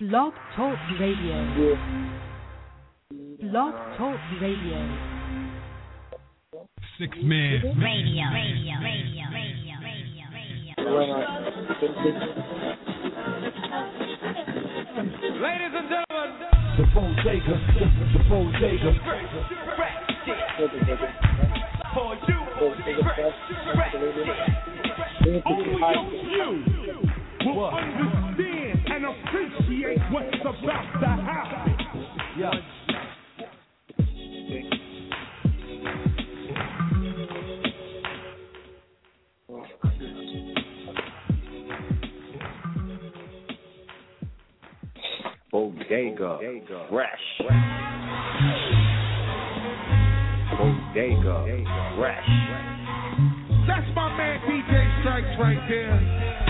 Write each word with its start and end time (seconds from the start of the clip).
Blog 0.00 0.32
Talk 0.54 0.78
Radio. 1.00 1.74
Blog 3.40 3.74
Talk 3.98 4.20
Radio. 4.40 4.78
Six 7.00 7.18
man. 7.20 7.62
Radio. 7.82 8.22
Radio. 8.32 8.78
Radio. 8.78 9.26
Radio. 9.34 9.74
Radio. 9.74 10.74
Ladies 15.42 15.74
and 15.74 15.88
gentlemen, 15.90 16.30
the 16.78 16.86
phone 16.94 17.16
taker, 17.26 17.58
the 18.14 18.22
phone 18.28 18.52
taker. 18.62 18.94
For 21.92 22.14
you, 22.28 22.38
you. 22.62 22.94
understand 27.74 28.47
and 28.98 29.06
appreciate 29.06 29.98
what's 30.10 30.34
about 30.40 31.00
to 31.00 31.06
happen. 31.06 31.76
Yeah. 32.36 32.50
Bodega, 45.52 46.38
Bodega. 46.40 46.86
Fresh. 46.90 47.08
Bodega 50.58 51.36
Fresh. 51.96 52.28
That's 53.68 53.86
my 53.94 54.16
man 54.16 54.40
DJ 54.40 55.00
Strikes 55.02 55.38
right 55.38 55.68
there. 55.68 56.47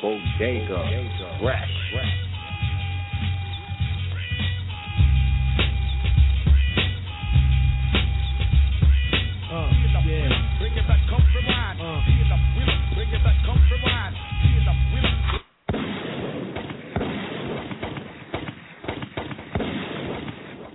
Bodega 0.00 1.38
Fresh. 1.40 1.68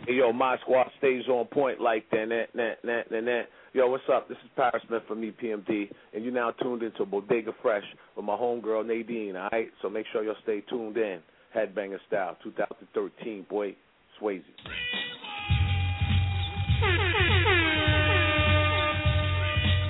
Yo, 0.07 0.31
my 0.31 0.57
squad 0.61 0.89
stays 0.97 1.27
on 1.27 1.45
point 1.47 1.81
like 1.81 2.09
that, 2.11 2.29
that, 2.29 2.47
that, 2.55 2.77
that, 2.83 3.09
that, 3.09 3.25
that. 3.25 3.43
Yo, 3.75 3.89
what's 3.89 4.05
up? 4.09 4.29
This 4.29 4.37
is 4.37 4.49
Paris 4.55 4.81
Smith 4.87 5.01
from 5.05 5.21
EPMD, 5.21 5.91
and 6.13 6.23
you're 6.23 6.31
now 6.31 6.49
tuned 6.63 6.81
into 6.81 7.05
Bodega 7.05 7.51
Fresh 7.61 7.83
with 8.15 8.23
my 8.23 8.31
homegirl 8.31 8.87
Nadine, 8.87 9.35
all 9.35 9.49
right? 9.51 9.67
So 9.81 9.89
make 9.89 10.05
sure 10.13 10.23
y'all 10.23 10.33
stay 10.43 10.61
tuned 10.69 10.95
in. 10.95 11.19
Headbanger 11.53 11.97
Style 12.07 12.37
2013, 12.41 13.45
boy, 13.49 13.75
Swayze. 14.15 14.43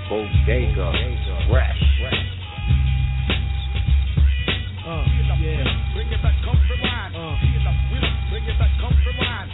Bodega 0.09 0.91
Fresh. 1.47 1.77
Oh, 4.87 5.05
bring 5.93 6.09
it 6.09 6.23
back, 6.23 6.33
come 6.43 6.57
mine. 6.81 7.13
Oh. 7.13 7.37
Bring 8.31 8.45
it 8.45 8.57
back, 8.57 8.71
come 8.81 8.97
mine. 9.19 9.49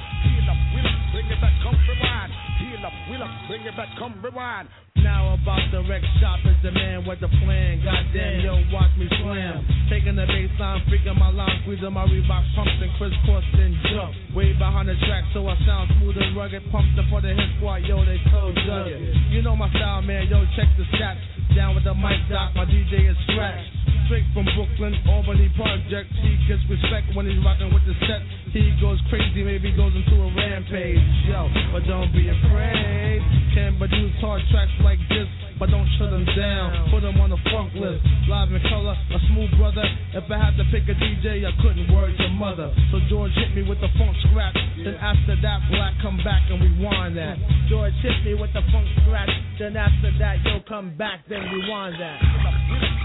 Bring 1.11 1.25
it 1.27 1.41
back, 1.41 1.51
come 1.61 1.75
mine. 1.99 2.50
Heal 2.71 2.85
up, 2.85 2.93
wheel 3.09 3.21
up, 3.21 3.29
bring 3.49 3.63
it 3.63 3.75
back, 3.75 3.89
come 3.99 4.15
rewind. 4.23 4.69
Now 5.01 5.33
about 5.33 5.65
the 5.73 5.81
wreck 5.89 6.05
shop 6.21 6.39
is 6.45 6.57
the 6.61 6.71
man 6.71 7.05
with 7.05 7.19
the 7.19 7.27
plan. 7.41 7.81
Goddamn, 7.81 8.45
yo, 8.45 8.53
watch 8.69 8.93
me 8.97 9.09
slam. 9.09 9.65
Taking 9.89 10.15
the 10.15 10.29
baseline, 10.29 10.85
freaking 10.85 11.17
my 11.17 11.33
line, 11.33 11.57
squeezing 11.63 11.91
my 11.91 12.05
Reebok 12.05 12.45
pumps 12.53 12.77
and 12.77 12.91
crisscross 13.01 13.43
and 13.57 13.73
jump. 13.89 14.13
Way 14.37 14.53
behind 14.53 14.89
the 14.89 14.95
track, 15.09 15.25
so 15.33 15.47
I 15.49 15.57
sound 15.65 15.89
smooth 15.97 16.17
and 16.21 16.37
rugged. 16.37 16.61
Pumped 16.71 16.97
up 17.01 17.05
for 17.09 17.21
the 17.21 17.33
hip 17.33 17.49
squad, 17.57 17.81
yo, 17.89 18.05
they 18.05 18.21
so 18.29 18.53
dug 18.53 18.87
it. 18.87 19.01
You 19.33 19.41
know 19.41 19.55
my 19.55 19.69
style, 19.73 20.01
man, 20.01 20.29
yo, 20.29 20.45
check 20.55 20.69
the 20.77 20.85
stats. 20.93 21.19
Down 21.55 21.75
with 21.75 21.83
the 21.83 21.93
mic 21.93 22.21
doc, 22.29 22.53
my 22.55 22.65
DJ 22.65 23.09
is 23.09 23.17
scratched 23.27 23.81
straight 24.11 24.27
from 24.35 24.43
Brooklyn, 24.59 24.91
Albany 25.07 25.47
Project. 25.55 26.11
He 26.19 26.35
gets 26.43 26.59
respect 26.67 27.15
when 27.15 27.31
he's 27.31 27.39
rocking 27.47 27.71
with 27.71 27.87
the 27.87 27.95
set. 28.03 28.19
He 28.51 28.75
goes 28.83 28.99
crazy, 29.07 29.39
maybe 29.39 29.71
goes 29.71 29.95
into 29.95 30.19
a 30.19 30.27
rampage. 30.35 30.99
Yo, 31.31 31.47
but 31.71 31.87
don't 31.87 32.11
be 32.11 32.27
afraid. 32.27 33.23
Can 33.55 33.79
produce 33.79 34.11
hard 34.19 34.43
tracks 34.51 34.75
like 34.83 34.90
like 34.91 34.99
this, 35.07 35.31
but 35.55 35.71
don't 35.71 35.87
shut 35.95 36.11
them 36.11 36.27
down. 36.35 36.91
Put 36.91 36.99
them 36.99 37.15
on 37.23 37.31
the 37.31 37.39
funk 37.47 37.71
list. 37.79 38.03
Live 38.27 38.51
in 38.51 38.59
color, 38.67 38.91
a 38.91 39.19
smooth 39.31 39.47
brother. 39.55 39.87
If 40.11 40.27
I 40.27 40.35
had 40.35 40.59
to 40.59 40.67
pick 40.67 40.83
a 40.91 40.95
DJ, 40.99 41.47
I 41.47 41.55
couldn't 41.63 41.87
worry 41.87 42.11
your 42.19 42.35
mother. 42.35 42.67
So 42.91 42.99
George 43.07 43.31
hit 43.39 43.55
me 43.55 43.63
with 43.63 43.79
the 43.79 43.87
funk 43.95 44.11
scratch. 44.27 44.51
Then 44.83 44.99
after 44.99 45.39
that, 45.39 45.63
black 45.71 45.95
come 46.03 46.19
back 46.27 46.43
and 46.51 46.59
rewind 46.59 47.15
that. 47.15 47.39
George 47.71 47.95
hit 48.03 48.19
me 48.27 48.35
with 48.35 48.51
the 48.51 48.67
funk 48.67 48.83
scratch. 49.07 49.31
Then 49.63 49.79
after 49.79 50.11
that, 50.19 50.43
yo 50.43 50.59
come 50.67 50.91
back, 50.99 51.23
then 51.31 51.39
rewind 51.39 51.95
that. 51.95 52.19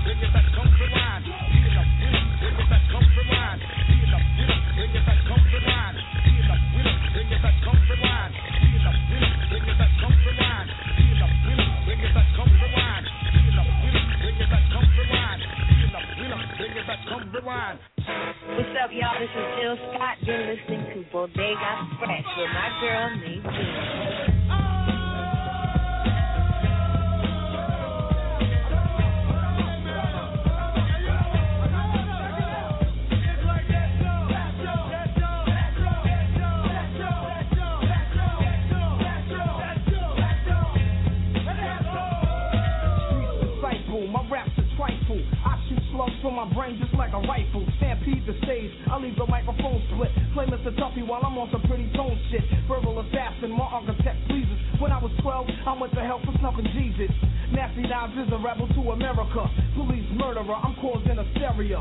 Bring 0.03 0.19
it 0.19 0.27
back, 0.35 0.43
come. 0.59 0.67
Bring 0.75 0.91
it 0.91 1.07
back, 5.07 5.23
come. 5.23 5.39
Bring 5.55 7.31
it 7.31 7.39
back, 7.47 7.55
come 7.63 7.79
What's 17.33 18.71
up, 18.81 18.91
y'all? 18.93 19.19
This 19.19 19.29
is 19.29 19.47
Jill 19.59 19.77
Scott. 19.91 20.17
You're 20.23 20.55
listening 20.55 20.95
to 20.95 21.11
Bodega 21.11 21.89
Fresh 21.99 22.25
with 22.39 22.51
my 22.55 22.71
girl, 22.81 23.11
Nadine. 23.17 24.46
From 46.27 46.43
my 46.43 46.51
brain 46.59 46.75
just 46.83 46.91
like 46.99 47.15
a 47.15 47.23
rifle. 47.23 47.63
Stampede 47.79 48.27
the 48.27 48.35
stage. 48.43 48.75
I 48.91 48.99
leave 48.99 49.15
the 49.15 49.31
microphone 49.31 49.79
split. 49.95 50.11
Play 50.35 50.51
Mr. 50.51 50.75
Tuffy 50.75 51.07
while 51.07 51.23
I'm 51.23 51.39
on 51.39 51.47
some 51.55 51.63
pretty 51.71 51.87
tone 51.95 52.19
shit. 52.35 52.43
Verbal 52.67 52.99
assassin, 52.99 53.55
my 53.55 53.63
architect 53.63 54.19
pleases. 54.27 54.59
When 54.83 54.91
I 54.91 54.99
was 54.99 55.15
12, 55.23 55.47
I 55.47 55.79
went 55.79 55.95
to 55.95 56.03
hell 56.03 56.19
for 56.27 56.35
snuffing 56.43 56.67
Jesus. 56.75 57.15
Nasty 57.55 57.87
Nas 57.87 58.11
is 58.27 58.27
a 58.35 58.43
rebel 58.43 58.67
to 58.67 58.91
America. 58.91 59.47
Police 59.79 60.11
murderer, 60.19 60.59
I'm 60.59 60.75
causing 60.83 61.15
hysteria. 61.15 61.79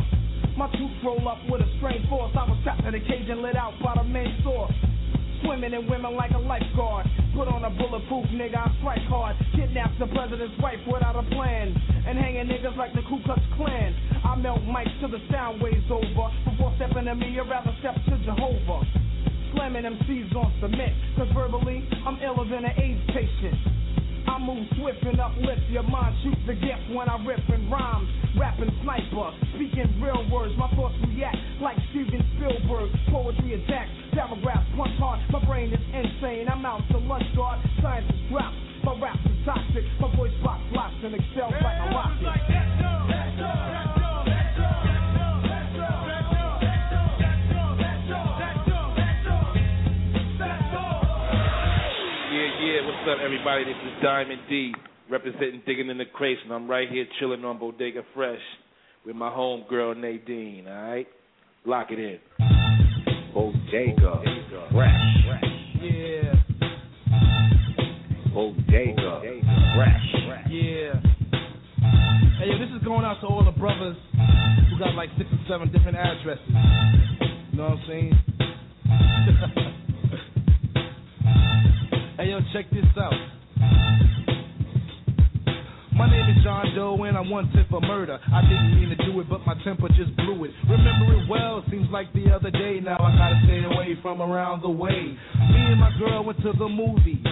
My 0.53 0.69
troops 0.77 0.93
roll 1.01 1.25
up 1.25 1.41
with 1.49 1.65
a 1.65 1.69
strange 1.81 2.05
force. 2.05 2.29
I 2.37 2.45
was 2.45 2.61
trapped 2.61 2.85
in 2.85 2.93
a 2.93 3.01
cage 3.01 3.25
and 3.25 3.41
lit 3.41 3.57
out 3.57 3.73
by 3.81 3.97
the 3.97 4.05
main 4.05 4.29
source. 4.45 4.77
Swimming 5.45 5.73
in 5.73 5.87
women 5.87 6.15
like 6.15 6.31
a 6.31 6.39
lifeguard. 6.39 7.05
Put 7.35 7.47
on 7.47 7.63
a 7.65 7.69
bulletproof 7.69 8.25
nigga, 8.33 8.57
I 8.57 8.73
strike 8.79 9.05
hard. 9.05 9.35
Kidnap 9.53 9.91
the 9.99 10.07
president's 10.07 10.57
wife 10.57 10.81
without 10.91 11.15
a 11.15 11.23
plan. 11.29 11.69
And 12.07 12.17
hanging 12.17 12.49
niggas 12.49 12.75
like 12.77 12.93
the 12.93 13.01
Ku 13.07 13.21
Klux 13.25 13.41
Klan. 13.55 13.93
I 14.25 14.35
melt 14.35 14.61
mics 14.65 14.91
till 14.99 15.09
the 15.09 15.21
sound 15.31 15.61
waves 15.61 15.85
over. 15.91 16.33
Before 16.49 16.73
stepping 16.77 17.05
to 17.05 17.15
me, 17.15 17.37
I'd 17.39 17.49
rather 17.49 17.75
step 17.79 17.95
to 18.09 18.17
Jehovah. 18.25 18.81
Slamming 19.53 19.85
MCs 19.85 20.35
on 20.35 20.51
cement. 20.59 20.93
Cause 21.15 21.29
verbally, 21.33 21.87
I'm 22.05 22.17
iller 22.25 22.49
than 22.49 22.65
an 22.65 22.73
AIDS 22.81 23.05
patient. 23.13 23.55
I 24.27 24.39
move 24.39 24.65
swift 24.77 25.03
and 25.03 25.19
uplift 25.19 25.69
your 25.69 25.83
mind. 25.83 26.15
Shoot 26.23 26.37
the 26.47 26.53
gift 26.53 26.89
when 26.91 27.07
I 27.07 27.23
rip 27.23 27.39
and 27.49 27.71
rhyme. 27.71 28.09
Rapping 28.37 28.73
sniper, 28.83 29.31
speaking 29.55 30.01
real 30.01 30.27
words. 30.29 30.53
My 30.57 30.67
thoughts 30.75 30.95
react 31.07 31.24
Diamond 54.01 54.41
D, 54.49 54.73
representing 55.09 55.61
Digging 55.65 55.89
in 55.89 55.97
the 55.97 56.05
Crates, 56.05 56.41
and 56.43 56.53
I'm 56.53 56.69
right 56.69 56.89
here 56.89 57.05
chilling 57.19 57.43
on 57.45 57.59
Bodega 57.59 58.03
Fresh 58.13 58.39
with 59.05 59.15
my 59.15 59.29
homegirl 59.29 59.97
Nadine, 59.97 60.67
alright? 60.67 61.07
Lock 61.65 61.87
it 61.91 61.99
in. 61.99 62.19
Bodega 63.33 64.21
Fresh. 64.71 65.01
Yeah, 65.81 66.33
Bodega 68.33 69.21
Fresh. 69.75 70.03
yeah. 70.49 70.93
Hey, 72.37 72.47
yo, 72.51 72.57
this 72.59 72.69
is 72.75 72.83
going 72.83 73.05
out 73.05 73.21
to 73.21 73.27
all 73.27 73.43
the 73.45 73.51
brothers 73.51 73.97
who 74.69 74.79
got 74.79 74.95
like 74.95 75.09
six 75.17 75.29
or 75.31 75.39
seven 75.49 75.71
different 75.71 75.97
addresses. 75.97 76.45
You 77.51 77.57
know 77.57 77.69
what 77.69 77.71
I'm 77.71 77.83
saying? 77.87 78.13
hey, 82.17 82.29
yo, 82.29 82.39
check 82.53 82.69
this 82.71 82.85
out. 82.97 83.13
My 85.95 86.09
name 86.11 86.37
is 86.37 86.43
John 86.43 86.75
Doe 86.75 87.03
and 87.03 87.17
I'm 87.17 87.29
one 87.29 87.51
tip 87.53 87.69
for 87.69 87.79
murder. 87.81 88.19
I 88.33 88.41
didn't 88.41 88.75
mean 88.75 88.89
to 88.89 88.95
do 89.05 89.19
it, 89.21 89.29
but 89.29 89.45
my 89.45 89.55
temper 89.63 89.87
just 89.89 90.15
blew 90.17 90.43
it. 90.43 90.51
Remember 90.69 91.13
it 91.13 91.29
well, 91.29 91.63
seems 91.71 91.89
like 91.89 92.11
the 92.13 92.31
other 92.31 92.51
day. 92.51 92.79
Now 92.83 92.97
I 92.99 93.15
gotta 93.17 93.41
stay 93.45 93.63
away 93.63 93.97
from 94.01 94.21
around 94.21 94.61
the 94.61 94.69
way. 94.69 94.91
Me 94.91 95.61
and 95.71 95.79
my 95.79 95.91
girl 95.97 96.23
went 96.25 96.41
to 96.41 96.51
the 96.51 96.67
movies. 96.67 97.23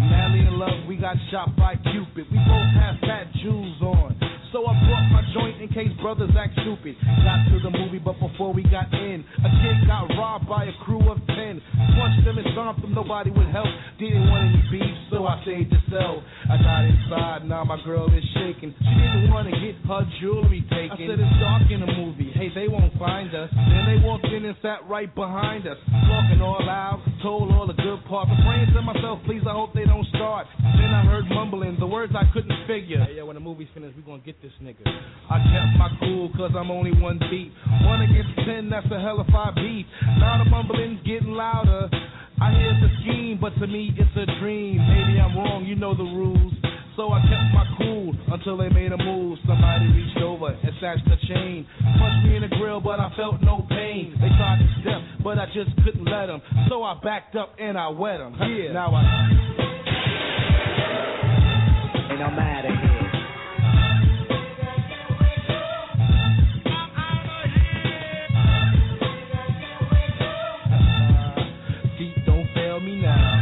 Madly 0.00 0.40
in 0.40 0.58
love, 0.58 0.86
we 0.88 0.96
got 0.96 1.16
shot 1.30 1.54
by 1.56 1.76
Cupid. 1.76 2.26
We 2.30 2.38
both 2.48 2.70
have 2.80 2.96
fat 3.00 3.26
jewels 3.42 3.80
on. 3.82 4.16
So 4.52 4.66
I 4.66 4.74
brought 4.82 5.06
my 5.14 5.22
joint 5.30 5.62
in 5.62 5.68
case 5.70 5.94
brothers 6.02 6.34
act 6.34 6.58
stupid. 6.58 6.98
Got 7.22 7.46
to 7.54 7.62
the 7.62 7.70
movie, 7.70 8.02
but 8.02 8.18
before 8.18 8.52
we 8.52 8.64
got 8.66 8.90
in, 8.92 9.22
a 9.22 9.50
kid 9.62 9.86
got 9.86 10.10
robbed 10.18 10.48
by 10.48 10.64
a 10.66 10.74
crew 10.82 11.06
of 11.06 11.22
ten. 11.30 11.62
Punched 11.94 12.26
them 12.26 12.34
and 12.34 12.48
stomped 12.50 12.82
them, 12.82 12.92
nobody 12.92 13.30
would 13.30 13.46
help. 13.54 13.70
Didn't 14.02 14.26
want 14.26 14.50
any 14.50 14.62
beef, 14.66 14.96
so 15.12 15.22
I 15.22 15.38
stayed 15.46 15.70
to 15.70 15.78
sell. 15.86 16.18
I 16.50 16.58
got 16.58 16.82
inside, 16.82 17.46
now 17.46 17.62
my 17.62 17.78
girl 17.84 18.10
is 18.10 18.24
shaking. 18.34 18.74
She 18.74 18.94
didn't 18.98 19.30
want 19.30 19.46
to 19.46 19.54
get 19.54 19.78
her 19.86 20.02
jewelry 20.18 20.66
taken. 20.66 20.98
I 20.98 21.06
said 21.06 21.22
it's 21.22 21.38
dark 21.38 21.70
in 21.70 21.86
the 21.86 21.92
movie, 21.94 22.34
hey, 22.34 22.50
they 22.50 22.66
won't 22.66 22.90
find 22.98 23.30
us. 23.30 23.54
Then 23.54 23.86
they 23.86 24.02
walked 24.02 24.26
in 24.26 24.44
and 24.44 24.56
sat 24.62 24.82
right 24.90 25.14
behind 25.14 25.68
us. 25.70 25.78
Talking 26.10 26.42
all 26.42 26.58
loud, 26.58 27.06
told 27.22 27.54
all 27.54 27.68
the 27.70 27.78
good 27.78 28.02
parts. 28.10 28.34
I'm 28.34 28.42
praying 28.42 28.74
to 28.74 28.82
myself, 28.82 29.22
please, 29.26 29.46
I 29.46 29.54
hope 29.54 29.78
they 29.78 29.86
don't 29.90 30.06
start. 30.14 30.46
Then 30.78 30.94
I 30.94 31.02
heard 31.02 31.26
mumbling, 31.28 31.76
the 31.80 31.86
words 31.86 32.14
I 32.14 32.22
couldn't 32.32 32.54
figure. 32.70 33.02
Hey, 33.02 33.18
yo, 33.18 33.26
when 33.26 33.34
the 33.34 33.42
movie's 33.42 33.66
finished, 33.74 33.96
we 33.96 34.02
gonna 34.02 34.22
get 34.22 34.40
this 34.40 34.52
nigga. 34.62 34.86
I 34.86 35.42
kept 35.50 35.74
my 35.76 35.90
cool, 35.98 36.30
cause 36.38 36.52
I'm 36.56 36.70
only 36.70 36.94
one 36.94 37.18
beat. 37.30 37.50
One 37.82 38.00
against 38.00 38.30
ten, 38.46 38.70
that's 38.70 38.86
a 38.86 39.00
hell 39.00 39.18
of 39.18 39.26
five 39.34 39.56
beat. 39.56 39.86
Now 40.22 40.38
the 40.38 40.48
mumbling's 40.48 41.02
getting 41.02 41.34
louder. 41.34 41.90
I 42.40 42.54
hear 42.54 42.72
the 42.80 42.88
scheme, 43.02 43.38
but 43.40 43.50
to 43.58 43.66
me 43.66 43.90
it's 43.98 44.14
a 44.14 44.26
dream. 44.38 44.78
Maybe 44.78 45.18
I'm 45.18 45.36
wrong, 45.36 45.66
you 45.66 45.74
know 45.74 45.96
the 45.96 46.06
rules. 46.06 46.54
So 46.94 47.10
I 47.10 47.20
kept 47.26 47.50
my 47.50 47.66
cool 47.78 48.14
until 48.30 48.56
they 48.58 48.68
made 48.68 48.92
a 48.92 48.96
move. 48.96 49.38
Somebody 49.46 49.86
reached 49.90 50.22
over 50.22 50.54
and 50.54 50.72
snatched 50.78 51.04
the 51.10 51.16
chain. 51.26 51.66
Punched 51.98 52.28
me 52.28 52.36
in 52.36 52.42
the 52.42 52.52
grill, 52.62 52.80
but 52.80 53.00
I 53.00 53.10
felt 53.16 53.42
no 53.42 53.66
pain. 53.68 54.14
They 54.20 54.28
tried 54.38 54.62
to 54.62 54.68
step, 54.82 55.24
but 55.24 55.38
I 55.38 55.46
just 55.46 55.74
couldn't 55.82 56.04
let 56.04 56.26
them. 56.26 56.40
So 56.68 56.84
I 56.84 56.94
backed 57.02 57.34
up 57.34 57.54
and 57.58 57.76
I 57.76 57.88
wet 57.88 58.18
them. 58.18 58.36
Yeah. 58.38 58.72
Now 58.72 58.94
I. 58.94 59.79
And 62.10 62.22
I'm 62.22 62.38
out 62.38 62.66
of 62.66 62.72
here. 62.72 63.12
Feet 71.98 72.26
don't 72.26 72.48
fail 72.54 72.80
me 72.80 73.02
now. 73.02 73.39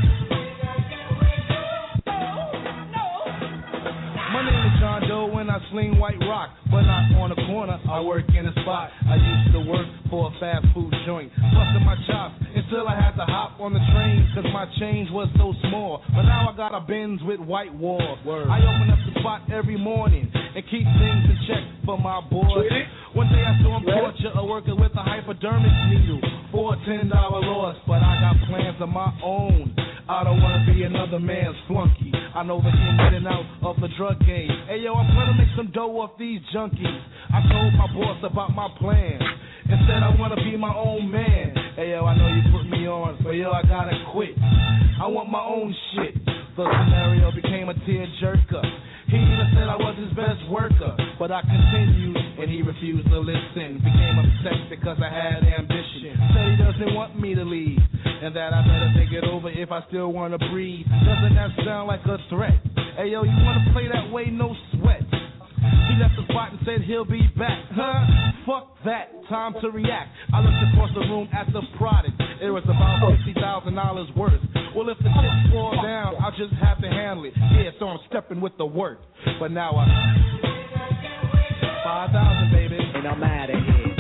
And 5.39 5.53
I 5.53 5.63
sling 5.71 6.01
white 6.03 6.19
rock, 6.27 6.51
but 6.67 6.83
not 6.83 7.15
on 7.15 7.31
a 7.31 7.39
corner. 7.47 7.79
I 7.87 8.01
work 8.01 8.27
in 8.35 8.43
a 8.43 8.51
spot. 8.59 8.91
I 9.07 9.15
used 9.15 9.55
to 9.55 9.61
work 9.71 9.87
for 10.11 10.35
a 10.35 10.41
fast 10.43 10.67
food 10.75 10.91
joint, 11.07 11.31
busting 11.55 11.87
my 11.87 11.95
chops 12.11 12.43
until 12.43 12.91
I 12.91 12.99
had 12.99 13.15
to 13.15 13.23
hop 13.23 13.55
on 13.63 13.71
the 13.71 13.79
train 13.95 14.27
because 14.27 14.51
my 14.51 14.67
change 14.83 15.07
was 15.15 15.31
so 15.39 15.55
small. 15.71 16.03
But 16.11 16.27
now 16.27 16.51
I 16.51 16.57
got 16.59 16.75
a 16.75 16.83
Benz 16.83 17.23
with 17.23 17.39
white 17.39 17.73
walls. 17.73 18.19
I 18.27 18.59
open 18.67 18.91
up 18.91 18.99
the 19.07 19.21
spot 19.23 19.47
every 19.55 19.79
morning 19.79 20.27
and 20.35 20.65
keep 20.67 20.83
things 20.83 21.23
in 21.31 21.39
check 21.47 21.63
for 21.87 21.97
my 21.97 22.19
boys. 22.27 22.75
One 23.15 23.31
day 23.31 23.47
I 23.47 23.55
saw 23.63 23.79
him 23.79 23.87
torture 23.87 24.35
a 24.35 24.45
worker 24.45 24.75
with 24.75 24.91
a 24.99 25.05
hypodermic 25.07 25.71
needle 25.87 26.19
for 26.51 26.75
a 26.75 26.77
ten 26.83 27.09
dollar 27.09 27.47
loss, 27.47 27.77
but 27.87 28.03
I 28.03 28.19
got 28.27 28.35
plans 28.51 28.83
of 28.83 28.89
my 28.91 29.15
own. 29.23 29.71
I 30.09 30.25
don't 30.25 30.41
wanna 30.43 30.65
be 30.67 30.83
another 30.83 31.21
man's 31.21 31.55
flunky. 31.69 32.11
I 32.35 32.43
know 32.43 32.61
the 32.61 32.69
in 32.69 33.15
and 33.15 33.27
out 33.29 33.45
of 33.63 33.77
the 33.81 33.89
drug 33.97 34.21
game. 34.25 34.49
Hey 34.69 34.81
yo, 34.81 34.95
I'm 34.95 35.09
gonna 35.29 35.45
make 35.45 35.53
some 35.57 35.71
dough 35.73 36.01
off 36.01 36.17
these 36.19 36.41
junkies. 36.55 37.01
I 37.29 37.45
told 37.53 37.75
my 37.77 37.87
boss 37.93 38.17
about 38.25 38.57
my 38.57 38.69
plans. 38.79 39.23
And 39.69 39.77
said 39.85 40.01
I 40.01 40.17
wanna 40.17 40.37
be 40.37 40.57
my 40.57 40.73
own 40.73 41.11
man. 41.11 41.53
Hey 41.77 41.91
yo, 41.91 42.07
I 42.07 42.17
know 42.17 42.29
you 42.33 42.41
put 42.49 42.65
me 42.65 42.89
on, 42.89 43.21
but 43.23 43.37
yo, 43.37 43.53
I 43.53 43.61
gotta 43.69 43.93
quit. 44.13 44.33
I 44.41 45.07
want 45.07 45.29
my 45.29 45.45
own 45.45 45.75
shit. 45.93 46.17
The 46.57 46.65
scenario 46.65 47.31
became 47.31 47.69
a 47.69 47.75
tear 47.85 48.09
jerker. 48.23 48.65
He 49.13 49.17
even 49.17 49.49
said 49.53 49.69
I 49.69 49.77
was 49.77 49.97
his 50.01 50.13
best 50.17 50.41
worker, 50.49 50.97
but 51.19 51.31
I 51.31 51.43
continued 51.43 52.17
and 52.17 52.49
he 52.49 52.63
refused 52.63 53.09
to 53.13 53.21
listen. 53.21 53.85
Became 53.85 54.17
upset 54.17 54.73
because 54.73 54.97
I 55.05 55.13
had 55.13 55.45
ambition. 55.45 56.17
Said 56.33 56.45
he 56.49 56.57
doesn't 56.57 56.95
want 56.97 57.21
me 57.21 57.35
to 57.35 57.45
leave, 57.45 57.81
and 58.25 58.35
that 58.35 58.57
I 58.57 58.65
better 58.65 58.91
think 58.97 59.13
it 59.13 59.25
over 59.29 59.51
if 59.53 59.71
I 59.71 59.85
still 59.89 60.09
wanna 60.13 60.39
breathe. 60.49 60.87
Doesn't 61.05 61.37
that 61.37 61.53
sound 61.65 61.89
like 61.89 62.05
a 62.09 62.17
threat? 62.33 62.57
Hey 62.97 63.13
yo, 63.13 63.23
you 63.23 63.37
wanna 63.45 63.69
play 63.73 63.87
that 63.93 64.11
way? 64.11 64.27
No 64.33 64.57
sweat. 64.73 64.78
He 65.89 65.95
left 66.01 66.15
the 66.17 66.25
spot 66.31 66.53
and 66.53 66.61
said 66.65 66.83
he'll 66.83 67.05
be 67.05 67.23
back. 67.37 67.65
Huh? 67.73 68.05
Fuck 68.47 68.77
that. 68.85 69.13
Time 69.29 69.55
to 69.61 69.71
react. 69.71 70.09
I 70.33 70.41
looked 70.41 70.63
across 70.73 70.91
the 70.95 71.01
room 71.01 71.29
at 71.33 71.53
the 71.53 71.63
product. 71.77 72.17
It 72.41 72.51
was 72.51 72.65
about 72.65 73.05
fifty 73.13 73.39
thousand 73.39 73.75
dollars 73.75 74.09
worth. 74.17 74.41
Well, 74.75 74.89
if 74.89 74.99
the 74.99 75.11
chips 75.11 75.53
fall 75.53 75.77
down, 75.83 76.15
I'll 76.21 76.33
just 76.33 76.55
have 76.63 76.81
to 76.81 76.89
handle 76.89 77.25
it. 77.25 77.35
Yeah, 77.37 77.71
so 77.79 77.89
I'm 77.89 77.99
stepping 78.09 78.41
with 78.41 78.57
the 78.57 78.67
work. 78.67 79.01
But 79.39 79.51
now 79.51 79.77
I 79.77 79.85
five 81.85 82.11
thousand, 82.11 82.53
baby. 82.53 82.79
And 82.79 83.07
I'm 83.07 83.23
out 83.23 83.51
of 83.51 83.57
here. 83.57 83.99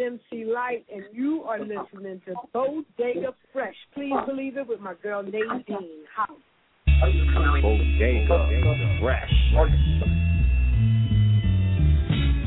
MC 0.00 0.44
Lyte, 0.44 0.86
and 0.92 1.04
you 1.12 1.42
are 1.44 1.60
listening 1.60 2.20
to 2.26 2.34
Bodega 2.52 3.34
Fresh. 3.52 3.76
Please 3.94 4.14
believe 4.26 4.56
it 4.56 4.66
with 4.66 4.80
my 4.80 4.94
girl 5.02 5.22
Nadine 5.22 6.04
House. 6.14 6.30
Bodega 8.28 8.98
Fresh. 9.00 9.32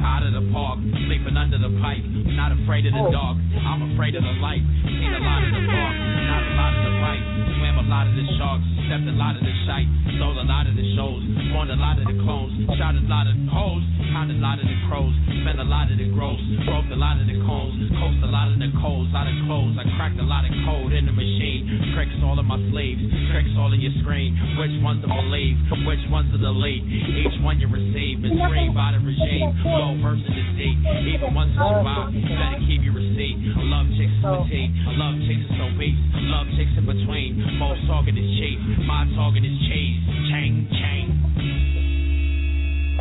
Out 0.04 0.24
of 0.24 0.34
the 0.34 0.52
park, 0.52 0.80
sleeping 1.08 1.38
under 1.38 1.58
the 1.58 1.80
pipe. 1.82 2.04
Not 2.34 2.52
afraid 2.52 2.86
of 2.86 2.94
the 2.94 3.00
oh. 3.00 3.12
dark, 3.12 3.38
I'm 3.38 3.94
afraid 3.94 4.16
of 4.16 4.24
the 4.24 4.36
light. 4.42 4.62
Seen 4.84 5.14
a 5.14 5.20
lot 5.20 5.44
of 5.44 5.54
the 5.54 5.64
bark, 5.70 5.96
not 6.28 6.44
a 6.44 6.54
lot 6.58 6.74
of 6.74 6.84
the 6.84 6.94
fight. 7.00 7.53
A 7.84 7.92
lot 7.92 8.08
of 8.08 8.16
the 8.16 8.26
sharks, 8.40 8.64
stepped 8.88 9.06
a 9.12 9.16
lot 9.20 9.36
of 9.36 9.44
the 9.44 9.54
shite. 9.68 9.92
Stole 10.16 10.40
a 10.40 10.48
lot 10.48 10.66
of 10.66 10.74
the 10.74 10.88
shows, 10.96 11.20
won 11.52 11.68
a 11.68 11.76
lot 11.76 12.00
of 12.00 12.08
the 12.08 12.16
clones. 12.24 12.56
Shot 12.80 12.96
a 12.96 13.04
lot 13.12 13.28
of 13.28 13.36
hoes, 13.52 13.84
counted 14.16 14.40
a 14.40 14.44
lot 14.44 14.58
of 14.58 14.66
the 14.66 14.78
crows. 14.88 15.12
Spent 15.44 15.60
a 15.60 15.68
lot 15.68 15.92
of 15.92 16.00
the 16.00 16.08
gross, 16.16 16.40
broke 16.64 16.88
a 16.90 16.98
lot 16.98 17.20
of 17.20 17.28
the 17.28 17.36
cones. 17.44 17.76
Coast 18.00 18.24
a 18.24 18.32
lot 18.32 18.48
of 18.48 18.58
the 18.58 18.72
coals, 18.80 19.12
lot 19.12 19.28
of 19.28 19.36
clothes. 19.46 19.76
I 19.76 19.84
cracked 20.00 20.16
a 20.18 20.24
lot 20.24 20.48
of 20.48 20.54
code 20.64 20.96
in 20.96 21.06
the 21.06 21.12
machine. 21.12 21.92
Tricks 21.94 22.16
all 22.24 22.40
of 22.40 22.48
my 22.48 22.58
slaves, 22.72 23.04
tricks 23.36 23.52
all 23.60 23.70
of 23.70 23.78
your 23.78 23.94
screen. 24.00 24.32
Which 24.58 24.74
ones 24.80 25.04
to 25.04 25.12
believe, 25.12 25.60
which 25.84 26.04
ones 26.08 26.32
to 26.32 26.40
delete. 26.40 26.88
Each 26.88 27.38
one 27.44 27.60
you 27.60 27.68
receive 27.68 28.24
is 28.24 28.32
screened 28.32 28.74
by 28.74 28.96
the 28.96 29.04
regime. 29.04 29.52
Low 29.68 30.00
versus 30.00 30.24
seat, 30.56 30.78
even 31.14 31.36
ones 31.36 31.52
that 31.60 31.68
survive. 31.68 32.16
Better 32.16 32.64
keep 32.64 32.82
your 32.82 32.96
receipt. 32.96 33.38
I 33.60 33.62
love 33.68 33.92
chicks 34.00 34.14
is 34.14 34.24
fatigue, 34.24 34.72
love 34.96 35.16
chicks 35.28 35.52
obese. 35.60 36.00
I 36.16 36.22
love 36.32 36.48
chicks 36.56 36.74
in 36.80 36.86
between. 36.88 37.44
Most 37.74 37.88
talking 37.88 38.16
is 38.16 38.38
cheap, 38.38 38.60
my 38.86 39.04
talking 39.16 39.44
is 39.44 39.58
cheese. 39.68 39.98
Chang, 40.30 40.68
chang. 40.70 41.10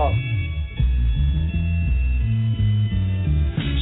Oh. 0.01 0.32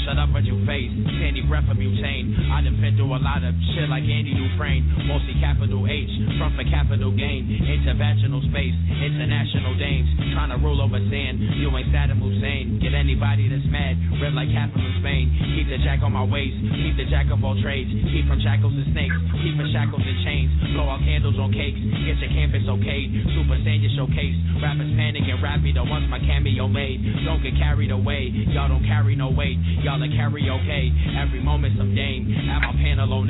Shut 0.06 0.16
up 0.16 0.32
at 0.32 0.48
your 0.48 0.56
face, 0.64 0.88
candy 1.20 1.44
breath 1.44 1.68
of 1.68 1.76
butane. 1.76 2.32
I 2.50 2.64
done 2.64 2.80
been 2.80 2.96
through 2.96 3.12
a 3.12 3.20
lot 3.20 3.44
of 3.44 3.52
shit 3.76 3.84
like 3.92 4.00
Andy 4.00 4.32
Dufresne. 4.32 4.86
Mostly 5.04 5.36
capital 5.40 5.84
H, 5.84 6.08
front 6.40 6.56
for 6.56 6.64
capital 6.64 7.12
gain. 7.12 7.44
Intervaginal 7.44 8.40
space, 8.48 8.72
international 8.96 9.76
dames. 9.76 10.08
Trying 10.32 10.54
to 10.54 10.58
rule 10.62 10.80
over 10.80 10.96
sand, 11.10 11.36
you 11.60 11.68
ain't 11.74 11.92
Saddam 11.92 12.22
Hussein. 12.22 12.80
Get 12.80 12.94
anybody 12.96 13.50
that's 13.52 13.66
mad, 13.68 13.98
red 14.22 14.32
like 14.32 14.48
capital 14.54 14.88
Spain. 15.04 15.32
Keep 15.58 15.68
the 15.68 15.78
jack 15.84 16.00
on 16.00 16.16
my 16.16 16.24
waist, 16.24 16.56
keep 16.80 16.96
the 16.96 17.04
jack 17.10 17.28
of 17.28 17.44
all 17.44 17.58
trades. 17.60 17.90
Keep 17.90 18.24
from 18.30 18.40
shackles 18.40 18.72
and 18.72 18.88
snakes, 18.96 19.16
keep 19.42 19.58
from 19.58 19.68
shackles 19.68 20.04
and 20.06 20.18
chains. 20.24 20.50
Blow 20.72 20.88
out 20.88 21.04
candles 21.04 21.36
on 21.36 21.52
cakes, 21.52 21.80
get 22.06 22.16
your 22.22 22.32
campus 22.32 22.64
okay. 22.64 23.04
Super 23.34 23.58
Saiyan 23.60 23.90
showcase, 23.98 24.38
rappers 24.62 24.92
panic 24.96 25.26
and 25.26 25.42
rap 25.42 25.60
me 25.60 25.74
the 25.74 25.84
ones 25.84 26.08
my 26.08 26.22
cameo 26.22 26.70
made. 26.70 27.02
Don't 27.26 27.42
get 27.42 27.58
carried 27.58 27.90
away, 27.90 28.30
y'all 28.54 28.70
don't 28.70 28.86
carry 28.86 29.12
no 29.18 29.28
weight. 29.28 29.58
Y'all 29.82 29.89
are 29.98 29.98
karaoke, 30.06 30.94
every 31.18 31.42
moment 31.42 31.74
some 31.76 31.94
dame. 31.94 32.30
At 32.46 32.62
my 32.62 32.72
panel 32.78 33.10
on 33.12 33.26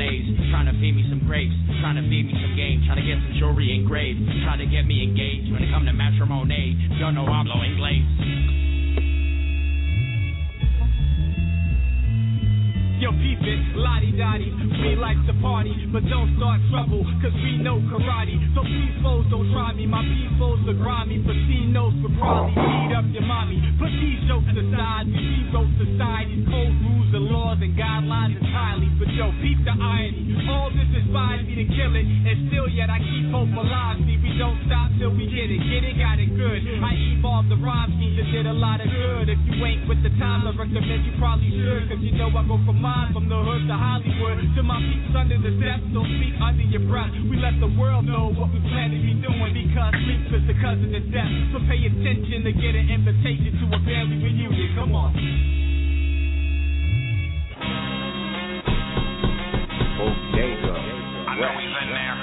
trying 0.52 0.68
to 0.68 0.76
feed 0.76 0.92
me 0.92 1.08
some 1.08 1.24
grapes, 1.24 1.56
trying 1.80 1.96
to 1.96 2.04
feed 2.04 2.28
me 2.28 2.36
some 2.36 2.52
game, 2.52 2.84
trying 2.84 3.00
to 3.00 3.06
get 3.08 3.16
some 3.16 3.40
jewelry 3.40 3.72
engraved, 3.72 4.20
trying 4.44 4.60
to 4.60 4.68
get 4.68 4.84
me 4.84 5.02
engaged. 5.02 5.48
When 5.52 5.62
it 5.62 5.72
come 5.72 5.86
to 5.86 5.92
matrimony, 5.92 6.76
y'all 7.00 7.12
know 7.12 7.24
I'm 7.24 7.48
blowing 7.48 7.80
glazes. 7.80 8.69
Yo, 13.00 13.08
peep 13.16 13.40
it, 13.40 13.80
lottie 13.80 14.12
dottie. 14.12 14.52
We 14.84 14.92
like 14.92 15.16
to 15.24 15.32
party, 15.40 15.72
but 15.88 16.04
don't 16.12 16.36
start 16.36 16.60
trouble, 16.68 17.00
cause 17.24 17.32
we 17.32 17.56
know 17.56 17.80
karate. 17.88 18.36
So 18.52 18.60
please, 18.60 18.92
foes, 19.00 19.24
don't 19.32 19.48
try 19.56 19.72
me. 19.72 19.88
My 19.88 20.04
peoples 20.04 20.60
are 20.68 20.76
grimy, 20.76 21.16
knows 21.70 21.94
would 22.02 22.12
probably 22.18 22.52
beat 22.52 22.92
up 22.92 23.06
your 23.14 23.24
mommy. 23.24 23.62
Put 23.78 23.88
these 23.88 24.20
jokes 24.26 24.52
aside, 24.52 25.06
we 25.06 25.48
rewrote 25.48 25.72
society's 25.78 26.44
cold 26.50 26.74
rules 26.82 27.10
and 27.14 27.24
laws 27.30 27.58
and 27.62 27.72
guidelines 27.78 28.36
entirely. 28.36 28.90
But 28.98 29.08
yo, 29.14 29.30
peep 29.40 29.64
the 29.64 29.72
irony. 29.72 30.36
All 30.50 30.68
this 30.68 30.90
inspired 30.92 31.46
me 31.46 31.54
to 31.62 31.66
kill 31.72 31.94
it, 31.94 32.04
and 32.04 32.52
still 32.52 32.68
yet 32.68 32.90
I 32.90 32.98
keep 32.98 33.30
hope 33.30 33.54
alive. 33.54 34.02
See, 34.04 34.18
we 34.18 34.34
don't 34.36 34.58
stop 34.66 34.90
till 34.98 35.14
we 35.14 35.30
get 35.30 35.48
it. 35.48 35.62
Get 35.62 35.86
it, 35.86 35.96
got 35.96 36.18
it 36.18 36.34
good. 36.34 36.60
I 36.82 36.92
evolved 37.16 37.48
the 37.48 37.56
rhyme 37.62 37.96
scheme 37.96 38.18
that 38.18 38.28
did 38.34 38.46
a 38.50 38.56
lot 38.56 38.82
of 38.82 38.90
good. 38.90 39.30
If 39.30 39.38
you 39.46 39.56
ain't 39.62 39.86
with 39.86 40.02
the 40.02 40.10
times, 40.18 40.44
I 40.44 40.52
recommend 40.52 41.06
you 41.06 41.14
probably 41.16 41.54
should, 41.54 41.86
cause 41.88 42.02
you 42.02 42.12
know 42.18 42.34
I 42.34 42.42
go 42.44 42.58
from 42.66 42.82
mine, 42.90 43.10
from 43.14 43.26
the 43.30 43.38
hood 43.38 43.62
to 43.70 43.76
Hollywood. 43.76 44.38
To 44.58 44.62
my 44.66 44.78
peeps 44.82 45.14
under 45.14 45.38
the 45.38 45.52
steps, 45.62 45.86
don't 45.94 46.10
speak 46.18 46.34
under 46.42 46.66
your 46.66 46.84
breath. 46.90 47.14
We 47.30 47.38
let 47.38 47.54
the 47.62 47.70
world 47.78 48.04
know 48.06 48.34
what 48.34 48.50
we 48.50 48.58
plan 48.66 48.90
to 48.90 48.98
be 48.98 49.14
doing 49.22 49.52
because 49.54 49.94
sleep 50.02 50.26
is 50.34 50.44
the 50.50 50.56
cousin 50.58 50.90
of 50.90 51.04
death. 51.14 51.30
So 51.54 51.62
pay 51.70 51.78
attention 51.86 52.42
to 52.42 52.52
get 52.52 52.74
an 52.74 52.90
invitation 52.90 53.50
to 53.62 53.64
a 53.78 53.80
family 53.86 54.18
reunion. 54.18 54.74
Come 54.74 54.92
on. 54.94 55.14
Bodega 60.00 60.74
I 61.30 61.32
know 61.38 61.52
he's 61.60 61.74
in 61.78 61.88
there. 61.94 62.18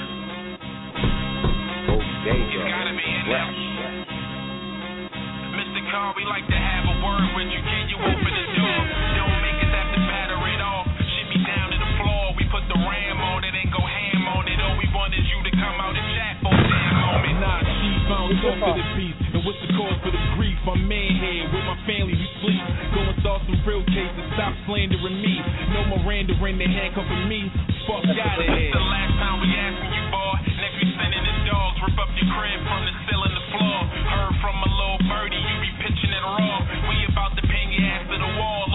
Bodega 1.88 2.60
gotta 2.68 2.92
be 2.92 3.06
in 3.08 3.24
there. 3.30 3.50
Mr. 5.58 5.80
Carr, 5.90 6.12
we 6.14 6.24
like 6.28 6.46
to 6.46 6.58
have 6.58 6.84
a 6.86 6.96
word 7.02 7.26
with 7.34 7.48
you. 7.54 7.60
Can 7.62 7.84
you 7.88 7.98
open 8.02 8.32
the 8.34 8.46
door? 8.58 8.78
Don't 9.16 9.38
make 9.42 9.58
us 9.62 9.67
it. 15.12 15.16
All 15.16 15.16
we 15.16 15.16
want 15.16 15.16
is 15.16 15.26
you 15.28 15.40
to 15.40 15.52
come 15.56 15.76
out 15.80 15.94
and 15.96 16.08
chat 16.16 16.34
for 16.44 16.52
a 16.52 16.64
damn 16.68 16.96
moment. 17.00 17.36
Nah, 17.40 17.60
she 17.64 17.88
found 18.08 18.28
talk 18.42 18.58
to 18.60 18.72
the 18.76 18.86
beast. 18.98 19.20
And 19.32 19.40
what's 19.44 19.60
the 19.64 19.70
cause 19.76 19.98
for 20.04 20.12
the 20.12 20.22
grief? 20.36 20.58
I'm 20.68 20.84
man 20.84 21.12
here 21.16 21.48
with 21.48 21.64
my 21.64 21.78
family, 21.88 22.12
we 22.12 22.28
sleep. 22.44 22.64
Go 22.92 23.00
and 23.00 23.16
start 23.24 23.40
some 23.48 23.56
real 23.64 23.84
cases, 23.88 24.24
stop 24.36 24.52
slandering 24.68 25.16
me. 25.24 25.40
No 25.72 25.80
Miranda 25.96 26.36
in 26.36 26.56
the 26.60 26.68
handcuffing 26.68 27.24
me. 27.24 27.48
Fuck 27.88 28.04
out 28.04 28.36
of 28.36 28.44
This 28.44 28.52
here. 28.52 28.72
the 28.76 28.84
last 28.84 29.14
time 29.16 29.40
we 29.40 29.48
asking 29.56 29.92
you, 29.96 30.04
boy. 30.12 30.36
Next 30.60 30.76
we 30.76 30.86
sending 30.92 31.24
the 31.24 31.34
dogs, 31.48 31.80
rip 31.80 31.96
up 31.96 32.10
your 32.20 32.28
crib 32.36 32.60
from 32.68 32.80
the 32.84 32.92
ceiling 33.08 33.32
to 33.32 33.44
floor. 33.48 33.80
Heard 34.12 34.34
from 34.44 34.56
a 34.60 34.68
little 34.76 35.00
birdie, 35.08 35.40
you 35.40 35.56
be 35.64 35.72
pitching 35.88 36.12
it 36.12 36.20
raw. 36.20 36.60
We 36.84 36.96
about 37.08 37.32
to 37.40 37.42
pin 37.48 37.72
your 37.72 37.84
ass 37.88 38.04
to 38.12 38.16
the 38.20 38.32
wall, 38.36 38.67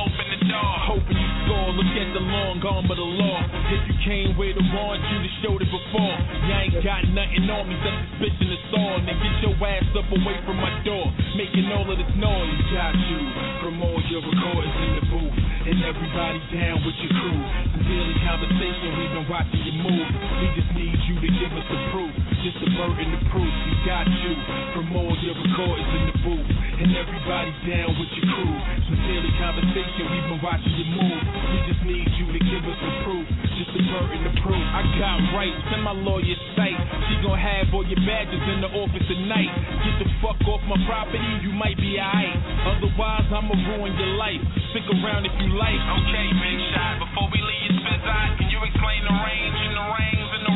score, 1.74 1.84
look 1.84 1.94
at 1.98 2.14
the 2.14 2.20
long 2.20 2.60
gone 2.62 2.88
by 2.88 2.96
the 2.96 3.02
law. 3.02 3.42
If 3.74 3.82
you 3.90 3.96
came 4.06 4.38
with 4.38 4.58
a 4.58 4.66
warrant, 4.74 5.04
you 5.10 5.18
have 5.22 5.36
showed 5.42 5.62
it 5.62 5.70
before. 5.70 6.16
You 6.46 6.54
ain't 6.54 6.78
got 6.84 7.02
nothing 7.10 7.50
on 7.50 7.68
me, 7.70 7.76
that 7.82 7.96
suspicion 8.14 8.50
is 8.54 8.64
all. 8.74 8.98
Then 9.02 9.18
get 9.18 9.36
your 9.42 9.56
ass 9.58 9.88
up 9.98 10.08
away 10.12 10.38
from 10.46 10.58
my 10.58 10.72
door, 10.86 11.06
making 11.36 11.72
all 11.74 11.90
of 11.90 11.98
this 11.98 12.14
noise. 12.18 12.58
Got 12.74 12.96
you 12.96 13.20
from 13.62 13.82
all 13.82 14.00
your 14.10 14.22
recordings 14.22 14.78
in 14.78 14.92
the 15.02 15.04
booth, 15.10 15.36
and 15.70 15.78
everybody 15.84 16.40
down 16.54 16.78
with 16.86 16.98
your 17.02 17.14
crew. 17.18 17.42
Some 17.74 17.84
daily 17.86 18.18
conversation, 18.22 18.88
we've 18.98 19.14
been 19.14 19.28
watching 19.30 19.64
you 19.64 19.76
move. 19.82 20.08
We 20.42 20.46
just 20.58 20.72
need 20.78 20.98
you 21.10 21.16
to 21.18 21.30
give 21.42 21.52
us 21.54 21.68
the 21.70 21.80
proof, 21.94 22.14
just 22.44 22.60
the 22.60 22.68
burden 22.76 23.08
the 23.08 23.22
proof. 23.32 23.48
We 23.48 23.74
got 23.88 24.04
you 24.04 24.36
from 24.76 24.92
all 24.92 25.16
your 25.24 25.32
recordings 25.32 25.92
in 25.96 26.04
the 26.12 26.18
booth, 26.28 26.50
and 26.76 26.92
everybody 26.92 27.56
down 27.64 27.96
with 27.96 28.12
your 28.20 28.28
crew. 28.36 28.56
Daily 29.04 29.36
conversation, 29.36 30.04
we've 30.16 30.28
been 30.32 30.40
watching 30.40 30.76
you 30.80 30.88
move. 30.96 31.24
We 31.28 31.58
just 31.68 31.84
need 31.84 32.08
you 32.16 32.24
to 32.32 32.40
give 32.40 32.64
us 32.64 32.80
the 32.80 32.92
proof, 33.04 33.28
just 33.60 33.72
the 33.76 33.84
burden 33.92 34.24
the 34.24 34.34
proof. 34.40 34.64
I 34.72 34.80
got 34.96 35.20
rights 35.36 35.60
in 35.76 35.82
my 35.84 35.92
lawyer's 35.92 36.40
sight. 36.56 36.80
She 37.12 37.20
gon' 37.20 37.36
have 37.36 37.68
all 37.76 37.84
your 37.84 38.00
badges 38.08 38.40
in 38.48 38.64
the 38.64 38.72
office 38.72 39.04
tonight. 39.12 39.52
Get 39.84 39.96
the 40.04 40.08
fuck 40.24 40.40
off 40.48 40.64
my 40.68 40.80
property, 40.88 41.20
you 41.44 41.52
might 41.52 41.76
be 41.76 42.00
alright. 42.00 42.32
Otherwise, 42.76 43.28
I'ma 43.28 43.56
ruin 43.76 43.92
your 44.00 44.16
life. 44.16 44.40
Stick 44.72 44.88
around 44.88 45.28
if 45.28 45.36
you 45.44 45.52
like. 45.60 45.80
Okay, 45.80 46.28
big 46.40 46.60
shot. 46.72 47.04
Before 47.04 47.28
we 47.28 47.44
leave 47.44 47.76
spit 47.84 48.08
out, 48.08 48.40
can 48.40 48.48
you 48.48 48.60
explain 48.64 49.04
the 49.04 49.16
range 49.20 49.60
and 49.68 49.76
the 49.76 49.86
rings 50.00 50.30
and 50.32 50.44
the 50.48 50.53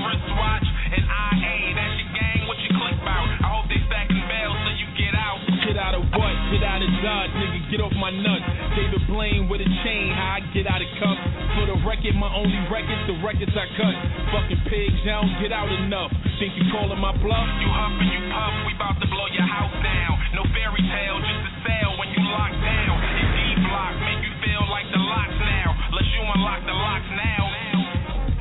Get 5.78 5.94
out 5.94 6.02
of 6.02 6.10
what? 6.10 6.34
Get 6.50 6.66
out 6.66 6.82
of 6.82 6.90
Dodge, 7.06 7.30
nigga, 7.38 7.70
get 7.70 7.86
off 7.86 7.94
my 8.02 8.10
nuts. 8.10 8.42
David 8.74 8.98
Blaine 9.06 9.46
with 9.46 9.62
a 9.62 9.70
chain, 9.86 10.10
how 10.10 10.42
I 10.42 10.50
get 10.50 10.66
out 10.66 10.82
of 10.82 10.90
cuffs. 10.98 11.22
For 11.54 11.70
the 11.70 11.78
record, 11.86 12.18
my 12.18 12.34
only 12.34 12.58
record, 12.74 12.98
the 13.06 13.14
records 13.22 13.54
I 13.54 13.70
cut. 13.78 13.94
Fucking 14.34 14.58
pigs, 14.74 15.06
I 15.06 15.22
don't 15.22 15.38
get 15.38 15.54
out 15.54 15.70
enough. 15.70 16.10
Think 16.42 16.58
you 16.58 16.66
calling 16.74 16.98
my 16.98 17.14
bluff? 17.22 17.46
You 17.62 17.70
huff 17.70 17.94
and 17.94 18.10
you 18.10 18.26
puff, 18.26 18.54
we 18.66 18.74
bout 18.82 18.98
to 18.98 19.06
blow 19.06 19.30
your 19.30 19.46
house 19.46 19.78
down. 19.86 20.18
No 20.34 20.50
fairy 20.50 20.82
tale, 20.82 21.22
just 21.22 21.46
a 21.46 21.54
sale 21.62 21.94
when 22.02 22.10
you 22.10 22.26
lock 22.26 22.58
down. 22.58 22.98
It's 23.14 23.30
D 23.38 23.62
block 23.70 23.94
make 24.02 24.26
you 24.26 24.34
feel 24.42 24.66
like 24.74 24.90
the 24.90 24.98
locks 24.98 25.38
now. 25.38 25.78
Let 25.94 26.10
you 26.10 26.26
unlock 26.26 26.66
the 26.66 26.74
locks 26.74 27.12
now. 27.14 27.54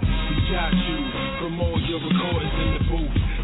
We 0.08 0.40
got 0.48 0.72
you 0.72 0.96
from 1.44 1.60
all 1.60 1.76
your 1.84 2.00
recordings 2.00 2.75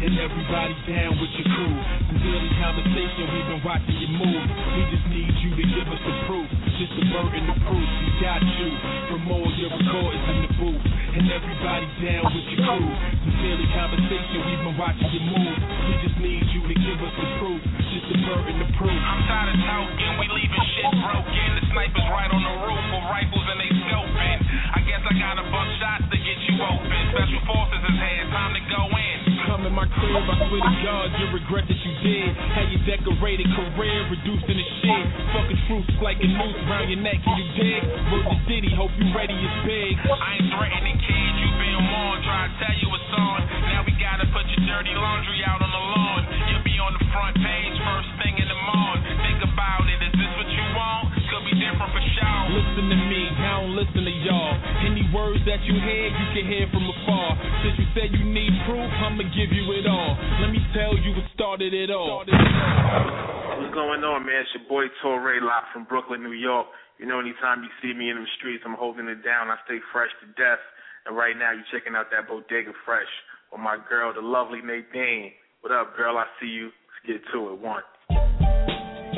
and 0.03 0.19
everybody 0.19 0.75
down 0.83 1.15
with 1.15 1.31
your 1.31 1.47
crew. 1.47 1.75
Some 2.11 2.19
daily 2.19 2.51
conversation, 2.59 3.23
we've 3.23 3.47
been 3.55 3.63
watching 3.63 3.95
you 4.03 4.11
move. 4.11 4.43
We 4.75 4.81
just 4.91 5.07
need 5.07 5.31
you 5.39 5.55
to 5.55 5.63
give 5.63 5.87
us 5.87 6.01
the 6.03 6.15
proof. 6.27 6.43
Just 6.75 6.91
the 6.99 7.07
burden 7.07 7.47
of 7.47 7.55
proof. 7.63 7.87
We 8.03 8.11
got 8.19 8.43
you 8.43 8.69
from 9.07 9.31
all 9.31 9.47
your 9.55 9.71
recordings 9.71 10.27
in 10.27 10.37
the 10.43 10.51
booth. 10.59 10.92
And 11.13 11.29
everybody 11.29 11.85
down 12.01 12.25
with 12.25 12.47
your 12.49 12.65
crew. 12.65 12.89
Daily 13.37 13.69
conversation, 13.69 14.49
we've 14.49 14.65
been 14.65 14.77
watching 14.81 15.13
you 15.13 15.21
move. 15.29 15.57
We 15.61 15.93
just 16.01 16.17
need 16.17 16.41
you 16.57 16.65
to 16.65 16.73
give 16.73 16.97
us 17.05 17.13
the 17.13 17.27
proof. 17.37 17.61
Just 17.93 18.07
the 18.09 18.17
burden 18.25 18.57
of 18.57 18.69
proof. 18.81 18.97
I'm 18.97 19.21
tired 19.29 19.53
of 19.53 19.61
talking, 19.61 20.11
we 20.17 20.25
leaving 20.33 20.65
shit 20.73 20.89
broken. 20.89 21.49
The 21.53 21.63
snipers 21.69 22.07
right 22.09 22.33
on 22.33 22.41
the 22.41 22.53
roof 22.65 22.85
with 22.89 23.05
rifles 23.13 23.45
and 23.45 23.59
they 23.61 23.69
scoping. 23.85 24.39
I 24.73 24.79
guess 24.89 25.05
I 25.05 25.13
got 25.13 25.37
a 25.37 25.45
buck 25.53 25.69
shots 25.77 26.09
to 26.09 26.17
get 26.17 26.37
you 26.49 26.57
open. 26.65 26.97
Special 27.13 27.41
forces 27.45 27.83
is 27.85 27.93
here, 27.93 28.25
time 28.33 28.57
to 28.57 28.63
go 28.73 28.81
in. 28.89 29.17
Come 29.45 29.69
in 29.69 29.73
my 29.77 29.85
crib, 29.85 30.17
I 30.17 30.35
swear 30.49 30.65
to 30.65 30.73
God, 30.81 31.07
you 31.21 31.25
regret 31.29 31.69
that 31.69 31.77
you 31.77 31.93
did. 32.01 32.33
Had 32.57 32.73
your 32.73 32.83
decorated 32.89 33.45
career 33.53 34.09
reduced 34.09 34.49
into 34.49 34.65
shit. 34.81 35.05
Fucking 35.29 35.61
truth 35.69 35.85
like 36.01 36.17
a 36.25 36.25
noose 36.25 36.57
around 36.65 36.89
your 36.89 37.05
neck, 37.05 37.21
can 37.21 37.37
you 37.37 37.47
dig? 37.53 37.81
Word 38.09 38.25
to 38.33 38.37
Diddy, 38.49 38.73
hope 38.73 38.89
you 38.97 39.13
ready, 39.13 39.37
it's 39.37 39.59
big. 39.61 39.93
I 40.09 40.41
ain't 40.41 40.49
threatening 40.57 40.97
kids, 41.05 41.35
you 41.39 41.49
been 41.59 41.79
warned. 41.79 42.23
Try 42.23 42.47
to 42.47 42.53
tell 42.59 42.75
you 42.79 42.87
it's 42.91 43.13
on. 43.15 43.39
Now 43.69 43.81
we 43.85 43.93
gotta 43.99 44.27
put 44.31 44.45
your 44.51 44.63
dirty 44.67 44.95
laundry 44.95 45.39
out 45.45 45.59
on 45.59 45.71
the 45.71 45.83
lawn. 45.93 46.21
You'll 46.49 46.65
be 46.67 46.75
on 46.79 46.93
the 46.95 47.03
front 47.11 47.35
page 47.37 47.75
first 47.83 48.11
thing 48.23 48.35
in 48.39 48.47
the 48.47 48.59
morning. 48.73 49.03
Think 49.23 49.41
about 49.43 49.85
it, 49.87 49.99
is 49.99 50.13
this 50.15 50.31
what 50.39 50.49
you 50.49 50.65
want? 50.73 51.11
Could 51.29 51.45
be 51.49 51.55
different 51.57 51.91
for 51.91 52.03
sure. 52.13 52.41
Listen 52.53 52.85
to 52.89 52.99
me, 53.09 53.21
I 53.33 53.61
don't 53.61 53.73
listen 53.73 54.01
to 54.05 54.15
y'all. 54.23 54.55
Any 54.85 55.03
words 55.09 55.41
that 55.49 55.63
you 55.65 55.75
hear, 55.79 56.05
you 56.13 56.27
can 56.35 56.45
hear 56.45 56.65
from 56.69 56.85
afar. 56.85 57.39
Since 57.65 57.75
you 57.79 57.87
said 57.97 58.07
you 58.13 58.25
need 58.27 58.53
proof, 58.69 58.89
I'ma 59.01 59.25
give 59.33 59.49
you 59.49 59.65
it 59.79 59.87
all. 59.89 60.13
Let 60.43 60.51
me 60.53 60.61
tell 60.75 60.93
you 60.93 61.15
what 61.17 61.25
started 61.33 61.73
it 61.73 61.89
all. 61.89 62.21
What's 62.21 63.73
going 63.73 64.03
on, 64.05 64.25
man? 64.25 64.45
It's 64.45 64.53
your 64.53 64.67
boy 64.69 64.85
Torre 65.01 65.41
Lock 65.41 65.71
from 65.73 65.85
Brooklyn, 65.89 66.21
New 66.21 66.37
York. 66.37 66.67
You 67.01 67.09
know, 67.09 67.17
anytime 67.19 67.65
you 67.65 67.71
see 67.81 67.97
me 67.97 68.13
in 68.13 68.21
the 68.21 68.29
streets, 68.37 68.61
I'm 68.65 68.77
holding 68.77 69.09
it 69.09 69.25
down. 69.25 69.49
I 69.49 69.57
stay 69.65 69.81
fresh 69.91 70.13
to 70.21 70.27
death. 70.37 70.61
And 71.05 71.19
right 71.19 71.35
now, 71.35 71.51
you're 71.51 71.67
checking 71.67 71.99
out 71.99 72.07
that 72.15 72.31
Bodega 72.31 72.71
Fresh 72.87 73.11
with 73.51 73.59
my 73.59 73.75
girl, 73.91 74.15
the 74.15 74.23
lovely 74.23 74.63
Nadine. 74.63 75.35
What 75.59 75.75
up, 75.75 75.97
girl? 75.99 76.15
I 76.15 76.23
see 76.39 76.47
you. 76.47 76.71
Let's 76.71 77.03
get 77.03 77.19
to 77.35 77.51
it. 77.51 77.59
One. 77.59 77.83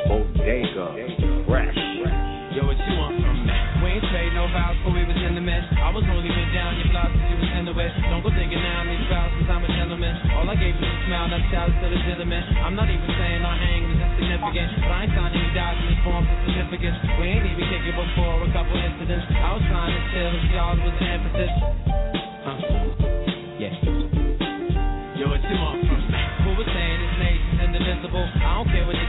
Bodega 0.10 1.46
Fresh. 1.46 1.78
Yo, 2.58 2.66
what 2.66 2.74
you 2.74 2.94
want 2.98 3.22
from 3.22 3.38
me? 3.46 3.54
We 3.86 4.02
ain't 4.02 4.06
trade 4.10 4.34
no 4.34 4.50
vows 4.50 4.74
before 4.82 4.98
we 4.98 5.06
was 5.06 5.20
in 5.30 5.38
the 5.38 5.46
mess. 5.46 5.62
I 5.78 5.94
was 5.94 6.02
only 6.10 6.26
been 6.26 6.50
down 6.58 6.74
your 6.82 6.90
block 6.90 7.14
since 7.14 7.22
you 7.22 7.38
was 7.38 7.54
in 7.54 7.70
the 7.70 7.76
west. 7.78 7.94
Don't 8.10 8.26
go 8.26 8.34
thinking 8.34 8.58
now 8.58 8.82
I'm 8.82 8.90
these 8.90 9.06
vows 9.06 9.45
All 10.36 10.44
I 10.52 10.56
gave 10.60 10.76
was 10.76 10.84
a 10.84 11.00
smile, 11.08 11.32
shout 11.48 11.72
to 11.72 11.88
the 11.88 12.00
gentleman. 12.04 12.44
I'm 12.60 12.76
not 12.76 12.92
even 12.92 13.08
saying 13.08 13.40
our 13.40 13.56
hang 13.56 13.88
is 13.88 14.00
insignificant, 14.04 14.70
but 14.84 14.92
I 14.92 15.08
ain't 15.08 15.16
signing 15.16 15.40
any 15.40 15.52
documents, 15.56 16.02
forms, 16.04 16.28
or 16.28 16.38
certificates. 16.44 17.00
We 17.18 17.26
ain't 17.32 17.48
even 17.48 17.66
kicking 17.72 17.96
before 17.96 18.44
a 18.44 18.50
couple 18.52 18.76
incidents. 18.76 19.26
I 19.32 19.50
was 19.56 19.64
trying 19.72 19.96
to 19.96 20.02
chill 20.12 20.32
if 20.36 20.46
y'all 20.52 20.76
was 20.76 20.98
emphasis. 21.00 21.52
Huh. 22.44 22.56
Yeah. 23.64 23.74
Yo, 25.16 25.32
what 25.32 25.40
you 25.40 25.85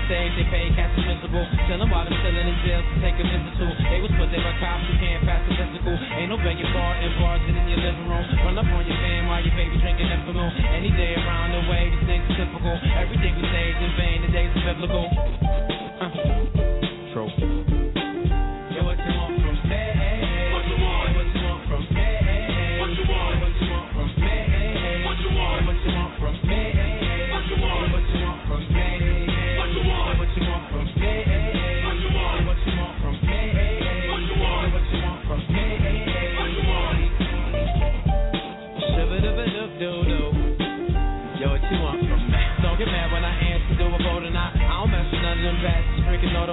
say, 0.07 0.31
they 0.39 0.47
pay 0.47 0.71
cash 0.75 0.95
invisible. 0.99 1.45
Chillin' 1.67 1.91
while 1.91 2.07
I'm 2.07 2.15
chillin' 2.23 2.47
in 2.47 2.57
jail 2.63 2.81
to 2.83 2.95
take 3.03 3.19
a 3.19 3.25
visit 3.27 3.55
to. 3.59 3.67
They 3.91 4.01
was 4.03 4.11
put 4.15 4.31
there 4.31 4.43
by 4.43 4.55
cops 4.63 4.87
who 4.87 4.95
can't 5.03 5.23
pass 5.27 5.43
the 5.47 5.55
physical. 5.59 5.95
Ain't 5.95 6.31
no 6.31 6.39
begging 6.39 6.71
bar 6.71 6.95
and 6.99 7.13
bars 7.19 7.43
in 7.47 7.55
your 7.67 7.81
living 7.83 8.07
room. 8.07 8.25
Run 8.47 8.59
up 8.59 8.71
on 8.71 8.83
your 8.87 8.99
fan 9.03 9.27
while 9.27 9.43
your 9.43 9.55
baby 9.59 9.77
drinking 9.83 10.07
Enfamil. 10.07 10.51
Any 10.75 10.91
day 10.95 11.19
around 11.19 11.55
the 11.55 11.63
way, 11.71 11.91
these 11.91 12.07
things 12.07 12.25
are 12.31 12.39
typical. 12.39 12.75
Everything 12.99 13.35
we 13.35 13.45
say 13.51 13.65
is 13.75 13.79
in 13.83 13.93
vain, 13.99 14.19
the 14.23 14.31
days 14.31 14.51
are 14.55 14.65
biblical. 14.75 15.05
Uh. 16.01 16.11
True. 17.13 17.56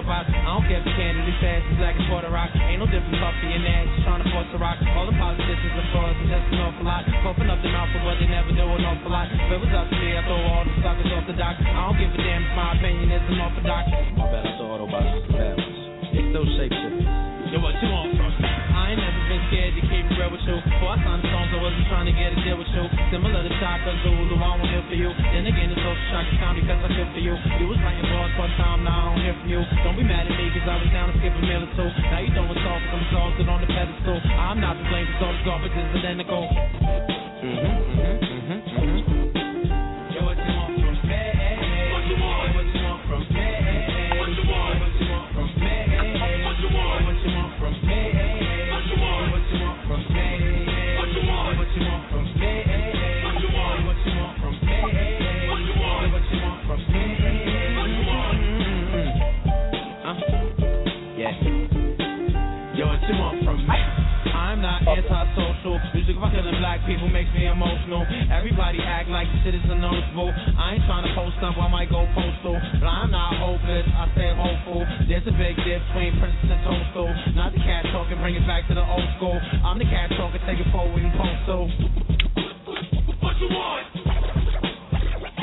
Freaking 0.04 0.44
I 0.44 0.50
don't 0.54 0.66
care 0.68 0.80
if 0.80 0.86
the 0.86 0.96
candidate 0.96 1.38
fast 1.40 1.64
as 1.64 1.76
black 1.80 1.96
as 1.96 2.06
Puerto 2.12 2.30
Rock. 2.30 2.52
Ain't 2.56 2.80
no 2.80 2.88
difference 2.88 3.20
Puffy 3.20 3.48
and 3.52 3.64
Nash, 3.64 3.88
just 3.96 4.04
trying 4.04 4.22
to 4.24 4.30
force 4.32 4.52
a 4.52 4.60
rock. 4.60 4.78
All 4.96 5.08
the 5.08 5.16
politicians 5.16 5.74
are 5.80 5.88
frauds 5.96 6.20
and 6.20 6.30
just 6.30 6.46
an 6.52 6.60
awful 6.60 6.86
lot. 6.86 7.04
Open 7.28 7.48
up 7.48 7.60
their 7.64 7.74
mouth 7.74 7.90
for 7.96 8.02
what 8.04 8.20
they 8.20 8.28
never 8.28 8.52
do 8.52 8.64
an 8.64 8.84
awful 8.84 9.12
lot. 9.12 9.32
If 9.32 9.50
it 9.50 9.60
was 9.60 9.74
up 9.74 9.88
to 9.88 9.96
me, 9.96 10.16
I'd 10.16 10.28
throw 10.28 10.40
all 10.40 10.64
the 10.68 10.76
suckers 10.84 11.12
off 11.16 11.26
the 11.28 11.36
dock. 11.40 11.56
I 11.60 11.72
don't 11.72 11.98
give 12.00 12.12
a 12.12 12.20
damn 12.20 12.44
if 12.44 12.54
my 12.56 12.68
opinion 12.76 13.08
is 13.12 13.24
unorthodox. 13.32 13.84
My 14.20 14.28
bad, 14.28 14.44
I 14.44 14.52
thought 14.60 14.80
Autobots 14.84 15.12
the. 15.32 15.56
It's 16.14 16.30
those 16.36 16.52
shapeshifters. 16.60 17.52
Yo, 17.52 17.58
what 17.64 17.74
you 17.82 17.90
want 17.90 18.23
scared 19.54 19.78
to 19.78 19.86
keep 19.86 20.06
real 20.18 20.34
with 20.34 20.42
you. 20.50 20.58
Before 20.66 20.98
I 20.98 21.06
signed 21.06 21.22
the 21.22 21.30
songs, 21.30 21.54
I 21.54 21.62
wasn't 21.62 21.86
trying 21.86 22.10
to 22.10 22.16
get 22.18 22.34
a 22.34 22.40
deal 22.42 22.58
with 22.58 22.74
you. 22.74 22.90
Similar 23.14 23.46
to 23.46 23.54
Shaka 23.62 23.94
Zulu, 24.02 24.34
I 24.42 24.58
won't 24.58 24.66
hear 24.66 24.82
for 24.90 24.98
you. 24.98 25.14
Then 25.14 25.46
again, 25.46 25.70
it's 25.70 25.78
also 25.78 26.02
shocking 26.10 26.42
time 26.42 26.58
because 26.58 26.82
I 26.82 26.90
feel 26.90 27.06
for 27.14 27.22
you. 27.22 27.36
You 27.62 27.70
was 27.70 27.78
writing 27.86 28.02
bars 28.10 28.34
for 28.34 28.50
time, 28.58 28.82
now 28.82 29.14
I 29.14 29.14
don't 29.14 29.22
hear 29.22 29.36
from 29.38 29.50
you. 29.54 29.62
Don't 29.86 29.94
be 29.94 30.02
mad 30.02 30.26
at 30.26 30.34
me 30.34 30.50
because 30.50 30.66
I 30.66 30.82
was 30.82 30.90
down 30.90 31.14
to 31.14 31.16
skip 31.22 31.38
a 31.38 31.42
meal 31.46 31.62
or 31.62 31.72
two. 31.78 31.90
Now 32.10 32.20
you 32.26 32.34
throwing 32.34 32.58
salt 32.66 32.82
because 32.82 32.98
I'm 32.98 33.06
exalted 33.06 33.48
on 33.54 33.60
the 33.62 33.70
pedestal. 33.70 34.18
I'm 34.42 34.58
not 34.58 34.74
to 34.74 34.84
blame 34.90 35.06
because 35.06 35.22
all 35.22 35.36
the 35.38 35.44
garbage 35.46 35.76
is 35.78 36.02
identical. 36.02 36.50
Mm-hmm, 36.50 37.93
what 63.04 63.12
you 63.12 63.20
want 63.20 63.44
from 63.44 63.60
me? 63.68 63.80
I'm 64.32 64.64
not 64.64 64.88
antisocial. 64.88 65.76
Music 65.92 66.16
for 66.16 66.32
killing 66.32 66.56
black 66.64 66.80
people 66.88 67.12
makes 67.12 67.28
me 67.36 67.52
emotional. 67.52 68.08
Everybody 68.32 68.80
act 68.80 69.12
like 69.12 69.28
the 69.28 69.44
shit 69.44 69.56
is 69.60 69.66
unnoticeable. 69.68 70.32
I 70.32 70.80
ain't 70.80 70.86
trying 70.88 71.04
to 71.04 71.12
post 71.12 71.36
up, 71.44 71.60
I 71.60 71.68
might 71.68 71.92
go 71.92 72.08
postal. 72.16 72.56
But 72.80 72.88
I'm 72.88 73.12
not 73.12 73.36
hopeless, 73.36 73.84
I 73.92 74.08
stay 74.16 74.32
hopeful. 74.32 74.88
There's 75.12 75.28
a 75.28 75.36
big 75.36 75.60
difference 75.68 75.84
between 75.92 76.16
Princess 76.16 76.48
and 76.48 76.62
Toadstool. 76.64 77.12
Not 77.36 77.52
the 77.52 77.60
cat 77.60 77.84
talking, 77.92 78.16
bring 78.24 78.40
it 78.40 78.48
back 78.48 78.72
to 78.72 78.74
the 78.74 78.86
old 78.88 79.10
school. 79.20 79.36
I'm 79.36 79.76
the 79.76 79.90
cat 79.92 80.08
talking, 80.16 80.40
take 80.48 80.64
it 80.64 80.70
forward 80.72 81.04
and 81.04 81.12
postal. 81.20 81.68
What 83.20 83.36
you 83.44 83.52
want? 83.52 83.84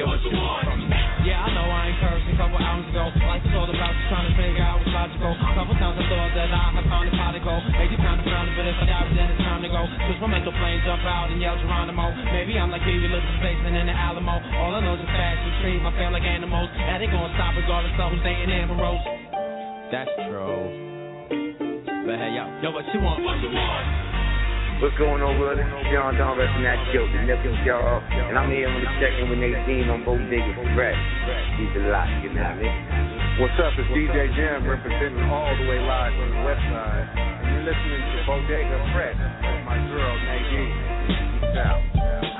Yo, 0.00 0.08
what 0.08 0.20
you 0.24 0.32
want 0.32 0.64
from 0.64 0.80
me? 0.88 1.09
I 1.40 1.48
know 1.56 1.64
I 1.72 1.88
ain't 1.88 1.96
cursed 2.04 2.28
a 2.28 2.36
couple 2.36 2.60
hours 2.60 2.84
ago. 2.92 3.08
Life 3.24 3.40
is 3.48 3.54
all 3.56 3.64
about 3.64 3.92
just 3.96 4.08
trying 4.12 4.28
to 4.28 4.34
figure 4.36 4.60
out 4.60 4.76
what's 4.76 4.92
logical. 4.92 5.32
Couple 5.56 5.72
times 5.80 5.96
I 5.96 6.04
thought 6.04 6.32
that 6.36 6.52
I 6.52 6.64
had 6.76 6.84
found 6.84 7.08
a 7.08 7.12
pot 7.16 7.32
to 7.32 7.40
go. 7.40 7.54
Make 7.80 7.96
it 7.96 8.00
kind 8.04 8.20
of 8.20 8.28
frown, 8.28 8.44
but 8.52 8.68
if 8.68 8.76
I 8.76 8.84
die, 8.84 9.08
then 9.16 9.32
it's 9.32 9.40
time 9.40 9.64
to 9.64 9.70
go. 9.72 9.80
Switch 10.04 10.20
my 10.20 10.28
mental 10.28 10.52
plane, 10.52 10.84
jump 10.84 11.00
out 11.08 11.32
and 11.32 11.40
yell 11.40 11.56
Geronimo. 11.56 12.12
Maybe 12.36 12.60
I'm 12.60 12.68
like 12.68 12.84
Lewis 12.84 13.24
basement 13.40 13.72
in 13.72 13.88
the 13.88 13.96
Alamo. 13.96 14.36
All 14.60 14.76
I 14.76 14.84
know 14.84 15.00
is 15.00 15.04
fast 15.16 15.40
and 15.40 15.54
treat 15.64 15.80
my 15.80 15.96
fam 15.96 16.12
like 16.12 16.28
animals. 16.28 16.68
That 16.76 17.00
ain't 17.00 17.08
gonna 17.08 17.32
stop 17.40 17.56
regardless 17.56 17.96
of 17.96 18.12
who's 18.12 18.20
dating 18.20 18.52
Amber 18.52 18.76
Rose. 18.76 19.00
That's 19.88 20.12
true. 20.28 20.68
But 22.04 22.20
hey, 22.20 22.36
yo, 22.36 22.44
yo, 22.60 22.68
what 22.68 22.84
you 22.92 23.00
want? 23.00 23.24
What 23.24 23.40
you 23.40 23.48
want? 23.48 24.19
What's 24.80 24.96
going 24.96 25.20
on, 25.20 25.36
brother? 25.36 25.60
Sean 25.92 26.16
Don 26.16 26.40
repping 26.40 26.64
that 26.64 26.80
joke, 26.96 27.12
the 27.12 27.20
nephew 27.28 27.52
y'all. 27.68 28.00
And 28.00 28.32
I'm 28.32 28.48
here 28.48 28.64
on 28.64 28.80
the 28.80 28.88
check-in 28.96 29.28
with 29.28 29.36
Nadine 29.36 29.92
on 29.92 30.08
Bodega 30.08 30.56
Fresh. 30.72 30.96
He's 31.60 31.84
a 31.84 31.92
lot, 31.92 32.08
you 32.24 32.32
know 32.32 32.40
what 32.40 32.56
I 32.56 32.64
mean? 32.64 32.76
What's 33.44 33.60
up? 33.60 33.76
It's 33.76 33.92
DJ 33.92 34.32
Jam 34.32 34.64
representing 34.64 35.20
all 35.28 35.52
the 35.52 35.68
way 35.68 35.84
live 35.84 36.16
from 36.16 36.32
the 36.32 36.40
west 36.48 36.64
side. 36.72 37.12
And 37.12 37.60
you're 37.60 37.66
listening 37.68 38.00
to 38.08 38.18
Bodega 38.24 38.78
Fresh 38.96 39.20
with 39.20 39.62
my 39.68 39.76
girl, 39.92 40.14
Nadine. 40.16 40.72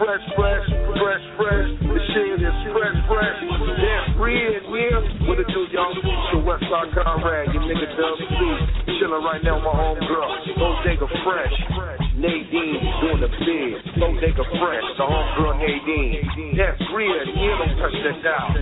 fresh, 0.01 0.25
fresh, 0.33 0.67
fresh, 0.97 1.25
fresh. 1.37 1.69
The 1.77 2.01
shit 2.17 2.41
is 2.41 2.57
fresh, 2.73 2.99
fresh. 3.05 3.39
Yeah, 3.85 4.17
free 4.17 4.41
in 4.41 4.65
here. 4.65 5.29
What 5.29 5.37
it 5.37 5.49
do, 5.53 5.69
y'all? 5.77 5.93
It's 5.93 6.09
your 6.33 6.41
Westside 6.41 6.89
Conrad, 6.97 7.53
your 7.53 7.69
nigga 7.69 7.85
Dub 8.01 8.17
C. 8.17 8.97
Chilling 8.97 9.29
right 9.29 9.45
now 9.45 9.61
with 9.61 9.69
my 9.69 9.77
homegirl. 9.77 10.57
Bodega 10.57 11.05
Fresh. 11.21 12.10
Nadine 12.21 12.85
doing 13.01 13.21
the 13.21 13.29
big. 13.33 13.81
Bodega 13.97 14.45
Fresh, 14.61 14.85
the 14.99 15.05
homegirl 15.09 15.57
Nadine. 15.57 16.53
Yeah, 16.55 16.77
free 16.93 17.09
in 17.09 17.33
here. 17.35 17.57
Don't 17.57 17.81
touch 17.81 17.97
that 18.05 18.21
dial. 18.23 18.53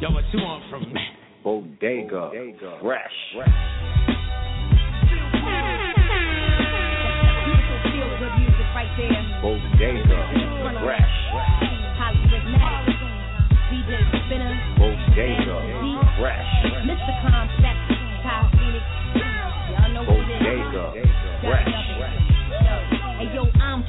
Yo, 0.00 0.10
what 0.10 0.24
you 0.32 0.40
want 0.40 0.68
from 0.68 0.92
me? 0.92 1.00
Bodega 1.42 2.28
Fresh. 2.82 3.18
Feel 7.88 8.08
good 8.20 8.34
music 8.36 8.68
right 8.76 8.92
there. 8.98 9.24
Bodega 9.40 10.20
Fresh. 10.84 11.16
Hollywood 11.96 12.44
Magic. 12.52 13.00
DJ 13.72 13.96
Spinner. 14.26 14.52
Bodega 14.76 15.56
Fresh. 16.20 16.52
Mr. 16.84 17.12
Concept. 17.24 17.83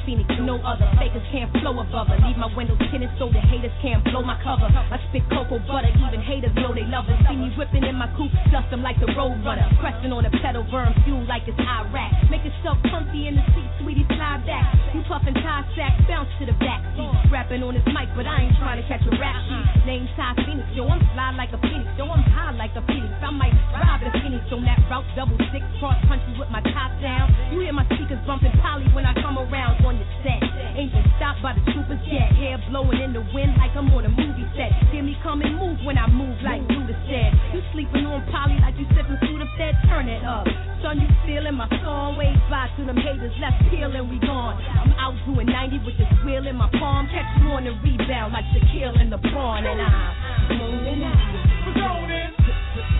Phoenix, 0.06 0.35
no 0.46 0.62
other. 0.62 0.86
Fakers 0.94 1.26
can't 1.34 1.50
flow 1.58 1.74
above 1.74 2.06
her. 2.06 2.18
Leave 2.22 2.38
my 2.38 2.46
windows 2.54 2.78
tinted 2.88 3.10
so 3.18 3.26
the 3.26 3.42
haters 3.50 3.74
can't 3.82 4.00
blow 4.06 4.22
my 4.22 4.38
cover. 4.46 4.70
I 4.70 4.96
spit 5.10 5.26
cocoa 5.28 5.58
butter, 5.66 5.90
even 5.90 6.22
haters 6.22 6.54
know 6.54 6.70
they 6.70 6.86
love 6.86 7.10
it. 7.10 7.18
See 7.26 7.34
me 7.34 7.50
whipping 7.58 7.82
in 7.82 7.98
my 7.98 8.06
coupe, 8.14 8.30
dust 8.54 8.70
them 8.70 8.86
like 8.86 8.96
the 9.02 9.10
road 9.18 9.42
runner. 9.42 9.66
Pressing 9.82 10.14
on 10.14 10.22
the 10.22 10.30
pedal, 10.38 10.62
burn 10.70 10.94
fuel 11.02 11.26
like 11.26 11.42
it's 11.50 11.58
Iraq. 11.58 12.30
Make 12.30 12.46
yourself 12.46 12.78
comfy 12.86 13.26
in 13.26 13.34
the 13.34 13.44
seat, 13.58 13.70
sweetie, 13.82 14.06
slide 14.14 14.46
back. 14.46 14.70
You 14.94 15.02
puffin' 15.10 15.34
tie 15.34 15.66
sack, 15.74 15.98
bounce 16.06 16.30
to 16.38 16.46
the 16.46 16.56
back 16.62 16.80
seat. 16.94 17.10
Rapping 17.28 17.66
on 17.66 17.74
this 17.74 17.86
mic, 17.90 18.06
but 18.14 18.30
I 18.30 18.46
ain't 18.46 18.54
trying 18.62 18.78
to 18.78 18.86
catch 18.86 19.02
a 19.02 19.12
rap 19.18 19.36
sheet. 19.50 19.66
Name 19.82 20.06
Ty 20.14 20.38
Phoenix, 20.46 20.66
yo, 20.78 20.86
I'm 20.86 21.02
fly 21.10 21.34
like 21.34 21.50
a 21.50 21.58
phoenix, 21.58 21.90
yo, 21.98 22.06
I'm 22.06 22.22
high 22.30 22.54
like 22.54 22.74
a 22.78 22.82
phoenix. 22.86 23.10
I 23.18 23.34
might 23.34 23.54
rob 23.74 23.98
the 23.98 24.14
phoenix 24.22 24.46
on 24.54 24.62
that 24.62 24.78
route, 24.86 25.06
double 25.18 25.38
six, 25.50 25.66
cross 25.82 25.98
country 26.06 26.38
with 26.38 26.50
my 26.54 26.62
top 26.70 26.94
down. 27.02 27.34
You 27.50 27.66
hear 27.66 27.74
my 27.74 27.84
speakers 27.90 28.22
bumping 28.26 28.54
poly 28.62 28.86
when 28.94 29.04
I 29.04 29.14
come 29.18 29.38
around 29.38 29.82
on 29.84 29.98
your 29.98 30.10
set. 30.22 30.35
Ain't 30.42 30.92
been 30.92 31.08
stopped 31.16 31.40
by 31.40 31.56
the 31.56 31.64
troopers 31.72 32.00
yet. 32.04 32.32
Hair 32.36 32.60
blowing 32.68 33.00
in 33.00 33.12
the 33.12 33.24
wind 33.32 33.56
like 33.56 33.72
I'm 33.72 33.88
on 33.92 34.04
a 34.04 34.12
movie 34.12 34.44
set. 34.56 34.72
Hear 34.92 35.02
me 35.02 35.16
come 35.22 35.40
and 35.40 35.56
move 35.56 35.80
when 35.84 35.96
I 35.96 36.06
move 36.08 36.36
like 36.44 36.60
Luda 36.68 36.96
said. 37.08 37.32
You 37.54 37.64
sleeping 37.72 38.04
on 38.04 38.24
poly 38.28 38.60
like 38.60 38.76
you 38.76 38.84
sipping 38.92 39.16
Sudafed, 39.24 39.76
turn 39.88 40.08
it 40.08 40.24
up. 40.24 40.44
Son, 40.82 41.00
you 41.00 41.08
feeling 41.24 41.56
my 41.56 41.68
song? 41.80 42.16
Wave 42.20 42.36
by 42.50 42.68
to 42.76 42.84
them 42.84 42.96
haters, 42.96 43.32
let's 43.40 43.56
peel 43.72 43.88
and 43.88 44.10
we 44.10 44.20
gone. 44.20 44.60
I'm 44.60 44.92
out 45.00 45.16
doing 45.24 45.46
90 45.48 45.80
with 45.84 45.96
this 45.96 46.12
wheel 46.24 46.46
in 46.46 46.56
my 46.56 46.68
palm. 46.76 47.08
Catch 47.08 47.40
you 47.40 47.48
on 47.56 47.64
the 47.64 47.72
rebound 47.80 48.32
like 48.32 48.44
Shaquille 48.52 49.00
in 49.00 49.08
the 49.08 49.18
pawn. 49.32 49.64
And 49.64 49.80
I'm 49.80 50.60
moving 50.60 51.02
out. 51.04 51.36
We're. 51.66 51.86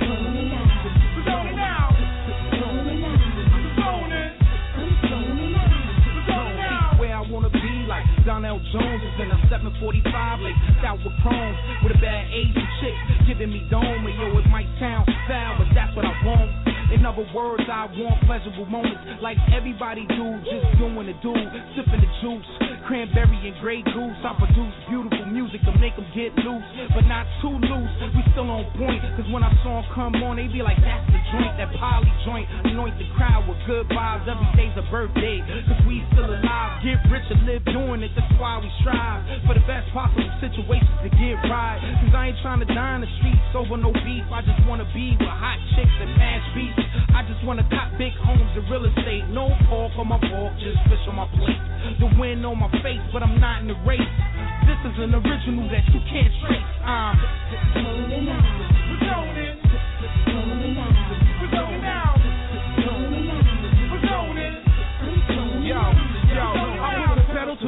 Moving 0.01 0.53
out. 0.53 0.87
We're 1.17 1.25
zoning 1.25 1.59
out. 1.61 1.93
Moving 2.57 3.05
out. 3.05 3.06
Donnell 8.27 8.59
Jones 8.75 9.03
is 9.07 9.23
in 9.23 9.31
a 9.31 9.39
745, 9.47 10.03
like 10.43 10.59
stout 10.83 10.99
with 10.99 11.15
chrome, 11.23 11.55
with 11.87 11.95
a 11.95 12.01
bad 12.03 12.27
Asian 12.35 12.67
chick 12.83 12.99
giving 13.25 13.55
me 13.55 13.63
dome. 13.71 13.87
And 13.87 14.19
yo, 14.19 14.37
it 14.37 14.51
might 14.51 14.67
sound 14.83 15.07
foul, 15.31 15.63
but 15.63 15.71
that's 15.73 15.95
what 15.95 16.05
I 16.05 16.11
want. 16.27 16.76
In 16.93 17.03
other 17.05 17.27
words, 17.35 17.67
I 17.67 17.91
want 17.99 18.23
pleasurable 18.31 18.67
moments 18.67 19.19
like 19.19 19.39
everybody 19.51 20.07
do, 20.07 20.39
just 20.47 20.79
doing 20.79 21.07
the 21.11 21.17
do, 21.19 21.35
sipping 21.75 21.99
the 21.99 22.11
juice, 22.23 22.47
cranberry 22.87 23.35
and 23.43 23.59
Grey 23.59 23.83
Goose. 23.83 24.21
I 24.23 24.33
produce 24.39 24.75
beautiful 24.87 25.27
music 25.27 25.67
to 25.67 25.75
make 25.83 25.99
them 25.99 26.07
get 26.15 26.31
loose, 26.47 26.67
but 26.95 27.03
not 27.11 27.27
too 27.43 27.59
loose. 27.59 27.93
We 28.15 28.23
still 28.31 28.47
on 28.47 28.71
point, 28.79 29.03
cause 29.19 29.27
when 29.35 29.43
our 29.43 29.55
song 29.67 29.83
come 29.99 30.15
on, 30.23 30.39
they 30.39 30.47
be 30.47 30.63
like, 30.63 30.79
that's 30.79 31.03
the 31.11 31.19
joint, 31.35 31.59
that 31.59 31.75
poly 31.75 32.13
joint. 32.23 32.47
Anoint 32.71 32.95
the 33.03 33.09
crowd 33.19 33.51
with 33.51 33.59
good 33.67 33.91
vibes, 33.91 34.31
every 34.31 34.47
day's 34.55 34.75
a 34.79 34.87
birthday, 34.87 35.43
cause 35.67 35.83
we 35.91 36.07
still 36.15 36.31
alive. 36.31 36.87
Get 36.87 37.03
rich 37.11 37.27
and 37.35 37.43
live 37.51 37.67
doing 37.67 38.07
it, 38.07 38.15
that's 38.15 38.31
why 38.39 38.63
we 38.63 38.71
strive 38.87 39.27
for 39.43 39.59
the 39.59 39.65
best 39.67 39.91
possible 39.91 40.31
situations 40.39 40.95
to 41.03 41.11
get 41.19 41.35
right. 41.51 41.83
Cause 41.83 42.15
I 42.15 42.31
ain't 42.31 42.39
trying 42.47 42.63
to 42.63 42.71
die 42.71 42.95
in 42.95 43.03
the 43.03 43.11
streets 43.19 43.51
over 43.59 43.75
no 43.75 43.91
beef, 44.07 44.23
I 44.31 44.47
just 44.47 44.63
wanna 44.71 44.87
be 44.95 45.19
with 45.19 45.35
hot 45.35 45.59
chicks 45.75 45.97
and 45.99 46.15
mash 46.15 46.47
beats. 46.55 46.76
I 47.15 47.23
just 47.27 47.45
wanna 47.45 47.67
cop 47.71 47.97
big 47.99 48.13
homes 48.21 48.51
and 48.55 48.71
real 48.71 48.85
estate. 48.85 49.25
No 49.29 49.49
pork 49.69 49.93
on 49.99 50.09
my 50.09 50.21
fork, 50.21 50.53
just 50.61 50.79
fish 50.89 51.01
on 51.09 51.17
my 51.17 51.27
plate. 51.37 51.61
The 52.01 52.09
wind 52.19 52.45
on 52.45 52.59
my 52.59 52.71
face, 52.83 53.01
but 53.13 53.23
I'm 53.23 53.41
not 53.41 53.63
in 53.63 53.69
the 53.69 53.79
race. 53.87 54.01
This 54.67 54.93
is 54.93 54.99
an 55.01 55.15
original 55.15 55.69
that 55.71 55.87
you 55.93 56.01
can't 56.11 56.33
trace. 56.45 56.71
I'm. 56.85 57.17
Yo, 65.67 65.93
yo, 66.35 66.76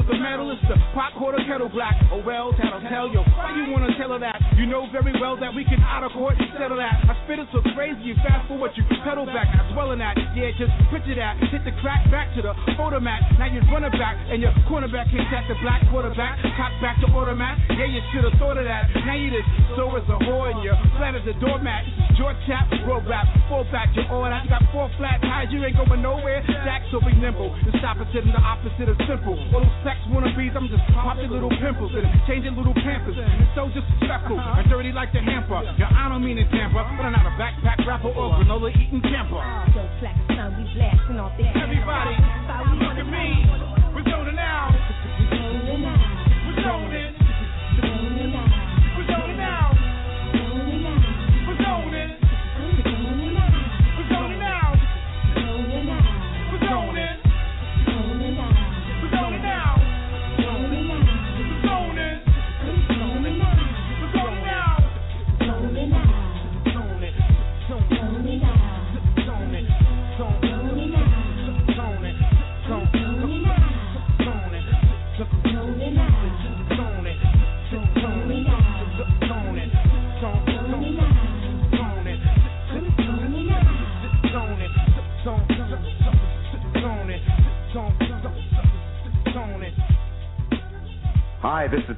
the 0.09 0.16
metal, 0.16 0.49
it's 0.51 0.64
the 0.64 0.77
pot 0.97 1.12
quarter 1.21 1.38
kettle 1.44 1.68
black. 1.68 1.94
Oh 2.11 2.25
well, 2.25 2.57
that'll 2.57 2.81
tell 2.88 3.12
you. 3.12 3.21
Why 3.37 3.53
you 3.53 3.71
wanna 3.71 3.92
tell 4.01 4.16
her 4.16 4.21
that? 4.25 4.40
You 4.57 4.64
know 4.64 4.88
very 4.90 5.12
well 5.21 5.37
that 5.37 5.53
we 5.53 5.64
can 5.68 5.81
out 5.85 6.03
of 6.03 6.12
court 6.16 6.35
settle 6.57 6.81
that. 6.81 7.05
I 7.05 7.14
spit 7.25 7.38
it 7.38 7.49
so 7.53 7.61
crazy, 7.77 8.01
you 8.03 8.14
fast 8.25 8.49
forward, 8.49 8.73
you 8.75 8.85
pedal 9.05 9.27
back. 9.29 9.53
I 9.53 9.68
that, 9.79 10.18
yeah, 10.35 10.51
just 10.59 10.75
picture 10.90 11.14
that. 11.14 11.38
Hit 11.53 11.62
the 11.62 11.71
crack 11.81 12.03
back 12.11 12.35
to 12.35 12.42
the 12.42 12.53
photo 12.75 12.99
mat. 12.99 13.23
Now 13.38 13.47
you're 13.47 13.62
running 13.71 13.94
back, 13.94 14.18
and 14.27 14.42
your 14.42 14.51
cornerback 14.66 15.07
hits 15.12 15.31
at 15.31 15.47
the 15.47 15.55
black 15.62 15.85
quarterback. 15.92 16.40
Cock 16.59 16.75
back 16.83 16.99
to 17.01 17.07
automat. 17.14 17.57
Yeah, 17.71 17.87
you 17.87 18.03
should 18.11 18.27
have 18.27 18.35
thought 18.42 18.59
of 18.59 18.66
that. 18.66 18.90
Now 19.07 19.14
you 19.14 19.31
just 19.31 19.47
so 19.79 19.87
as 19.94 20.03
a 20.11 20.18
whore, 20.27 20.51
and 20.51 20.64
you're 20.66 20.77
flat 20.99 21.14
as 21.14 21.23
a 21.29 21.35
doormat. 21.38 21.85
Your 22.18 22.35
tap, 22.51 22.66
roll 22.83 23.05
rap, 23.07 23.31
full 23.47 23.62
back, 23.71 23.94
you're 23.94 24.09
all 24.11 24.27
that. 24.27 24.42
You 24.42 24.51
got 24.51 24.66
four 24.75 24.90
flat 24.99 25.23
tires, 25.23 25.55
you 25.55 25.62
ain't 25.62 25.79
going 25.79 26.03
nowhere. 26.03 26.42
Jack, 26.66 26.83
so 26.90 26.99
be 26.99 27.14
nimble. 27.14 27.55
The 27.62 27.79
opposite 27.79 28.27
and 28.27 28.35
the 28.35 28.42
opposite 28.42 28.88
of 28.90 28.99
simple. 29.07 29.38
All 29.55 29.62
those 29.62 29.79
sex 29.87 29.97
wannabes, 30.06 30.54
I'm 30.54 30.68
just 30.68 30.84
popping 30.94 31.30
little 31.30 31.50
pimples 31.50 31.92
and 31.94 32.06
changing 32.26 32.54
little 32.54 32.74
pampers. 32.74 33.16
It's 33.18 33.54
so 33.54 33.68
disrespectful 33.72 34.38
and 34.38 34.68
dirty 34.70 34.92
like 34.92 35.12
the 35.12 35.20
hamper. 35.20 35.62
Yeah, 35.78 35.90
I 35.90 36.08
don't 36.08 36.22
mean 36.22 36.37
to 36.37 36.46
tamper, 36.50 36.82
but 36.96 37.04
I'm 37.04 37.12
not 37.12 37.26
a 37.26 37.34
backpack 37.34 37.82
rapper 37.87 38.12
or 38.14 38.38
granola 38.38 38.70
eating 38.74 39.02
camper. 39.02 39.40
Yo, 39.74 39.82
flex, 39.98 40.16
son, 40.34 40.54
we 40.58 40.64
blasting 40.76 41.18
off 41.18 41.34
this. 41.34 41.50
Everybody, 41.56 42.14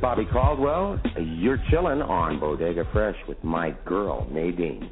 Bobby 0.00 0.24
Caldwell. 0.32 0.98
You're 1.18 1.62
chilling 1.70 2.00
on 2.00 2.40
Bodega 2.40 2.88
Fresh 2.92 3.16
with 3.28 3.42
my 3.44 3.74
girl, 3.84 4.26
Nadine. 4.30 4.90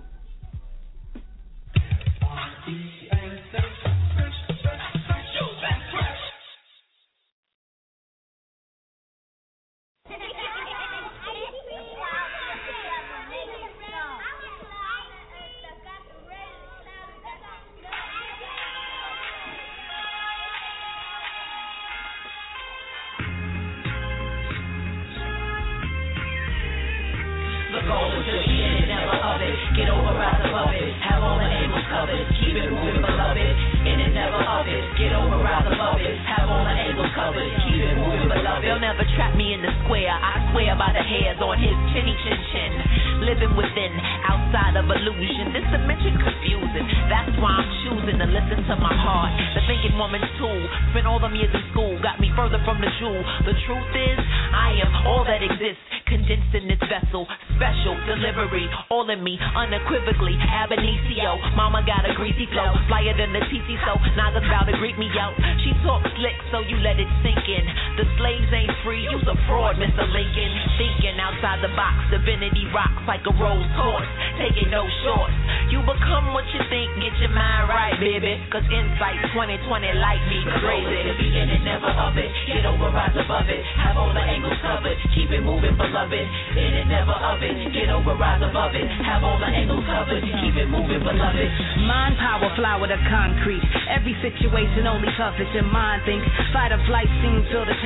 As 95.37 95.53
your 95.53 95.69
mind 95.69 96.03
thinks. 96.07 96.27
Fight 96.53 96.73
or 96.73 96.81
flight 96.87 97.09
the 97.21 97.38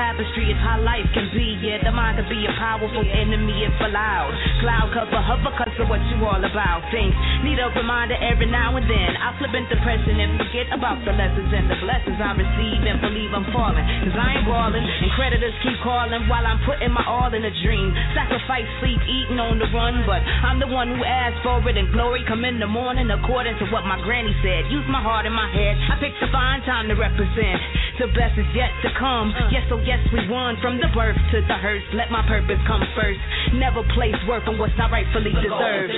tapestry 0.02 0.50
is 0.50 0.58
how 0.58 0.82
life 0.82 1.06
can 1.14 1.30
be. 1.30 1.54
Yeah, 1.62 1.78
the 1.78 1.94
mind 1.94 2.18
can 2.18 2.26
be 2.26 2.42
a 2.42 2.54
powerful 2.58 3.06
enemy 3.06 3.62
if 3.62 3.70
allowed. 3.78 4.34
Cloud 4.58 4.90
cover, 4.90 5.22
hover, 5.22 5.54
cause 5.54 5.78
of 5.78 5.86
what 5.86 6.02
you 6.10 6.18
all 6.26 6.42
about. 6.42 6.82
Things 6.90 7.14
need 7.46 7.62
a 7.62 7.70
reminder 7.70 8.18
every 8.18 8.50
now 8.50 8.74
and 8.74 8.82
then. 8.90 9.14
I 9.14 9.30
flip 9.38 9.54
into 9.54 9.70
depression 9.70 10.18
and 10.18 10.42
forget 10.42 10.66
about 10.74 10.98
the 11.06 11.14
lessons 11.14 11.54
and 11.54 11.70
the 11.70 11.78
blessings 11.78 12.18
I 12.18 12.34
receive 12.34 12.82
and 12.82 12.98
believe 12.98 13.30
I'm 13.30 13.46
falling. 13.54 13.86
Cause 14.02 14.18
I 14.18 14.42
ain't 14.42 14.46
balling 14.50 14.82
and 14.82 15.10
creditors 15.14 15.54
keep 15.62 15.78
calling 15.86 16.26
while 16.26 16.42
I'm 16.42 16.58
putting 16.66 16.90
my 16.90 17.06
all 17.06 17.30
in 17.30 17.46
a 17.46 17.54
dream. 17.62 17.94
Sacrifice 18.18 18.66
sleep, 18.82 18.98
eating 19.06 19.38
on 19.38 19.62
the 19.62 19.70
run, 19.70 20.02
but 20.02 20.18
I'm 20.18 20.58
the 20.58 20.66
one 20.66 20.90
who 20.90 21.00
asked 21.06 21.46
for 21.46 21.62
it 21.70 21.78
and 21.78 21.86
glory 21.94 22.26
come 22.26 22.42
in 22.42 22.58
the 22.58 22.66
morning 22.66 23.06
according 23.14 23.54
to 23.62 23.70
what 23.70 23.86
my 23.86 24.02
granny 24.02 24.34
said. 24.42 24.66
Use 24.66 24.86
my 24.90 24.98
heart 24.98 25.30
and 25.30 25.34
my 25.34 25.46
head. 25.46 25.78
I 25.94 25.94
picked 26.02 26.18
a 26.18 26.28
fine 26.34 26.66
time 26.66 26.90
to 26.90 26.98
represent. 26.98 27.81
The 28.02 28.10
best 28.18 28.34
is 28.34 28.50
yet 28.50 28.74
to 28.82 28.90
come. 28.98 29.30
Yes, 29.54 29.62
oh 29.70 29.78
yes, 29.86 30.02
we 30.10 30.26
won 30.26 30.58
from 30.58 30.82
the 30.82 30.90
birth 30.90 31.14
to 31.14 31.38
the 31.46 31.54
hearse. 31.54 31.86
Let 31.94 32.10
my 32.10 32.26
purpose 32.26 32.58
come 32.66 32.82
first. 32.98 33.22
Never 33.54 33.86
place 33.94 34.18
worth 34.26 34.42
on 34.50 34.58
what's 34.58 34.74
not 34.74 34.90
rightfully 34.90 35.30
deserved. 35.30 35.94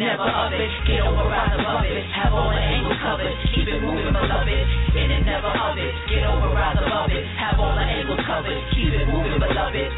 Never 0.00 0.32
of 0.32 0.56
it, 0.56 0.72
get 0.88 1.04
over, 1.04 1.28
rise 1.28 1.52
above 1.52 1.84
it. 1.84 2.08
Have 2.16 2.32
all 2.32 2.48
the 2.48 2.56
angles 2.56 2.96
covered, 3.04 3.36
keep 3.52 3.68
it 3.68 3.84
moving, 3.84 4.16
beloved. 4.16 4.64
In 4.96 5.12
it, 5.12 5.28
never 5.28 5.52
of 5.52 5.76
it, 5.76 5.92
get 6.08 6.24
over, 6.24 6.56
rise 6.56 6.80
above 6.80 7.12
it. 7.12 7.20
Have 7.36 7.60
all 7.60 7.76
the 7.76 7.84
angles 7.84 8.24
covered, 8.24 8.56
keep 8.72 8.88
it 8.96 9.04
moving, 9.12 9.36
beloved. 9.36 9.88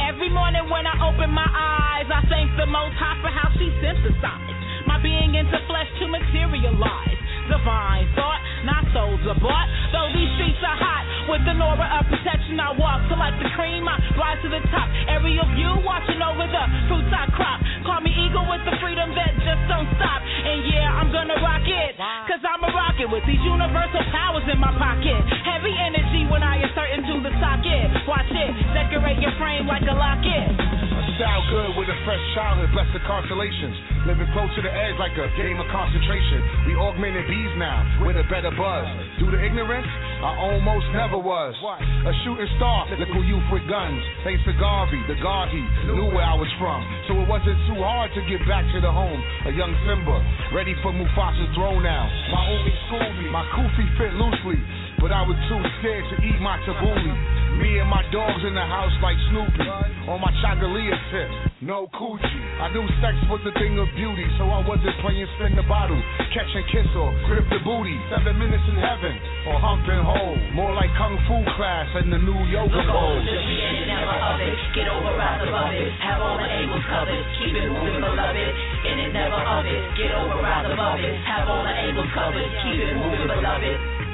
Every 0.00 0.32
morning 0.32 0.64
when 0.72 0.88
I 0.88 0.96
open 1.12 1.28
my 1.28 1.44
eyes, 1.44 2.08
I 2.08 2.24
thank 2.32 2.56
the 2.56 2.64
Most 2.64 2.96
High 2.96 3.20
for 3.20 3.28
how 3.28 3.52
she 3.60 3.68
synthesized 3.84 4.56
my 4.88 4.96
being 5.02 5.34
into 5.36 5.60
flesh 5.68 5.90
to 6.00 6.08
materialize. 6.08 7.20
Divine 7.52 8.08
thought, 8.16 8.42
not 8.66 8.82
souls 8.90 9.22
are 9.30 9.38
bought. 9.38 9.68
Though 9.94 10.10
these 10.10 10.26
streets 10.34 10.58
are 10.66 10.74
hot, 10.74 11.06
with 11.30 11.46
an 11.46 11.62
aura 11.62 11.86
of 12.02 12.10
protection, 12.10 12.58
I 12.58 12.74
walk 12.74 13.06
to 13.06 13.14
like 13.14 13.38
the 13.38 13.46
cream. 13.54 13.86
I 13.86 13.94
rise 14.18 14.42
to 14.42 14.50
the 14.50 14.58
top. 14.74 14.90
Every 15.06 15.38
of 15.38 15.46
you 15.54 15.70
watching 15.86 16.18
over 16.18 16.44
the 16.50 16.64
fruits 16.90 17.10
I 17.14 17.30
crop. 17.30 17.62
Call 17.86 18.02
me 18.02 18.10
eagle 18.10 18.42
with 18.50 18.66
the 18.66 18.74
freedom 18.82 19.14
that 19.14 19.30
just 19.46 19.62
don't 19.70 19.86
stop. 19.94 20.20
And 20.22 20.66
yeah, 20.66 20.98
I'm 20.98 21.14
gonna 21.14 21.38
rock 21.38 21.62
it, 21.62 21.94
cause 22.26 22.42
I'm 22.42 22.62
a 22.66 22.70
rocket 22.74 23.06
with 23.06 23.22
these 23.30 23.42
universal 23.46 24.02
powers 24.10 24.46
in 24.50 24.58
my 24.58 24.74
pocket. 24.74 25.22
Heavy 25.46 25.74
energy 25.74 26.26
when 26.26 26.42
I 26.42 26.58
insert 26.58 26.90
into 26.90 27.22
the 27.22 27.32
socket. 27.38 27.86
Watch 28.10 28.30
it, 28.34 28.50
decorate 28.74 29.22
your 29.22 29.34
frame 29.38 29.70
like 29.70 29.86
a 29.86 29.94
locket. 29.94 30.95
Style 31.16 31.48
good 31.48 31.80
with 31.80 31.88
a 31.88 31.96
fresh 32.04 32.20
childhood, 32.36 32.68
blessed 32.76 32.92
with 32.92 33.08
constellations. 33.08 33.72
Living 34.04 34.28
close 34.36 34.52
to 34.52 34.60
the 34.60 34.68
edge 34.68 35.00
like 35.00 35.16
a 35.16 35.32
game 35.40 35.56
of 35.56 35.64
concentration. 35.72 36.68
We 36.68 36.76
augmented 36.76 37.24
bees 37.24 37.56
now 37.56 38.04
with 38.04 38.20
a 38.20 38.26
better 38.28 38.52
buzz. 38.52 38.84
Due 39.16 39.32
to 39.32 39.38
ignorance, 39.40 39.88
I 40.20 40.36
almost 40.44 40.84
never 40.92 41.16
was. 41.16 41.56
A 41.80 42.12
shooting 42.20 42.44
star, 42.60 42.84
little 43.00 43.24
youth 43.24 43.48
with 43.48 43.64
guns. 43.64 43.96
Thanks 44.28 44.44
to 44.44 44.52
Garvey, 44.60 45.00
the 45.08 45.16
he 45.16 45.64
knew 45.88 46.12
where 46.12 46.28
I 46.28 46.36
was 46.36 46.52
from. 46.60 46.84
So 47.08 47.16
it 47.16 47.24
wasn't 47.24 47.56
too 47.64 47.80
hard 47.80 48.12
to 48.12 48.20
get 48.28 48.44
back 48.44 48.68
to 48.76 48.78
the 48.84 48.92
home. 48.92 49.16
A 49.48 49.52
young 49.56 49.72
Simba, 49.88 50.20
ready 50.52 50.76
for 50.84 50.92
Mufasa's 50.92 51.48
throne 51.56 51.80
now. 51.80 52.04
My 52.28 52.44
schooled 52.92 53.16
me, 53.24 53.32
my 53.32 53.44
kufi 53.56 53.88
fit 53.96 54.12
loosely. 54.20 54.60
But 55.00 55.12
I 55.12 55.22
was 55.22 55.36
too 55.46 55.60
scared 55.80 56.04
to 56.08 56.16
eat 56.24 56.40
my 56.40 56.56
tabbouleh. 56.64 57.16
Me 57.60 57.80
and 57.80 57.88
my 57.88 58.04
dogs 58.12 58.44
in 58.44 58.52
the 58.52 58.64
house 58.64 58.92
like 59.00 59.16
Snoopy. 59.32 59.68
On 60.06 60.20
my 60.22 60.30
Chagalia 60.38 60.94
tip, 61.10 61.28
no 61.66 61.90
coochie. 61.98 62.44
I 62.62 62.70
knew 62.70 62.86
sex 63.02 63.16
was 63.26 63.42
a 63.42 63.52
thing 63.58 63.74
of 63.80 63.90
beauty, 63.98 64.22
so 64.38 64.46
I 64.46 64.62
wasn't 64.62 64.94
playing 65.02 65.26
spin 65.34 65.58
the 65.58 65.66
bottle, 65.66 65.98
catch 66.30 66.46
and 66.54 66.62
kiss 66.70 66.86
or 66.94 67.10
grip 67.26 67.42
the 67.50 67.58
booty. 67.66 67.96
Seven 68.12 68.38
minutes 68.38 68.62
in 68.70 68.78
heaven 68.78 69.14
or 69.50 69.58
humping 69.58 69.98
hole. 69.98 70.38
More 70.54 70.72
like 70.78 70.94
kung 70.94 71.18
fu 71.26 71.42
class 71.58 71.90
in 71.98 72.12
the 72.12 72.22
new 72.22 72.38
yoga 72.54 72.86
bowl. 72.86 73.18
Never 73.18 74.14
of 74.14 74.38
it, 74.38 74.56
get 74.78 74.86
over, 74.86 75.16
rise 75.18 75.42
above 75.42 75.74
it. 75.74 75.90
Have 76.06 76.22
all 76.22 76.38
the 76.38 76.46
angles 76.46 76.86
covered, 76.86 77.24
keep 77.42 77.50
it 77.56 77.66
moving, 77.66 77.98
beloved. 77.98 78.48
In 78.86 78.96
it, 79.00 79.10
never 79.10 79.42
of 79.42 79.66
it, 79.66 79.82
get 79.98 80.14
over, 80.14 80.38
rise 80.38 80.70
above 80.70 81.02
it. 81.02 81.14
Have 81.26 81.50
all 81.50 81.66
the 81.66 81.74
angles 81.74 82.10
covered, 82.14 82.46
keep 82.62 82.78
it 82.78 82.94
moving, 82.94 83.26
beloved. 83.26 84.05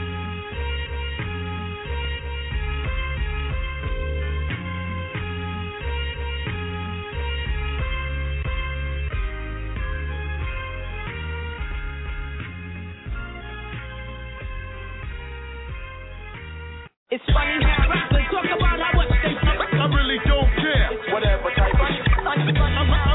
It's 17.12 17.20
funny 17.28 17.60
how 17.60 17.92
rappers 17.92 18.24
talk 18.32 18.48
about 18.48 18.80
how 18.80 18.96
much 18.96 19.12
they 19.20 19.36
I 19.36 19.84
really 19.84 20.16
don't 20.24 20.48
care. 20.56 20.88
Whatever 21.12 21.52
type 21.52 21.76
of 21.76 21.88
shit. 21.92 22.08
I, 22.08 22.40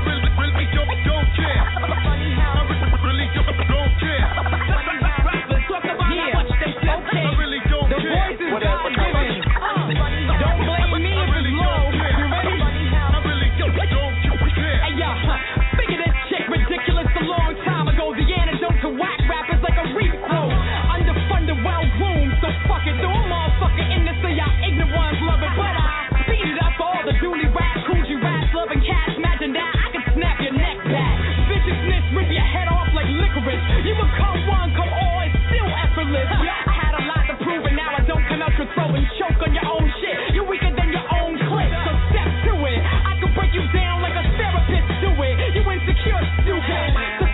really, 0.05 0.29
really 0.37 0.69
don't, 0.69 0.85
don't 1.01 1.25
care. 1.33 1.65
I 1.65 1.81
really, 2.05 2.29
really 3.01 3.25
don't, 3.33 3.57
don't 3.57 3.93
care. 3.97 4.21
rappers 5.25 5.65
talk 5.65 5.81
about 5.81 6.13
how 6.13 6.29
much 6.29 6.51
they 6.61 6.77
okay. 6.77 7.25
I 7.25 7.41
really 7.41 7.57
don't 7.73 7.89
the 7.89 7.97
care. 7.97 8.53
Whatever 8.53 8.96
licorice. 33.27 33.59
You 33.83 33.95
become 33.95 34.39
one, 34.47 34.71
come 34.75 34.87
all, 34.87 35.19
it's 35.27 35.35
still 35.51 35.67
effortless. 35.67 36.27
I 36.31 36.71
had 36.71 36.93
a 36.95 37.03
lot 37.03 37.23
to 37.27 37.35
prove, 37.43 37.63
and 37.67 37.75
now 37.75 37.91
I 37.95 38.01
don't 38.07 38.23
your 38.57 38.65
throat 38.73 38.95
and 38.97 39.05
choke 39.21 39.37
on 39.45 39.53
your 39.53 39.67
own 39.69 39.85
shit. 40.01 40.33
You're 40.33 40.47
weaker 40.49 40.73
than 40.73 40.89
your 40.89 41.05
own 41.13 41.37
clip, 41.37 41.69
so 41.85 41.91
step 42.09 42.29
to 42.49 42.53
it. 42.65 42.79
I 42.81 43.13
can 43.21 43.29
break 43.37 43.53
you 43.53 43.61
down 43.69 44.01
like 44.01 44.17
a 44.17 44.25
therapist 44.33 44.87
do 44.97 45.11
it. 45.21 45.53
You 45.53 45.61
insecure, 45.61 46.23
stupid. 46.41 47.26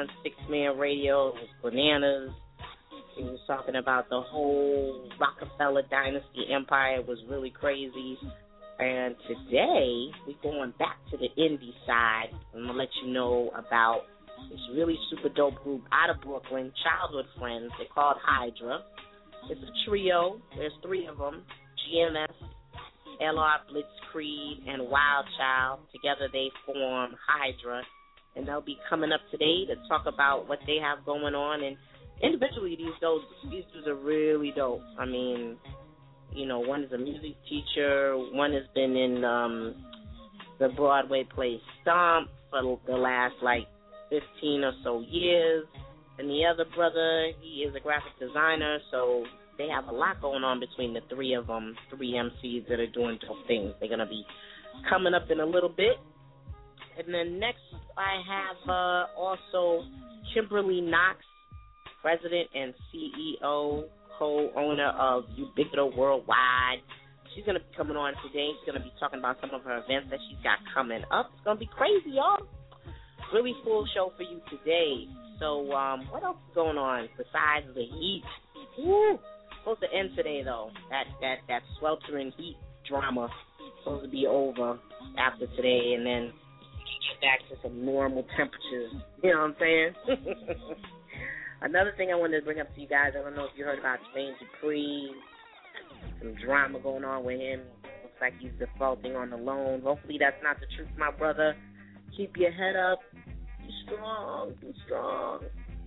On 0.00 0.08
Six 0.22 0.34
Man 0.48 0.78
Radio. 0.78 1.28
It 1.28 1.34
was 1.34 1.48
bananas. 1.62 2.30
He 3.16 3.22
was 3.22 3.38
talking 3.46 3.76
about 3.76 4.08
the 4.08 4.22
whole 4.22 5.10
Rockefeller 5.20 5.82
dynasty 5.90 6.46
empire. 6.50 7.00
It 7.00 7.06
was 7.06 7.18
really 7.28 7.50
crazy. 7.50 8.16
And 8.78 9.14
today 9.28 10.08
we're 10.26 10.40
going 10.42 10.72
back 10.78 10.96
to 11.10 11.18
the 11.18 11.28
indie 11.38 11.74
side. 11.86 12.28
I'm 12.54 12.66
gonna 12.66 12.78
let 12.78 12.88
you 13.04 13.12
know 13.12 13.50
about 13.54 14.04
this 14.50 14.60
really 14.74 14.96
super 15.10 15.28
dope 15.34 15.62
group 15.62 15.82
out 15.92 16.08
of 16.08 16.22
Brooklyn, 16.22 16.72
childhood 16.82 17.26
friends. 17.38 17.70
They're 17.76 17.92
called 17.94 18.16
Hydra. 18.24 18.80
It's 19.50 19.60
a 19.60 19.90
trio. 19.90 20.40
There's 20.56 20.72
three 20.82 21.06
of 21.08 21.18
them: 21.18 21.42
GMS, 21.84 22.32
LR 23.20 23.58
Blitzkrieg, 23.68 24.66
and 24.66 24.88
Wild 24.88 25.26
Child. 25.36 25.80
Together 25.92 26.28
they 26.32 26.48
form 26.64 27.10
Hydra, 27.28 27.82
and 28.36 28.46
they'll 28.46 28.60
be 28.60 28.78
coming 28.88 29.12
up 29.12 29.20
today 29.30 29.66
to 29.66 29.74
talk 29.88 30.06
about 30.06 30.48
what 30.48 30.58
they 30.66 30.76
have 30.82 31.04
going 31.04 31.34
on 31.34 31.62
and 31.62 31.76
individually 32.22 32.76
these 32.76 32.94
dudes 33.00 33.24
these 33.50 33.64
dudes 33.72 33.86
are 33.86 33.94
really 33.94 34.52
dope. 34.54 34.82
I 34.98 35.04
mean, 35.04 35.56
you 36.32 36.46
know, 36.46 36.60
one 36.60 36.84
is 36.84 36.92
a 36.92 36.98
music 36.98 37.36
teacher, 37.48 38.14
one 38.32 38.52
has 38.52 38.64
been 38.74 38.96
in 38.96 39.24
um 39.24 39.74
the 40.58 40.68
Broadway 40.76 41.24
play 41.34 41.60
Stomp 41.82 42.28
for 42.50 42.78
the 42.86 42.96
last 42.96 43.34
like 43.42 43.66
fifteen 44.08 44.64
or 44.64 44.72
so 44.84 45.00
years. 45.08 45.66
And 46.18 46.28
the 46.28 46.44
other 46.44 46.66
brother, 46.76 47.30
he 47.40 47.62
is 47.62 47.74
a 47.74 47.80
graphic 47.80 48.12
designer, 48.20 48.78
so 48.90 49.24
they 49.56 49.68
have 49.68 49.86
a 49.88 49.92
lot 49.92 50.20
going 50.20 50.44
on 50.44 50.60
between 50.60 50.92
the 50.92 51.00
three 51.08 51.32
of 51.32 51.46
them, 51.46 51.74
three 51.88 52.12
MCs 52.12 52.68
that 52.68 52.78
are 52.78 52.86
doing 52.88 53.18
dope 53.26 53.46
things. 53.46 53.72
They're 53.80 53.88
gonna 53.88 54.06
be 54.06 54.24
coming 54.88 55.14
up 55.14 55.30
in 55.30 55.40
a 55.40 55.46
little 55.46 55.70
bit. 55.70 55.96
And 57.06 57.14
then 57.14 57.38
next 57.38 57.64
I 57.96 58.20
have 58.28 58.68
uh 58.68 59.18
also 59.18 59.84
Kimberly 60.34 60.80
Knox, 60.80 61.18
president 62.02 62.48
and 62.54 62.74
CEO, 62.92 63.84
co-owner 64.18 64.90
of 64.98 65.24
Ubiquito 65.38 65.96
Worldwide. 65.96 66.82
She's 67.34 67.44
gonna 67.46 67.60
be 67.60 67.76
coming 67.76 67.96
on 67.96 68.12
today. 68.26 68.50
She's 68.60 68.66
gonna 68.66 68.84
be 68.84 68.92
talking 69.00 69.18
about 69.18 69.40
some 69.40 69.50
of 69.54 69.62
her 69.62 69.78
events 69.78 70.10
that 70.10 70.18
she's 70.28 70.42
got 70.44 70.58
coming 70.74 71.02
up. 71.10 71.30
It's 71.34 71.44
gonna 71.44 71.58
be 71.58 71.70
crazy, 71.74 72.10
y'all. 72.10 72.46
Really 73.32 73.54
full 73.64 73.86
show 73.94 74.12
for 74.16 74.24
you 74.24 74.40
today. 74.50 75.06
So, 75.38 75.72
um, 75.72 76.06
what 76.10 76.22
else 76.22 76.36
is 76.48 76.54
going 76.54 76.76
on 76.76 77.08
besides 77.16 77.66
the 77.74 77.82
heat? 77.82 78.24
Woo! 78.78 79.18
Supposed 79.60 79.80
to 79.80 79.92
end 79.92 80.10
today 80.16 80.42
though. 80.42 80.70
That 80.90 81.04
that 81.22 81.36
that 81.48 81.62
sweltering 81.78 82.32
heat 82.36 82.56
drama 82.86 83.28
supposed 83.82 84.04
to 84.04 84.10
be 84.10 84.26
over 84.26 84.78
after 85.18 85.46
today, 85.56 85.94
and 85.96 86.04
then 86.04 86.32
get 86.98 87.20
back 87.20 87.40
to 87.48 87.56
some 87.62 87.84
normal 87.84 88.24
temperatures. 88.36 88.92
You 89.22 89.32
know 89.32 89.40
what 89.40 89.50
I'm 89.50 89.56
saying? 89.60 89.94
Another 91.62 91.92
thing 91.96 92.10
I 92.10 92.16
wanted 92.16 92.40
to 92.40 92.44
bring 92.44 92.60
up 92.60 92.74
to 92.74 92.80
you 92.80 92.88
guys, 92.88 93.12
I 93.18 93.22
don't 93.22 93.36
know 93.36 93.44
if 93.44 93.50
you 93.56 93.64
heard 93.64 93.78
about 93.78 93.98
Jermaine 94.16 94.32
Dupri, 94.40 95.08
some 96.18 96.34
drama 96.42 96.80
going 96.80 97.04
on 97.04 97.24
with 97.24 97.38
him. 97.38 97.60
Looks 98.02 98.16
like 98.20 98.32
he's 98.40 98.52
defaulting 98.58 99.14
on 99.14 99.30
the 99.30 99.36
loan. 99.36 99.82
Hopefully 99.82 100.16
that's 100.18 100.42
not 100.42 100.56
the 100.58 100.66
truth, 100.74 100.88
my 100.98 101.10
brother. 101.10 101.54
Keep 102.16 102.36
your 102.38 102.52
head 102.52 102.76
up. 102.76 103.00
Be 103.60 103.70
strong. 103.84 104.54
Be 104.60 104.74
strong. 104.86 105.40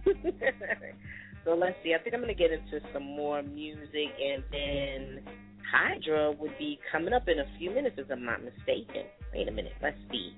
so 1.46 1.56
let's 1.56 1.76
see. 1.84 1.96
I 1.96 2.04
think 2.04 2.14
I'm 2.14 2.22
going 2.22 2.36
to 2.36 2.40
get 2.40 2.52
into 2.52 2.80
some 2.94 3.04
more 3.04 3.42
music, 3.42 4.14
and 4.22 4.44
then 4.52 5.24
Hydra 5.72 6.34
would 6.34 6.56
be 6.60 6.80
coming 6.92 7.14
up 7.14 7.28
in 7.28 7.40
a 7.40 7.46
few 7.58 7.72
minutes, 7.72 7.96
if 7.98 8.12
I'm 8.12 8.24
not 8.24 8.44
mistaken. 8.44 9.06
Wait 9.34 9.48
a 9.48 9.52
minute. 9.52 9.74
Let's 9.82 9.98
see. 10.12 10.36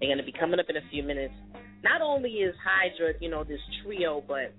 They're 0.00 0.08
going 0.08 0.18
to 0.18 0.24
be 0.24 0.32
coming 0.32 0.60
up 0.60 0.66
in 0.68 0.76
a 0.76 0.88
few 0.90 1.02
minutes. 1.02 1.34
Not 1.82 2.02
only 2.02 2.30
is 2.30 2.54
Hydra, 2.64 3.14
you 3.20 3.30
know, 3.30 3.44
this 3.44 3.60
trio, 3.82 4.22
but 4.26 4.52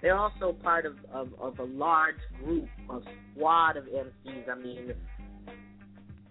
they're 0.00 0.16
also 0.16 0.52
part 0.52 0.86
of, 0.86 0.96
of, 1.12 1.28
of 1.40 1.58
a 1.58 1.64
large 1.64 2.16
group, 2.42 2.68
a 2.90 2.98
squad 3.34 3.76
of 3.76 3.84
MCs. 3.84 4.48
I 4.50 4.54
mean, 4.60 4.92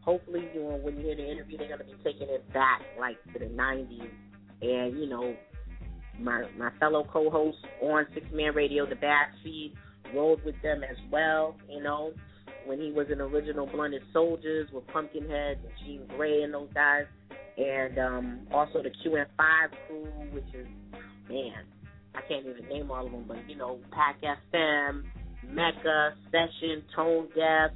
hopefully, 0.02 0.48
you 0.54 0.62
know, 0.62 0.80
when 0.82 0.98
you 0.98 1.06
hear 1.06 1.16
the 1.16 1.30
interview, 1.30 1.58
they're 1.58 1.68
going 1.68 1.80
to 1.80 1.86
be 1.86 1.96
taking 2.04 2.28
it 2.30 2.52
back, 2.54 2.82
like, 3.00 3.18
to 3.34 3.39
the 3.39 3.46
90s. 3.46 4.10
And, 4.62 5.00
you 5.00 5.08
know, 5.08 5.36
my 6.20 6.46
my 6.58 6.70
fellow 6.80 7.08
co-host 7.12 7.58
on 7.82 8.06
Six 8.14 8.26
Man 8.34 8.54
Radio, 8.54 8.88
The 8.88 8.96
Bad 8.96 9.28
Backseat, 9.46 9.74
rolled 10.14 10.44
with 10.46 10.56
them 10.62 10.84
as 10.84 10.98
well, 11.12 11.56
you 11.70 11.82
know, 11.82 12.14
when 12.66 12.80
he 12.80 12.92
was 12.92 13.08
in 13.12 13.22
original 13.22 13.66
Blunted 13.66 14.04
Soldiers 14.14 14.70
with 14.72 14.86
Pumpkinhead 14.88 15.60
and 15.64 15.72
Jean 15.84 16.02
Grae 16.18 16.44
and 16.44 16.54
those 16.54 16.70
guys. 16.74 17.06
And 17.58 17.97
um, 17.99 18.39
also 18.52 18.82
the 18.82 18.89
QN5 18.89 19.70
crew, 19.88 20.08
which 20.32 20.45
is 20.54 20.68
man, 21.30 21.66
I 22.16 22.22
can't 22.28 22.45
even 22.45 22.68
name 22.68 22.91
all 22.91 23.06
of 23.06 23.12
them, 23.12 23.26
but 23.28 23.49
you 23.49 23.56
know, 23.56 23.80
Pack 23.91 24.22
FM, 24.22 25.04
Mecca, 25.47 26.14
Session, 26.32 26.84
Tonedeff. 26.95 27.70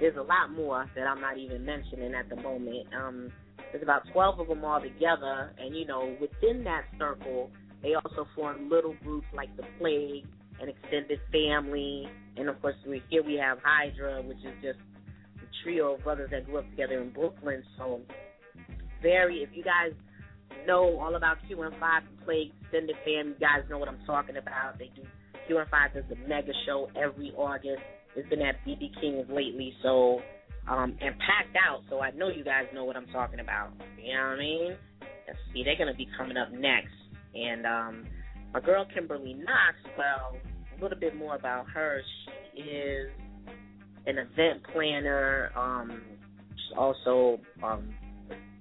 There's 0.00 0.16
a 0.16 0.22
lot 0.22 0.52
more 0.54 0.88
that 0.94 1.06
I'm 1.06 1.20
not 1.20 1.38
even 1.38 1.64
mentioning 1.64 2.14
at 2.14 2.28
the 2.28 2.36
moment. 2.36 2.86
Um, 2.94 3.32
there's 3.72 3.82
about 3.82 4.02
12 4.12 4.40
of 4.40 4.48
them 4.48 4.64
all 4.64 4.80
together, 4.80 5.52
and 5.58 5.76
you 5.76 5.86
know, 5.86 6.16
within 6.20 6.64
that 6.64 6.84
circle, 6.98 7.50
they 7.82 7.94
also 7.94 8.26
form 8.34 8.68
little 8.70 8.94
groups 9.02 9.26
like 9.34 9.54
the 9.56 9.64
Plague 9.78 10.26
and 10.60 10.70
Extended 10.70 11.20
Family, 11.32 12.08
and 12.36 12.48
of 12.48 12.60
course, 12.60 12.76
we, 12.86 13.02
here 13.10 13.22
we 13.22 13.34
have 13.34 13.58
Hydra, 13.62 14.22
which 14.22 14.38
is 14.38 14.54
just 14.62 14.78
a 15.38 15.46
trio 15.62 15.94
of 15.94 16.04
brothers 16.04 16.30
that 16.30 16.46
grew 16.46 16.58
up 16.58 16.70
together 16.70 17.00
in 17.00 17.10
Brooklyn. 17.10 17.62
So, 17.76 18.00
very, 19.02 19.38
if 19.38 19.50
you 19.52 19.62
guys 19.62 19.92
know 20.66 20.98
all 20.98 21.14
about 21.16 21.38
QN5 21.48 22.00
Plague 22.24 22.52
Extended 22.62 22.96
Fam, 23.04 23.28
you 23.28 23.34
guys 23.40 23.62
know 23.70 23.78
what 23.78 23.88
I'm 23.88 24.00
talking 24.06 24.36
about. 24.36 24.78
They 24.78 24.90
do 24.94 25.02
QN5 25.48 25.94
does 25.94 26.04
the 26.08 26.16
mega 26.28 26.52
show 26.66 26.90
every 26.96 27.32
August. 27.36 27.82
It's 28.16 28.28
been 28.28 28.42
at 28.42 28.56
BB 28.66 29.00
King's 29.00 29.28
lately, 29.30 29.74
so 29.82 30.20
um, 30.68 30.96
and 31.00 31.14
packed 31.18 31.56
out. 31.56 31.82
So 31.88 32.00
I 32.00 32.10
know 32.10 32.28
you 32.28 32.44
guys 32.44 32.64
know 32.74 32.84
what 32.84 32.96
I'm 32.96 33.06
talking 33.06 33.40
about. 33.40 33.70
You 34.02 34.14
know 34.14 34.20
what 34.20 34.32
I 34.34 34.38
mean? 34.38 34.76
Let's 35.26 35.38
see, 35.52 35.62
they're 35.64 35.76
gonna 35.78 35.96
be 35.96 36.08
coming 36.16 36.36
up 36.36 36.50
next, 36.52 36.94
and 37.34 37.66
um, 37.66 38.06
my 38.52 38.60
girl 38.60 38.86
Kimberly 38.94 39.34
Knox. 39.34 39.76
Well, 39.96 40.36
a 40.78 40.82
little 40.82 40.98
bit 40.98 41.16
more 41.16 41.34
about 41.34 41.68
her. 41.70 42.00
She 42.56 42.60
is 42.60 43.10
an 44.06 44.18
event 44.18 44.62
planner. 44.72 45.50
Um, 45.56 46.02
she 46.56 46.74
also 46.76 47.40
um, 47.62 47.94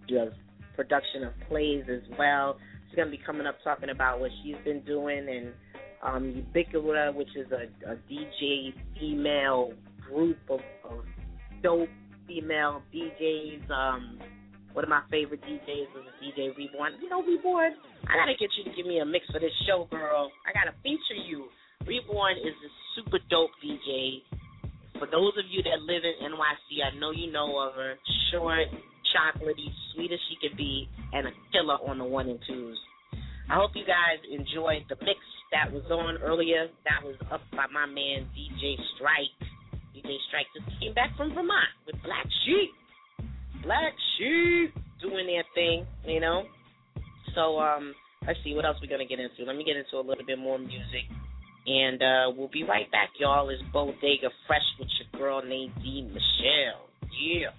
does 0.08 0.34
production 0.76 1.24
of 1.24 1.34
plays 1.48 1.84
as 1.92 2.04
well. 2.18 2.58
She's 2.88 2.96
gonna 2.96 3.12
be 3.12 3.20
coming 3.26 3.48
up 3.48 3.58
talking 3.64 3.90
about 3.90 4.20
what 4.20 4.32
she's 4.44 4.56
been 4.64 4.82
doing 4.82 5.28
and 5.28 5.54
um, 6.04 6.46
Ubiquita, 6.54 7.14
which 7.14 7.36
is 7.36 7.48
a, 7.52 7.92
a 7.92 7.96
DJ 8.10 8.74
female 9.00 9.74
group 10.08 10.38
of, 10.50 10.60
of 10.86 11.04
dope 11.64 11.90
female 12.28 12.82
DJs. 12.94 13.70
Um, 13.72 14.20
one 14.74 14.84
of 14.84 14.90
my 14.90 15.02
favorite 15.10 15.42
DJs 15.42 15.90
is 15.90 16.06
DJ 16.22 16.56
Reborn. 16.56 16.94
You 17.02 17.10
know, 17.10 17.24
Reborn, 17.24 17.74
I 18.06 18.16
gotta 18.16 18.38
get 18.40 18.50
you 18.58 18.70
to 18.70 18.78
give 18.78 18.86
me 18.86 19.00
a 19.00 19.06
mix 19.06 19.26
for 19.32 19.40
this 19.40 19.52
show, 19.66 19.88
girl. 19.90 20.32
I 20.46 20.54
gotta 20.54 20.76
feature 20.84 21.18
you. 21.28 21.48
Reborn 21.86 22.38
is 22.38 22.54
a 22.54 22.70
super 22.96 23.18
dope 23.30 23.52
DJ. 23.64 24.22
For 25.00 25.08
those 25.10 25.34
of 25.38 25.46
you 25.50 25.62
that 25.64 25.82
live 25.82 26.04
in 26.06 26.30
NYC, 26.30 26.86
I 26.86 26.98
know 27.00 27.12
you 27.12 27.32
know 27.32 27.58
of 27.60 27.74
her. 27.76 27.96
Short, 28.32 28.68
chocolatey, 29.14 29.70
sweet 29.94 30.12
as 30.12 30.20
she 30.30 30.36
could 30.42 30.58
be, 30.58 30.88
and 31.14 31.28
a 31.28 31.32
killer 31.52 31.78
on 31.88 31.98
the 31.98 32.06
one 32.06 32.30
and 32.30 32.40
twos. 32.48 32.78
I 33.50 33.56
hope 33.56 33.72
you 33.76 33.86
guys 33.88 34.20
enjoyed 34.28 34.84
the 34.90 34.96
mix 35.00 35.20
that 35.52 35.72
was 35.72 35.84
on 35.90 36.20
earlier. 36.20 36.68
That 36.84 37.06
was 37.06 37.16
up 37.32 37.42
by 37.52 37.66
my 37.72 37.86
man 37.88 38.28
DJ 38.36 38.76
Strike. 38.96 39.32
DJ 39.96 40.20
Strike 40.28 40.48
just 40.52 40.68
came 40.80 40.94
back 40.94 41.16
from 41.16 41.34
Vermont 41.34 41.72
with 41.86 41.96
Black 42.04 42.28
Sheep. 42.44 42.72
Black 43.64 43.94
Sheep 44.18 44.76
doing 45.02 45.28
their 45.28 45.48
thing, 45.56 45.88
you 46.06 46.20
know. 46.20 46.44
So 47.36 47.60
um, 47.60 47.94
let's 48.26 48.40
see 48.44 48.54
what 48.54 48.66
else 48.66 48.78
we're 48.82 48.92
gonna 48.92 49.08
get 49.08 49.20
into. 49.20 49.48
Let 49.48 49.56
me 49.56 49.64
get 49.64 49.78
into 49.78 49.96
a 49.96 50.04
little 50.04 50.26
bit 50.26 50.40
more 50.40 50.60
music, 50.60 51.08
and 51.66 52.02
uh, 52.04 52.36
we'll 52.36 52.52
be 52.52 52.64
right 52.64 52.92
back, 52.92 53.10
y'all. 53.20 53.48
It's 53.50 53.64
Bodega 53.72 54.28
Fresh 54.46 54.68
with 54.80 54.90
your 55.00 55.22
girl 55.22 55.42
Nadine 55.42 56.12
Michel. 56.12 56.84
Yeah. 57.16 57.56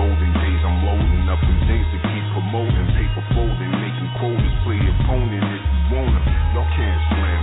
Golden 0.00 0.32
days, 0.32 0.60
I'm 0.64 0.80
loading 0.80 1.28
up 1.28 1.40
them 1.44 1.60
things 1.68 1.84
to 1.92 1.98
keep 2.00 2.24
promoting. 2.32 2.88
Paper 2.96 3.24
folding, 3.36 3.72
making 3.84 4.08
quotas, 4.16 4.54
play 4.64 4.80
opponent 4.80 5.44
if 5.44 5.60
you 5.60 5.80
wanna. 5.92 6.20
Y'all 6.56 6.72
can't 6.72 7.00
slam 7.12 7.39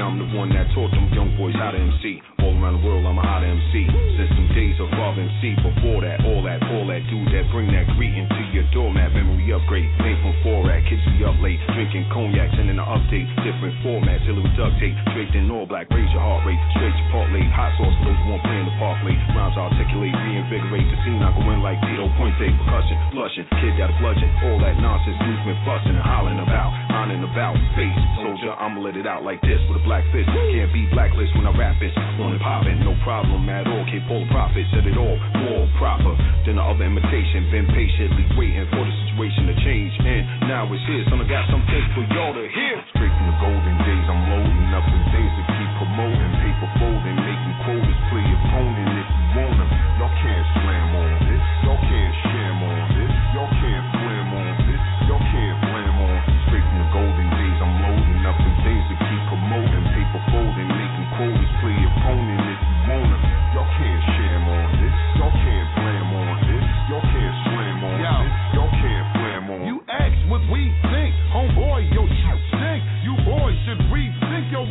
I'm 0.00 0.18
the 0.18 0.36
one 0.36 0.48
that 0.50 0.72
taught 0.74 0.90
them 0.90 1.10
young 1.12 1.36
boys 1.36 1.54
how 1.54 1.72
to 1.72 1.78
MC. 1.78 2.41
Around 2.62 2.78
the 2.78 2.86
world, 2.86 3.02
I'm 3.02 3.18
a 3.18 3.26
hot 3.26 3.42
MC. 3.42 3.90
Since 3.90 4.30
them 4.38 4.46
days 4.54 4.78
of 4.78 4.86
Rob 4.94 5.18
MC. 5.18 5.58
Before 5.66 5.98
that, 6.06 6.22
all 6.22 6.46
that, 6.46 6.62
all 6.70 6.86
that 6.86 7.02
dude 7.10 7.26
that 7.34 7.50
bring 7.50 7.66
that 7.74 7.90
greeting 7.98 8.30
to 8.30 8.42
your 8.54 8.62
doormat. 8.70 9.10
Memory 9.10 9.50
upgrade, 9.50 9.90
made 9.98 10.14
from 10.22 10.30
Forak. 10.46 10.86
Kids 10.86 11.02
be 11.10 11.26
up 11.26 11.34
late, 11.42 11.58
drinking 11.74 12.06
cognac, 12.14 12.54
sending 12.54 12.78
an 12.78 12.86
update. 12.86 13.26
Different 13.42 13.74
formats, 13.82 14.22
till 14.22 14.38
it 14.38 14.46
was 14.46 14.54
duct 14.54 14.78
tape. 14.78 14.94
Draped 15.10 15.34
in 15.34 15.50
all 15.50 15.66
black, 15.66 15.90
raise 15.90 16.06
your 16.14 16.22
heart 16.22 16.46
rate. 16.46 16.62
Straight 16.78 16.94
to 16.94 17.04
part 17.10 17.34
late, 17.34 17.50
hot 17.50 17.74
sauce, 17.82 17.98
those 18.06 18.14
one 18.30 18.38
playing 18.46 18.70
the 18.70 18.76
park 18.78 19.02
late. 19.02 19.18
Rhymes 19.34 19.58
articulate, 19.58 20.14
reinvigorate 20.14 20.86
the 20.86 20.98
scene. 21.02 21.18
I 21.18 21.34
go 21.34 21.42
in 21.50 21.66
like 21.66 21.82
Tito, 21.82 22.06
take 22.38 22.54
percussion, 22.62 22.94
flushing. 23.10 23.46
Kid 23.58 23.74
got 23.74 23.90
a 23.90 23.96
bludgeon. 23.98 24.30
All 24.46 24.62
that 24.62 24.78
nonsense, 24.78 25.18
movement, 25.18 25.58
fussing 25.66 25.98
and 25.98 26.06
hollering 26.06 26.38
about. 26.38 26.70
Hollering 26.94 27.26
about, 27.26 27.58
face. 27.74 27.98
Soldier, 28.22 28.54
I'ma 28.54 28.78
let 28.78 28.94
it 28.94 29.10
out 29.10 29.26
like 29.26 29.42
this 29.42 29.58
with 29.66 29.82
a 29.82 29.84
black 29.84 30.06
fist. 30.14 30.30
Can't 30.30 30.70
be 30.70 30.86
blacklist 30.94 31.34
when 31.34 31.50
I 31.50 31.52
rap 31.58 31.82
it. 31.82 31.90
On 32.22 32.30
and 32.30 32.42
poppin', 32.52 32.84
no 32.84 32.92
problem 33.00 33.48
at 33.48 33.64
all. 33.64 33.80
Can't 33.88 34.04
pull 34.04 34.20
a 34.20 34.28
profit, 34.28 34.68
said 34.76 34.84
it 34.84 35.00
all 35.00 35.16
more 35.48 35.64
proper 35.80 36.12
than 36.44 36.60
the 36.60 36.64
other 36.64 36.84
imitation. 36.84 37.48
Been 37.48 37.64
patiently 37.72 38.28
waiting 38.36 38.68
for 38.68 38.84
the 38.84 38.92
situation 39.08 39.48
to 39.48 39.56
change. 39.64 39.92
And 40.04 40.52
now 40.52 40.68
it's 40.68 40.84
here, 40.84 41.00
son. 41.08 41.24
I 41.24 41.24
got 41.24 41.48
some 41.48 41.64
something 41.64 41.84
for 41.96 42.04
y'all 42.12 42.36
to 42.36 42.44
hear. 42.44 42.76
Straight 42.92 43.08
from 43.08 43.26
the 43.32 43.36
golden 43.40 43.76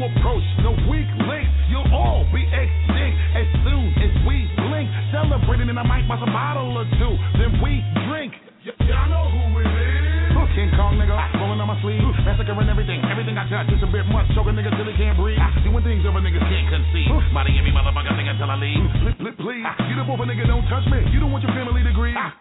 approach. 0.04 0.45
No 0.66 0.74
weak 0.89 1.08
links, 1.30 1.54
you'll 1.70 1.89
all 1.93 2.26
be 2.34 2.43
extinct 2.43 3.16
as 3.38 3.47
soon 3.66 3.86
as 4.02 4.14
we 4.26 4.49
blink. 4.58 4.89
Celebrating 5.14 5.70
and 5.70 5.78
I 5.78 5.86
might 5.86 6.08
bust 6.08 6.24
a 6.26 6.30
bottle 6.32 6.78
or 6.78 6.86
two, 6.97 7.14
then 7.38 7.62
we 7.62 7.82
drink. 8.10 8.34
Y- 8.66 8.76
y'all 8.89 9.10
know 9.10 9.26
who 9.30 9.60
it 9.62 9.68
is. 9.68 10.12
King 10.52 10.68
Kong 10.76 10.99
nigga, 10.99 11.16
rolling 11.39 11.64
on 11.64 11.68
my 11.72 11.80
sleeve, 11.80 12.04
massacring 12.28 12.68
everything, 12.68 12.99
everything 13.08 13.39
I 13.39 13.47
touch. 13.47 13.72
It's 13.72 13.80
a 13.80 13.88
bit 13.88 14.04
much, 14.12 14.28
choking 14.36 14.52
niggas 14.52 14.76
till 14.76 14.84
they 14.84 14.99
can't 14.99 15.16
breathe. 15.16 15.39
Ah. 15.39 15.47
Doing 15.64 15.80
things 15.80 16.04
other 16.04 16.20
niggas 16.20 16.43
can't 16.43 16.68
conceive. 16.68 17.08
Body 17.32 17.56
every 17.56 17.72
motherfucker 17.72 18.12
thing 18.20 18.28
until 18.28 18.52
I 18.52 18.60
leave. 18.60 18.84
Please, 18.99 19.16
please, 19.16 19.38
please, 19.39 19.64
you 19.88 19.95
the 19.95 20.04
both 20.04 20.20
a 20.20 20.28
nigga 20.28 20.43
don't 20.52 20.68
touch 20.68 20.84
me. 20.91 20.99
You 21.16 21.24
don't 21.24 21.32
want 21.32 21.47
your 21.47 21.56
family 21.56 21.88
to 21.88 21.93
grieve. 21.95 22.20
Ah. 22.20 22.36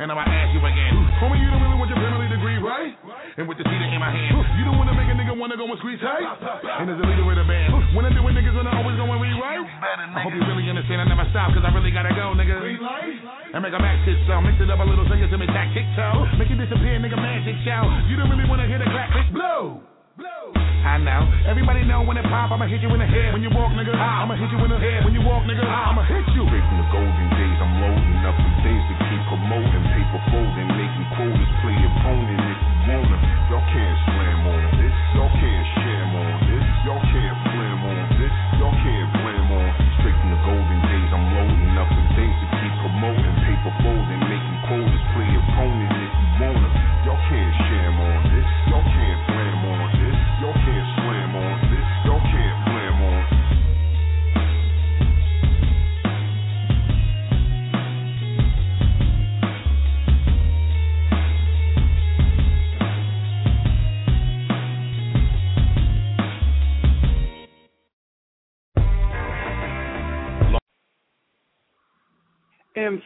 And 0.00 0.08
I'ma 0.08 0.24
ask 0.24 0.56
you 0.56 0.64
again, 0.64 0.96
homie, 1.20 1.36
you 1.36 1.52
don't 1.52 1.60
really 1.60 1.76
want 1.76 1.92
your 1.92 2.00
family 2.00 2.32
degree, 2.32 2.56
right? 2.64 2.96
And 3.38 3.46
with 3.46 3.62
the 3.62 3.66
cedar 3.66 3.86
in 3.86 4.00
my 4.02 4.10
hand, 4.10 4.34
you 4.58 4.66
don't 4.66 4.74
wanna 4.74 4.94
make 4.94 5.06
a 5.06 5.14
nigga 5.14 5.30
wanna 5.36 5.54
go 5.54 5.70
and 5.70 5.78
squeeze 5.78 6.02
tight? 6.02 6.26
And 6.82 6.90
as 6.90 6.98
a 6.98 7.06
leader 7.06 7.22
of 7.22 7.38
the 7.38 7.46
band, 7.46 7.94
when 7.94 8.02
I 8.02 8.10
do 8.10 8.26
it, 8.26 8.34
niggas 8.34 8.54
gonna 8.54 8.74
always 8.74 8.98
go 8.98 9.06
and 9.06 9.20
rewrite? 9.22 9.62
I 9.62 10.20
hope 10.26 10.34
you 10.34 10.42
really 10.50 10.66
understand 10.66 11.02
I 11.02 11.06
never 11.06 11.26
stop, 11.30 11.54
cause 11.54 11.62
I 11.62 11.70
really 11.70 11.94
gotta 11.94 12.10
go, 12.14 12.34
nigga. 12.34 12.58
And 13.54 13.62
make 13.62 13.74
a 13.74 13.78
max 13.78 14.02
hit 14.02 14.18
song, 14.26 14.42
mix 14.42 14.58
it 14.58 14.70
up 14.70 14.82
a 14.82 14.86
little 14.86 15.06
so 15.06 15.14
you 15.14 15.30
to 15.30 15.38
me 15.38 15.46
tactic 15.46 15.86
toe. 15.94 16.26
Make 16.38 16.50
it 16.50 16.58
disappear, 16.58 16.98
nigga, 16.98 17.18
magic 17.18 17.54
show. 17.62 17.86
You 18.10 18.18
don't 18.18 18.30
really 18.30 18.48
wanna 18.50 18.66
hear 18.66 18.78
the 18.82 18.90
clap, 18.90 19.14
bitch, 19.14 19.30
blow. 19.30 19.82
I 20.18 20.98
know. 20.98 21.22
Everybody 21.46 21.86
know 21.86 22.02
when 22.02 22.18
it 22.18 22.26
pop, 22.26 22.50
I'ma 22.50 22.66
hit 22.66 22.82
you 22.82 22.90
in 22.90 22.98
the 22.98 23.06
head. 23.06 23.30
When 23.30 23.46
you 23.46 23.50
walk, 23.54 23.70
nigga, 23.78 23.94
I'ma 23.94 24.34
hit 24.34 24.50
you 24.50 24.58
in 24.58 24.70
the 24.70 24.80
head. 24.80 25.06
When 25.06 25.14
you 25.14 25.22
walk, 25.22 25.46
nigga, 25.46 25.62
I'ma 25.62 26.02
hit 26.02 26.26
you. 26.34 26.42
Straight 26.50 26.66
from 26.66 26.78
the 26.82 26.88
golden 26.90 27.28
days, 27.30 27.58
I'm 27.62 27.74
loading 27.78 28.20
up 28.26 28.34
some 28.34 28.56
things 28.66 28.82
to 28.90 28.94
keep 29.06 29.22
promoting. 29.30 29.82
Paper 29.86 30.20
folding, 30.34 30.68
making 30.74 31.06
quotas, 31.14 31.50
play 31.62 31.78
opponent 31.78 32.42
if 32.42 32.58
you 32.58 32.74
wanna. 32.90 33.18
Y'all 33.54 33.66
can't 33.70 33.98
slam 34.10 34.40
on 34.50 34.62
this, 34.82 34.94
y'all 35.14 35.30
can't 35.30 35.66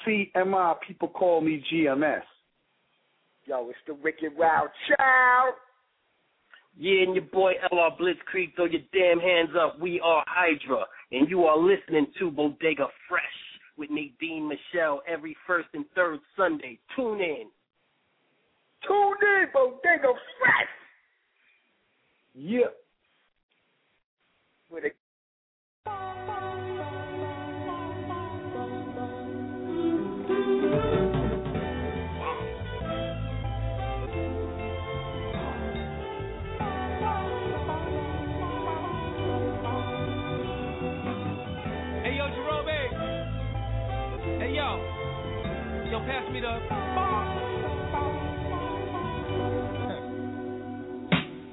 MCMI. 0.06 0.74
People 0.86 1.08
call 1.08 1.40
me 1.40 1.62
GMS. 1.72 2.22
Yo, 3.46 3.68
it's 3.68 3.78
the 3.86 3.94
Wicked 3.94 4.36
Wild 4.36 4.68
Child. 4.88 5.54
Yeah, 6.76 7.02
and 7.02 7.14
your 7.14 7.24
boy 7.24 7.52
LR 7.72 7.96
Blitzkrieg, 7.98 8.56
throw 8.56 8.64
your 8.64 8.80
damn 8.92 9.20
hands 9.20 9.50
up. 9.60 9.78
We 9.78 10.00
are 10.00 10.24
Hydra, 10.26 10.84
and 11.12 11.28
you 11.30 11.44
are 11.44 11.56
listening 11.56 12.06
to 12.18 12.30
Bodega 12.30 12.86
Fresh 13.08 13.22
with 13.76 13.90
Nadine 13.90 14.48
Michel 14.48 15.02
every 15.06 15.36
first 15.46 15.68
and 15.74 15.84
third 15.94 16.18
Sunday. 16.36 16.78
Tune 16.96 17.20
in. 17.20 17.44
Tune 18.86 19.14
in, 19.22 19.46
Bodega 19.52 20.12
Fresh. 20.40 20.68
Yeah. 22.34 22.72
With 24.70 24.84
a 24.84 26.53
pass 46.14 46.30
me 46.30 46.38
the. 46.38 46.46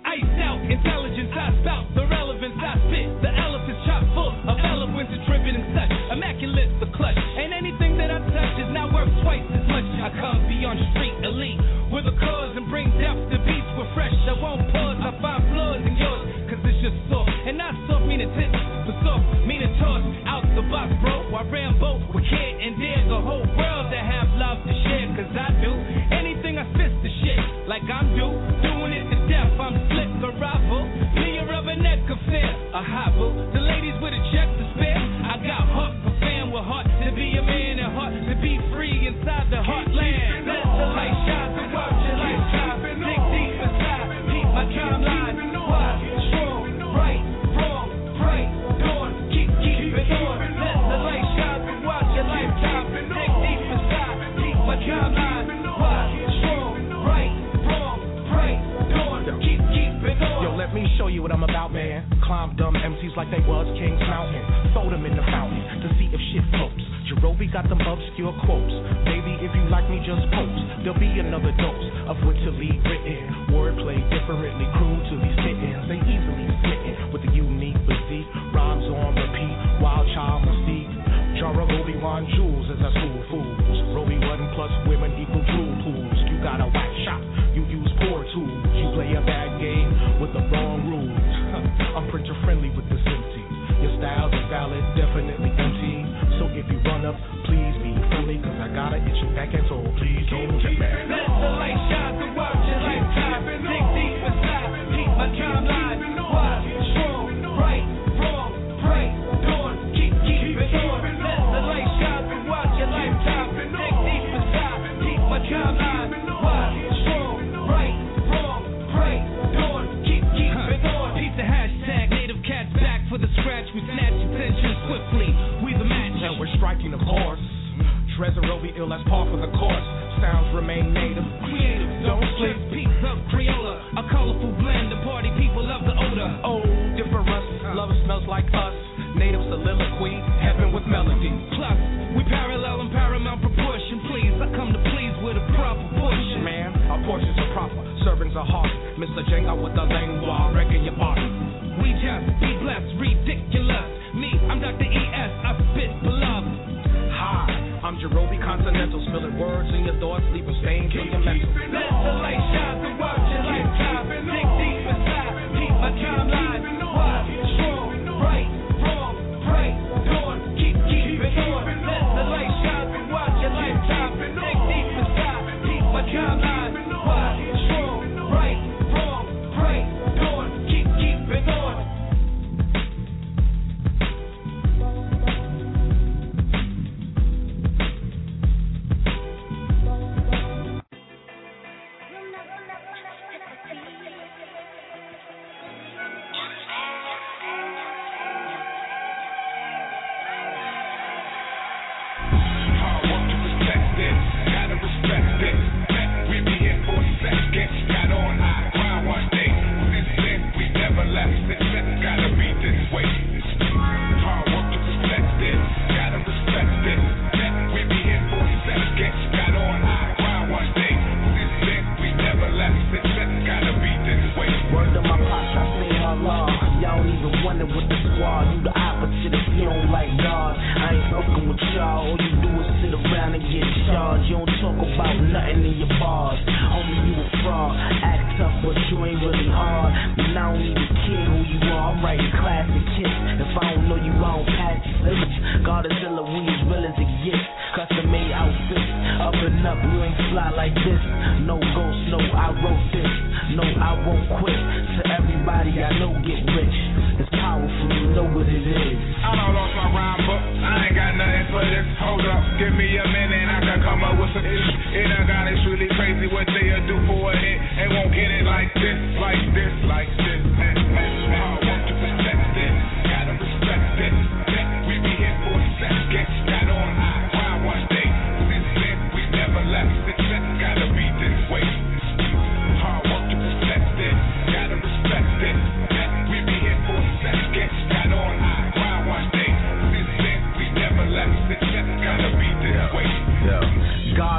Ice 0.05 0.37
out, 0.43 0.61
intelligence 0.69 1.33
I 1.33 1.49
spout, 1.63 1.89
the 1.97 2.05
relevance 2.05 2.53
I 2.61 2.77
spit. 2.85 3.09
The 3.25 3.31
elephant's 3.31 3.81
chock 3.89 4.03
full 4.13 4.29
of 4.45 4.57
eloquence 4.61 5.09
and 5.09 5.25
tripping 5.25 5.55
and 5.57 5.65
such. 5.73 5.89
Immaculate, 6.13 6.69
the 6.77 6.93
clutch. 6.93 7.17
Ain't 7.41 7.57
anything 7.57 7.97
that 7.97 8.11
I 8.13 8.19
touch 8.21 8.55
is 8.61 8.69
now 8.69 8.85
worth 8.93 9.09
twice 9.25 9.47
as 9.49 9.65
much. 9.65 9.87
I 9.97 10.13
come 10.19 10.45
beyond 10.45 10.77
street 10.93 11.15
elite 11.25 11.57
with 11.89 12.05
a 12.05 12.13
cause 12.21 12.53
and 12.53 12.69
bring 12.69 12.91
depth 13.01 13.33
to 13.33 13.41
beats 13.41 13.71
with 13.79 13.89
fresh. 13.97 14.13
I 14.13 14.35
won't 14.37 14.69
pause, 14.69 14.99
I 15.01 15.09
find 15.23 15.41
flaws 15.49 15.81
in 15.81 15.95
yours, 15.97 16.21
cause 16.53 16.61
it's 16.69 16.77
just 16.85 16.97
soft. 17.09 17.31
And 17.49 17.57
not 17.57 17.73
soft 17.89 18.05
meaning 18.05 18.29
tits, 18.37 18.53
but 18.85 18.93
soft 19.01 19.25
meaning 19.47 19.73
toss. 19.81 20.05
Out 20.29 20.45
the 20.53 20.61
box, 20.69 20.93
bro. 21.01 21.33
I 21.33 21.49
Rambo 21.49 22.13
with 22.13 22.27
kid 22.29 22.53
and 22.61 22.77
dare 22.77 23.09
cause 25.31 25.39
I 25.39 25.51
do. 25.63 25.71
Anything 26.11 26.57
I 26.59 26.67
fist 26.75 26.95
the 27.03 27.11
shit 27.23 27.39
like 27.67 27.83
I'm 27.87 28.11
due. 28.15 28.35
Doing 28.63 28.91
it 28.91 29.07
to 29.07 29.17
death, 29.31 29.55
I'm 29.59 29.75
slick, 29.87 30.11
a 30.27 30.31
rival. 30.35 30.83
Me 31.15 31.39
a 31.39 31.43
rubberneck 31.47 32.03
affair, 32.03 32.51
a 32.75 32.83
hobble. 32.83 33.33
The 33.53 33.59
ladies 33.59 33.95
with 34.03 34.13
a 34.13 34.21
check 34.35 34.47
to 34.47 34.65
spare. 34.75 34.99
I 34.99 35.39
got 35.39 35.63
heart 35.71 35.95
for 36.03 36.13
fan 36.19 36.51
with 36.51 36.63
heart 36.63 36.87
to 36.87 37.09
be 37.15 37.37
a 37.39 37.43
man 37.43 37.79
and 37.79 37.93
heart 37.95 38.13
to 38.13 38.35
be 38.41 38.59
free 38.75 39.07
inside 39.07 39.47
the 39.49 39.63
heartland. 39.63 40.40
What 61.31 61.39
I'm 61.39 61.43
about, 61.47 61.71
man. 61.71 62.03
Climb 62.27 62.55
dumb 62.59 62.75
MCs 62.75 63.15
like 63.15 63.31
they 63.31 63.39
was 63.47 63.63
King's 63.79 64.03
Mountain. 64.03 64.43
Throw 64.75 64.91
them 64.91 65.05
in 65.07 65.15
the 65.15 65.23
fountain 65.31 65.63
to 65.79 65.87
see 65.95 66.11
if 66.11 66.19
shit 66.35 66.43
floats. 66.51 66.83
Jerobi 67.07 67.47
got 67.47 67.71
them 67.71 67.79
obscure 67.79 68.35
quotes. 68.43 68.75
Baby, 69.07 69.39
if 69.39 69.51
you 69.55 69.63
like 69.71 69.87
me, 69.87 70.03
just 70.03 70.27
post. 70.35 70.59
There'll 70.83 70.99
be 70.99 71.07
another 71.23 71.55
dose 71.55 71.87
of 72.11 72.19
wittily 72.27 72.75
written. 72.83 73.47
Wordplay 73.55 74.03
differently 74.11 74.67
crude 74.75 75.03
to 75.07 75.15
these 75.23 75.37
kittens. 75.39 75.87
They 75.87 75.99
easily 76.03 76.51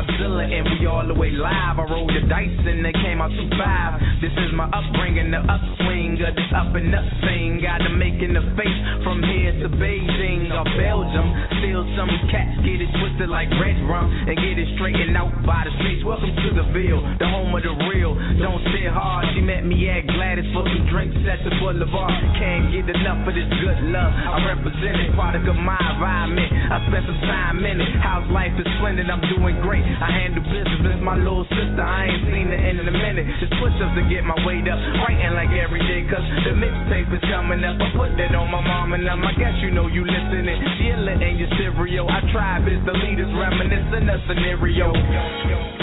Godzilla 0.03 0.43
and 0.43 0.67
we 0.79 0.87
all 0.87 1.07
the 1.07 1.15
way 1.15 1.31
live. 1.31 1.79
I 1.79 1.85
rolled 1.87 2.11
the 2.11 2.27
dice 2.27 2.51
and 2.51 2.85
they 2.85 2.93
came 2.93 3.23
out 3.23 3.31
two 3.31 3.49
five. 3.55 4.03
This 4.19 4.35
is 4.35 4.51
my 4.55 4.67
upbringing, 4.71 5.31
the 5.31 5.43
upswing 5.43 6.19
of 6.23 6.35
this 6.35 6.51
up 6.55 6.75
and 6.75 6.91
up 6.95 7.07
thing. 7.23 7.63
Got 7.63 7.87
them 7.87 7.99
making 7.99 8.35
the 8.35 8.43
face 8.59 8.81
from 9.07 9.23
here 9.23 9.55
to 9.63 9.69
Beijing 9.79 10.51
or 10.51 10.67
Belgium. 10.75 11.27
Still 11.63 11.87
some 11.95 12.11
cats 12.31 12.59
get 12.67 12.83
it 12.83 12.91
twisted 12.99 13.31
like 13.31 13.51
red 13.63 13.79
rum 13.87 14.11
and 14.11 14.35
get 14.35 14.59
it 14.59 14.69
straightened 14.75 15.15
out 15.15 15.31
by 15.47 15.67
the 15.67 15.73
streets. 15.79 16.03
Welcome 16.03 16.35
to 16.35 16.49
the 16.51 16.67
Ville, 16.75 17.03
the 17.23 17.29
home 17.31 17.55
of 17.55 17.63
the 17.63 17.75
real. 17.91 18.19
Don't 18.43 18.63
sit 18.75 18.91
hard. 18.91 19.27
She 19.35 19.41
met 19.43 19.63
me 19.63 19.87
at 19.87 20.07
Gladys 20.11 20.51
for 20.51 20.67
some 20.67 20.87
drinks 20.91 21.19
at 21.31 21.47
the 21.47 21.55
Boulevard. 21.63 22.11
Can't 22.43 22.75
get 22.75 22.91
enough 22.91 23.23
of 23.23 23.35
this 23.35 23.51
good 23.63 23.79
love. 23.95 24.11
I 24.11 24.51
represent 24.51 24.99
it, 24.99 25.15
product 25.15 25.47
of 25.47 25.59
my 25.59 25.79
environment. 25.95 26.51
I 26.51 26.83
spent 26.91 27.07
some 27.07 27.23
time 27.27 27.63
in 27.63 27.79
it. 27.79 27.91
House 28.03 28.27
life 28.35 28.55
is 28.59 28.67
splendid. 28.79 29.07
I'm 29.07 29.23
doing 29.39 29.59
great. 29.63 29.85
I 29.99 30.11
handle 30.11 30.45
business 30.47 30.99
my 31.03 31.19
little 31.19 31.45
sister. 31.51 31.83
I 31.83 32.07
ain't 32.07 32.23
seen 32.31 32.49
her 32.49 32.61
in 32.63 32.77
a 32.81 32.95
minute. 32.95 33.27
Just 33.43 33.53
push 33.59 33.75
ups 33.83 33.95
to 33.99 34.03
get 34.07 34.23
my 34.23 34.39
weight 34.47 34.65
up. 34.71 34.79
Writing 35.03 35.35
like 35.35 35.53
every 35.53 35.83
day, 35.83 36.07
cause 36.07 36.23
the 36.47 36.55
mixtape 36.55 37.11
is 37.11 37.25
coming 37.29 37.61
up. 37.67 37.77
I 37.83 37.91
put 37.93 38.15
that 38.17 38.33
on 38.39 38.49
my 38.49 38.63
mom 38.63 38.95
and 38.95 39.05
them. 39.05 39.21
I 39.27 39.35
guess 39.35 39.59
you 39.61 39.75
know 39.75 39.91
you 39.91 40.07
listening. 40.07 40.59
Sheila 40.79 41.19
and 41.19 41.35
your 41.39 41.51
cereal. 41.59 42.07
I 42.09 42.23
tribe 42.31 42.71
is 42.71 42.81
the 42.87 42.95
leaders 42.95 43.31
reminiscing 43.35 44.07
a 44.09 44.17
scenario. 44.31 45.82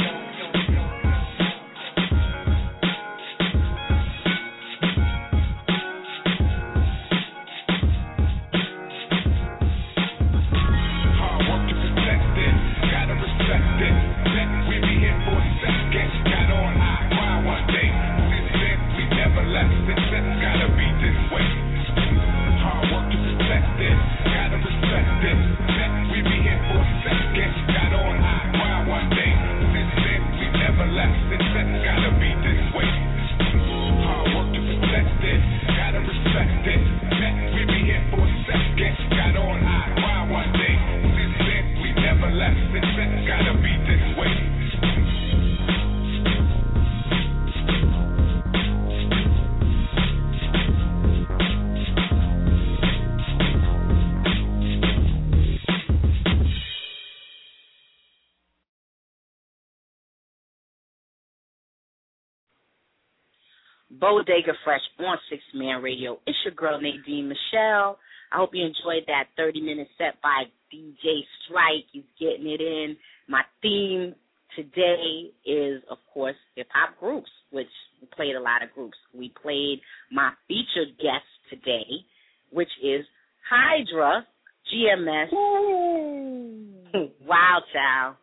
Bodega 64.00 64.54
Fresh 64.64 64.82
on 65.00 65.18
Six 65.30 65.42
Man 65.54 65.82
Radio. 65.82 66.20
It's 66.26 66.38
your 66.46 66.54
girl 66.54 66.80
Nadine 66.80 67.28
Michel. 67.28 67.98
I 68.32 68.38
hope 68.38 68.52
you 68.54 68.66
enjoyed 68.66 69.04
that 69.08 69.26
30 69.36 69.62
minute 69.62 69.88
set 69.98 70.22
by 70.22 70.44
DJ 70.74 71.22
Strike. 71.44 71.86
He's 71.92 72.04
getting 72.20 72.48
it 72.48 72.62
in. 72.62 72.96
My 73.28 73.42
theme 73.62 74.16
today 74.56 75.32
is, 75.46 75.82
of 75.90 75.98
course, 76.14 76.36
hip 76.56 76.68
hop 76.74 76.98
groups, 77.00 77.30
which 77.52 77.68
we 78.02 78.08
played 78.16 78.36
a 78.36 78.42
lot 78.42 78.64
of 78.64 78.72
groups. 78.74 78.98
We 79.14 79.34
played 79.42 79.82
my 80.12 80.32
featured 80.48 80.98
guest 80.98 81.26
today, 81.50 82.06
which 82.52 82.70
is 82.84 83.06
Hydra 83.50 84.26
GMS. 84.74 85.32
Wild 87.26 87.64
Child. 87.74 88.16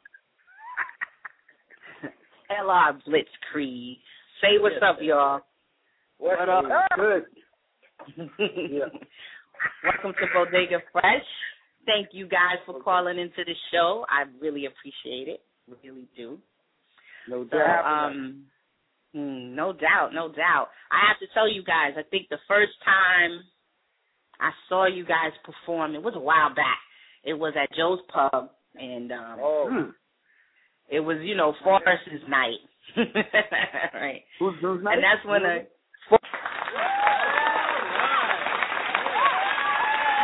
LR 2.51 3.01
Blitzkrieg. 3.07 3.97
Say 4.41 4.59
what's 4.61 4.77
up, 4.83 4.99
y'all. 5.01 5.43
What 6.19 6.49
up? 6.49 6.65
Good. 6.97 7.25
yeah. 8.39 8.85
Welcome 9.85 10.13
to 10.21 10.27
Bodega 10.35 10.79
Fresh. 10.93 11.25
Thank 11.85 12.09
you 12.13 12.27
guys 12.27 12.59
for 12.65 12.81
calling 12.83 13.19
into 13.19 13.45
the 13.45 13.55
show. 13.73 14.05
I 14.09 14.25
really 14.41 14.67
appreciate 14.67 15.29
it. 15.29 15.41
Really 15.83 16.07
do. 16.17 16.39
No 17.29 17.45
So, 17.51 17.59
doubt. 17.59 18.09
um, 18.11 18.45
hmm, 19.13 19.55
no 19.55 19.73
doubt, 19.73 20.11
no 20.15 20.29
doubt. 20.29 20.69
I 20.91 21.09
have 21.09 21.19
to 21.21 21.27
tell 21.35 21.51
you 21.51 21.63
guys, 21.63 21.93
I 21.97 22.03
think 22.11 22.29
the 22.29 22.39
first 22.49 22.73
time 22.85 23.41
I 24.41 24.51
saw 24.69 24.87
you 24.87 25.05
guys 25.05 25.33
perform, 25.45 25.95
it 25.95 26.03
was 26.03 26.15
a 26.17 26.21
while 26.21 26.55
back. 26.55 26.79
It 27.25 27.35
was 27.35 27.55
at 27.61 27.75
Joe's 27.77 28.01
Pub, 28.13 28.51
and 28.75 29.13
um, 29.13 29.39
oh. 29.41 29.93
it 30.89 31.01
was, 31.01 31.19
you 31.23 31.35
know, 31.35 31.55
Forrest's 31.65 32.29
night. 32.29 32.61
right. 33.95 34.23
Who's, 34.39 34.55
who's 34.61 34.79
And 34.79 35.03
that's 35.03 35.27
when 35.27 35.43
a 35.43 35.59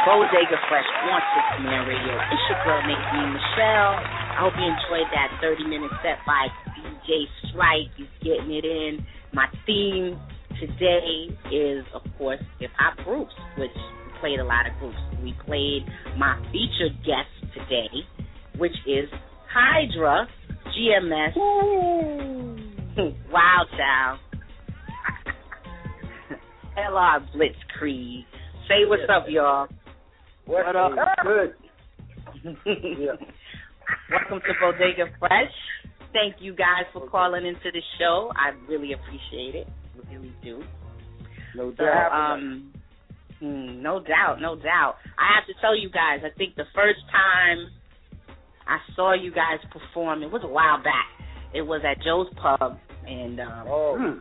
Bodega 0.05 0.59
Fresh 0.69 0.91
on 1.07 1.23
Six 1.31 1.63
Man 1.63 1.87
Radio. 1.87 2.19
It's 2.19 2.43
your 2.51 2.59
girl 2.65 2.83
Nadine 2.83 3.33
Michel. 3.33 4.03
I 4.03 4.37
hope 4.43 4.53
you 4.59 4.67
enjoyed 4.67 5.07
that 5.15 5.39
30 5.41 5.65
minute 5.71 5.93
set 6.03 6.19
by 6.27 6.49
DJ 6.75 7.31
Strike. 7.47 7.87
He's 7.97 8.11
getting 8.19 8.51
it 8.51 8.65
in. 8.65 9.07
My 9.33 9.47
theme 9.65 10.19
today 10.59 11.31
is, 11.55 11.87
of 11.95 12.03
course, 12.19 12.41
hip 12.59 12.71
hop 12.77 12.99
groups, 13.05 13.33
which 13.57 13.71
we 13.75 14.19
played 14.21 14.41
a 14.41 14.45
lot 14.45 14.67
of 14.67 14.77
groups. 14.81 14.99
We 15.23 15.35
played 15.47 15.87
my 16.19 16.35
featured 16.51 16.99
guest 17.07 17.31
today, 17.55 18.03
which 18.59 18.75
is 18.87 19.09
Hydra 19.55 20.27
GMS. 20.75 21.37
Wild 23.31 23.69
Child. 23.79 24.19
LR 26.91 27.21
Blitzkrieg. 27.35 28.25
Say 28.69 28.85
what's 28.87 29.03
up, 29.09 29.27
y'all. 29.29 29.69
What 30.47 30.75
up? 30.77 30.93
Good. 31.23 31.55
yeah. 32.67 33.13
Welcome 34.11 34.41
to 34.41 34.55
Bodega 34.61 35.07
Fresh. 35.19 35.53
Thank 36.13 36.37
you 36.41 36.55
guys 36.55 36.85
for 36.93 37.09
calling 37.09 37.47
into 37.47 37.71
the 37.73 37.81
show. 37.99 38.33
I 38.37 38.51
really 38.71 38.93
appreciate 38.93 39.55
it. 39.55 39.69
Really 40.11 40.33
do. 40.43 40.63
No 41.55 41.71
So, 41.77 41.85
doubt. 41.85 42.13
um, 42.13 42.73
hmm, 43.39 43.83
no 43.83 44.01
doubt, 44.03 44.41
no 44.41 44.57
doubt. 44.57 44.97
I 45.19 45.35
have 45.37 45.47
to 45.47 45.55
tell 45.61 45.77
you 45.79 45.89
guys, 45.91 46.21
I 46.25 46.37
think 46.37 46.55
the 46.57 46.65
first 46.75 47.01
time 47.11 47.69
I 48.67 48.79
saw 48.97 49.15
you 49.15 49.31
guys 49.31 49.59
perform, 49.71 50.23
it 50.23 50.31
was 50.31 50.43
a 50.45 50.49
while 50.49 50.83
back. 50.83 51.07
It 51.55 51.63
was 51.63 51.83
at 51.85 52.03
Joe's 52.03 52.29
Pub, 52.41 52.79
and 53.07 53.41
um, 53.41 53.65
oh. 53.69 54.21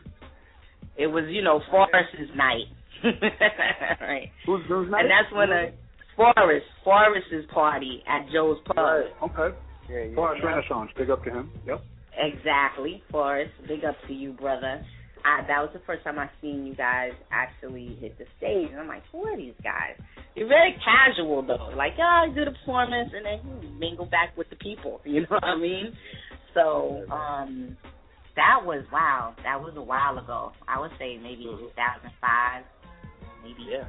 It 1.01 1.07
was, 1.07 1.25
you 1.29 1.41
know, 1.41 1.61
Forrest's 1.69 2.31
night. 2.35 2.69
right. 4.01 4.29
Who's, 4.45 4.61
who's 4.67 4.89
night? 4.91 5.05
And 5.05 5.11
that's 5.11 5.33
when 5.33 5.49
a 5.49 5.71
Forrest, 6.15 6.65
Forrest's 6.83 7.49
party 7.53 8.03
at 8.07 8.31
Joe's 8.31 8.59
Pub. 8.65 8.77
Right. 8.77 9.05
Okay. 9.23 9.57
Yeah, 9.89 10.03
yeah. 10.03 10.15
Forrest 10.15 10.43
Renaissance. 10.43 10.91
Big 10.97 11.09
up 11.09 11.23
to 11.23 11.31
him. 11.31 11.51
Yep. 11.65 11.81
Exactly, 12.17 13.01
Forrest. 13.09 13.51
Big 13.67 13.83
up 13.83 13.95
to 14.07 14.13
you, 14.13 14.33
brother. 14.33 14.85
I, 15.23 15.41
that 15.47 15.61
was 15.61 15.69
the 15.73 15.81
first 15.85 16.03
time 16.03 16.17
I 16.19 16.29
seen 16.41 16.65
you 16.65 16.75
guys 16.75 17.11
actually 17.31 17.97
hit 17.99 18.17
the 18.17 18.25
stage, 18.37 18.69
and 18.71 18.79
I'm 18.79 18.87
like, 18.87 19.03
who 19.11 19.23
are 19.23 19.37
these 19.37 19.53
guys? 19.63 19.93
You're 20.35 20.47
very 20.47 20.75
casual 20.83 21.45
though, 21.45 21.73
like, 21.75 21.93
oh, 21.99 22.25
you 22.27 22.35
do 22.35 22.45
the 22.45 22.57
performance, 22.57 23.11
and 23.15 23.25
then 23.25 23.61
you 23.61 23.69
mingle 23.77 24.05
back 24.05 24.35
with 24.37 24.49
the 24.49 24.55
people. 24.55 25.01
You 25.05 25.21
know 25.21 25.27
what 25.29 25.43
I 25.43 25.57
mean? 25.57 25.93
So, 26.53 27.05
um, 27.11 27.77
that 28.35 28.59
was 28.63 28.83
wow. 28.91 29.35
That 29.43 29.61
was 29.61 29.73
a 29.75 29.81
while 29.81 30.17
ago. 30.17 30.51
I 30.67 30.79
would 30.79 30.91
say 30.99 31.17
maybe 31.21 31.43
2005, 31.43 32.63
maybe 33.43 33.67
Yeah. 33.69 33.85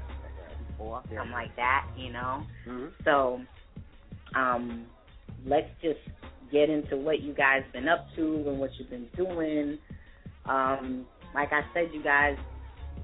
before, 0.68 1.02
something 1.08 1.30
like 1.32 1.54
that. 1.56 1.86
You 1.96 2.12
know. 2.12 2.42
Mm-hmm. 2.66 2.86
So, 3.04 3.40
um, 4.34 4.86
let's 5.46 5.68
just 5.82 6.00
get 6.50 6.68
into 6.70 6.96
what 6.96 7.20
you 7.20 7.32
guys 7.34 7.62
been 7.72 7.88
up 7.88 8.06
to 8.16 8.44
and 8.46 8.58
what 8.58 8.70
you've 8.78 8.90
been 8.90 9.08
doing. 9.16 9.78
Um, 10.46 11.06
like 11.34 11.48
I 11.52 11.62
said, 11.72 11.90
you 11.92 12.02
guys, 12.02 12.36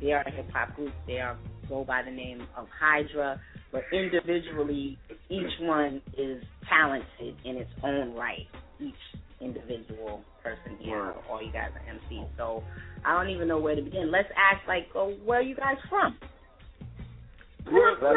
they 0.01 0.13
are 0.13 0.23
a 0.23 0.31
hip 0.31 0.51
hop 0.53 0.75
group. 0.77 0.93
They 1.07 1.19
are 1.19 1.37
go 1.69 1.85
by 1.85 2.03
the 2.03 2.11
name 2.11 2.47
of 2.57 2.67
Hydra, 2.81 3.41
but 3.73 3.83
individually, 3.93 4.99
each 5.29 5.53
one 5.61 6.01
is 6.17 6.43
talented 6.69 7.37
in 7.45 7.57
its 7.57 7.71
own 7.83 8.15
right. 8.15 8.47
Each 8.81 8.95
individual 9.41 10.23
person 10.43 10.77
here, 10.81 11.15
all 11.31 11.43
you 11.43 11.53
guys 11.53 11.71
are 11.75 11.95
MCs. 11.95 12.29
So 12.37 12.63
I 13.05 13.15
don't 13.15 13.31
even 13.35 13.49
know 13.49 13.59
where 13.59 13.75
to 13.77 13.83
begin. 13.83 14.11
Let's 14.11 14.29
ask, 14.37 14.67
like, 14.67 14.89
oh, 14.95 15.15
where 15.25 15.39
are 15.39 15.43
you 15.43 15.55
guys 15.57 15.77
from? 15.89 16.17
Brooklyn, 17.65 18.15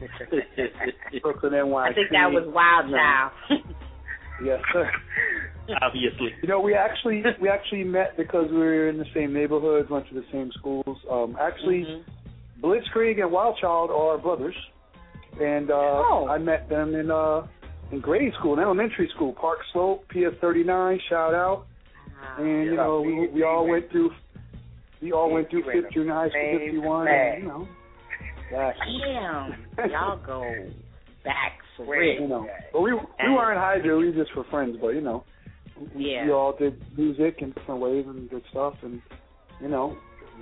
NY. 1.52 1.74
I 1.76 1.92
think 1.94 2.10
that 2.10 2.30
was 2.30 2.44
Wild 2.46 2.90
Child. 2.90 3.32
Yes, 4.42 4.58
sir. 4.72 4.90
Obviously. 5.82 6.30
You 6.42 6.48
know, 6.48 6.60
we 6.60 6.74
actually 6.74 7.22
we 7.42 7.50
actually 7.50 7.84
met 7.84 8.16
because 8.16 8.46
we 8.50 8.56
were 8.56 8.88
in 8.88 8.96
the 8.96 9.04
same 9.14 9.34
neighborhoods, 9.34 9.90
went 9.90 10.08
to 10.08 10.14
the 10.14 10.24
same 10.32 10.50
schools. 10.58 10.96
Um, 11.10 11.36
actually, 11.38 11.84
Mm-hmm. 11.84 12.64
Blitzkrieg 12.66 13.20
and 13.20 13.30
Wildchild 13.30 13.90
are 13.90 14.16
brothers, 14.18 14.54
and 15.40 15.70
uh, 15.70 15.74
Oh. 15.74 16.26
I 16.30 16.38
met 16.38 16.70
them 16.70 16.94
in 16.94 17.10
uh 17.10 17.46
in 17.92 18.00
grade 18.00 18.32
school, 18.38 18.54
in 18.54 18.60
elementary 18.60 19.08
school, 19.14 19.32
Park 19.32 19.58
Slope, 19.72 20.06
PS 20.08 20.36
thirty 20.40 20.62
nine. 20.64 20.98
Shout 21.08 21.34
out, 21.34 21.66
uh-huh. 22.06 22.42
and 22.42 22.64
you 22.66 22.76
know 22.76 23.00
we- 23.02 23.14
we 23.20 23.26
we 23.28 23.42
all 23.42 23.66
went 23.66 23.90
through 23.90 24.10
we 25.02 25.12
all 25.12 25.30
went 25.32 25.48
through 25.50 25.62
we 25.66 25.74
went 25.74 25.84
fifth 25.86 25.94
junior 25.94 26.12
high 26.14 26.28
school, 26.28 26.58
fifty 26.58 26.78
one, 26.78 27.08
and 27.08 27.42
you 27.42 27.48
know. 27.48 27.68
Yeah. 28.52 28.72
Damn, 29.76 29.90
y'all 29.90 30.18
go 30.26 30.42
back 31.24 31.58
for 31.76 31.94
it. 32.02 32.14
You 32.14 32.20
real. 32.20 32.28
know, 32.28 32.46
but 32.72 32.80
we 32.80 32.92
we 32.94 33.00
weren't 33.34 33.58
Hydra. 33.58 33.96
We 33.98 34.12
just 34.12 34.34
were 34.36 34.44
friends. 34.50 34.76
But 34.80 34.88
you 34.88 35.00
know, 35.00 35.24
we, 35.94 36.12
Yeah. 36.12 36.24
we 36.26 36.32
all 36.32 36.56
did 36.56 36.80
music 36.98 37.36
in 37.42 37.52
different 37.52 37.80
ways 37.80 38.04
and 38.08 38.28
good 38.28 38.42
stuff. 38.50 38.74
And 38.82 39.00
you 39.60 39.68
know, 39.68 39.96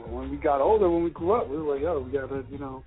when 0.09 0.30
we 0.30 0.36
got 0.38 0.61
older, 0.61 0.88
when 0.90 1.05
we 1.05 1.11
grew 1.11 1.32
up, 1.32 1.49
we 1.49 1.59
were 1.59 1.74
like, 1.74 1.82
yo, 1.82 2.01
we 2.01 2.11
gotta 2.12 2.44
you 2.51 2.59
know 2.59 2.82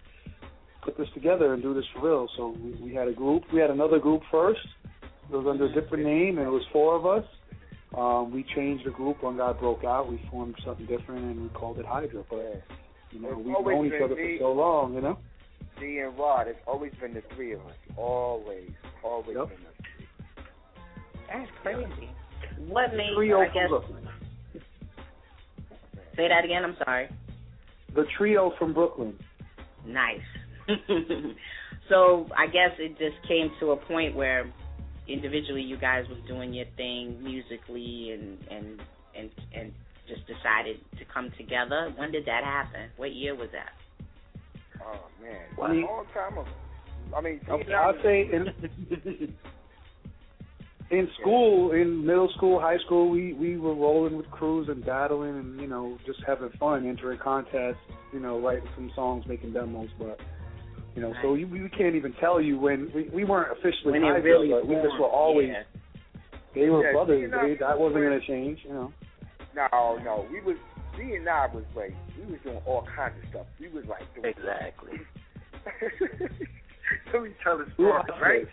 put 0.83 0.97
this 0.97 1.07
together 1.13 1.53
and 1.53 1.61
do 1.61 1.73
this 1.73 1.85
for 1.93 2.07
real. 2.07 2.27
So 2.37 2.55
we, 2.61 2.89
we 2.89 2.93
had 2.93 3.07
a 3.07 3.13
group. 3.13 3.43
We 3.53 3.59
had 3.59 3.69
another 3.69 3.99
group 3.99 4.21
first. 4.31 4.59
It 5.03 5.35
was 5.35 5.45
under 5.49 5.65
a 5.65 5.73
different 5.81 6.03
name, 6.05 6.37
and 6.37 6.47
it 6.47 6.51
was 6.51 6.63
four 6.73 6.95
of 6.95 7.05
us. 7.05 7.25
Um, 7.97 8.31
we 8.33 8.45
changed 8.55 8.85
the 8.85 8.91
group 8.91 9.21
One 9.21 9.37
guy 9.37 9.51
broke 9.53 9.83
out. 9.83 10.09
We 10.09 10.21
formed 10.31 10.55
something 10.65 10.85
different, 10.85 11.23
and 11.25 11.43
we 11.43 11.49
called 11.49 11.77
it 11.79 11.85
Hydra. 11.85 12.23
But 12.29 12.63
you 13.11 13.19
know, 13.21 13.29
It's 13.29 13.37
we've 13.37 13.65
known 13.65 13.85
each 13.85 13.91
been 13.91 14.03
other 14.03 14.15
for 14.15 14.35
so 14.39 14.51
long. 14.53 14.93
You 14.93 15.01
know. 15.01 15.17
D 15.79 15.99
and 15.99 16.17
Rod, 16.17 16.47
it's 16.47 16.59
always 16.67 16.91
been 17.01 17.13
the 17.13 17.23
three 17.35 17.53
of 17.53 17.59
us. 17.61 17.75
Always, 17.97 18.69
always 19.03 19.35
Yep. 19.35 19.49
been 19.49 19.57
the 19.63 19.83
three. 19.83 20.07
That's 21.27 21.51
crazy. 21.63 22.09
What 22.67 22.93
made 22.95 23.13
Trio 23.15 23.39
I 23.41 23.47
guess 23.47 23.69
Brooklyn. 23.69 24.07
say 26.15 26.27
that 26.27 26.45
again? 26.45 26.63
I'm 26.63 26.75
sorry. 26.85 27.09
The 27.95 28.05
trio 28.17 28.53
from 28.59 28.73
Brooklyn. 28.73 29.17
Nice. 29.85 30.19
so 31.89 32.27
I 32.37 32.47
guess 32.47 32.71
it 32.79 32.97
just 32.97 33.25
came 33.27 33.51
to 33.59 33.71
a 33.71 33.77
point 33.77 34.15
where 34.15 34.51
individually 35.07 35.61
you 35.61 35.77
guys 35.77 36.05
was 36.09 36.19
doing 36.27 36.53
your 36.53 36.65
thing 36.77 37.21
musically 37.23 38.11
and 38.11 38.37
and 38.49 38.81
and 39.15 39.29
and 39.53 39.73
just 40.07 40.21
decided 40.27 40.77
to 40.97 41.05
come 41.13 41.31
together. 41.37 41.93
When 41.95 42.11
did 42.11 42.25
that 42.25 42.43
happen? 42.43 42.89
What 42.97 43.13
year 43.13 43.35
was 43.35 43.49
that? 43.53 43.71
Oh 44.83 45.07
man, 45.21 45.41
What? 45.55 45.71
a 45.71 45.73
long 45.73 46.05
time 46.13 46.33
ago. 46.37 46.47
I 47.15 47.21
mean, 47.21 47.41
Okay, 47.49 47.73
I 47.73 47.87
I'll 47.87 48.03
say 48.03 48.29
in 48.31 49.35
in 50.91 51.07
school, 51.19 51.71
in 51.71 52.05
middle 52.05 52.29
school, 52.35 52.59
high 52.59 52.77
school, 52.85 53.09
we 53.09 53.33
we 53.33 53.57
were 53.57 53.73
rolling 53.73 54.17
with 54.17 54.29
crews 54.31 54.67
and 54.69 54.85
battling 54.85 55.37
and 55.37 55.59
you 55.59 55.67
know 55.67 55.97
just 56.05 56.19
having 56.27 56.49
fun, 56.59 56.87
entering 56.87 57.19
contests, 57.19 57.77
you 58.13 58.19
know, 58.19 58.39
writing 58.39 58.67
some 58.75 58.91
songs, 58.95 59.25
making 59.27 59.53
demos. 59.53 59.89
But 59.97 60.19
you 60.95 61.01
know, 61.01 61.13
so 61.21 61.33
we, 61.33 61.45
we 61.45 61.69
can't 61.69 61.95
even 61.95 62.13
tell 62.19 62.41
you 62.41 62.57
when 62.59 62.91
we, 62.93 63.09
we 63.13 63.23
weren't 63.23 63.51
officially 63.51 63.93
When 63.99 64.03
it 64.03 64.23
really 64.23 64.49
but 64.49 64.67
we 64.67 64.75
just 64.75 64.99
were 64.99 65.07
always 65.07 65.49
yeah. 65.49 65.63
they 66.53 66.69
were 66.69 66.83
Yeah, 66.85 66.91
brothers. 66.93 67.31
D 67.31 67.37
They, 67.53 67.57
that 67.59 67.79
wasn't 67.79 68.01
going 68.01 68.19
to 68.19 68.27
change, 68.27 68.59
you 68.65 68.73
know. 68.73 68.93
No, 69.55 69.99
no, 70.03 70.25
we 70.31 70.41
was 70.41 70.57
D 70.97 71.15
and 71.15 71.27
I 71.29 71.47
was 71.53 71.63
like 71.75 71.93
we 72.19 72.25
was 72.31 72.39
doing 72.43 72.59
all 72.65 72.85
kinds 72.95 73.15
of 73.23 73.29
stuff. 73.29 73.45
We 73.59 73.69
was 73.69 73.85
like 73.87 74.03
doing 74.15 74.33
Exactly. 74.37 74.99
Let 77.13 77.23
me 77.23 77.29
tell 77.43 77.59
a 77.59 77.65
story, 77.73 77.91
right? 78.21 78.47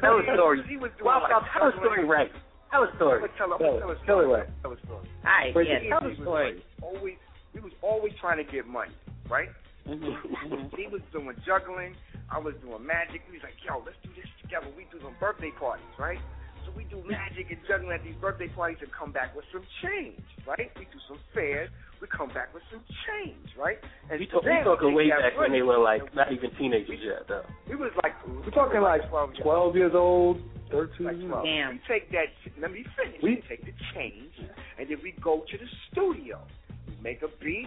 Tell 0.00 0.18
a 0.18 0.22
story. 0.34 0.62
He 0.68 0.76
was 0.76 0.90
doing 0.98 1.06
Well, 1.06 1.22
like 1.22 1.30
tell 1.56 1.68
a 1.68 1.72
story 1.80 2.04
right. 2.04 2.30
Tell 2.70 2.82
a 2.82 2.86
I'm 2.88 2.96
story. 2.96 3.20
gonna 3.20 3.32
tell, 3.38 3.52
I'm 3.52 3.58
Tell 3.58 3.76
it. 3.76 3.80
tell 3.80 3.90
a 3.90 3.96
Tell 4.06 4.20
it 4.20 4.24
story. 4.24 4.26
right. 4.28 4.48
Tell 4.62 4.72
a 4.72 4.78
story. 4.84 5.06
All 5.24 5.52
right, 5.54 5.66
yeah, 5.66 5.88
tell 5.88 6.08
He 6.08 6.16
the 6.16 6.22
story. 6.22 6.54
like 6.54 6.64
always, 6.82 7.14
we 7.54 7.60
was 7.60 7.72
always 7.82 8.12
trying 8.20 8.44
to 8.44 8.50
get 8.52 8.66
money, 8.66 8.92
right? 9.30 9.48
Mm-hmm. 9.88 10.76
He 10.76 10.86
was 10.86 11.00
doing 11.12 11.34
juggling. 11.46 11.94
I 12.30 12.38
was 12.38 12.54
doing 12.60 12.84
magic. 12.84 13.22
He 13.26 13.32
was 13.32 13.42
like, 13.42 13.56
yo, 13.64 13.80
let's 13.84 13.96
do 14.04 14.10
this 14.14 14.28
together. 14.44 14.68
We 14.76 14.84
do 14.92 15.00
some 15.02 15.16
birthday 15.18 15.50
parties, 15.58 15.88
right? 15.98 16.20
So 16.66 16.72
we 16.76 16.84
do 16.84 17.00
magic 17.08 17.48
and 17.48 17.56
juggling 17.66 17.96
at 17.96 18.04
these 18.04 18.16
birthday 18.20 18.48
parties 18.52 18.78
and 18.84 18.92
come 18.92 19.12
back 19.12 19.32
with 19.34 19.46
some 19.52 19.64
change, 19.80 20.20
right? 20.46 20.68
We 20.76 20.84
do 20.92 21.00
some 21.08 21.16
fairs. 21.32 21.70
We 22.00 22.06
come 22.12 22.28
back 22.28 22.52
with 22.52 22.62
some 22.70 22.84
change, 23.08 23.48
right? 23.58 23.78
And 24.12 24.20
We 24.20 24.26
talk, 24.26 24.44
we 24.44 24.52
talking 24.62 24.92
way 24.94 25.08
back 25.08 25.32
when 25.34 25.48
money. 25.50 25.58
they 25.58 25.62
were 25.64 25.78
like 25.80 26.04
not 26.14 26.30
even 26.30 26.50
teenagers 26.60 27.00
yet, 27.02 27.24
though. 27.26 27.42
We 27.68 27.74
was 27.76 27.90
like, 28.04 28.12
We're 28.28 28.52
talking 28.52 28.80
like 28.84 29.08
12 29.08 29.34
years 29.34 29.42
12 29.42 29.76
years 29.76 29.92
old, 29.96 30.38
13, 30.70 31.06
like 31.06 31.16
12. 31.16 31.28
know. 31.28 31.42
Damn. 31.42 31.70
We 31.72 31.80
take 31.88 32.12
that. 32.12 32.28
Let 32.60 32.70
me 32.70 32.84
finish. 32.94 33.18
We- 33.22 33.40
We 33.40 33.42
take 33.48 33.64
the 33.64 33.72
change, 33.96 34.30
and 34.78 34.84
then 34.88 34.98
we 35.02 35.12
go 35.24 35.42
to 35.48 35.56
the 35.58 35.66
studio. 35.90 36.38
We 36.86 36.94
make 37.02 37.22
a 37.22 37.28
beat. 37.42 37.66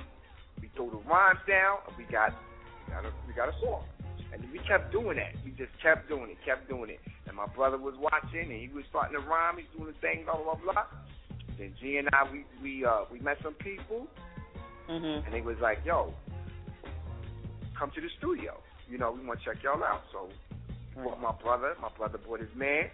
We 0.59 0.69
throw 0.75 0.89
the 0.89 0.97
rhymes 1.07 1.39
down, 1.47 1.79
and 1.87 1.95
we 1.97 2.03
got 2.11 2.33
we 2.87 2.93
got 2.93 3.05
a, 3.05 3.11
we 3.27 3.33
got 3.33 3.49
a 3.49 3.55
song. 3.61 3.83
And 4.33 4.43
we 4.51 4.59
kept 4.59 4.91
doing 4.91 5.17
that. 5.17 5.35
We 5.43 5.51
just 5.51 5.71
kept 5.83 6.07
doing 6.07 6.31
it, 6.31 6.37
kept 6.45 6.69
doing 6.69 6.89
it. 6.89 6.99
And 7.27 7.35
my 7.35 7.47
brother 7.47 7.77
was 7.77 7.95
watching, 7.99 8.49
and 8.49 8.59
he 8.59 8.69
was 8.73 8.85
starting 8.89 9.19
to 9.19 9.23
rhyme. 9.27 9.57
He's 9.57 9.67
doing 9.75 9.91
the 9.93 9.99
thing, 9.99 10.23
blah 10.25 10.35
blah 10.35 10.55
blah 10.55 10.73
blah. 10.73 10.85
Then 11.59 11.73
G 11.79 11.97
and 11.97 12.07
I, 12.13 12.23
we 12.31 12.45
we 12.63 12.85
uh 12.85 13.05
we 13.11 13.19
met 13.19 13.37
some 13.43 13.53
people, 13.55 14.07
Mm-hmm. 14.89 15.25
and 15.25 15.33
they 15.33 15.41
was 15.41 15.57
like, 15.61 15.79
"Yo, 15.85 16.13
come 17.77 17.91
to 17.95 18.01
the 18.01 18.09
studio. 18.17 18.57
You 18.89 18.97
know, 18.97 19.11
we 19.11 19.25
want 19.25 19.39
to 19.39 19.45
check 19.45 19.63
y'all 19.63 19.83
out." 19.83 20.03
So 20.11 20.29
brought 20.95 21.21
my 21.21 21.31
brother. 21.41 21.75
My 21.81 21.89
brother 21.97 22.17
brought 22.17 22.39
his 22.39 22.53
man. 22.55 22.89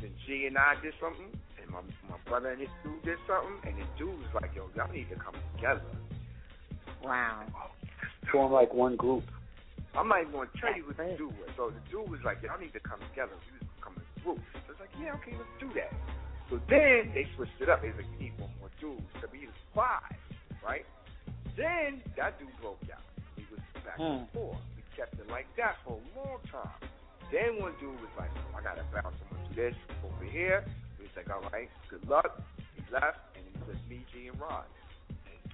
Then 0.00 0.10
G 0.26 0.46
and 0.46 0.56
I 0.58 0.74
did 0.82 0.94
something, 1.00 1.28
and 1.60 1.70
my 1.70 1.80
my 2.08 2.16
brother 2.26 2.50
and 2.50 2.60
his 2.60 2.70
dude 2.84 3.02
did 3.04 3.18
something, 3.26 3.56
and 3.68 3.80
the 3.80 3.86
dude 3.98 4.18
was 4.18 4.32
like, 4.34 4.54
"Yo, 4.54 4.68
y'all 4.76 4.92
need 4.92 5.08
to 5.10 5.16
come 5.16 5.34
together." 5.56 5.82
Wow. 7.02 7.44
Form 8.30 8.52
like 8.52 8.72
one 8.72 8.96
group. 8.96 9.24
I'm 9.94 10.08
not 10.08 10.20
even 10.24 10.32
going 10.32 10.48
to 10.48 10.56
tell 10.60 10.72
you 10.72 10.86
what 10.88 10.96
the 10.96 11.12
dude 11.18 11.36
was. 11.36 11.52
So 11.56 11.68
the 11.68 11.82
dude 11.92 12.08
was 12.08 12.20
like, 12.24 12.40
y'all 12.40 12.56
need 12.56 12.72
to 12.72 12.80
come 12.80 13.00
together. 13.12 13.36
We 13.52 13.60
was 13.60 13.68
coming 13.84 14.00
as 14.00 14.08
a 14.08 14.20
group. 14.24 14.40
So 14.64 14.72
it's 14.72 14.80
like, 14.80 14.94
yeah, 14.96 15.12
okay, 15.20 15.36
let's 15.36 15.52
do 15.60 15.68
that. 15.76 15.92
So 16.48 16.56
then 16.72 17.12
they 17.12 17.28
switched 17.36 17.60
it 17.60 17.68
up. 17.68 17.84
They 17.84 17.92
like, 17.92 18.08
we 18.16 18.32
need 18.32 18.36
one 18.40 18.48
more 18.56 18.72
dude. 18.80 19.04
So 19.20 19.28
we 19.28 19.44
was 19.44 19.58
five, 19.76 20.16
right? 20.64 20.86
Then 21.60 22.00
that 22.16 22.40
dude 22.40 22.48
broke 22.64 22.80
out. 22.88 23.04
He 23.36 23.44
was 23.52 23.60
back 23.84 24.00
and 24.00 24.24
Hmm. 24.24 24.32
forth. 24.32 24.64
We 24.76 24.82
kept 24.96 25.20
it 25.20 25.28
like 25.28 25.48
that 25.60 25.76
for 25.84 26.00
a 26.00 26.04
long 26.16 26.40
time. 26.48 26.80
Then 27.28 27.60
one 27.60 27.76
dude 27.80 27.96
was 28.00 28.12
like, 28.16 28.32
oh, 28.32 28.56
I 28.56 28.64
got 28.64 28.80
to 28.80 28.84
bounce 28.92 29.16
someone 29.20 29.44
to 29.48 29.52
this 29.56 29.76
over 30.04 30.24
here. 30.24 30.64
We 30.96 31.04
was 31.04 31.14
like, 31.16 31.28
all 31.28 31.44
right, 31.52 31.68
good 31.92 32.04
luck. 32.08 32.40
He 32.76 32.80
left, 32.92 33.20
and 33.36 33.44
it 33.44 33.52
was 33.60 33.76
just 33.76 33.84
me, 33.88 34.04
G, 34.12 34.28
and 34.28 34.40
Rod. 34.40 34.64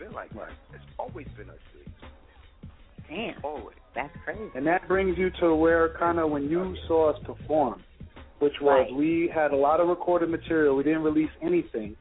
And 0.00 0.06
it's 0.06 0.12
been 0.12 0.12
like 0.12 0.32
that. 0.34 0.52
It's 0.74 0.84
always 0.98 1.26
been 1.36 1.50
us 1.50 1.56
three. 1.72 1.84
Damn. 3.08 3.44
Always. 3.44 3.76
That's 3.94 4.14
crazy. 4.24 4.50
And 4.54 4.66
that 4.66 4.86
brings 4.86 5.16
you 5.18 5.30
to 5.40 5.54
where 5.54 5.90
kind 5.98 6.18
of 6.18 6.30
when 6.30 6.48
you 6.48 6.76
saw 6.86 7.10
us 7.10 7.16
perform, 7.24 7.82
which 8.38 8.54
was 8.60 8.86
Right. 8.86 8.94
we 8.94 9.28
had 9.28 9.52
a 9.52 9.56
lot 9.56 9.80
of 9.80 9.88
recorded 9.88 10.30
material. 10.30 10.76
We 10.76 10.84
didn't 10.84 11.02
release 11.02 11.30
anything 11.40 11.96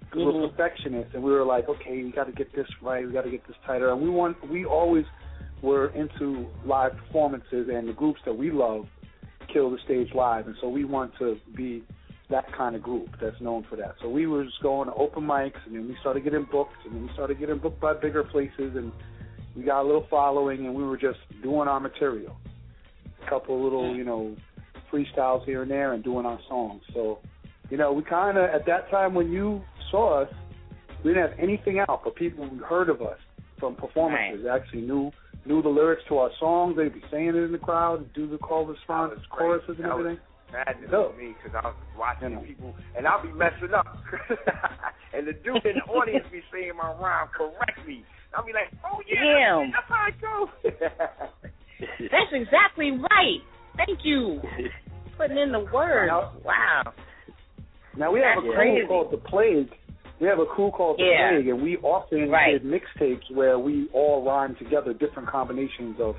because 0.00 0.24
we're 0.24 0.32
Mhm. 0.32 0.50
perfectionists, 0.50 1.14
and 1.14 1.22
we 1.22 1.30
were 1.30 1.44
like, 1.44 1.68
okay, 1.68 2.02
we 2.02 2.10
got 2.10 2.26
to 2.26 2.32
get 2.32 2.52
this 2.52 2.66
right. 2.82 3.06
We 3.06 3.12
got 3.12 3.24
to 3.24 3.30
get 3.30 3.46
this 3.46 3.56
tighter. 3.64 3.90
And 3.90 4.02
we 4.02 4.10
want 4.10 4.42
we 4.48 4.64
always 4.64 5.06
were 5.62 5.88
into 5.88 6.48
live 6.64 6.96
performances, 6.96 7.68
and 7.68 7.88
the 7.88 7.92
groups 7.92 8.20
that 8.24 8.34
we 8.36 8.50
love 8.50 8.88
kill 9.48 9.70
the 9.70 9.78
stage 9.78 10.12
live, 10.14 10.46
and 10.46 10.56
so 10.60 10.68
we 10.68 10.84
want 10.84 11.14
to 11.18 11.38
be 11.54 11.82
that 12.30 12.52
kind 12.56 12.76
of 12.76 12.82
group 12.82 13.08
that's 13.20 13.40
known 13.40 13.66
for 13.68 13.76
that. 13.76 13.94
So 14.00 14.08
we 14.08 14.26
were 14.26 14.44
just 14.44 14.62
going 14.62 14.88
to 14.88 14.94
open 14.94 15.24
mics, 15.24 15.58
and 15.66 15.74
then 15.74 15.88
we 15.88 15.96
started 16.00 16.24
getting 16.24 16.46
booked, 16.50 16.72
and 16.84 16.94
then 16.94 17.06
we 17.06 17.12
started 17.12 17.38
getting 17.38 17.58
booked 17.58 17.80
by 17.80 17.94
bigger 17.94 18.24
places, 18.24 18.76
and 18.76 18.92
we 19.56 19.62
got 19.62 19.82
a 19.82 19.86
little 19.86 20.06
following, 20.08 20.66
and 20.66 20.74
we 20.74 20.84
were 20.84 20.96
just 20.96 21.18
doing 21.42 21.68
our 21.68 21.80
material. 21.80 22.36
A 23.26 23.30
couple 23.30 23.62
little, 23.62 23.94
you 23.94 24.04
know, 24.04 24.36
freestyles 24.92 25.44
here 25.44 25.62
and 25.62 25.70
there, 25.70 25.92
and 25.92 26.04
doing 26.04 26.24
our 26.24 26.38
songs. 26.48 26.82
So, 26.94 27.18
you 27.68 27.76
know, 27.76 27.92
we 27.92 28.02
kind 28.02 28.38
of 28.38 28.44
at 28.44 28.66
that 28.66 28.90
time 28.90 29.14
when 29.14 29.30
you 29.30 29.62
saw 29.90 30.22
us, 30.22 30.32
we 31.04 31.12
didn't 31.12 31.30
have 31.30 31.38
anything 31.38 31.80
out, 31.80 32.02
but 32.04 32.14
people 32.14 32.48
who 32.48 32.58
heard 32.58 32.88
of 32.88 33.02
us 33.02 33.18
from 33.58 33.74
performances 33.74 34.46
actually 34.46 34.82
knew 34.82 35.10
knew 35.46 35.62
the 35.62 35.68
lyrics 35.68 36.02
to 36.08 36.18
our 36.18 36.30
songs. 36.38 36.76
They'd 36.76 36.92
be 36.92 37.02
saying 37.10 37.28
it 37.28 37.36
in 37.36 37.52
the 37.52 37.58
crowd, 37.58 38.12
do 38.12 38.28
the 38.28 38.36
call 38.36 38.66
response, 38.66 39.18
choruses, 39.30 39.76
and 39.78 39.86
everything. 39.86 40.18
Madness 40.52 40.90
No. 40.90 41.10
to 41.12 41.16
me 41.18 41.34
because 41.42 41.54
I 41.62 41.66
was 41.68 41.76
watching 41.98 42.36
people, 42.44 42.74
and 42.96 43.06
I'll 43.06 43.22
be 43.22 43.32
messing 43.32 43.72
up, 43.74 43.86
and 45.14 45.26
the 45.26 45.32
dude 45.32 45.64
in 45.66 45.76
the 45.84 45.92
audience 45.92 46.26
be 46.32 46.42
saying 46.52 46.72
my 46.76 46.92
rhyme 46.94 47.28
correctly. 47.36 48.04
I'll 48.34 48.44
be 48.46 48.52
like, 48.52 48.70
"Oh 48.84 49.00
yeah, 49.08 49.20
Damn. 49.22 49.72
that's 49.72 49.88
how 49.88 50.06
I 50.06 50.10
go." 50.20 50.50
That's 51.80 52.32
exactly 52.32 52.90
right. 52.90 53.40
Thank 53.76 54.00
you. 54.04 54.40
Putting 55.16 55.38
in 55.38 55.50
the 55.52 55.60
words. 55.72 56.10
Wow. 56.44 56.92
Now 57.96 58.12
we 58.12 58.20
have 58.20 58.38
a 58.38 58.46
That's 58.46 58.54
crew 58.54 58.54
crazy. 58.54 58.86
called 58.86 59.12
the 59.12 59.16
Plague. 59.16 59.70
We 60.20 60.26
have 60.28 60.38
a 60.38 60.44
crew 60.46 60.70
called 60.70 60.98
the 60.98 61.04
Yeah. 61.04 61.30
Plague, 61.30 61.48
and 61.48 61.62
we 61.62 61.78
often 61.78 62.28
Right. 62.30 62.52
did 62.52 62.64
mixtapes 62.64 63.30
where 63.34 63.58
we 63.58 63.88
all 63.94 64.22
rhyme 64.24 64.54
together 64.56 64.92
different 64.92 65.28
combinations 65.30 65.98
of 66.00 66.16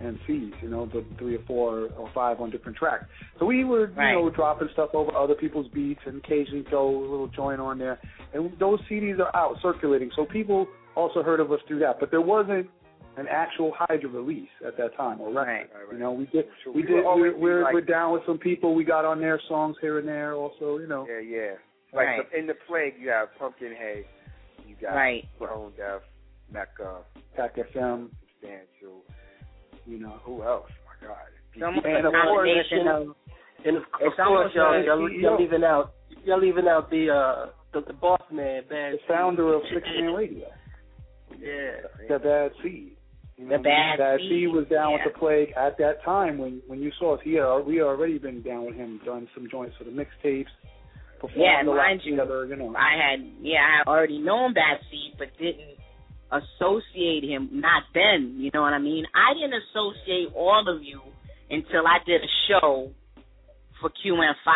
twelve 0.00 0.14
MCs. 0.16 0.62
You 0.62 0.68
know, 0.70 0.86
the 0.86 1.04
three 1.18 1.36
or 1.36 1.42
four 1.46 1.88
or 1.96 2.10
five 2.14 2.40
on 2.40 2.50
different 2.50 2.76
tracks. 2.76 3.04
So 3.38 3.46
we 3.46 3.64
were, 3.64 3.86
Right. 3.96 4.12
you 4.12 4.22
know, 4.24 4.30
dropping 4.30 4.68
stuff 4.72 4.90
over 4.94 5.14
other 5.14 5.34
people's 5.34 5.68
beats 5.68 6.00
and 6.06 6.18
occasionally 6.24 6.64
throw 6.68 6.88
a 6.88 7.00
little 7.10 7.28
joint 7.28 7.60
on 7.60 7.78
there. 7.78 7.98
And 8.32 8.52
those 8.58 8.80
CDs 8.88 9.18
are 9.20 9.34
out 9.36 9.56
circulating, 9.62 10.10
so 10.16 10.24
people 10.24 10.66
also 10.94 11.22
heard 11.22 11.40
of 11.40 11.50
us 11.52 11.60
through 11.66 11.80
that. 11.80 12.00
But 12.00 12.10
there 12.10 12.20
wasn't 12.20 12.68
an 13.16 13.26
actual 13.28 13.72
Hydra 13.76 14.08
release 14.08 14.48
at 14.66 14.76
that 14.78 14.96
time 14.96 15.20
or 15.20 15.32
record. 15.32 15.68
You 15.92 15.98
know, 15.98 16.12
we 16.12 16.26
did 16.26 16.46
So 16.64 16.70
we, 16.70 16.82
we 16.82 16.86
did 16.88 17.04
we're 17.04 17.36
we're 17.36 17.62
like- 17.64 17.74
we're 17.74 17.80
down 17.80 18.12
with 18.12 18.24
some 18.26 18.38
people. 18.38 18.74
We 18.74 18.84
got 18.84 19.04
on 19.04 19.20
their 19.20 19.40
songs 19.48 19.76
here 19.80 19.98
and 19.98 20.06
there 20.08 20.34
also, 20.34 20.78
you 20.78 20.86
know. 20.86 21.06
Yeah, 21.08 21.18
yeah. 21.18 21.54
Like 21.92 22.06
Right. 22.06 22.30
the, 22.30 22.38
in 22.38 22.46
the 22.46 22.54
plague, 22.68 22.94
you 23.00 23.08
have 23.10 23.28
Pumpkinhead, 23.36 24.04
you 24.66 24.76
got 24.80 24.94
Right. 24.94 25.26
Tonedeff, 25.40 26.02
Mecca, 26.52 26.98
Pack 27.36 27.56
FM, 27.56 28.10
Substantial. 28.40 29.02
You 29.90 29.98
know. 29.98 30.20
Who 30.24 30.42
else? 30.42 30.70
My 30.86 31.08
God. 31.08 31.16
It's 31.54 31.62
And 31.62 32.06
of 32.06 32.12
course, 32.12 32.46
combination 32.46 32.78
and, 32.78 32.88
of 32.88 33.16
and 33.64 33.76
of, 33.76 33.82
of 33.82 34.12
course, 34.16 34.52
y'all, 34.54 34.84
y'all, 34.84 35.10
y'all 35.10 35.40
leaving 35.40 35.64
out, 35.64 35.92
y'all 36.24 36.40
leaving 36.40 36.68
out 36.68 36.90
the 36.90 37.10
uh, 37.10 37.50
the, 37.72 37.86
the 37.86 37.92
boss 37.92 38.22
man, 38.32 38.62
bad. 38.68 38.94
The 38.94 38.98
founder 39.08 39.54
of 39.54 39.62
Six 39.72 39.86
Man 39.98 40.12
Radio. 40.14 40.46
Yeah. 41.38 42.08
The 42.08 42.18
Bad 42.18 42.50
Seed. 42.62 42.96
You 43.36 43.48
The 43.48 43.58
Bad 43.58 43.98
Bad 43.98 44.20
Seed, 44.20 44.30
Seed 44.30 44.48
was 44.48 44.66
down 44.68 44.90
yeah. 44.90 44.96
with 45.04 45.12
the 45.12 45.18
plague 45.18 45.52
at 45.56 45.78
that 45.78 46.02
time 46.04 46.38
when 46.38 46.62
when 46.66 46.80
you 46.80 46.90
saw 46.98 47.14
us. 47.14 47.20
He 47.24 47.34
had, 47.34 47.60
we 47.60 47.76
had 47.76 47.84
already 47.84 48.18
been 48.18 48.42
down 48.42 48.66
with 48.66 48.76
him, 48.76 49.00
done 49.04 49.28
some 49.34 49.48
joints 49.50 49.76
for 49.78 49.84
the 49.84 49.90
mixtapes, 49.90 50.52
Yeah, 51.36 51.62
mind 51.62 52.00
you, 52.04 52.12
together. 52.12 52.46
You 52.46 52.56
know, 52.56 52.74
I 52.76 52.96
had 52.96 53.26
yeah, 53.40 53.58
I 53.58 53.78
had 53.78 53.86
already 53.86 54.18
known 54.18 54.54
Bad 54.54 54.80
Seed, 54.90 55.14
but 55.18 55.28
didn't 55.38 55.79
associate 56.32 57.24
him. 57.24 57.48
Not 57.52 57.82
then, 57.94 58.36
you 58.38 58.50
know 58.54 58.62
what 58.62 58.72
I 58.72 58.78
mean. 58.78 59.04
I 59.14 59.34
didn't 59.34 59.60
associate 59.70 60.32
all 60.34 60.64
of 60.68 60.82
you 60.82 61.00
until 61.50 61.86
I 61.86 61.98
did 62.06 62.22
a 62.22 62.30
show 62.48 62.90
for 63.80 63.90
QN5, 63.90 64.52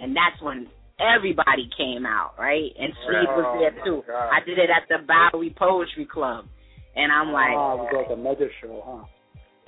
and 0.00 0.16
that's 0.16 0.40
when 0.42 0.66
everybody 0.98 1.68
came 1.76 2.06
out, 2.06 2.34
right? 2.38 2.70
And 2.78 2.92
was 3.06 3.44
Oh, 3.46 3.58
there 3.60 3.84
too. 3.84 4.02
God. 4.06 4.30
I 4.32 4.44
did 4.44 4.58
it 4.58 4.70
at 4.70 4.88
the 4.88 5.04
Bowery 5.06 5.54
Poetry 5.56 6.06
Club, 6.06 6.46
and 6.96 7.12
I'm 7.12 7.32
like, 7.32 7.54
ah, 7.54 7.74
it 7.74 7.78
was 7.78 7.94
like 8.08 8.10
a 8.10 8.20
mega 8.20 8.48
show, 8.60 8.82
huh? 8.84 9.04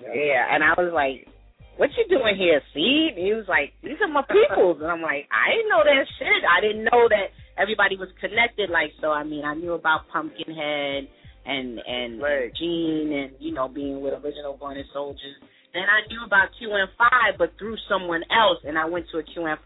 yeah, 0.00 0.54
and 0.54 0.62
I 0.64 0.74
was 0.76 0.92
like, 0.92 1.28
"What 1.76 1.90
you 1.96 2.04
doing 2.08 2.36
here, 2.36 2.60
Seed?" 2.72 3.14
And 3.16 3.26
he 3.26 3.32
was 3.34 3.46
like, 3.48 3.72
"These 3.82 4.00
are 4.02 4.08
my 4.08 4.22
peoples," 4.22 4.78
and 4.80 4.90
I'm 4.90 5.02
like, 5.02 5.28
"I 5.30 5.54
didn't 5.54 5.68
know 5.70 5.82
that 5.84 6.06
shit. 6.18 6.42
I 6.44 6.60
didn't 6.60 6.84
know 6.84 7.08
that 7.08 7.30
everybody 7.56 7.96
was 7.96 8.08
connected 8.20 8.70
like 8.70 8.92
so. 9.00 9.10
I 9.12 9.22
mean, 9.24 9.44
I 9.44 9.54
knew 9.54 9.72
about 9.74 10.08
Pumpkinhead 10.12 11.08
and 11.44 11.78
and, 11.86 12.22
and 12.22 12.52
Jean 12.58 13.12
and 13.12 13.32
you 13.38 13.52
know 13.52 13.68
being 13.68 14.00
with 14.00 14.14
Original 14.24 14.56
Born 14.56 14.76
and 14.76 14.86
Soldiers. 14.92 15.36
Then 15.72 15.82
I 15.82 16.06
knew 16.08 16.24
about 16.24 16.50
QN5, 16.62 17.36
but 17.36 17.50
through 17.58 17.76
someone 17.88 18.22
else, 18.30 18.58
and 18.64 18.78
I 18.78 18.84
went 18.84 19.06
to 19.10 19.18
a 19.18 19.22
QN5 19.24 19.58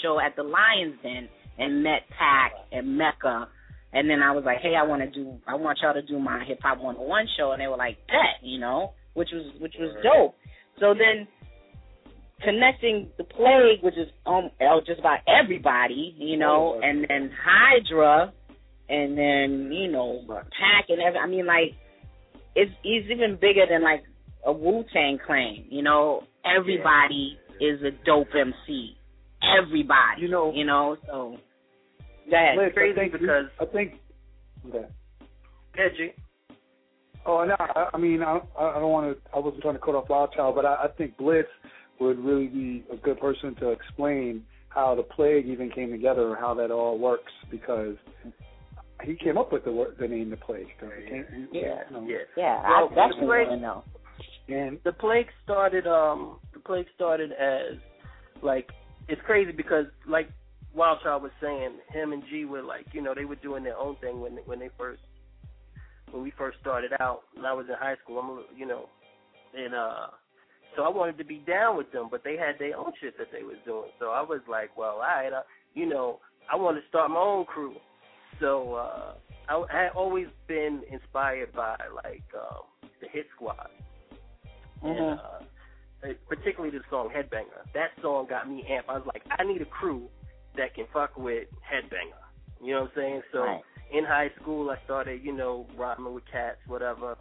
show 0.00 0.20
at 0.20 0.36
the 0.36 0.44
Lions 0.44 0.94
Den 1.02 1.28
and 1.58 1.82
met 1.82 2.02
Pack 2.16 2.52
and 2.70 2.96
Mecca. 2.96 3.48
And 3.92 4.08
then 4.08 4.22
I 4.22 4.30
was 4.30 4.44
like, 4.44 4.58
"Hey, 4.58 4.74
I 4.76 4.84
want 4.84 5.02
to 5.02 5.10
do, 5.10 5.38
I 5.46 5.56
want 5.56 5.78
y'all 5.82 5.94
to 5.94 6.02
do 6.02 6.18
my 6.18 6.44
Hip 6.44 6.60
Hop 6.62 6.78
101 6.78 7.26
show," 7.36 7.52
and 7.52 7.60
they 7.60 7.66
were 7.66 7.76
like, 7.76 7.96
"Bet," 8.06 8.42
you 8.42 8.58
know, 8.58 8.92
which 9.14 9.30
was 9.32 9.44
which 9.60 9.74
was 9.78 9.96
dope. 10.02 10.36
So 10.78 10.94
then 10.94 11.26
connecting 12.42 13.08
the 13.16 13.24
plague, 13.24 13.82
which 13.82 13.96
is 13.96 14.08
um 14.26 14.50
uh, 14.60 14.80
just 14.86 15.00
about 15.00 15.20
everybody, 15.26 16.14
you 16.18 16.36
know, 16.36 16.80
and 16.82 17.06
then 17.08 17.30
Hydra, 17.42 18.32
and 18.88 19.16
then 19.16 19.72
you 19.72 19.90
know 19.90 20.22
Pack 20.28 20.86
and 20.88 21.00
every. 21.00 21.18
I 21.18 21.26
mean, 21.26 21.46
like 21.46 21.74
it's 22.54 22.72
it's 22.84 23.06
even 23.10 23.36
bigger 23.40 23.66
than 23.68 23.82
like 23.82 24.02
a 24.44 24.52
Wu 24.52 24.84
Tang 24.92 25.18
Clan. 25.24 25.64
You 25.68 25.82
know, 25.82 26.22
everybody 26.44 27.38
is 27.60 27.80
a 27.82 27.90
dope 28.04 28.28
MC. 28.38 28.96
Everybody, 29.42 30.22
you 30.22 30.28
know, 30.28 30.52
you 30.54 30.64
know. 30.64 30.96
So 31.06 31.36
go 32.30 32.36
ahead. 32.36 32.58
Liz, 32.58 32.72
I 32.76 32.94
think 32.94 33.20
you- 33.20 33.48
I 33.60 33.64
think. 33.66 33.92
Okay. 34.68 34.86
Edgy. 35.78 36.12
Oh 37.26 37.44
no, 37.44 37.56
I, 37.58 37.90
I 37.92 37.98
mean 37.98 38.22
I 38.22 38.40
I 38.58 38.74
don't 38.78 38.90
want 38.90 39.16
to. 39.16 39.30
I 39.34 39.38
wasn't 39.38 39.62
trying 39.62 39.74
to 39.74 39.80
cut 39.80 39.94
off 39.94 40.08
Wild 40.08 40.32
Child, 40.32 40.54
but 40.54 40.64
I, 40.64 40.84
I 40.84 40.88
think 40.96 41.16
Blitz 41.16 41.48
would 42.00 42.18
really 42.18 42.46
be 42.46 42.84
a 42.92 42.96
good 42.96 43.18
person 43.20 43.54
to 43.56 43.70
explain 43.70 44.44
how 44.68 44.94
the 44.94 45.02
plague 45.02 45.46
even 45.46 45.70
came 45.70 45.90
together 45.90 46.28
or 46.28 46.36
how 46.36 46.54
that 46.54 46.70
all 46.70 46.98
works 46.98 47.32
because 47.50 47.96
he 49.04 49.14
came 49.14 49.36
up 49.38 49.52
with 49.52 49.64
the 49.64 49.72
word, 49.72 49.96
the 50.00 50.08
name 50.08 50.30
the 50.30 50.36
plague. 50.36 50.68
So 50.80 50.86
it 50.88 51.08
came- 51.08 51.48
Yeah, 51.52 51.82
you 51.90 52.06
yeah, 52.08 52.18
Yeah, 52.36 52.62
Well, 52.68 52.86
I 52.90 52.94
definitely 52.94 53.20
the 53.20 53.26
plague, 53.26 53.48
want 53.48 53.60
to 53.60 53.66
know. 53.66 53.84
And 54.48 54.78
the 54.84 54.92
plague 54.92 55.26
started. 55.44 55.86
Um, 55.86 56.38
the 56.54 56.60
plague 56.60 56.86
started 56.94 57.32
as 57.32 57.76
like 58.42 58.70
it's 59.08 59.20
crazy 59.22 59.52
because 59.52 59.86
like 60.06 60.28
Wild 60.74 61.00
Child 61.02 61.22
was 61.22 61.32
saying, 61.40 61.72
him 61.90 62.12
and 62.12 62.22
G 62.30 62.44
were 62.44 62.62
like, 62.62 62.86
you 62.92 63.02
know, 63.02 63.14
they 63.14 63.24
were 63.24 63.36
doing 63.36 63.64
their 63.64 63.76
own 63.76 63.96
thing 63.96 64.20
when 64.20 64.36
when 64.46 64.58
they 64.58 64.70
first 64.78 65.02
when 66.10 66.22
we 66.22 66.30
first 66.38 66.58
started 66.60 66.92
out. 67.00 67.22
And 67.36 67.46
I 67.46 67.52
was 67.52 67.66
in 67.68 67.74
high 67.78 67.96
school. 68.02 68.18
I'm, 68.18 68.28
a 68.28 68.32
little- 68.34 68.56
you 68.56 68.66
know, 68.66 68.88
and 69.54 69.74
uh, 69.74 70.06
so 70.76 70.82
I 70.84 70.88
wanted 70.88 71.18
to 71.18 71.24
be 71.24 71.38
down 71.46 71.76
with 71.76 71.90
them, 71.92 72.08
but 72.10 72.22
they 72.24 72.36
had 72.36 72.58
their 72.58 72.76
own 72.76 72.92
shit 73.00 73.16
that 73.18 73.28
they 73.32 73.42
was 73.42 73.56
doing. 73.64 73.90
So 73.98 74.10
I 74.10 74.20
was 74.22 74.40
like, 74.48 74.76
well, 74.76 74.96
all 74.96 74.98
right, 75.00 75.32
I, 75.32 75.42
you 75.74 75.86
know, 75.86 76.20
I 76.52 76.56
want 76.56 76.76
to 76.80 76.88
start 76.88 77.10
my 77.10 77.16
own 77.18 77.44
crew. 77.46 77.74
So 78.40 78.74
uh, 78.74 79.14
I, 79.48 79.64
I 79.72 79.82
had 79.84 79.92
always 79.94 80.26
been 80.46 80.82
inspired 80.90 81.52
by 81.52 81.76
like 81.94 82.24
um, 82.34 82.64
the 83.00 83.08
Hit 83.12 83.26
Squad, 83.34 83.68
and 84.82 85.18
uh, 85.18 86.08
particularly 86.28 86.76
the 86.76 86.84
song 86.90 87.08
Headbanger. 87.14 87.64
That 87.74 87.90
song 88.02 88.26
got 88.28 88.48
me 88.48 88.64
amped. 88.70 88.88
I 88.88 88.98
was 88.98 89.06
like, 89.06 89.22
I 89.38 89.44
need 89.44 89.62
a 89.62 89.66
crew 89.66 90.08
that 90.56 90.74
can 90.74 90.86
fuck 90.92 91.16
with 91.16 91.48
Headbanger. 91.64 92.64
You 92.64 92.74
know 92.74 92.82
what 92.82 92.90
I'm 92.90 92.96
saying? 92.96 93.22
So 93.32 93.40
Right. 93.40 93.62
in 93.92 94.04
high 94.04 94.30
school, 94.40 94.70
I 94.70 94.76
started, 94.84 95.22
you 95.22 95.32
know, 95.32 95.66
rhyming 95.76 96.14
with 96.14 96.24
cats, 96.30 96.58
whatever, 96.66 97.16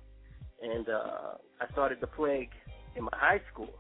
and 0.61 0.87
uh, 0.89 1.31
I 1.61 1.71
started 1.71 1.99
the 2.01 2.07
plague 2.07 2.49
in 2.95 3.03
my 3.03 3.11
high 3.13 3.41
school. 3.51 3.73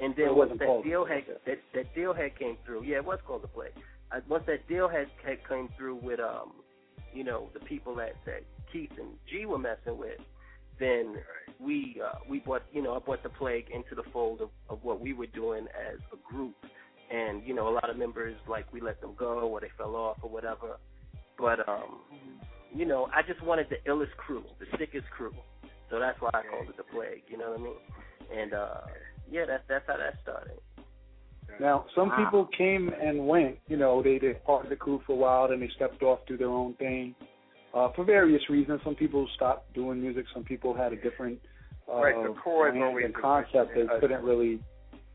And 0.00 0.14
then 0.16 0.34
once 0.34 0.50
that 0.58 0.82
deal 0.82 1.04
had 1.04 1.22
that 1.46 1.58
that 1.72 1.94
deal 1.94 2.12
had 2.12 2.36
came 2.36 2.56
through, 2.66 2.82
yeah, 2.84 2.96
it 2.96 3.04
was 3.04 3.20
called 3.26 3.42
the 3.42 3.48
plague. 3.48 3.70
Once 4.28 4.44
that 4.46 4.66
deal 4.68 4.88
had 4.88 5.08
had 5.24 5.38
came 5.48 5.68
through 5.76 5.96
with 5.96 6.20
um, 6.20 6.52
you 7.14 7.24
know, 7.24 7.48
the 7.54 7.60
people 7.60 7.94
that 7.96 8.16
that 8.26 8.42
Keith 8.72 8.90
and 8.98 9.10
G 9.30 9.46
were 9.46 9.58
messing 9.58 9.96
with, 9.96 10.18
then 10.80 11.16
we 11.60 12.00
uh, 12.04 12.18
we 12.28 12.40
brought 12.40 12.62
you 12.72 12.82
know 12.82 12.96
I 12.96 12.98
brought 12.98 13.22
the 13.22 13.28
plague 13.28 13.66
into 13.72 13.94
the 13.94 14.02
fold 14.12 14.40
of, 14.40 14.50
of 14.68 14.80
what 14.82 15.00
we 15.00 15.12
were 15.12 15.26
doing 15.26 15.66
as 15.68 16.00
a 16.12 16.32
group, 16.32 16.56
and 17.10 17.42
you 17.46 17.54
know 17.54 17.68
a 17.68 17.74
lot 17.74 17.88
of 17.88 17.96
members 17.96 18.36
like 18.48 18.70
we 18.72 18.80
let 18.80 19.00
them 19.00 19.14
go 19.16 19.40
or 19.48 19.60
they 19.60 19.70
fell 19.78 19.94
off 19.94 20.18
or 20.22 20.28
whatever, 20.28 20.76
but 21.38 21.66
um, 21.68 22.00
you 22.74 22.84
know 22.84 23.08
I 23.14 23.22
just 23.22 23.42
wanted 23.42 23.68
the 23.70 23.90
illest 23.90 24.16
crew, 24.16 24.44
the 24.58 24.66
sickest 24.76 25.08
crew, 25.16 25.32
so 25.90 26.00
that's 26.00 26.20
why 26.20 26.30
I 26.34 26.42
called 26.50 26.68
it 26.68 26.76
the 26.76 26.82
plague. 26.82 27.22
You 27.28 27.38
know 27.38 27.50
what 27.50 27.60
I 27.60 27.62
mean? 27.62 28.40
And 28.42 28.54
uh, 28.54 28.80
yeah, 29.30 29.44
that's 29.46 29.62
that's 29.68 29.84
how 29.86 29.96
that 29.96 30.14
started. 30.22 30.58
Now, 31.60 31.86
some 31.94 32.08
Wow. 32.08 32.16
people 32.16 32.46
came 32.46 32.88
and 33.00 33.26
went. 33.28 33.58
You 33.68 33.76
know, 33.76 34.02
they 34.02 34.18
they 34.18 34.34
part 34.34 34.64
of 34.64 34.70
the 34.70 34.76
crew 34.76 35.00
for 35.06 35.12
a 35.12 35.16
while, 35.16 35.48
then 35.48 35.60
they 35.60 35.68
stepped 35.76 36.02
off, 36.02 36.20
do 36.26 36.36
their 36.36 36.48
own 36.48 36.74
thing, 36.74 37.14
uh, 37.72 37.88
for 37.94 38.04
various 38.04 38.42
reasons. 38.50 38.80
Some 38.84 38.94
people 38.94 39.28
stopped 39.36 39.72
doing 39.74 40.00
music. 40.00 40.26
Some 40.34 40.44
people 40.44 40.74
had 40.74 40.92
a 40.92 40.96
different 40.96 41.38
uh, 41.92 41.96
Right, 42.00 42.14
the 42.14 42.34
chords 42.42 42.72
brand 42.72 42.84
always 42.84 43.04
and 43.04 43.14
concept. 43.14 43.74
They 43.74 43.82
uh, 43.82 44.00
couldn't 44.00 44.22
really. 44.24 44.60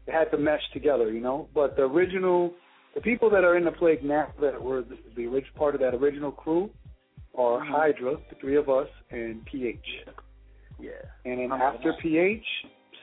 They 0.05 0.11
had 0.13 0.31
to 0.31 0.37
mesh 0.37 0.61
together, 0.73 1.11
you 1.11 1.19
know. 1.21 1.47
But 1.53 1.75
the 1.75 1.83
original 1.83 2.53
the 2.95 3.01
people 3.01 3.29
that 3.29 3.43
are 3.43 3.55
in 3.57 3.65
the 3.65 3.71
plague 3.71 4.03
now 4.03 4.33
that 4.41 4.61
were 4.61 4.81
the, 4.81 4.97
the 5.15 5.25
original 5.25 5.55
part 5.57 5.75
of 5.75 5.81
that 5.81 5.93
original 5.93 6.31
crew 6.31 6.69
are 7.37 7.59
Mm-hmm. 7.59 7.71
Hydra, 7.73 8.15
the 8.29 8.35
three 8.41 8.55
of 8.57 8.69
us, 8.69 8.87
and 9.11 9.45
PH. 9.45 9.79
Yeah. 10.79 10.91
And 11.25 11.39
then 11.39 11.51
I'm 11.51 11.61
after 11.61 11.93
PH, 12.01 12.43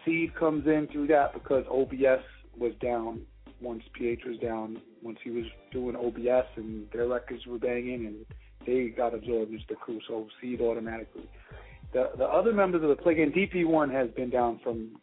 Seed 0.05 0.35
comes 0.35 0.67
in 0.67 0.89
through 0.93 1.07
that 1.09 1.33
because 1.35 1.65
OBS 1.71 2.23
was 2.59 2.73
down 2.81 3.23
once 3.61 3.83
PH 3.95 4.21
was 4.27 4.39
down, 4.39 4.81
once 5.03 5.19
he 5.25 5.31
was 5.31 5.45
doing 5.73 5.97
OBS 5.97 6.47
and 6.57 6.87
their 6.93 7.09
records 7.09 7.47
were 7.47 7.59
banging 7.59 8.07
and 8.07 8.27
they 8.67 8.89
got 8.89 9.15
absorbed 9.15 9.53
into 9.53 9.65
the 9.69 9.77
crew, 9.77 10.01
so 10.09 10.27
Seed 10.41 10.61
automatically. 10.61 11.29
The 11.93 12.11
the 12.19 12.25
other 12.25 12.53
members 12.53 12.83
of 12.83 12.89
the 12.89 12.97
Plague 12.97 13.21
and 13.21 13.33
DP1 13.33 13.93
has 13.93 14.11
been 14.11 14.31
down 14.31 14.61
from 14.63 14.97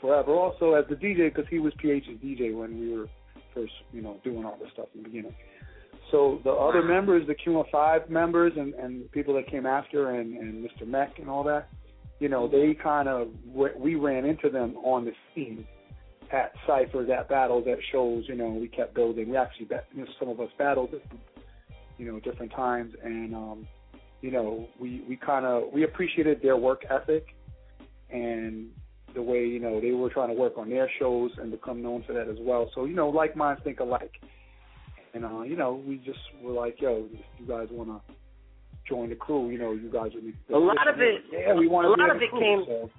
forever 0.00 0.32
also 0.32 0.74
as 0.74 0.84
the 0.88 0.96
DJ 0.96 1.32
because 1.32 1.48
he 1.50 1.58
was 1.58 1.72
PH's 1.78 2.18
DJ 2.22 2.56
when 2.56 2.78
we 2.80 2.96
were 2.96 3.06
first, 3.54 3.72
you 3.92 4.02
know, 4.02 4.18
doing 4.24 4.44
all 4.44 4.56
this 4.60 4.70
stuff 4.72 4.88
in 4.94 5.02
the 5.02 5.08
beginning. 5.08 5.34
So 6.10 6.40
the 6.44 6.50
other 6.50 6.82
members, 6.82 7.26
the 7.26 7.34
QN5 7.34 8.10
members 8.10 8.52
and, 8.56 8.74
and 8.74 9.10
people 9.12 9.34
that 9.34 9.46
came 9.46 9.66
after 9.66 10.10
and, 10.10 10.36
and 10.36 10.64
Mr. 10.64 10.86
Mech 10.86 11.18
and 11.18 11.28
all 11.28 11.44
that, 11.44 11.68
you 12.18 12.28
know, 12.28 12.48
they 12.48 12.74
kind 12.74 13.08
of, 13.08 13.28
we 13.54 13.94
ran 13.94 14.24
into 14.24 14.50
them 14.50 14.76
on 14.78 15.04
the 15.04 15.12
scene 15.34 15.66
at 16.32 16.52
ciphers, 16.66 17.10
at 17.10 17.28
battles, 17.28 17.66
at 17.70 17.78
shows, 17.90 18.24
you 18.26 18.34
know, 18.34 18.48
we 18.48 18.68
kept 18.68 18.94
building. 18.94 19.28
We 19.30 19.36
actually, 19.36 19.68
you 19.94 20.04
know, 20.04 20.10
some 20.18 20.28
of 20.28 20.40
us 20.40 20.48
battled, 20.58 20.94
you 21.98 22.10
know, 22.10 22.20
different 22.20 22.52
times 22.52 22.94
and, 23.02 23.34
um, 23.34 23.68
you 24.20 24.30
know, 24.30 24.68
we, 24.80 25.04
we 25.08 25.16
kind 25.16 25.44
of, 25.44 25.72
we 25.72 25.84
appreciated 25.84 26.40
their 26.42 26.56
work 26.56 26.84
ethic 26.90 27.26
and 28.10 28.68
the 29.14 29.22
way, 29.22 29.44
you 29.44 29.60
know, 29.60 29.80
they 29.80 29.90
were 29.90 30.10
trying 30.10 30.28
to 30.28 30.34
work 30.34 30.56
on 30.56 30.70
their 30.70 30.90
shows 30.98 31.30
and 31.38 31.50
become 31.50 31.82
known 31.82 32.02
for 32.06 32.12
that 32.14 32.28
as 32.28 32.38
well. 32.40 32.70
So, 32.74 32.84
you 32.84 32.94
know, 32.94 33.08
like 33.08 33.36
minds 33.36 33.62
think 33.62 33.80
alike. 33.80 34.12
And 35.14 35.24
uh, 35.24 35.42
you 35.42 35.56
know, 35.56 35.82
we 35.86 35.98
just 35.98 36.20
were 36.42 36.52
like, 36.52 36.80
yo, 36.80 37.06
if 37.12 37.20
you 37.38 37.46
guys 37.46 37.68
want 37.70 37.90
to 37.90 38.14
join 38.88 39.10
the 39.10 39.14
crew, 39.14 39.50
you 39.50 39.58
know, 39.58 39.72
you 39.72 39.90
guys 39.92 40.10
would 40.14 40.24
be. 40.24 40.34
A 40.54 40.58
lot 40.58 40.88
of 40.88 41.00
it, 41.00 41.22
yeah, 41.30 41.52
we 41.52 41.68
want 41.68 41.86
a 41.86 41.90
lot 41.90 42.10
of 42.10 42.22
it 42.22 42.30
crew, 42.30 42.40
came, 42.40 42.64
so. 42.66 42.90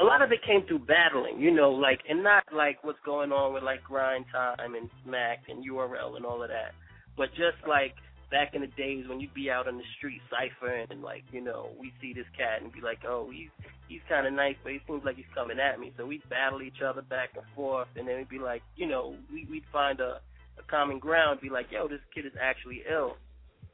A 0.00 0.04
lot 0.04 0.22
of 0.22 0.30
it 0.30 0.40
came 0.46 0.64
through 0.66 0.80
battling, 0.80 1.40
you 1.40 1.50
know, 1.50 1.70
like 1.70 2.00
and 2.08 2.22
not 2.22 2.44
like 2.54 2.82
what's 2.84 2.98
going 3.04 3.32
on 3.32 3.52
with 3.52 3.62
like 3.62 3.82
Grind 3.82 4.26
Time 4.32 4.74
and 4.74 4.88
Smack 5.04 5.44
and 5.48 5.64
URL 5.64 6.16
and 6.16 6.24
all 6.24 6.42
of 6.42 6.48
that, 6.48 6.72
but 7.16 7.30
just 7.30 7.58
like 7.66 7.94
back 8.30 8.54
in 8.54 8.60
the 8.60 8.68
days 8.68 9.08
when 9.08 9.20
you'd 9.20 9.32
be 9.34 9.50
out 9.50 9.66
on 9.66 9.78
the 9.78 9.84
street 9.96 10.20
ciphering 10.30 10.86
and 10.90 11.02
like 11.02 11.24
you 11.32 11.40
know 11.40 11.70
we 11.80 11.92
see 12.00 12.12
this 12.12 12.26
cat 12.36 12.62
and 12.62 12.72
be 12.72 12.80
like, 12.80 12.98
oh 13.06 13.30
he's 13.32 13.50
he's 13.88 14.00
kind 14.08 14.26
of 14.26 14.32
nice, 14.32 14.56
but 14.62 14.72
he 14.72 14.80
seems 14.86 15.04
like 15.04 15.16
he's 15.16 15.34
coming 15.34 15.58
at 15.58 15.80
me, 15.80 15.92
so 15.96 16.06
we'd 16.06 16.26
battle 16.28 16.62
each 16.62 16.82
other 16.84 17.02
back 17.02 17.30
and 17.34 17.44
forth, 17.56 17.88
and 17.96 18.06
then 18.06 18.18
we'd 18.18 18.28
be 18.28 18.38
like, 18.38 18.62
you 18.76 18.86
know, 18.86 19.16
we 19.32 19.46
we'd 19.50 19.64
find 19.72 20.00
a 20.00 20.20
a 20.58 20.62
common 20.70 20.98
ground, 20.98 21.40
be 21.40 21.50
like, 21.50 21.66
yo, 21.70 21.88
this 21.88 22.00
kid 22.14 22.26
is 22.26 22.32
actually 22.40 22.82
ill. 22.90 23.16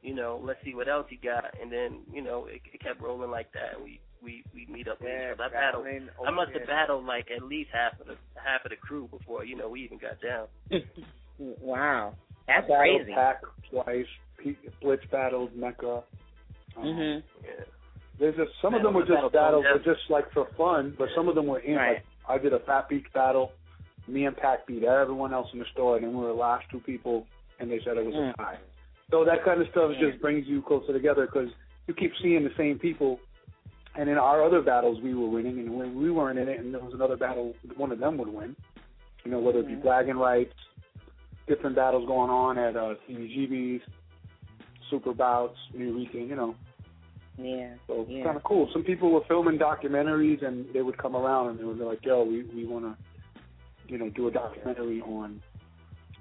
You 0.01 0.13
know, 0.13 0.39
let's 0.43 0.59
see 0.63 0.75
what 0.75 0.87
else 0.87 1.07
he 1.09 1.17
got, 1.17 1.45
and 1.59 1.71
then 1.71 2.01
you 2.11 2.21
know 2.21 2.45
it, 2.45 2.61
it 2.73 2.81
kept 2.81 3.01
rolling 3.01 3.31
like 3.31 3.51
that. 3.53 3.81
We 3.83 3.99
we 4.25 4.43
we 4.53 4.65
meet 4.73 4.87
up 4.87 4.99
with 4.99 5.09
Yeah, 5.09 5.31
each 5.31 5.39
other. 5.39 5.43
I 5.43 5.49
battled. 5.49 5.85
battling 5.85 6.09
I 6.27 6.31
must 6.31 6.49
over 6.49 6.59
have 6.59 6.67
battled 6.67 7.05
like 7.05 7.27
at 7.35 7.43
least 7.43 7.69
half 7.71 7.99
of 8.01 8.07
the 8.07 8.15
half 8.35 8.65
of 8.65 8.71
the 8.71 8.75
crew 8.77 9.07
before 9.11 9.45
you 9.45 9.55
know 9.55 9.69
we 9.69 9.81
even 9.83 9.99
got 9.99 10.17
down. 10.21 10.47
wow, 11.61 12.13
that's 12.47 12.69
I 12.69 12.77
crazy. 12.77 13.13
Pack 13.13 13.41
twice. 13.69 14.05
P- 14.37 14.57
Blitz 14.81 15.03
battled 15.11 15.55
Mecca. 15.55 16.03
Um, 16.77 16.83
Mhm. 16.83 17.23
There's 18.19 18.35
just 18.35 18.51
some 18.61 18.73
of 18.73 18.81
them 18.83 18.93
were 18.93 19.01
Battle 19.01 19.15
just 19.21 19.31
the 19.33 19.37
battles, 19.37 19.65
were 19.73 19.93
just 19.93 20.09
like 20.09 20.31
for 20.31 20.47
fun, 20.57 20.95
but 20.97 21.09
some 21.15 21.27
of 21.27 21.35
them 21.35 21.47
were 21.47 21.59
in. 21.59 21.75
Like 21.75 22.05
I 22.29 22.37
did 22.37 22.53
a 22.53 22.59
Fat 22.59 22.87
Beats 22.89 23.07
battle. 23.13 23.51
Me 24.07 24.25
and 24.25 24.37
Pack 24.37 24.67
beat 24.67 24.83
everyone 24.83 25.33
else 25.33 25.47
in 25.51 25.59
the 25.59 25.65
store, 25.73 25.95
and 25.97 26.05
then 26.05 26.13
we 26.13 26.21
were 26.21 26.27
the 26.27 26.33
last 26.33 26.65
two 26.71 26.79
people, 26.79 27.25
and 27.59 27.69
they 27.71 27.79
said 27.83 27.97
it 27.97 28.05
was 28.05 28.13
Mm. 28.13 28.33
a 28.33 28.37
tie. 28.37 28.57
So 29.11 29.25
that 29.25 29.43
kind 29.43 29.61
of 29.61 29.67
stuff 29.69 29.91
Yeah. 29.95 30.09
just 30.09 30.21
brings 30.21 30.47
you 30.47 30.61
closer 30.61 30.93
together 30.93 31.25
because 31.25 31.49
you 31.87 31.93
keep 31.93 32.15
seeing 32.21 32.43
the 32.43 32.53
same 32.55 32.77
people. 32.79 33.19
And 33.97 34.09
in 34.09 34.17
our 34.17 34.43
other 34.43 34.61
battles, 34.61 35.01
we 35.01 35.13
were 35.13 35.29
winning, 35.29 35.59
and 35.59 35.73
when 35.73 36.01
we 36.01 36.11
weren't 36.11 36.37
in 36.37 36.49
it, 36.49 36.59
and 36.59 36.73
there 36.73 36.81
was 36.81 36.93
another 36.93 37.15
battle, 37.15 37.53
one 37.77 37.91
of 37.91 37.99
them 37.99 38.17
would 38.17 38.27
win. 38.27 38.55
You 39.23 39.31
know, 39.31 39.39
whether 39.39 39.59
it 39.59 39.67
be 39.67 39.75
bragging 39.75 40.17
rights, 40.17 40.53
different 41.47 41.75
battles 41.75 42.05
going 42.05 42.29
on 42.29 42.57
at 42.57 42.75
uh, 42.75 42.95
CBGBs, 43.09 43.81
super 44.89 45.13
bouts, 45.13 45.57
new 45.73 45.95
weekend, 45.95 46.29
you 46.29 46.35
know. 46.35 46.55
Yeah. 47.37 47.75
So 47.87 48.01
it's 48.01 48.11
yeah. 48.11 48.23
kind 48.23 48.37
of 48.37 48.43
cool. 48.43 48.69
Some 48.71 48.83
people 48.83 49.11
were 49.11 49.21
filming 49.27 49.57
documentaries, 49.57 50.45
and 50.45 50.65
they 50.73 50.81
would 50.81 50.97
come 50.97 51.15
around 51.15 51.49
and 51.49 51.59
they 51.59 51.63
would 51.63 51.79
be 51.79 51.83
like, 51.83 52.05
"Yo, 52.05 52.23
we 52.23 52.43
we 52.43 52.65
want 52.65 52.85
to, 52.85 52.97
you 53.87 53.97
know, 53.97 54.09
do 54.09 54.27
a 54.27 54.31
documentary 54.31 55.01
on 55.01 55.41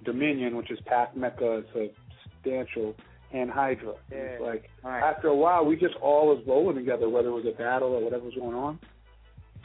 Dominion, 0.04 0.56
which 0.56 0.70
is 0.70 0.78
Pack 0.86 1.16
Mecca, 1.16 1.62
it's 1.64 1.76
a 1.76 1.90
substantial, 2.22 2.94
and 3.34 3.50
Hydra." 3.50 3.94
And 4.10 4.20
It's 4.20 4.40
Yeah. 4.40 4.46
like 4.46 4.70
Right. 4.82 5.02
after 5.02 5.28
a 5.28 5.34
while, 5.34 5.64
we 5.66 5.76
just 5.76 5.96
all 5.96 6.28
was 6.28 6.42
rolling 6.46 6.76
together, 6.76 7.08
whether 7.08 7.28
it 7.28 7.32
was 7.32 7.46
a 7.46 7.52
battle 7.52 7.92
or 7.94 8.00
whatever 8.00 8.24
was 8.24 8.34
going 8.34 8.54
on. 8.54 8.78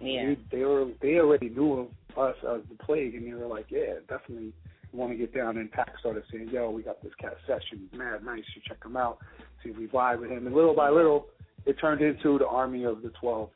Yeah. 0.02 0.28
We, 0.30 0.36
they 0.52 0.64
were 0.66 0.86
they 1.02 1.20
already 1.20 1.50
knew 1.50 1.74
of 1.80 1.88
us 2.18 2.36
as 2.44 2.62
the 2.70 2.76
plague, 2.84 3.16
and 3.16 3.26
they 3.28 3.34
were 3.34 3.48
like, 3.48 3.70
"Yeah, 3.70 4.00
definitely." 4.08 4.54
Want 4.92 5.12
to 5.12 5.18
get 5.18 5.32
down 5.36 5.58
and 5.58 5.72
Pack 5.72 6.00
started 6.00 6.24
saying, 6.32 6.50
"Yo, 6.50 6.72
we 6.72 6.82
got 6.82 7.00
this 7.04 7.14
cat 7.22 7.38
session, 7.46 7.88
mad 7.94 8.26
nice. 8.26 8.44
You 8.56 8.62
check 8.68 8.84
him 8.84 8.98
out, 8.98 9.20
see 9.64 9.70
if 9.70 9.78
we 9.78 9.86
vibe 9.88 10.22
with 10.22 10.32
him." 10.32 10.48
And 10.48 10.56
little 10.56 10.74
by 10.74 10.90
little, 10.90 11.28
it 11.68 11.78
turned 11.78 12.02
into 12.02 12.40
the 12.40 12.48
army 12.48 12.86
of 12.86 13.04
the 13.04 13.12
twelve 13.12 13.52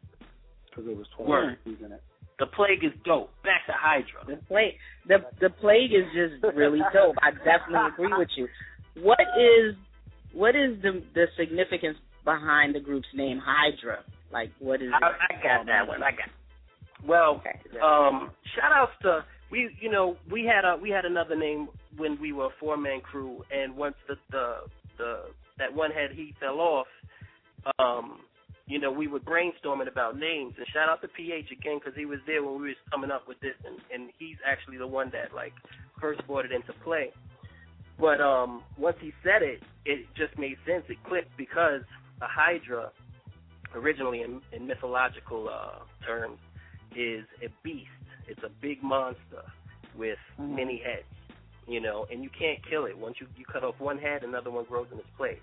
because 0.69 0.85
there 0.85 0.95
was 0.95 1.07
twelve 1.15 1.29
Word. 1.29 1.57
MCs 1.65 1.81
in 1.87 1.91
it. 1.91 2.03
The 2.37 2.45
plague 2.45 2.83
is 2.83 2.91
dope. 3.03 3.31
Back 3.41 3.65
to 3.65 3.71
Hydra. 3.73 4.25
The 4.27 4.35
plague, 4.45 4.77
the 5.07 5.25
the 5.41 5.49
plague 5.49 5.91
is 5.91 6.05
just 6.13 6.43
really 6.55 6.81
dope. 6.93 7.15
I 7.23 7.31
definitely 7.31 7.87
agree 7.87 8.13
with 8.15 8.29
you. 8.37 8.47
What 9.01 9.19
is 9.35 9.73
what 10.33 10.55
is 10.55 10.81
the 10.81 11.03
the 11.13 11.25
significance 11.37 11.97
behind 12.25 12.75
the 12.75 12.79
group's 12.79 13.07
name 13.13 13.41
Hydra? 13.43 13.99
Like, 14.31 14.51
what 14.59 14.81
is? 14.81 14.89
I. 14.93 15.05
I 15.05 15.43
got 15.43 15.65
that 15.67 15.87
one. 15.87 16.01
I 16.01 16.11
got. 16.11 16.29
Well, 17.07 17.41
um, 17.83 18.31
shout 18.55 18.71
outs 18.73 18.93
to 19.03 19.25
we. 19.51 19.69
You 19.79 19.91
know, 19.91 20.17
we 20.31 20.43
had 20.43 20.65
a 20.65 20.77
we 20.77 20.89
had 20.89 21.05
another 21.05 21.35
name 21.35 21.67
when 21.97 22.19
we 22.19 22.33
were 22.33 22.45
a 22.45 22.55
four 22.59 22.77
man 22.77 23.01
crew, 23.01 23.43
and 23.51 23.75
once 23.75 23.95
the 24.07 24.15
the 24.31 24.55
the 24.97 25.19
that 25.59 25.73
one 25.73 25.91
head 25.91 26.09
he 26.15 26.33
fell 26.39 26.59
off, 26.59 26.87
um, 27.77 28.19
you 28.65 28.79
know, 28.79 28.91
we 28.91 29.07
were 29.07 29.19
brainstorming 29.19 29.87
about 29.87 30.17
names. 30.17 30.53
And 30.57 30.65
shout 30.73 30.89
out 30.89 31.01
to 31.01 31.07
PH 31.09 31.51
again 31.51 31.79
because 31.79 31.93
he 31.95 32.05
was 32.05 32.19
there 32.25 32.43
when 32.43 32.59
we 32.59 32.69
was 32.69 32.77
coming 32.91 33.11
up 33.11 33.27
with 33.27 33.39
this, 33.41 33.55
and 33.65 33.77
and 33.93 34.09
he's 34.17 34.37
actually 34.45 34.77
the 34.77 34.87
one 34.87 35.11
that 35.11 35.35
like 35.35 35.53
first 36.01 36.25
brought 36.25 36.45
it 36.45 36.51
into 36.51 36.73
play. 36.83 37.11
But 37.99 38.21
um, 38.21 38.63
once 38.77 38.97
he 38.99 39.11
said 39.23 39.41
it, 39.41 39.61
it 39.85 40.05
just 40.15 40.37
made 40.37 40.55
sense. 40.67 40.83
It 40.89 40.97
clicked 41.07 41.35
because 41.37 41.81
a 42.21 42.27
Hydra, 42.27 42.89
originally 43.75 44.21
in, 44.21 44.41
in 44.51 44.67
mythological 44.67 45.49
uh, 45.49 45.83
terms, 46.05 46.39
is 46.95 47.25
a 47.43 47.49
beast. 47.63 47.89
It's 48.27 48.41
a 48.43 48.49
big 48.61 48.81
monster 48.81 49.43
with 49.95 50.17
Mhm. 50.39 50.55
many 50.55 50.77
heads, 50.83 51.05
you 51.67 51.79
know, 51.81 52.05
and 52.11 52.23
you 52.23 52.29
can't 52.37 52.59
kill 52.69 52.85
it. 52.85 52.97
Once 52.97 53.17
you 53.19 53.27
you 53.35 53.45
cut 53.45 53.63
off 53.63 53.79
one 53.79 53.97
head, 53.97 54.23
another 54.23 54.49
one 54.51 54.65
grows 54.65 54.87
in 54.91 54.97
its 54.99 55.09
place. 55.17 55.41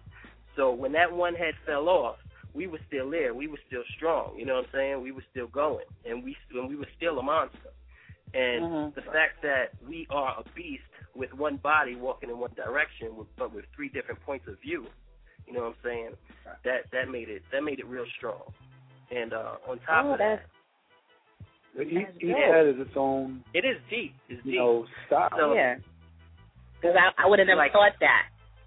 So 0.57 0.73
when 0.73 0.93
that 0.93 1.13
one 1.13 1.35
head 1.35 1.55
fell 1.67 1.89
off, 1.89 2.17
we 2.55 2.67
were 2.67 2.81
still 2.89 3.11
there. 3.11 3.33
We 3.35 3.47
were 3.47 3.61
still 3.69 3.85
strong. 3.97 4.37
You 4.37 4.47
know 4.47 4.55
what 4.55 4.65
I'm 4.67 4.71
saying? 4.73 5.03
We 5.03 5.13
were 5.13 5.25
still 5.31 5.47
going, 5.49 5.85
and 6.05 6.25
we 6.25 6.37
and 6.53 6.69
we 6.69 6.77
were 6.77 6.89
still 6.97 7.19
a 7.19 7.23
monster. 7.23 7.71
And 8.35 8.65
Mhm. 8.65 8.95
the 8.95 9.03
fact 9.03 9.43
that 9.43 9.75
we 9.87 10.07
are 10.11 10.39
a 10.39 10.45
beast 10.55 10.90
with 11.15 11.33
one 11.35 11.57
body 11.59 11.97
walking 11.97 12.31
in 12.31 12.39
one 12.39 12.53
direction, 12.55 13.17
with, 13.17 13.27
but 13.39 13.55
with 13.55 13.65
three 13.75 13.89
different 13.89 14.21
points 14.23 14.47
of 14.49 14.55
view, 14.61 14.87
you 15.47 15.53
know 15.53 15.61
what 15.61 15.69
I'm 15.69 15.75
saying? 15.85 16.11
That 16.65 16.91
that 16.93 17.11
made 17.11 17.29
it 17.29 17.43
that 17.53 17.63
made 17.63 17.79
it 17.81 17.87
real 17.87 18.05
strong. 18.19 18.43
And 19.11 19.33
uh, 19.33 19.55
on 19.69 19.79
top 19.81 20.05
Oh, 20.07 20.13
of 20.13 20.19
that, 20.19 20.43
Each, 21.81 21.89
That's 21.95 22.17
each 22.19 22.29
dope. 22.31 22.39
head 22.39 22.67
is 22.69 22.75
its 22.79 22.97
own, 22.97 23.43
it 23.55 23.65
is 23.65 23.77
deep. 23.91 24.15
It's 24.29 24.45
you 24.45 24.53
deep. 24.53 24.61
know, 24.61 24.87
style. 25.07 25.29
So- 25.37 25.55
yeah. 25.55 25.77
Because 26.81 26.97
I, 26.97 27.25
I 27.25 27.29
would 27.29 27.39
have 27.39 27.47
never 27.49 27.59
Like- 27.59 27.73
thought 27.73 27.93
that. 28.01 28.23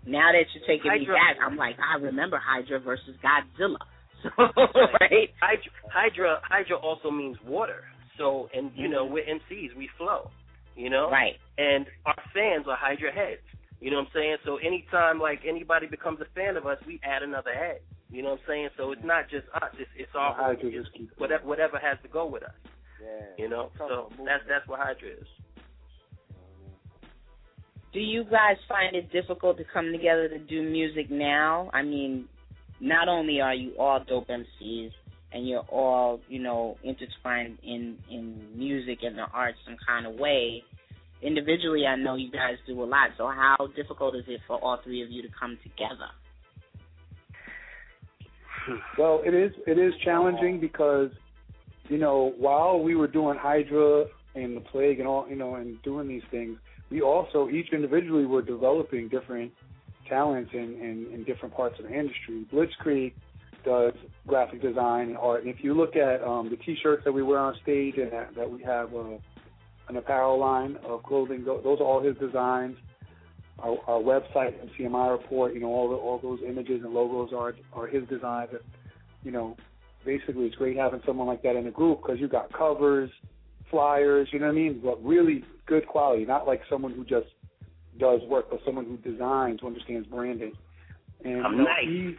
Now 0.05 0.31
that 0.33 0.43
you're 0.53 0.67
taking 0.67 0.91
me 0.91 1.05
back, 1.07 1.37
I'm 1.43 1.55
like, 1.55 1.77
I 1.79 1.95
remember 1.97 2.37
Hydra 2.37 2.79
versus 2.79 3.15
Godzilla. 3.23 3.77
So, 4.23 4.29
right? 4.37 5.29
Hydra, 5.41 5.71
Hydra 5.91 6.39
Hydra 6.43 6.77
also 6.77 7.09
means 7.11 7.35
water. 7.45 7.83
So 8.17 8.47
and 8.53 8.71
you 8.75 8.87
know 8.87 9.03
we're 9.05 9.23
MCs, 9.25 9.75
we 9.75 9.89
flow. 9.97 10.29
You 10.75 10.89
know. 10.89 11.09
Right. 11.09 11.35
And 11.57 11.85
our 12.05 12.15
fans 12.33 12.65
are 12.67 12.77
Hydra 12.77 13.11
heads. 13.11 13.41
You 13.79 13.91
know 13.91 13.97
what 13.97 14.07
I'm 14.07 14.11
saying? 14.13 14.37
So 14.45 14.57
anytime 14.57 15.19
like 15.19 15.41
anybody 15.47 15.87
becomes 15.87 16.19
a 16.21 16.25
fan 16.33 16.55
of 16.55 16.65
us, 16.65 16.77
we 16.87 16.99
add 17.03 17.21
another 17.21 17.53
head. 17.53 17.79
You 18.09 18.23
know 18.23 18.31
what 18.31 18.39
I'm 18.41 18.47
saying? 18.47 18.69
So 18.77 18.91
it's 18.91 19.03
not 19.03 19.29
just 19.29 19.45
us; 19.53 19.73
it's 19.77 19.89
it's 19.97 20.11
our 20.15 20.33
Hydra 20.33 20.69
it's 20.69 20.85
just 20.85 20.93
keeps 20.93 21.11
whatever 21.17 21.45
whatever 21.45 21.79
has 21.79 21.97
to 22.03 22.07
go 22.07 22.25
with 22.25 22.43
us. 22.43 22.55
Yeah. 23.01 23.43
You 23.43 23.49
know, 23.49 23.71
so 23.77 24.09
that's 24.25 24.43
that's 24.47 24.67
what 24.67 24.79
Hydra 24.79 25.09
is. 25.09 25.27
Do 27.91 27.99
you 27.99 28.23
guys 28.23 28.57
find 28.67 28.95
it 28.95 29.11
difficult 29.11 29.57
to 29.57 29.63
come 29.71 29.91
together 29.91 30.27
to 30.29 30.39
do 30.39 30.63
music 30.63 31.11
now? 31.11 31.69
I 31.73 31.83
mean, 31.83 32.25
not 32.79 33.07
only 33.07 33.39
are 33.41 33.53
you 33.53 33.73
all 33.77 34.03
dope 34.07 34.29
MCs 34.29 34.91
and 35.33 35.47
you're 35.47 35.65
all, 35.69 36.21
you 36.29 36.39
know, 36.39 36.77
intertwined 36.83 37.57
in 37.63 37.97
in 38.09 38.47
music 38.55 38.99
and 39.01 39.17
the 39.17 39.25
arts 39.33 39.57
some 39.65 39.77
kind 39.85 40.05
of 40.05 40.13
way, 40.15 40.63
individually, 41.21 41.85
I 41.87 41.95
know 41.95 42.15
you 42.15 42.31
guys 42.31 42.55
do 42.67 42.83
a 42.83 42.85
lot. 42.85 43.09
So 43.17 43.27
how 43.27 43.67
difficult 43.75 44.15
is 44.15 44.23
it 44.27 44.41
for 44.47 44.57
all 44.57 44.79
three 44.83 45.01
of 45.01 45.09
you 45.09 45.21
to 45.23 45.29
come 45.39 45.57
together? 45.63 46.09
Hmm. 48.65 48.75
Well, 48.97 49.21
it 49.25 49.33
is 49.33 49.51
it 49.65 49.79
is 49.79 49.93
challenging 50.03 50.59
because 50.59 51.09
you 51.89 51.97
know 51.97 52.33
while 52.37 52.79
we 52.79 52.95
were 52.95 53.07
doing 53.07 53.37
Hydra 53.37 54.05
and 54.35 54.55
the 54.55 54.61
plague 54.61 54.99
and 54.99 55.07
all 55.07 55.27
you 55.27 55.35
know 55.35 55.55
and 55.55 55.81
doing 55.81 56.07
these 56.07 56.23
things, 56.29 56.57
we 56.91 57.01
also 57.01 57.49
each 57.49 57.73
individually 57.73 58.25
were 58.25 58.43
developing 58.43 59.09
different 59.09 59.51
talents 60.07 60.51
in, 60.53 60.59
in, 60.59 61.07
in 61.13 61.23
different 61.23 61.55
parts 61.55 61.79
of 61.79 61.85
the 61.85 61.91
industry. 61.91 62.45
Blitzkrieg 62.53 63.13
does 63.63 63.93
graphic 64.27 64.61
design 64.61 65.09
and 65.09 65.17
art. 65.17 65.43
And 65.43 65.53
if 65.53 65.63
you 65.63 65.73
look 65.73 65.95
at 65.95 66.23
um, 66.23 66.49
the 66.49 66.57
T-shirts 66.57 67.03
that 67.05 67.11
we 67.11 67.23
wear 67.23 67.39
on 67.39 67.55
stage 67.61 67.95
and 67.97 68.11
that, 68.11 68.35
that 68.35 68.49
we 68.49 68.61
have 68.63 68.93
uh, 68.93 69.17
an 69.89 69.97
apparel 69.97 70.39
line 70.39 70.77
of 70.85 71.03
clothing, 71.03 71.43
those 71.45 71.79
are 71.79 71.83
all 71.83 72.01
his 72.01 72.17
designs. 72.17 72.77
Our, 73.59 73.77
our 73.87 73.99
website, 73.99 74.53
MCMI 74.79 75.11
report, 75.11 75.53
you 75.53 75.59
know, 75.59 75.67
all 75.67 75.89
the, 75.89 75.95
all 75.95 76.19
those 76.19 76.39
images 76.45 76.81
and 76.83 76.93
logos 76.93 77.31
are 77.33 77.53
are 77.73 77.87
his 77.87 78.07
designs. 78.09 78.49
And, 78.51 78.61
you 79.23 79.31
know, 79.31 79.55
basically, 80.05 80.45
it's 80.45 80.55
great 80.55 80.75
having 80.75 81.01
someone 81.05 81.27
like 81.27 81.43
that 81.43 81.55
in 81.55 81.67
a 81.67 81.71
group 81.71 82.01
because 82.01 82.19
you 82.19 82.27
got 82.27 82.51
covers, 82.51 83.09
flyers, 83.69 84.27
you 84.31 84.39
know 84.39 84.47
what 84.47 84.53
I 84.53 84.55
mean? 84.55 84.81
But 84.83 85.03
really 85.03 85.43
good 85.65 85.87
quality, 85.87 86.25
not 86.25 86.47
like 86.47 86.61
someone 86.69 86.93
who 86.93 87.03
just 87.05 87.27
does 87.99 88.21
work, 88.27 88.47
but 88.49 88.59
someone 88.65 88.85
who 88.85 88.97
designs, 88.97 89.59
who 89.61 89.67
understands 89.67 90.07
branding. 90.07 90.53
And 91.23 91.45
I'm 91.45 91.51
you 91.53 91.57
know, 91.59 91.63
nice. 91.63 91.85
he 91.85 92.15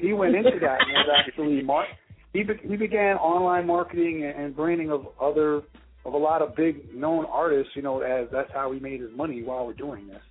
he 0.00 0.12
went 0.12 0.34
into 0.34 0.58
that 0.60 0.78
and 0.80 0.92
was 0.92 1.08
actually 1.18 1.62
mar- 1.62 1.86
he 2.32 2.42
be- 2.42 2.60
he 2.68 2.76
began 2.76 3.16
online 3.16 3.66
marketing 3.66 4.24
and, 4.24 4.44
and 4.44 4.56
branding 4.56 4.90
of 4.90 5.06
other 5.20 5.62
of 6.04 6.14
a 6.14 6.18
lot 6.18 6.42
of 6.42 6.56
big 6.56 6.94
known 6.94 7.24
artists. 7.26 7.72
You 7.74 7.82
know, 7.82 8.00
as 8.00 8.28
that's 8.32 8.50
how 8.52 8.72
he 8.72 8.80
made 8.80 9.00
his 9.00 9.10
money 9.14 9.42
while 9.42 9.66
we're 9.66 9.74
doing 9.74 10.06
this. 10.08 10.22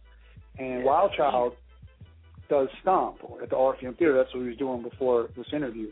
And 0.59 0.84
Wild 0.84 1.12
Child 1.16 1.53
does 2.49 2.68
Stomp 2.82 3.18
at 3.41 3.49
the 3.49 3.55
Orpheum 3.55 3.95
Theater. 3.95 4.16
That's 4.16 4.34
what 4.34 4.41
he 4.41 4.49
was 4.49 4.57
doing 4.57 4.84
before 4.84 5.30
this 5.38 5.47
interview. 5.53 5.89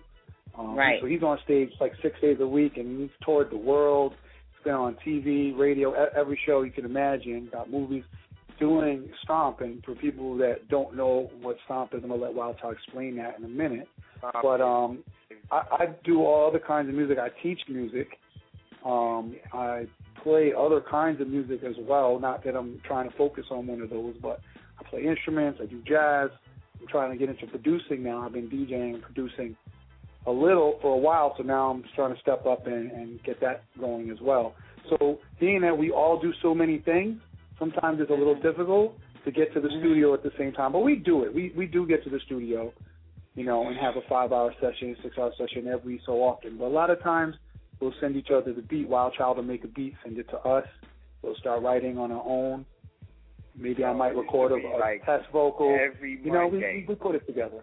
Um, 0.58 0.76
Right. 0.76 1.00
So 1.02 1.08
he's 1.08 1.24
on 1.24 1.40
stage 1.46 1.70
like 1.80 1.94
six 2.02 2.20
days 2.22 2.38
a 2.42 2.48
week, 2.48 2.74
and 2.78 3.00
he's 3.00 3.10
toured 3.24 3.50
the 3.50 3.58
world. 3.58 4.14
He's 4.52 4.64
been 4.66 4.74
on 4.74 4.98
TV, 5.06 5.58
radio, 5.58 5.94
every 5.94 6.40
show 6.46 6.64
you 6.64 6.72
can 6.72 6.86
imagine. 6.86 7.50
Got 7.52 7.72
movies 7.72 8.04
doing 8.60 9.10
Stomp. 9.24 9.62
And 9.62 9.84
for 9.84 9.96
people 9.96 10.38
that 10.38 10.68
don't 10.70 10.96
know 10.96 11.30
what 11.42 11.58
Stomp 11.66 11.94
is, 11.94 12.02
I'm 12.04 12.10
gonna 12.10 12.22
let 12.22 12.34
Wild 12.34 12.60
Child 12.60 12.76
explain 12.76 13.18
that 13.18 13.38
in 13.38 13.46
a 13.46 13.50
minute. 13.50 13.88
But 14.42 14.62
um, 14.62 15.04
I, 15.52 15.58
I 15.72 15.86
do 16.04 16.24
all 16.24 16.48
other 16.48 16.60
kinds 16.60 16.90
of 16.90 16.96
music. 16.96 17.18
I 17.18 17.30
teach 17.42 17.60
music. 17.68 18.08
Um, 18.86 19.36
I 19.54 19.88
play 20.24 20.54
other 20.58 20.82
kinds 20.82 21.22
of 21.22 21.28
music 21.28 21.64
as 21.64 21.76
well. 21.80 22.20
Not 22.20 22.44
that 22.46 22.56
I'm 22.56 22.82
trying 22.86 23.10
to 23.10 23.18
focus 23.18 23.46
on 23.52 23.68
one 23.68 23.82
of 23.82 23.90
those, 23.90 24.16
but 24.22 24.40
I 24.80 24.90
play 24.90 25.04
instruments. 25.04 25.60
I 25.62 25.66
do 25.66 25.82
jazz. 25.88 26.30
I'm 26.80 26.88
trying 26.88 27.12
to 27.12 27.18
get 27.18 27.30
into 27.30 27.48
producing 27.48 28.04
now. 28.04 28.26
I've 28.26 28.34
been 28.34 28.50
DJing 28.50 28.96
and 28.96 29.04
producing 29.04 29.56
a 30.26 30.32
little 30.32 30.80
for 30.82 30.94
a 30.94 30.98
while, 30.98 31.34
so 31.38 31.44
now 31.44 31.70
I'm 31.70 31.84
trying 31.96 32.14
to 32.14 32.22
step 32.22 32.46
up 32.46 32.68
and, 32.68 32.92
and 32.92 33.24
get 33.24 33.42
that 33.42 33.64
going 33.80 34.10
as 34.12 34.18
well. 34.22 34.56
So 34.90 35.20
being 35.40 35.62
that 35.62 35.78
we 35.78 35.92
all 35.92 36.20
do 36.22 36.34
so 36.42 36.54
many 36.54 36.80
things, 36.80 37.20
sometimes 37.60 38.00
it's 38.02 38.10
a 38.10 38.14
little 38.14 38.40
difficult 38.42 38.98
to 39.26 39.32
get 39.32 39.54
to 39.54 39.60
the 39.60 39.70
studio 39.80 40.14
at 40.14 40.24
the 40.24 40.32
same 40.38 40.54
time. 40.54 40.72
But 40.72 40.80
we 40.80 40.96
do 40.96 41.24
it. 41.24 41.34
We 41.34 41.54
we 41.56 41.68
do 41.68 41.86
get 41.86 42.04
to 42.06 42.10
the 42.10 42.20
studio, 42.26 42.74
you 43.36 43.46
know, 43.46 43.68
and 43.68 43.78
have 43.78 43.96
a 43.96 44.08
five 44.10 44.32
hour 44.32 44.54
session, 44.62 44.96
six 45.04 45.18
hour 45.18 45.32
session 45.38 45.68
every 45.68 46.02
so 46.06 46.14
often. 46.14 46.58
But 46.58 46.66
a 46.66 46.76
lot 46.76 46.90
of 46.90 47.02
times 47.04 47.36
we'll 47.80 47.94
send 48.00 48.16
each 48.16 48.30
other 48.34 48.54
the 48.54 48.62
beat. 48.62 48.88
Wild 48.88 49.14
Child 49.14 49.38
will 49.38 49.44
make 49.44 49.64
a 49.64 49.68
beat, 49.68 49.94
send 50.04 50.18
it 50.18 50.30
to 50.30 50.38
us. 50.38 50.66
We'll 51.22 51.36
start 51.36 51.62
writing 51.62 51.98
on 51.98 52.12
our 52.12 52.24
own. 52.26 52.66
Maybe 53.56 53.84
I 53.84 53.94
might 53.94 54.16
record 54.16 54.54
a, 54.54 54.56
a 54.56 54.80
like 54.80 55.06
test 55.06 55.26
vocal. 55.34 55.78
every 55.80 56.20
You 56.24 56.32
know, 56.32 56.48
we, 56.48 56.60
we 56.60 56.86
we 56.88 56.96
put 56.96 57.16
it 57.16 57.28
together. 57.28 57.62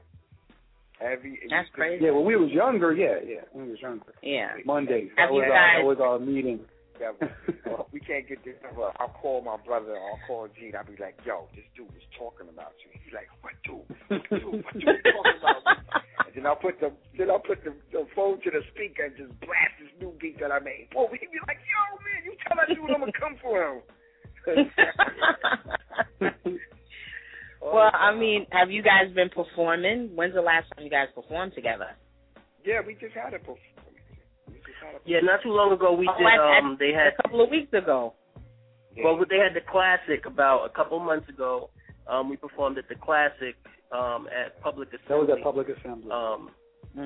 Every 1.00 1.38
That's 1.50 1.68
crazy. 1.74 2.04
Yeah, 2.04 2.12
when 2.12 2.24
we 2.24 2.36
was 2.36 2.50
younger, 2.50 2.94
yeah, 2.94 3.16
yeah, 3.26 3.40
when 3.52 3.66
we 3.66 3.70
was 3.72 3.80
younger. 3.80 4.14
Yeah. 4.22 4.52
Mondays. 4.64 5.10
Have 5.16 5.28
That 5.28 5.34
you 5.34 5.40
was, 5.40 5.48
our, 5.52 5.82
that 5.82 5.86
was 5.86 5.98
our 6.00 6.18
meeting. 6.18 6.60
Well, 7.66 7.88
we 7.92 8.00
can't 8.00 8.26
get 8.28 8.44
this. 8.44 8.54
Well, 8.76 8.92
I'll 8.98 9.08
call 9.08 9.42
my 9.42 9.56
brother. 9.56 9.96
I'll 9.98 10.20
call 10.26 10.48
Gene. 10.54 10.74
I'll 10.78 10.84
be 10.86 10.96
like, 11.02 11.18
"Yo, 11.26 11.48
this 11.54 11.64
dude 11.76 11.90
was 11.90 12.02
talking 12.16 12.48
about 12.48 12.74
you." 12.84 12.90
He's 12.94 13.12
like, 13.12 13.26
"What 13.42 13.54
dude? 13.66 13.82
What 14.08 14.22
dude? 14.30 14.64
What 14.64 14.74
dude 14.74 15.02
talking 15.02 15.38
about?" 15.42 15.62
And 16.26 16.34
then 16.34 16.46
I'll 16.46 16.54
put 16.56 16.78
the 16.78 16.92
then 17.18 17.30
I'll 17.30 17.40
put 17.42 17.64
the, 17.64 17.74
the 17.90 18.06
phone 18.14 18.40
to 18.42 18.50
the 18.50 18.62
speaker 18.70 19.04
and 19.10 19.16
just 19.16 19.40
blast 19.40 19.74
this 19.82 19.90
new 20.00 20.12
beat 20.20 20.38
that 20.38 20.52
I 20.52 20.60
made. 20.60 20.90
Boy, 20.94 21.06
we 21.10 21.18
can 21.18 21.30
be 21.34 21.40
like, 21.46 21.58
"Yo, 21.66 21.98
man, 22.06 22.22
you 22.22 22.36
tell 22.46 22.54
that 22.54 22.68
dude 22.70 22.86
I'm 22.86 23.00
gonna 23.02 23.18
come 23.18 23.34
for 23.42 23.66
him." 23.66 23.82
well, 27.60 27.90
I 27.92 28.14
mean, 28.14 28.46
have 28.52 28.70
you 28.70 28.80
guys 28.82 29.12
been 29.12 29.28
performing? 29.28 30.14
When's 30.14 30.34
the 30.34 30.40
last 30.40 30.66
time 30.74 30.84
you 30.84 30.90
guys 30.90 31.08
performed 31.14 31.52
together? 31.54 31.88
Yeah, 32.64 32.80
we 32.86 32.94
just 32.94 33.14
had 33.14 33.34
a 33.34 33.38
performance. 33.38 33.62
We 34.94 34.98
just 34.98 35.04
had 35.04 35.06
a 35.06 35.10
Yeah, 35.10 35.20
not 35.20 35.42
too 35.42 35.52
long 35.52 35.72
ago 35.72 35.92
we 35.92 36.08
Oh, 36.08 36.16
did. 36.18 36.26
at- 36.26 36.32
at- 36.40 36.62
Um, 36.62 36.76
they 36.78 36.92
had 36.92 37.06
a 37.08 37.12
couple 37.22 37.40
of 37.40 37.50
weeks 37.50 37.72
ago. 37.72 38.14
Well, 39.02 39.22
they 39.28 39.38
had 39.38 39.52
the 39.54 39.60
classic 39.60 40.24
about 40.26 40.64
a 40.64 40.70
couple 40.70 40.98
months 41.00 41.28
ago. 41.28 41.70
Um, 42.08 42.30
we 42.30 42.36
performed 42.36 42.78
at 42.78 42.88
the 42.88 42.94
classic 42.94 43.56
um, 43.92 44.26
at 44.34 44.60
Public 44.62 44.88
Assembly. 44.92 45.06
That 45.08 45.18
was 45.18 45.30
at 45.38 45.42
Public 45.44 45.68
Assembly. 45.68 46.10
Um, 46.10 46.50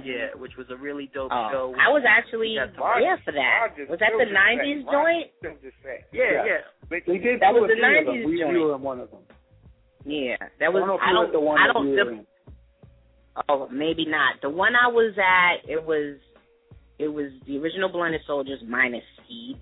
yeah, 0.04 0.32
which 0.34 0.56
was 0.56 0.70
a 0.70 0.76
really 0.76 1.08
dope 1.12 1.30
Oh, 1.32 1.48
show. 1.50 1.74
I 1.78 1.88
was 1.90 2.04
actually 2.06 2.50
We 2.50 2.56
got 2.56 2.72
there 3.00 3.18
for 3.18 3.32
that. 3.32 3.76
Was 3.88 3.98
that 3.98 4.12
the 4.16 4.24
'90s 4.24 4.84
joint? 4.90 5.30
Yeah, 6.12 6.44
yeah. 6.44 6.58
They 6.88 7.00
did 7.18 7.40
That 7.40 7.52
was 7.52 7.68
the 7.68 7.74
90s 7.74 8.04
them. 8.06 8.14
We, 8.24 8.44
we 8.44 8.58
were 8.64 8.74
in 8.76 8.82
one 8.82 9.00
of 9.00 9.10
them. 9.10 9.20
Yeah, 10.04 10.36
that 10.58 10.72
was. 10.72 10.82
I 10.82 10.86
don't 10.86 10.88
know 10.88 10.94
if 10.94 11.00
I 11.02 11.10
you 11.10 11.18
were 11.18 11.24
don't. 11.24 11.32
the 11.32 11.40
one 11.40 11.58
I 11.60 11.66
don't. 11.72 11.90
we 11.90 11.96
the- 11.96 12.26
Oh, 13.48 13.68
maybe 13.70 14.06
not. 14.06 14.40
The 14.42 14.50
one 14.50 14.74
I 14.76 14.88
was 14.88 15.14
at, 15.18 15.68
it 15.68 15.84
was 15.84 16.16
it 17.00 17.08
was 17.08 17.32
the 17.46 17.56
original 17.58 17.88
Blended 17.88 18.20
Soldiers 18.26 18.60
minus 18.68 19.02
Speed. 19.24 19.56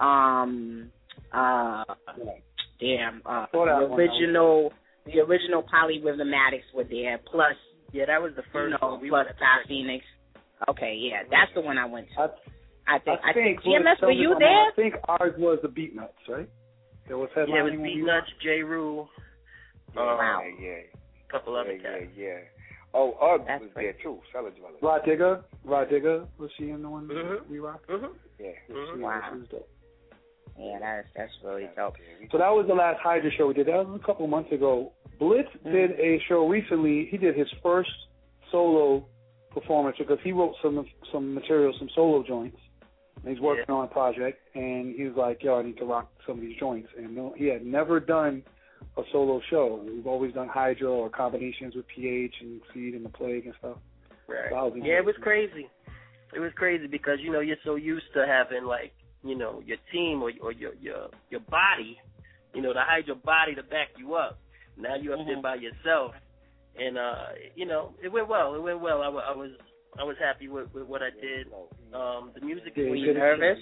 Um 0.00 0.90
uh 1.32 1.84
damn 2.80 3.22
uh 3.26 3.46
Saw 3.52 3.66
the 3.66 3.94
original 3.94 4.72
the 5.04 5.20
original 5.20 5.62
Polyrhythm 5.62 6.32
Addicts 6.34 6.66
were 6.74 6.84
there, 6.84 7.18
plus 7.30 7.56
Yeah, 7.92 8.06
that 8.06 8.20
was 8.22 8.32
the 8.36 8.42
you 8.42 8.52
first 8.52 8.76
know, 8.80 8.88
one. 8.92 9.00
We 9.00 9.10
plus 9.10 9.26
went 9.26 9.28
to 9.28 9.34
Sky 9.36 9.68
Phoenix. 9.68 10.04
Okay, 10.68 10.94
yeah, 10.98 11.22
that's 11.30 11.52
the 11.54 11.60
one 11.60 11.78
I 11.78 11.86
went 11.86 12.08
to. 12.16 12.32
I, 12.88 12.98
think 12.98 13.20
I 13.22 13.32
think 13.32 13.62
Blitz 13.62 13.84
GMS 13.84 14.02
were 14.02 14.12
you 14.12 14.34
I 14.34 14.38
mean, 14.38 14.38
there? 14.40 14.48
I 14.48 14.70
think 14.74 14.94
ours 15.08 15.34
was 15.38 15.58
the 15.62 15.68
Beatnuts, 15.68 16.24
right? 16.28 16.48
There 17.06 17.16
was 17.18 17.28
Yeah, 17.36 17.42
it 17.44 17.48
was 17.62 17.72
headlining 17.72 17.84
Beatnuts, 17.84 18.32
J. 18.42 18.62
Rule, 18.62 19.08
wow. 19.94 20.40
Yeah, 20.60 20.66
yeah, 20.66 20.80
a 21.28 21.32
couple 21.32 21.54
other 21.56 21.72
yeah, 21.72 21.82
cats. 21.82 22.12
yeah, 22.16 22.24
yeah. 22.26 22.38
Oh, 22.98 23.12
Ugg 23.22 23.46
was 23.60 23.70
there 23.76 23.92
too. 24.02 24.18
Cellar 24.32 24.50
Dweller. 24.50 24.74
Rah 24.82 24.98
Digga, 25.06 25.44
Rah 25.64 25.84
Digga, 25.84 26.26
was 26.38 26.50
she 26.58 26.70
in 26.70 26.82
the 26.82 26.88
one 26.90 27.06
Mhm. 27.06 27.48
we 27.48 27.60
rocked? 27.60 27.86
Mhm. 27.88 28.10
Yeah. 28.40 28.50
She- 28.66 28.72
Wow. 29.00 29.22
she 29.32 29.38
was 29.38 29.48
dope. 29.48 29.68
Yeah, 30.58 30.78
that's 30.80 31.08
that's 31.14 31.32
really 31.44 31.68
dope. 31.76 31.94
So 32.32 32.38
that 32.38 32.50
was 32.50 32.66
the 32.66 32.74
last 32.74 32.98
Hydra 33.00 33.30
show 33.30 33.46
we 33.46 33.54
did. 33.54 33.66
That 33.68 33.86
was 33.86 34.00
a 34.00 34.04
couple 34.04 34.26
months 34.26 34.50
ago. 34.50 34.92
Blitz 35.20 35.48
Mm-hmm. 35.58 35.70
did 35.72 35.90
a 36.00 36.18
show 36.28 36.48
recently. 36.48 37.04
He 37.06 37.16
did 37.18 37.36
his 37.36 37.48
first 37.62 37.90
solo 38.50 39.06
performance 39.50 39.96
because 39.98 40.18
he 40.24 40.32
wrote 40.32 40.56
some 40.60 40.84
some 41.12 41.34
material, 41.34 41.72
some 41.78 41.88
solo 41.90 42.22
joints. 42.24 42.58
And 43.22 43.28
he's 43.32 43.40
working 43.40 43.70
on 43.74 43.84
a 43.84 43.88
project, 43.88 44.40
and 44.56 44.94
he 44.94 45.04
was 45.04 45.16
like, 45.16 45.42
"Yo, 45.42 45.58
I 45.58 45.62
need 45.62 45.76
to 45.78 45.84
rock 45.84 46.10
some 46.26 46.36
of 46.36 46.40
these 46.40 46.56
joints." 46.58 46.88
And 46.96 47.14
no, 47.16 47.32
he 47.36 47.46
had 47.46 47.64
never 47.66 48.00
done 48.00 48.44
a 48.96 49.02
solo 49.12 49.40
show. 49.50 49.84
We've 49.86 50.06
always 50.06 50.34
done 50.34 50.48
Hydra 50.48 50.88
or 50.90 51.08
combinations 51.10 51.74
with 51.74 51.86
PH 51.88 52.34
and 52.40 52.60
Seed 52.72 52.94
and 52.94 53.04
the 53.04 53.08
Plague 53.10 53.46
and 53.46 53.54
stuff. 53.58 53.78
Right. 54.28 54.50
So 54.50 54.56
that 54.56 54.74
was 54.74 54.82
Yeah, 54.84 54.98
it 54.98 55.04
was 55.04 55.14
crazy. 55.20 55.68
It 56.34 56.40
was 56.40 56.52
crazy 56.56 56.86
because 56.86 57.18
you 57.22 57.32
know 57.32 57.40
you're 57.40 57.56
so 57.64 57.76
used 57.76 58.06
to 58.14 58.26
having 58.26 58.64
like 58.64 58.92
you 59.24 59.36
know 59.36 59.62
your 59.64 59.78
team 59.92 60.22
or 60.22 60.30
or 60.42 60.52
your 60.52 60.74
your 60.74 61.08
your 61.30 61.40
body, 61.40 61.98
you 62.54 62.60
know, 62.60 62.72
to 62.72 62.80
hide 62.80 63.06
your 63.06 63.16
body 63.16 63.54
to 63.54 63.62
back 63.62 63.88
you 63.98 64.14
up. 64.14 64.38
Now 64.76 64.94
you're 64.96 65.14
up 65.14 65.20
Mm-hmm. 65.20 65.28
there 65.28 65.42
by 65.42 65.54
yourself, 65.56 66.12
and 66.78 66.98
uh, 66.98 67.24
you 67.56 67.64
know 67.66 67.94
it 68.02 68.12
went 68.12 68.28
well. 68.28 68.54
It 68.54 68.62
went 68.62 68.80
well. 68.80 69.02
I, 69.02 69.08
wa- 69.08 69.24
I 69.26 69.34
was 69.34 69.50
I 69.98 70.04
was 70.04 70.16
happy 70.20 70.48
with, 70.48 70.72
with 70.74 70.84
what 70.86 71.02
I 71.02 71.10
did. 71.10 71.46
Um, 71.94 72.30
the 72.34 72.44
music. 72.44 72.74
Yeah, 72.76 72.84
was- 72.84 72.90
Were 72.90 72.96
you 72.96 73.14
nervous? 73.14 73.58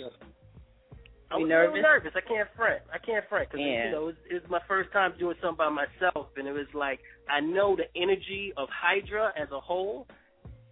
I 1.31 1.37
was 1.39 1.49
nervous? 1.49 1.83
nervous. 1.83 2.13
I 2.15 2.21
can't 2.21 2.49
front. 2.57 2.83
I 2.93 2.99
can't 2.99 3.27
front 3.29 3.49
because 3.51 3.61
Yeah. 3.65 3.87
you 3.87 3.91
know 3.91 4.03
it 4.03 4.07
was, 4.07 4.17
it 4.31 4.35
was 4.43 4.51
my 4.51 4.61
first 4.69 4.93
time 4.93 5.15
doing 5.19 5.37
something 5.41 5.57
by 5.59 5.69
myself, 5.69 6.29
and 6.37 6.47
it 6.47 6.53
was 6.53 6.73
like 6.75 7.01
I 7.29 7.41
know 7.41 7.75
the 7.77 7.89
energy 7.97 8.53
of 8.57 8.69
Hydra 8.71 9.33
as 9.37 9.51
a 9.51 9.59
whole 9.61 10.07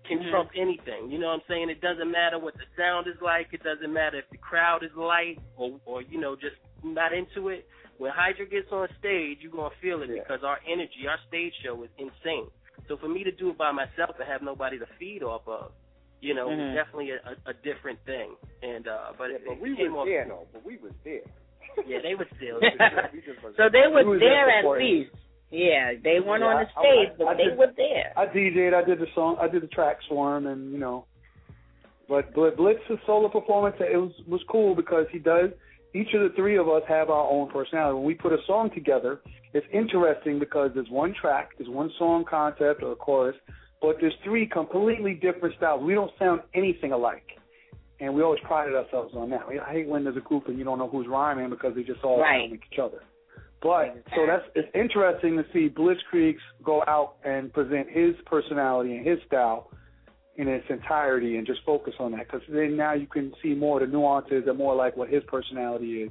can 0.05 0.18
Mhm. 0.20 0.31
trump 0.31 0.51
anything. 0.55 1.10
You 1.10 1.18
know 1.18 1.28
what 1.28 1.40
I'm 1.40 1.47
saying? 1.48 1.70
It 1.70 1.81
doesn't 1.81 2.10
matter 2.10 2.39
what 2.39 2.55
the 2.55 2.66
sound 2.76 3.06
is 3.09 3.20
like. 3.22 3.52
It 3.52 3.62
doesn't 3.62 3.93
matter 3.93 4.18
if 4.18 4.28
the 4.31 4.36
crowd 4.39 4.85
is 4.85 4.94
light 4.94 5.39
or 5.56 5.81
or 5.86 6.02
you 6.02 6.18
know 6.20 6.36
just 6.36 6.56
not 6.82 7.12
into 7.12 7.48
it. 7.48 7.66
When 7.98 8.12
Hydra 8.12 8.47
gets 8.47 8.70
on 8.70 8.89
stage, 8.98 9.39
you're 9.40 9.52
gonna 9.52 9.74
feel 9.81 10.02
it 10.02 10.09
because 10.12 10.44
our 10.44 10.60
energy, 10.66 11.06
our 11.09 11.18
stage 11.28 11.55
show 11.62 11.82
is 11.82 11.90
insane. 11.98 12.51
So 12.86 12.97
for 12.97 13.09
me 13.09 13.24
to 13.24 13.31
do 13.32 13.51
it 13.51 13.56
by 13.56 13.72
myself 13.72 14.18
and 14.18 14.28
have 14.28 14.43
nobody 14.43 14.78
to 14.78 14.86
feed 14.98 15.22
off 15.22 15.47
of, 15.48 15.72
you 16.24 16.32
know, 16.34 16.48
Mhm. 16.48 16.74
definitely 16.74 17.10
a, 17.12 17.20
a, 17.32 17.34
a 17.52 17.55
different 17.68 17.98
thing. 18.06 18.28
And 18.62 18.88
uh 18.88 19.12
but 19.18 19.28
Yeah, 19.30 19.36
it, 19.36 19.42
but 19.46 19.60
we 19.60 19.76
came 19.76 19.92
was 19.92 20.09
there 20.09 20.24
though. 20.26 20.46
But 20.52 20.64
we 20.64 20.78
was 20.78 20.92
there. 21.05 21.26
Yeah, 21.86 21.98
they 22.02 22.14
were 22.14 22.28
still. 22.36 22.59
so 23.59 23.68
they 23.70 23.86
were 23.92 24.02
Who 24.05 24.10
was 24.16 24.20
there 24.20 24.46
that 24.46 24.64
at 24.64 24.78
least. 24.78 25.10
Yeah, 25.51 25.92
they 26.02 26.18
weren't 26.24 26.42
Yeah, 26.42 26.55
on 26.55 26.64
the 26.64 26.70
stage, 26.80 27.10
I- 27.12 27.16
but 27.18 27.26
I 27.28 27.34
they 27.34 27.44
did- 27.51 27.59
were 27.59 27.72
there. 27.76 28.12
I 28.16 28.26
DJ'd. 28.26 28.74
I 28.74 28.82
did 28.82 28.98
the 28.98 29.06
song. 29.14 29.36
I 29.40 29.48
did 29.48 29.62
the 29.62 29.68
tracks 29.68 30.05
for 30.09 30.36
him, 30.36 30.46
and 30.46 30.72
you 30.72 30.78
know, 30.78 31.05
but 32.09 32.34
but 32.34 32.56
Blitz's 32.56 32.98
solo 33.06 33.28
performance 33.28 33.76
it 33.80 33.96
was 33.96 34.12
was 34.26 34.42
cool 34.48 34.74
because 34.74 35.06
he 35.12 35.18
does. 35.18 35.51
Each 35.94 36.12
of 36.14 36.22
the 36.22 36.30
three 36.34 36.56
of 36.59 36.68
us 36.68 36.82
have 36.88 37.09
our 37.09 37.30
own 37.30 37.48
personality. 37.51 37.94
When 37.94 38.05
we 38.05 38.14
put 38.14 38.32
a 38.32 38.42
song 38.48 38.70
together, 38.74 39.20
it's 39.52 39.66
interesting 39.72 40.40
because 40.40 40.72
there's 40.74 40.90
one 40.90 41.14
track, 41.14 41.51
there's 41.56 41.70
one 41.70 41.90
song 41.98 42.24
concept 42.28 42.82
or 42.82 42.92
a 42.92 42.96
chorus, 42.96 43.36
but 43.86 43.97
there's 44.01 44.15
three 44.24 44.47
completely 44.47 45.15
different 45.15 45.55
styles. 45.56 45.82
We 45.82 45.94
don't 45.94 46.11
sound 46.19 46.40
anything 46.55 46.93
alike, 46.93 47.27
and 48.01 48.15
we 48.15 48.23
always 48.23 48.40
prided 48.44 48.74
ourselves 48.74 49.15
on 49.15 49.31
that. 49.31 49.43
I 49.66 49.73
hate 49.73 49.89
when 49.89 50.05
there's 50.05 50.16
a 50.16 50.20
group 50.20 50.48
and 50.48 50.59
you 50.59 50.65
don't 50.65 50.78
know 50.78 50.89
who's 50.89 51.06
rhyming 51.06 51.51
because 51.51 51.74
they 51.74 51.82
just 51.82 52.02
all 52.02 52.20
Right. 52.20 52.40
sound 52.43 52.52
like 52.52 52.62
each 52.73 52.78
other. 52.78 53.02
But 53.62 53.97
so 54.15 54.27
that's 54.27 54.44
it's 54.55 54.69
interesting 54.74 55.36
to 55.39 55.44
see 55.52 55.70
Blitzkrieg 55.70 56.36
go 56.62 56.82
out 56.86 57.16
and 57.24 57.52
present 57.52 57.89
his 57.89 58.15
personality 58.27 58.97
and 58.97 59.06
his 59.06 59.19
style 59.27 59.70
in 60.36 60.48
its 60.48 60.66
entirety 60.69 61.36
and 61.36 61.47
just 61.47 61.61
focus 61.65 61.94
on 61.98 62.12
that 62.12 62.27
because 62.27 62.43
then 62.48 62.77
now 62.77 62.93
you 62.93 63.06
can 63.06 63.32
see 63.43 63.55
more 63.55 63.82
of 63.82 63.89
the 63.89 63.93
nuances 63.97 64.44
and 64.47 64.59
more 64.59 64.74
like 64.74 64.97
what 64.97 65.09
his 65.09 65.23
personality 65.28 66.02
is. 66.02 66.11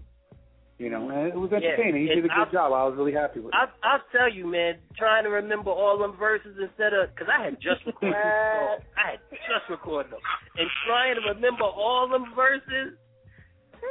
You 0.79 0.89
know, 0.89 1.07
and 1.09 1.27
it 1.27 1.35
was 1.37 1.49
Yeah, 1.51 1.57
entertaining. 1.69 2.01
he 2.01 2.11
and 2.11 2.21
did 2.21 2.25
a 2.25 2.33
good 2.33 2.49
I- 2.49 2.51
job. 2.51 2.73
I 2.73 2.83
was 2.83 2.95
really 2.97 3.13
happy 3.13 3.39
with 3.39 3.53
it. 3.53 3.57
I, 3.57 3.67
I'll 3.87 4.01
tell 4.11 4.27
you, 4.31 4.47
man, 4.47 4.75
trying 4.97 5.23
to 5.23 5.29
remember 5.29 5.69
all 5.69 5.97
them 5.99 6.17
verses 6.17 6.57
instead 6.59 6.93
of, 6.93 7.09
because 7.13 7.27
I 7.31 7.43
had 7.45 7.55
just 7.61 7.85
recorded 7.85 8.13
them. 8.17 8.79
I 8.97 9.11
had 9.11 9.19
just 9.31 9.69
recorded 9.69 10.11
them. 10.11 10.19
And 10.57 10.67
trying 10.87 11.15
to 11.15 11.21
remember 11.33 11.63
all 11.63 12.09
them 12.09 12.25
verses, 12.35 12.97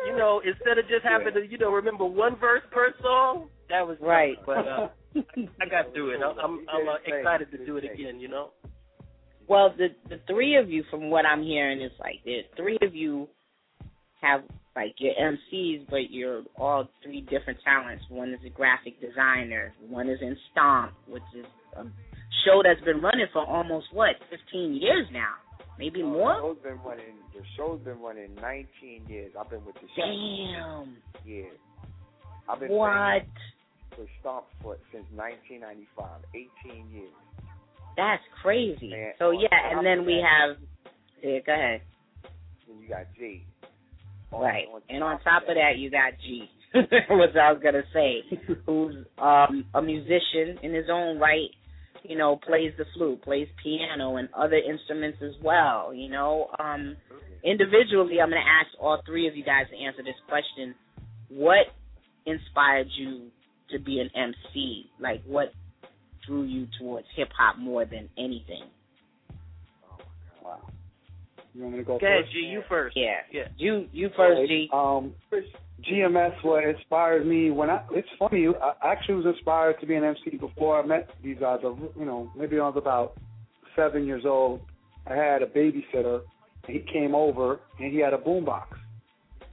you 0.07 0.17
know, 0.17 0.43
instead 0.45 0.79
of 0.79 0.89
just 0.89 1.05
having 1.05 1.33
to, 1.35 1.47
you 1.47 1.57
know, 1.57 1.71
remember 1.71 2.05
one 2.05 2.37
verse 2.37 2.63
per 2.73 2.93
song, 3.01 3.49
that 3.71 3.87
was 3.87 3.97
tough. 3.99 4.09
Right. 4.09 4.37
But 4.45 4.67
uh, 4.67 4.89
I 5.63 5.67
got 5.71 5.93
through 5.95 6.11
it. 6.11 6.21
I'm, 6.21 6.37
I'm, 6.39 6.67
I'm 6.69 6.89
uh, 6.89 6.97
excited 7.07 7.51
to 7.53 7.65
do 7.65 7.77
it 7.77 7.85
again, 7.85 8.19
you 8.19 8.29
know? 8.29 8.51
Well, 9.49 9.75
the 9.77 9.89
the 10.09 10.21
three 10.27 10.57
of 10.57 10.71
you, 10.71 10.85
from 10.91 11.11
what 11.11 11.27
I'm 11.27 11.43
hearing, 11.43 11.81
is 11.83 11.91
like 12.01 12.17
the 12.25 12.41
three 12.57 12.79
of 12.83 12.95
you 12.95 13.29
have 14.21 14.43
like 14.75 14.95
your 14.99 15.13
MCs, 15.15 15.87
but 15.91 16.11
you're 16.11 16.43
all 16.59 16.89
three 17.03 17.21
different 17.23 17.59
talents. 17.63 18.05
One 18.09 18.31
is 18.31 18.41
a 18.47 18.51
graphic 18.51 19.01
designer. 19.01 19.75
One 19.89 20.09
is 20.09 20.19
in 20.23 20.37
Stomp, 20.51 20.93
which 21.07 21.23
is 21.37 21.45
a 21.77 21.85
show 22.47 22.63
that's 22.65 22.81
been 22.85 23.01
running 23.01 23.27
for 23.33 23.45
almost 23.47 23.87
what 23.93 24.17
15 24.31 24.75
years 24.75 25.07
now, 25.13 25.35
maybe 25.79 26.03
Oh, 26.03 26.07
more. 26.09 26.35
The 26.35 26.41
show's 26.41 26.63
been 26.63 26.81
running. 26.85 27.15
The 27.35 27.43
show's 27.57 27.81
been 27.81 28.01
running 28.01 28.35
19 28.41 29.07
years. 29.09 29.33
I've 29.39 29.51
been 29.51 29.65
with 29.65 29.75
the 29.75 29.89
show. 29.95 30.03
Damn. 30.03 30.97
Yeah. 31.25 31.45
I've 32.49 32.61
been 32.61 32.71
What? 32.71 33.23
for 33.95 34.07
Stomp 34.21 34.47
for 34.63 34.77
since 34.91 35.05
1995. 35.15 36.09
18 36.65 36.91
years. 36.93 37.13
That's 37.97 38.23
crazy. 38.43 38.89
Man, 38.89 39.13
So 39.19 39.33
yeah, 39.33 39.49
and 39.53 39.85
then 39.87 40.07
we 40.07 40.15
have. 40.25 40.57
Yeah, 41.23 41.39
go 41.45 41.53
ahead. 41.53 41.83
Then 42.67 42.81
you 42.81 42.89
got 42.89 43.05
G. 43.19 43.45
Right. 44.33 44.67
and 44.89 45.03
on 45.03 45.21
top 45.21 45.43
of 45.43 45.55
that, 45.57 45.79
you 45.79 45.91
got 45.91 46.13
G, 46.25 46.49
which 46.75 47.37
I 47.37 47.53
was 47.53 47.61
gonna 47.63 47.83
say, 47.93 48.23
who's 48.67 48.97
um, 49.19 49.65
a 49.75 49.83
musician 49.83 50.59
in 50.63 50.73
his 50.75 50.87
own 50.91 51.19
right. 51.19 51.51
You 52.05 52.19
know, 52.19 52.35
plays 52.37 52.73
the 52.79 52.85
flute, 52.95 53.23
plays 53.23 53.47
piano, 53.63 54.17
and 54.17 54.29
other 54.35 54.57
instruments 54.57 55.19
as 55.23 55.41
well. 55.41 55.95
You 55.95 56.09
know, 56.11 56.49
um, 56.59 56.97
individually, 57.45 58.21
I'm 58.21 58.29
gonna 58.31 58.41
ask 58.41 58.71
all 58.81 59.01
three 59.07 59.29
of 59.29 59.37
you 59.37 59.45
guys 59.45 59.67
to 59.71 59.77
answer 59.77 60.03
this 60.03 60.17
question. 60.29 60.75
What 61.29 61.67
inspired 62.27 62.89
you 62.99 63.29
to 63.71 63.79
be 63.79 64.01
an 64.01 64.11
MC? 64.17 64.91
Like, 64.99 65.23
what 65.27 65.53
drew 66.27 66.43
you 66.45 66.67
towards 66.81 67.07
hip 67.17 67.29
hop 67.39 67.59
more 67.59 67.85
than 67.85 68.09
anything? 68.19 68.65
Wow. 71.55 71.59
You 71.59 71.63
want 71.63 71.73
me 71.73 71.79
to 71.79 71.85
go 71.85 71.99
Go 71.99 72.07
ahead, 72.07 72.25
first? 72.25 72.33
G, 72.33 72.39
you 72.39 72.63
first. 72.69 72.97
Yeah. 72.97 73.17
Yeah. 73.33 73.43
You 73.57 73.87
you 73.93 74.11
first, 74.17 74.49
G. 74.49 74.69
Um, 74.73 75.15
GMS 75.91 76.33
what 76.45 76.65
inspired 76.65 77.27
me 77.27 77.51
when 77.51 77.69
I. 77.71 77.83
It's 77.93 78.09
funny. 78.19 78.47
I 78.49 78.73
actually 78.93 79.17
was 79.17 79.27
inspired 79.27 79.81
to 79.81 79.87
be 79.87 79.95
an 79.97 80.05
MC 80.05 80.37
before 80.37 80.81
I 80.83 80.87
met 80.87 81.11
these 81.23 81.37
guys. 81.41 81.61
I- 81.65 81.99
You 81.99 82.05
know, 82.05 82.31
maybe 82.37 82.59
I 82.59 82.63
was 82.69 82.77
about 82.77 83.15
seven 83.75 84.07
years 84.07 84.25
old. 84.25 84.61
I 85.07 85.15
had 85.15 85.43
a 85.43 85.47
babysitter. 85.47 86.23
And 86.67 86.77
he 86.77 86.85
came 86.93 87.15
over 87.15 87.59
and 87.81 87.93
he 87.93 87.99
had 87.99 88.15
a 88.15 88.19
boombox. 88.19 88.67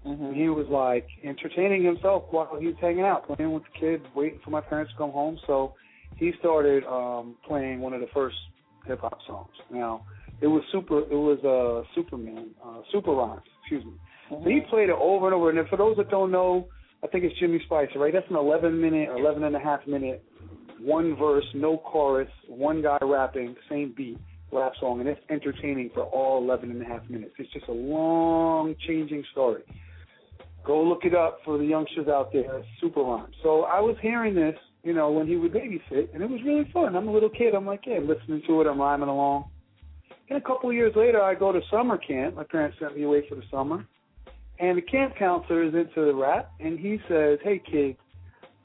And 0.05 0.35
he 0.35 0.49
was 0.49 0.67
like 0.69 1.07
entertaining 1.23 1.83
himself 1.83 2.25
while 2.31 2.55
he 2.59 2.67
was 2.67 2.75
hanging 2.79 3.03
out, 3.03 3.25
playing 3.27 3.51
with 3.51 3.63
the 3.63 3.79
kids, 3.79 4.03
waiting 4.15 4.39
for 4.43 4.51
my 4.51 4.61
parents 4.61 4.91
to 4.91 4.97
come 4.97 5.11
home. 5.11 5.39
So 5.47 5.73
he 6.17 6.31
started 6.39 6.83
um 6.85 7.35
playing 7.47 7.81
one 7.81 7.93
of 7.93 8.01
the 8.01 8.07
first 8.13 8.37
hip 8.85 8.99
hop 9.01 9.17
songs. 9.27 9.49
Now 9.71 10.05
it 10.41 10.47
was 10.47 10.63
super. 10.71 10.99
It 10.99 11.11
was 11.11 11.39
uh 11.43 11.87
Superman, 11.95 12.51
uh, 12.63 12.81
Super 12.91 13.11
Rhymes. 13.11 13.41
Excuse 13.61 13.85
me. 13.85 13.93
So 14.29 14.41
he 14.45 14.61
played 14.69 14.89
it 14.89 14.95
over 14.99 15.25
and 15.25 15.35
over. 15.35 15.49
And 15.49 15.67
for 15.69 15.77
those 15.77 15.97
that 15.97 16.09
don't 16.09 16.31
know, 16.31 16.67
I 17.03 17.07
think 17.07 17.23
it's 17.23 17.37
Jimmy 17.39 17.61
Spicer, 17.65 17.97
right? 17.97 18.13
That's 18.13 18.29
an 18.29 18.35
11 18.35 18.79
minute 18.79 19.09
or 19.09 19.17
11 19.17 19.43
and 19.43 19.55
a 19.55 19.59
half 19.59 19.85
minute, 19.87 20.23
one 20.79 21.15
verse, 21.15 21.45
no 21.55 21.77
chorus, 21.77 22.29
one 22.47 22.81
guy 22.81 22.97
rapping, 23.01 23.55
same 23.69 23.93
beat, 23.95 24.19
rap 24.51 24.73
song, 24.79 24.99
and 24.99 25.09
it's 25.09 25.21
entertaining 25.29 25.89
for 25.93 26.03
all 26.03 26.43
11 26.43 26.71
and 26.71 26.81
a 26.81 26.85
half 26.85 27.09
minutes. 27.09 27.33
It's 27.39 27.51
just 27.53 27.67
a 27.67 27.73
long, 27.73 28.75
changing 28.85 29.23
story. 29.31 29.63
Go 30.65 30.83
look 30.83 31.05
it 31.05 31.15
up 31.15 31.39
for 31.45 31.57
the 31.57 31.63
youngsters 31.63 32.07
out 32.07 32.33
there. 32.33 32.63
Super 32.81 33.01
rhyme. 33.01 33.31
So 33.43 33.63
I 33.63 33.79
was 33.79 33.95
hearing 34.01 34.35
this, 34.35 34.55
you 34.83 34.93
know, 34.93 35.09
when 35.11 35.25
he 35.25 35.37
would 35.37 35.53
babysit, 35.53 36.13
and 36.13 36.21
it 36.21 36.29
was 36.29 36.41
really 36.45 36.69
fun. 36.73 36.95
I'm 36.95 37.07
a 37.07 37.11
little 37.11 37.29
kid. 37.29 37.55
I'm 37.55 37.65
like, 37.65 37.81
yeah, 37.87 37.95
I'm 37.95 38.07
listening 38.07 38.41
to 38.47 38.61
it. 38.61 38.67
I'm 38.67 38.79
rhyming 38.79 39.09
along. 39.09 39.49
And 40.29 40.37
a 40.37 40.41
couple 40.41 40.69
of 40.69 40.75
years 40.75 40.93
later, 40.95 41.21
I 41.21 41.33
go 41.33 41.51
to 41.51 41.59
summer 41.71 41.97
camp. 41.97 42.35
My 42.35 42.43
parents 42.43 42.77
sent 42.79 42.95
me 42.95 43.03
away 43.03 43.27
for 43.27 43.35
the 43.35 43.43
summer. 43.51 43.85
And 44.59 44.77
the 44.77 44.81
camp 44.81 45.15
counselor 45.17 45.63
is 45.63 45.73
into 45.73 46.05
the 46.05 46.13
rap, 46.13 46.51
and 46.59 46.77
he 46.77 46.99
says, 47.07 47.39
hey, 47.43 47.61
kids, 47.71 47.97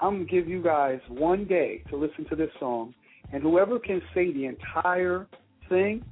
I'm 0.00 0.14
going 0.14 0.26
to 0.26 0.32
give 0.32 0.48
you 0.48 0.60
guys 0.60 0.98
one 1.08 1.44
day 1.44 1.84
to 1.88 1.96
listen 1.96 2.26
to 2.30 2.36
this 2.36 2.50
song, 2.58 2.92
and 3.32 3.42
whoever 3.42 3.78
can 3.78 4.02
say 4.12 4.32
the 4.32 4.46
entire 4.46 5.28
thing 5.68 6.04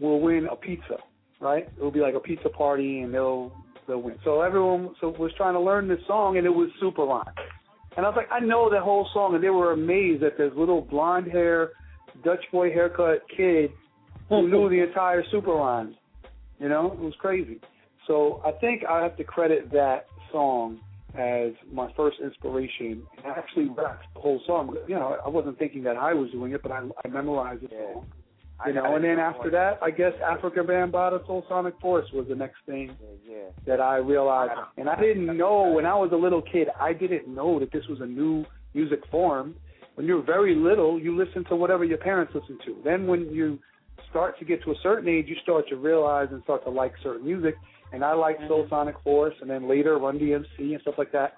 will 0.00 0.20
win 0.20 0.48
a 0.50 0.56
pizza, 0.56 0.96
right? 1.40 1.68
It 1.76 1.80
will 1.80 1.92
be 1.92 2.00
like 2.00 2.14
a 2.14 2.20
pizza 2.20 2.48
party, 2.48 3.02
and 3.02 3.14
they'll 3.14 3.52
they'll 3.86 4.02
win. 4.02 4.16
So 4.24 4.40
everyone 4.40 4.94
so 5.00 5.10
was 5.10 5.30
trying 5.36 5.54
to 5.54 5.60
learn 5.60 5.86
this 5.86 6.00
song, 6.08 6.36
and 6.36 6.44
it 6.44 6.50
was 6.50 6.68
super 6.80 7.04
rhyme. 7.04 7.24
And 7.96 8.04
I 8.04 8.08
was 8.08 8.16
like, 8.16 8.32
I 8.32 8.40
know 8.40 8.68
that 8.68 8.82
whole 8.82 9.08
song, 9.14 9.36
and 9.36 9.44
they 9.44 9.50
were 9.50 9.72
amazed 9.72 10.24
that 10.24 10.36
this 10.36 10.50
little 10.56 10.80
blonde 10.80 11.30
hair, 11.30 11.70
Dutch 12.24 12.44
boy 12.50 12.70
haircut 12.72 13.22
kid 13.36 13.70
who 14.28 14.48
knew 14.48 14.68
the 14.68 14.82
entire 14.82 15.22
super 15.30 15.52
rhymes. 15.52 15.94
You 16.58 16.68
know, 16.68 16.92
it 16.92 16.98
was 16.98 17.14
crazy. 17.18 17.60
So 18.06 18.40
I 18.44 18.52
think 18.52 18.84
I 18.88 19.02
have 19.02 19.16
to 19.16 19.24
credit 19.24 19.70
that 19.72 20.06
song 20.30 20.80
as 21.14 21.52
my 21.70 21.92
first 21.96 22.16
inspiration. 22.22 23.02
And 23.18 23.26
I 23.26 23.30
actually 23.38 23.68
rapped 23.68 24.06
the 24.14 24.20
whole 24.20 24.40
song. 24.46 24.74
You 24.88 24.94
know, 24.94 25.18
I 25.24 25.28
wasn't 25.28 25.58
thinking 25.58 25.82
that 25.84 25.96
I 25.96 26.14
was 26.14 26.30
doing 26.30 26.52
it, 26.52 26.62
but 26.62 26.72
I, 26.72 26.82
I 27.04 27.08
memorized 27.08 27.62
the 27.62 27.68
song. 27.68 28.06
You 28.66 28.74
know, 28.74 28.94
and 28.94 29.04
then 29.04 29.18
after 29.18 29.50
that, 29.50 29.80
I 29.82 29.90
guess 29.90 30.12
Afrika 30.22 30.58
Bambaataa 30.58 31.26
Soul 31.26 31.44
Sonic 31.48 31.74
Force 31.80 32.06
was 32.12 32.26
the 32.28 32.36
next 32.36 32.58
thing 32.64 32.96
Yeah. 33.28 33.38
that 33.66 33.80
I 33.80 33.96
realized. 33.96 34.52
And 34.76 34.88
I 34.88 34.98
didn't 35.00 35.36
know 35.36 35.72
when 35.72 35.84
I 35.84 35.96
was 35.96 36.10
a 36.12 36.16
little 36.16 36.42
kid, 36.42 36.68
I 36.80 36.92
didn't 36.92 37.26
know 37.26 37.58
that 37.58 37.72
this 37.72 37.82
was 37.88 38.00
a 38.00 38.06
new 38.06 38.44
music 38.72 39.00
form. 39.10 39.56
When 39.96 40.06
you're 40.06 40.22
very 40.22 40.54
little, 40.54 41.00
you 41.00 41.16
listen 41.16 41.44
to 41.46 41.56
whatever 41.56 41.84
your 41.84 41.98
parents 41.98 42.32
listen 42.34 42.56
to. 42.66 42.76
Then 42.84 43.08
when 43.08 43.22
you 43.34 43.58
start 44.10 44.38
to 44.38 44.44
get 44.44 44.62
to 44.64 44.70
a 44.70 44.74
certain 44.82 45.08
age, 45.08 45.26
you 45.28 45.36
start 45.42 45.68
to 45.68 45.76
realize 45.76 46.28
and 46.30 46.42
start 46.44 46.64
to 46.64 46.70
like 46.70 46.92
certain 47.02 47.26
music. 47.26 47.54
And 47.92 48.04
I 48.04 48.14
liked 48.14 48.40
Soul 48.48 48.62
mm-hmm. 48.62 48.70
Sonic 48.70 48.96
Force, 49.04 49.34
and 49.40 49.50
then 49.50 49.68
later 49.68 49.98
Run 49.98 50.18
DMC 50.18 50.44
and 50.58 50.80
stuff 50.82 50.94
like 50.98 51.12
that. 51.12 51.34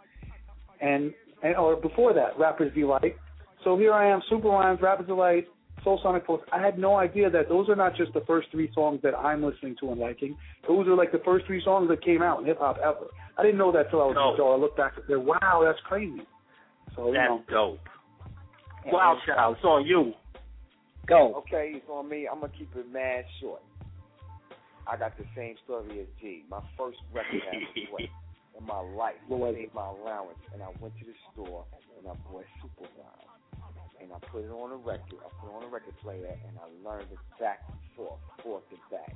And 0.81 1.13
and 1.43 1.57
or 1.57 1.77
before 1.77 2.15
that, 2.15 2.39
Rappers 2.39 2.73
Delight. 2.75 3.17
So 3.65 3.77
here 3.79 3.93
I 3.93 4.11
am, 4.11 4.21
Super 4.29 4.49
Rhymes, 4.49 4.81
Rappers 4.83 5.07
Delight, 5.07 5.47
Soul 5.83 6.01
Sonic 6.03 6.27
Force. 6.27 6.43
I 6.53 6.61
had 6.61 6.79
no 6.79 6.97
idea 6.97 7.31
that 7.31 7.49
those 7.49 7.69
are 7.69 7.77
not 7.77 7.97
just 7.97 8.13
the 8.13 8.23
first 8.27 8.49
three 8.51 8.71
songs 8.75 9.01
that 9.03 9.15
I'm 9.15 9.43
listening 9.45 9.77
to 9.81 9.91
and 9.91 10.01
liking. 10.01 10.37
Those 10.67 10.87
are 10.87 10.95
like 10.95 11.13
the 11.13 11.21
first 11.25 11.47
three 11.47 11.63
songs 11.65 11.89
that 11.89 12.03
came 12.05 12.23
out 12.23 12.41
in 12.41 12.47
hip 12.47 12.59
hop 12.59 12.79
ever. 12.79 13.07
I 13.37 13.43
didn't 13.43 13.59
know 13.59 13.73
that 13.73 13.91
till 13.91 14.01
I 14.01 14.07
was 14.07 14.15
No. 14.15 14.35
so 14.37 14.53
I 14.53 14.57
looked 14.57 14.77
back 14.77 14.97
and 14.97 15.05
said, 15.07 15.19
"Wow, 15.19 15.63
that's 15.65 15.81
crazy." 15.81 16.27
So 16.95 17.09
you 17.09 17.15
That's 17.15 17.29
know, 17.29 17.43
dope. 17.49 17.81
Wow, 18.87 19.19
shout 19.27 19.39
out. 19.39 19.57
It's 19.57 19.65
on 19.65 19.87
you. 19.87 20.13
Go. 21.07 21.35
Okay, 21.45 21.73
it's 21.77 21.89
on 21.89 22.09
me. 22.09 22.27
I'm 22.31 22.41
gonna 22.41 22.53
keep 22.57 22.75
it 22.77 22.91
mad 22.91 23.25
short. 23.41 23.61
I 24.87 24.97
got 24.97 25.17
the 25.17 25.25
same 25.37 25.57
story 25.65 26.01
as 26.01 26.09
G. 26.21 26.45
My 26.49 26.61
first 26.77 26.99
record 27.13 27.41
I 27.53 28.09
in 28.59 28.65
my 28.67 28.81
life. 28.81 29.21
I 29.29 29.53
saved 29.53 29.75
my 29.75 29.89
allowance 29.89 30.41
and 30.53 30.63
I 30.63 30.69
went 30.81 30.97
to 31.01 31.05
the 31.05 31.17
store 31.33 31.65
and 31.99 32.09
I 32.09 32.15
bought 32.31 32.45
Super 32.63 32.89
Rhyme. 32.97 33.29
And 34.01 34.13
I 34.13 34.19
put 34.29 34.45
it 34.45 34.53
on 34.53 34.73
a 34.73 34.77
record. 34.77 35.21
I 35.25 35.29
put 35.41 35.49
it 35.49 35.57
on 35.57 35.65
a 35.65 35.73
record 35.73 35.97
player 36.03 36.29
and 36.29 36.57
I 36.61 36.69
learned 36.85 37.09
it 37.13 37.19
back 37.41 37.65
and 37.69 37.81
forth, 37.97 38.21
forth 38.43 38.65
and 38.71 38.81
back. 38.91 39.13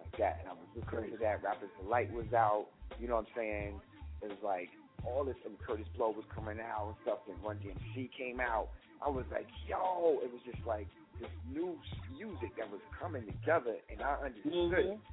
Like 0.00 0.16
that. 0.18 0.40
And 0.40 0.48
I 0.48 0.52
was 0.52 0.68
listening 0.76 1.12
to 1.12 1.18
that. 1.24 1.42
Rappers 1.44 1.72
Delight 1.80 2.12
was 2.12 2.32
out. 2.32 2.66
You 2.98 3.08
know 3.08 3.16
what 3.16 3.28
I'm 3.28 3.36
saying? 3.36 3.80
It 4.22 4.28
was 4.28 4.42
like 4.44 4.68
all 5.04 5.24
this 5.24 5.36
and 5.44 5.56
Kurtis 5.64 5.88
Blow 5.96 6.10
was 6.10 6.24
coming 6.34 6.60
out 6.60 6.92
and 6.92 6.96
stuff, 7.02 7.24
and 7.28 7.36
Run 7.44 7.56
DMC 7.56 8.10
came 8.16 8.40
out. 8.40 8.68
I 9.04 9.08
was 9.08 9.24
like, 9.32 9.48
yo, 9.66 10.20
it 10.20 10.28
was 10.28 10.40
just 10.44 10.60
like 10.66 10.88
this 11.20 11.30
new 11.52 11.76
music 12.16 12.56
that 12.56 12.70
was 12.72 12.80
coming 12.98 13.24
together, 13.28 13.76
and 13.92 14.02
I 14.02 14.16
understood. 14.24 14.96
Mm-hmm. 14.96 15.08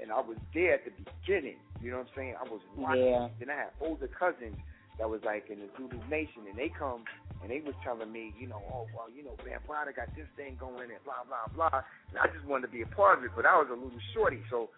And 0.00 0.10
I 0.10 0.18
was 0.18 0.40
there 0.54 0.80
at 0.80 0.84
the 0.88 0.96
beginning. 0.96 1.60
You 1.84 1.92
know 1.92 2.00
what 2.00 2.08
I'm 2.08 2.16
saying? 2.16 2.34
I 2.40 2.48
was 2.48 2.64
watching. 2.74 3.04
Yeah. 3.04 3.28
Then 3.38 3.50
I 3.52 3.68
had 3.68 3.72
older 3.84 4.08
cousins 4.08 4.56
that 4.98 5.08
was 5.08 5.20
like 5.24 5.52
in 5.52 5.60
the 5.60 5.68
Zulu 5.76 6.00
Nation, 6.08 6.48
and 6.48 6.56
they 6.56 6.72
come 6.72 7.04
and 7.40 7.48
they 7.48 7.60
was 7.60 7.76
telling 7.84 8.12
me, 8.12 8.32
you 8.36 8.48
know, 8.48 8.60
oh 8.72 8.88
well, 8.96 9.08
you 9.12 9.24
know, 9.24 9.36
Van 9.44 9.60
Prada 9.64 9.92
got 9.92 10.12
this 10.16 10.28
thing 10.36 10.56
going 10.60 10.88
and 10.92 11.00
blah 11.04 11.24
blah 11.28 11.48
blah. 11.52 11.84
And 12.12 12.16
I 12.20 12.28
just 12.32 12.44
wanted 12.48 12.68
to 12.68 12.72
be 12.72 12.82
a 12.82 12.90
part 12.92 13.20
of 13.20 13.24
it, 13.24 13.32
but 13.36 13.44
I 13.44 13.56
was 13.56 13.68
a 13.72 13.76
little 13.76 14.00
shorty, 14.12 14.40
so 14.48 14.68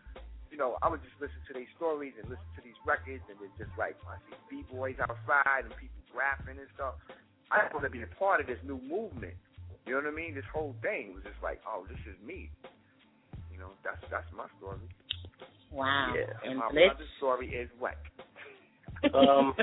you 0.51 0.59
know, 0.59 0.77
I 0.83 0.91
would 0.91 1.01
just 1.01 1.17
listen 1.17 1.41
to 1.49 1.55
these 1.57 1.71
stories 1.81 2.13
and 2.21 2.29
listen 2.29 2.51
to 2.59 2.63
these 2.63 2.79
records, 2.85 3.25
and 3.31 3.39
it's 3.41 3.57
just 3.57 3.73
like 3.79 3.97
I 4.05 4.21
see 4.29 4.37
b 4.51 4.69
boys 4.69 4.99
outside 5.01 5.65
and 5.65 5.75
people 5.75 6.03
rapping 6.13 6.61
and 6.61 6.71
stuff. 6.77 7.01
I 7.51 7.69
want 7.73 7.85
to 7.85 7.93
be 7.93 8.05
a 8.05 8.13
part 8.17 8.41
of 8.41 8.47
this 8.47 8.61
new 8.65 8.81
movement. 8.85 9.35
You 9.87 9.95
know 9.95 10.01
what 10.01 10.13
I 10.13 10.17
mean? 10.17 10.35
This 10.35 10.45
whole 10.53 10.75
thing 10.83 11.13
was 11.15 11.23
just 11.25 11.43
like, 11.43 11.61
oh, 11.67 11.85
this 11.89 11.99
is 12.07 12.19
me. 12.27 12.51
You 13.53 13.59
know, 13.59 13.71
that's 13.85 14.01
that's 14.11 14.27
my 14.37 14.47
story. 14.59 14.79
Wow. 15.73 16.15
Yeah, 16.17 16.33
and 16.43 16.51
And 16.53 16.59
my 16.59 16.71
Blitz? 16.71 16.87
brother's 16.89 17.09
story 17.19 17.49
is 17.49 17.69
what? 17.79 17.95
Um, 19.15 19.55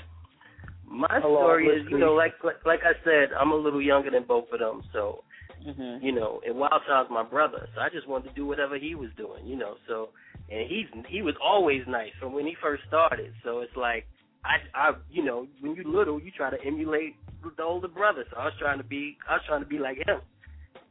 my 0.86 1.08
Hello, 1.22 1.38
story 1.40 1.68
is, 1.68 1.88
you 1.90 1.98
know, 1.98 2.14
like, 2.14 2.34
like 2.44 2.58
like 2.66 2.80
I 2.84 2.94
said, 3.06 3.30
I'm 3.40 3.52
a 3.52 3.56
little 3.56 3.82
younger 3.82 4.12
than 4.12 4.24
both 4.28 4.46
of 4.52 4.60
them, 4.60 4.84
so 4.94 5.24
Mm-hmm. 5.66 6.06
you 6.06 6.14
know, 6.14 6.40
and 6.46 6.58
Wild 6.58 6.82
Child's 6.88 7.10
my 7.12 7.24
brother, 7.24 7.68
so 7.76 7.82
I 7.82 7.90
just 7.90 8.08
wanted 8.08 8.30
to 8.30 8.36
do 8.36 8.46
whatever 8.46 8.78
he 8.78 8.96
was 8.96 9.10
doing, 9.18 9.46
you 9.46 9.58
know. 9.58 9.76
So, 9.88 10.10
and 10.50 10.68
he's 10.70 10.86
he 11.10 11.22
was 11.22 11.36
always 11.44 11.82
nice 11.88 12.12
from 12.20 12.34
when 12.34 12.46
he 12.46 12.56
first 12.62 12.84
started. 12.88 13.34
So 13.44 13.60
it's 13.60 13.76
like 13.76 14.06
I 14.46 14.58
I 14.74 14.92
you 15.10 15.24
know 15.24 15.48
when 15.62 15.76
you 15.76 15.84
little 15.86 16.20
you 16.20 16.32
try 16.32 16.50
to 16.50 16.58
emulate 16.66 17.16
the 17.58 17.64
older 17.64 17.88
brother. 17.88 18.26
So 18.32 18.38
I 18.38 18.46
was 18.46 18.54
trying 18.60 18.78
to 18.80 18.84
be 18.84 19.18
I 19.30 19.34
was 19.36 19.42
trying 19.48 19.62
to 19.62 19.68
be 19.68 19.78
like 19.80 19.98
him, 19.98 20.22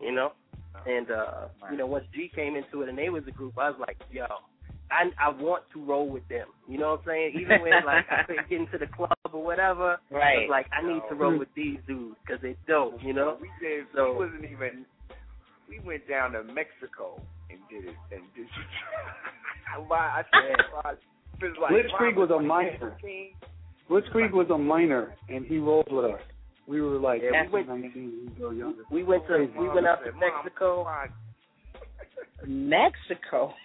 you 0.00 0.12
know. 0.12 0.32
And 0.86 1.10
uh, 1.10 1.48
you 1.70 1.76
know, 1.76 1.86
once 1.86 2.04
G 2.14 2.30
came 2.34 2.54
into 2.56 2.82
it 2.82 2.88
and 2.88 2.96
they 2.96 3.08
was 3.10 3.24
a 3.26 3.30
group, 3.32 3.58
I 3.58 3.68
was 3.70 3.78
like, 3.80 3.96
yo, 4.12 4.26
I 4.90 5.10
I 5.18 5.28
want 5.30 5.64
to 5.74 5.84
roll 5.84 6.08
with 6.08 6.26
them. 6.28 6.46
You 6.68 6.78
know 6.78 6.90
what 6.92 7.00
I'm 7.00 7.06
saying? 7.06 7.32
Even 7.40 7.60
when 7.62 7.84
like 7.86 8.04
I 8.10 8.22
couldn't 8.26 8.48
get 8.48 8.60
into 8.60 8.78
the 8.78 8.86
club 8.86 9.10
or 9.32 9.42
whatever, 9.42 9.98
I 10.10 10.14
Right. 10.14 10.38
was 10.46 10.50
like, 10.50 10.66
I 10.72 10.86
need 10.86 11.02
to 11.08 11.14
roll 11.14 11.36
with 11.38 11.48
these 11.56 11.78
dudes 11.86 12.16
because 12.24 12.40
they 12.42 12.56
dope. 12.68 13.02
You 13.02 13.12
know. 13.12 13.38
We 13.40 13.50
did. 13.60 13.86
So- 13.94 14.12
we 14.12 14.26
wasn't 14.26 14.44
even. 14.44 14.86
We 15.68 15.80
went 15.80 16.08
down 16.08 16.32
to 16.32 16.42
Mexico 16.44 17.20
and 17.50 17.58
did 17.68 17.84
it 17.90 17.96
and 18.12 18.22
did. 18.36 18.46
Why 19.88 19.98
I 19.98 20.22
said, 20.32 20.56
I 21.40 21.46
was 21.46 21.56
like, 21.60 21.72
Blitzkrieg 21.72 22.16
was 22.16 22.30
a 22.30 22.34
Robert 22.34 22.46
minor. 22.46 22.96
King. 23.00 23.32
Blitzkrieg 23.90 24.32
was 24.32 24.48
a 24.50 24.58
minor, 24.58 25.14
and 25.28 25.46
he 25.46 25.58
rolled 25.58 25.90
with 25.90 26.04
us. 26.06 26.20
We 26.66 26.80
were 26.82 26.98
like 26.98 27.22
Yeah, 27.22 27.44
we 27.50 27.60
18, 27.60 27.80
19, 27.82 28.32
we 28.38 28.44
were 28.44 28.52
younger. 28.52 28.82
We 28.90 29.02
went 29.02 29.26
to 29.28 29.48
we 29.58 29.68
went 29.68 29.86
out 29.86 30.04
to 30.04 30.12
Mexico. 30.12 30.86
Mexico. 32.46 33.54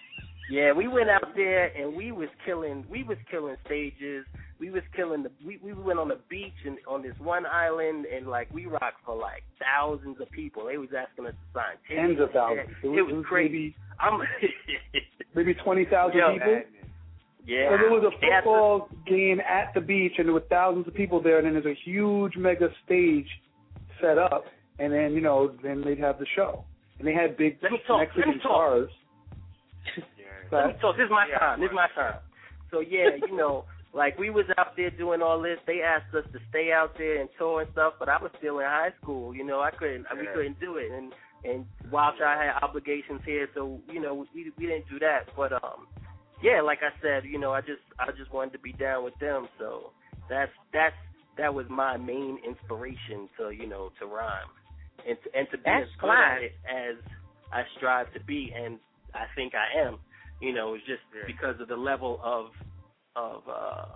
Yeah, 0.50 0.72
we 0.74 0.88
went 0.88 1.08
out 1.08 1.34
there 1.34 1.68
and 1.74 1.96
we 1.96 2.12
was 2.12 2.28
killing 2.44 2.84
we 2.90 3.02
was 3.02 3.16
killing 3.30 3.56
stages. 3.64 4.26
We 4.60 4.68
was 4.68 4.82
killing 4.94 5.22
the 5.22 5.30
we 5.42 5.58
we 5.64 5.72
went 5.72 5.98
on 5.98 6.08
the 6.08 6.18
beach 6.28 6.52
and 6.66 6.76
on 6.86 7.00
this 7.02 7.14
one 7.18 7.46
island 7.46 8.04
and 8.04 8.26
like 8.26 8.52
we 8.52 8.66
rocked 8.66 9.00
for 9.06 9.16
like 9.16 9.42
thousands 9.58 10.20
of 10.20 10.30
people. 10.32 10.66
They 10.66 10.76
was 10.76 10.90
asking 10.94 11.24
us 11.28 11.32
to 11.32 11.58
sign 11.58 11.76
Tens 11.88 12.20
of 12.20 12.30
thousands. 12.32 12.68
It, 12.82 12.86
It 12.86 12.90
was- 12.90 13.04
was, 13.04 13.10
it 13.10 13.16
was 13.16 13.24
crazy. 13.26 13.74
I'm 13.98 14.20
Maybe 15.34 15.54
20,000 15.54 16.14
Yo, 16.18 16.32
people. 16.34 16.60
Yeah. 17.46 17.70
So 17.70 17.76
there 17.76 17.90
was 17.90 18.04
a 18.04 18.10
They 18.20 18.32
had 18.32 18.44
football 18.44 18.88
game 19.06 19.40
at 19.40 19.72
the 19.74 19.80
beach, 19.80 20.14
and 20.18 20.26
there 20.26 20.34
were 20.34 20.48
thousands 20.48 20.86
of 20.88 20.94
people 20.94 21.22
there, 21.22 21.38
and 21.38 21.46
then 21.46 21.54
there's 21.54 21.66
a 21.66 21.78
huge 21.84 22.36
mega 22.36 22.68
stage 22.84 23.28
set 24.00 24.18
up, 24.18 24.44
and 24.78 24.92
then 24.92 25.12
you 25.12 25.20
know, 25.20 25.52
then 25.62 25.82
they'd 25.84 25.98
have 25.98 26.18
the 26.18 26.26
show, 26.34 26.64
and 26.98 27.06
they 27.06 27.12
had 27.12 27.36
big 27.36 27.58
Let 27.62 27.72
me 27.72 27.78
talk. 27.86 28.00
Mexican 28.00 28.22
Let 28.28 28.36
me 28.36 28.42
talk. 28.42 28.50
stars. 28.50 28.90
Let 30.52 30.66
me 30.68 30.72
talk. 30.80 30.96
This 30.96 31.04
is 31.04 31.10
my 31.10 31.28
time. 31.38 31.60
This 31.60 31.68
is 31.68 31.74
my 31.74 31.88
time. 31.94 32.20
So 32.70 32.80
yeah, 32.80 33.16
you 33.28 33.36
know, 33.36 33.64
like 33.92 34.18
we 34.18 34.30
was 34.30 34.46
out 34.58 34.76
there 34.76 34.90
doing 34.90 35.22
all 35.22 35.40
this. 35.40 35.58
They 35.66 35.80
asked 35.82 36.14
us 36.14 36.24
to 36.32 36.38
stay 36.50 36.72
out 36.72 36.96
there 36.98 37.20
and 37.20 37.28
tour 37.38 37.62
and 37.62 37.70
stuff, 37.72 37.94
but 37.98 38.08
I 38.08 38.20
was 38.20 38.30
still 38.38 38.58
in 38.58 38.66
high 38.66 38.92
school. 39.00 39.34
You 39.34 39.44
know, 39.44 39.60
I 39.60 39.70
couldn't. 39.70 40.06
We 40.18 40.26
couldn't 40.34 40.58
do 40.60 40.76
it. 40.76 40.90
And 40.90 41.12
and 41.44 41.66
Wild 41.90 42.16
Child 42.18 42.40
had 42.40 42.62
obligations 42.62 43.20
here, 43.24 43.48
so 43.54 43.80
you 43.92 44.00
know 44.00 44.14
we 44.14 44.50
we 44.58 44.66
didn't 44.66 44.88
do 44.90 44.98
that. 45.00 45.28
But 45.36 45.52
um, 45.52 45.86
yeah, 46.44 46.60
like 46.60 46.80
I 46.82 46.92
said, 47.00 47.24
you 47.24 47.38
know, 47.38 47.52
I 47.52 47.60
just 47.60 47.80
I 47.98 48.12
just 48.12 48.32
wanted 48.32 48.52
to 48.52 48.58
be 48.58 48.72
down 48.74 49.02
with 49.02 49.18
them. 49.18 49.48
So 49.58 49.92
that's 50.28 50.52
that's 50.72 50.94
that 51.38 51.52
was 51.52 51.66
my 51.70 51.96
main 51.96 52.38
inspiration 52.46 53.28
to 53.38 53.50
you 53.50 53.66
know 53.66 53.90
to 54.00 54.06
rhyme 54.06 54.52
and 55.08 55.16
to, 55.24 55.38
and 55.38 55.48
to 55.50 55.56
be 55.56 55.62
That's 55.64 55.84
as 55.88 56.00
good 56.00 56.10
at 56.10 56.42
it 56.42 56.52
as 56.68 56.96
I 57.52 57.62
strive 57.78 58.12
to 58.12 58.20
be, 58.24 58.52
and 58.54 58.78
I 59.14 59.24
think 59.34 59.54
I 59.54 59.86
am. 59.88 59.98
You 60.40 60.52
know, 60.52 60.74
it's 60.74 60.84
just 60.86 61.02
because 61.26 61.60
of 61.60 61.68
the 61.68 61.76
level 61.76 62.20
of 62.22 62.46
of 63.16 63.42
uh 63.48 63.86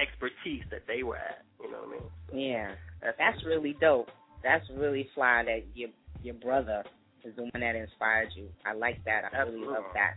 expertise 0.00 0.62
that 0.70 0.82
they 0.86 1.02
were 1.02 1.16
at. 1.16 1.42
You 1.60 1.72
know 1.72 1.78
what 1.78 1.88
I 1.88 1.92
mean? 1.92 2.46
Yeah, 2.46 2.74
that's 3.02 3.38
really 3.46 3.76
dope. 3.80 4.08
That's 4.44 4.64
really 4.76 5.08
fly 5.14 5.42
that 5.46 5.64
your 5.74 5.90
your 6.22 6.34
brother 6.34 6.84
is 7.24 7.34
the 7.36 7.42
one 7.42 7.60
that 7.60 7.74
inspired 7.74 8.28
you. 8.36 8.48
I 8.64 8.74
like 8.74 9.04
that. 9.04 9.22
I 9.34 9.38
really 9.42 9.66
love 9.66 9.84
that. 9.94 10.14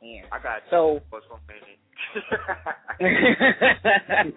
Yeah. 0.00 0.22
I 0.32 0.42
got 0.42 0.62
So- 0.70 1.00
What's 1.10 1.26
one 1.30 1.40
minute? 1.48 1.78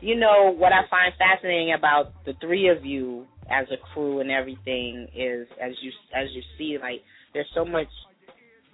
you 0.00 0.16
know 0.16 0.52
what 0.56 0.72
I 0.72 0.82
find 0.90 1.12
fascinating 1.18 1.74
about 1.78 2.24
the 2.24 2.32
three 2.40 2.68
of 2.68 2.84
you 2.84 3.26
as 3.50 3.66
a 3.70 3.76
crew 3.92 4.20
and 4.20 4.30
everything 4.30 5.06
is 5.14 5.46
as 5.62 5.72
you 5.82 5.92
as 6.14 6.26
you 6.32 6.42
see 6.58 6.78
like 6.80 7.02
there's 7.32 7.46
so 7.54 7.64
much 7.64 7.86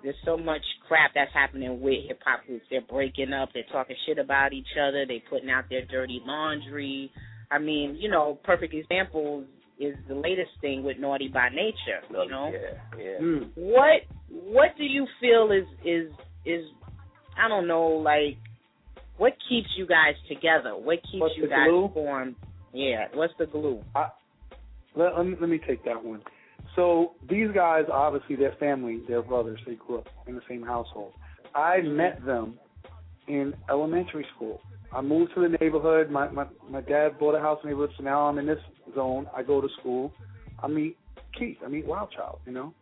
there's 0.02 0.16
so 0.24 0.36
much 0.36 0.62
crap 0.88 1.12
that's 1.14 1.32
happening 1.32 1.80
with 1.80 2.06
hip 2.08 2.20
hop 2.24 2.44
groups. 2.46 2.64
They're 2.70 2.80
breaking 2.80 3.32
up, 3.32 3.50
they're 3.54 3.62
talking 3.70 3.96
shit 4.06 4.18
about 4.18 4.52
each 4.52 4.66
other, 4.80 5.04
they 5.06 5.22
putting 5.30 5.50
out 5.50 5.64
their 5.70 5.84
dirty 5.86 6.20
laundry. 6.24 7.10
I 7.50 7.58
mean, 7.58 7.96
you 8.00 8.08
know, 8.10 8.38
perfect 8.44 8.74
example 8.74 9.44
is 9.84 9.96
the 10.08 10.14
latest 10.14 10.50
thing 10.60 10.82
with 10.84 10.98
Naughty 10.98 11.28
by 11.28 11.48
Nature. 11.48 12.00
You 12.10 12.28
know, 12.30 12.52
Yeah, 12.52 13.02
yeah. 13.04 13.18
Hmm. 13.18 13.42
what 13.54 14.02
what 14.28 14.68
do 14.78 14.84
you 14.84 15.06
feel 15.20 15.50
is 15.52 15.66
is 15.84 16.12
is 16.44 16.64
I 17.36 17.48
don't 17.48 17.66
know 17.66 17.86
like 17.88 18.38
what 19.18 19.32
keeps 19.48 19.68
you 19.76 19.86
guys 19.86 20.14
together? 20.28 20.70
What 20.76 20.98
keeps 21.10 21.20
What's 21.20 21.36
you 21.36 21.48
guys 21.48 21.68
glue? 21.68 21.90
formed? 21.92 22.34
Yeah, 22.72 23.06
what's 23.14 23.34
the 23.38 23.46
glue? 23.46 23.82
Let, 24.96 25.16
let, 25.16 25.26
me, 25.26 25.36
let 25.40 25.48
me 25.48 25.60
take 25.66 25.84
that 25.84 26.02
one. 26.02 26.22
So 26.76 27.12
these 27.28 27.48
guys, 27.54 27.84
obviously, 27.92 28.36
they're 28.36 28.56
family, 28.58 29.02
they're 29.06 29.22
brothers. 29.22 29.60
They 29.66 29.74
grew 29.74 29.98
up 29.98 30.08
in 30.26 30.34
the 30.34 30.40
same 30.48 30.62
household. 30.62 31.12
I 31.54 31.82
met 31.82 32.24
them 32.24 32.58
in 33.28 33.54
elementary 33.70 34.26
school. 34.36 34.60
I 34.94 35.00
moved 35.00 35.32
to 35.34 35.40
the 35.40 35.56
neighborhood. 35.60 36.10
My 36.10 36.28
my 36.30 36.46
my 36.68 36.80
dad 36.80 37.18
bought 37.18 37.34
a 37.34 37.40
house 37.40 37.58
in 37.62 37.70
the 37.70 37.74
neighborhood, 37.74 37.94
so 37.96 38.04
now 38.04 38.26
I'm 38.26 38.38
in 38.38 38.46
this 38.46 38.58
zone. 38.94 39.26
I 39.34 39.42
go 39.42 39.60
to 39.60 39.68
school. 39.80 40.12
I 40.62 40.68
meet 40.68 40.96
Keith. 41.38 41.58
I 41.64 41.68
meet 41.68 41.86
Wild 41.86 42.10
Child. 42.12 42.40
You 42.46 42.52
know, 42.52 42.74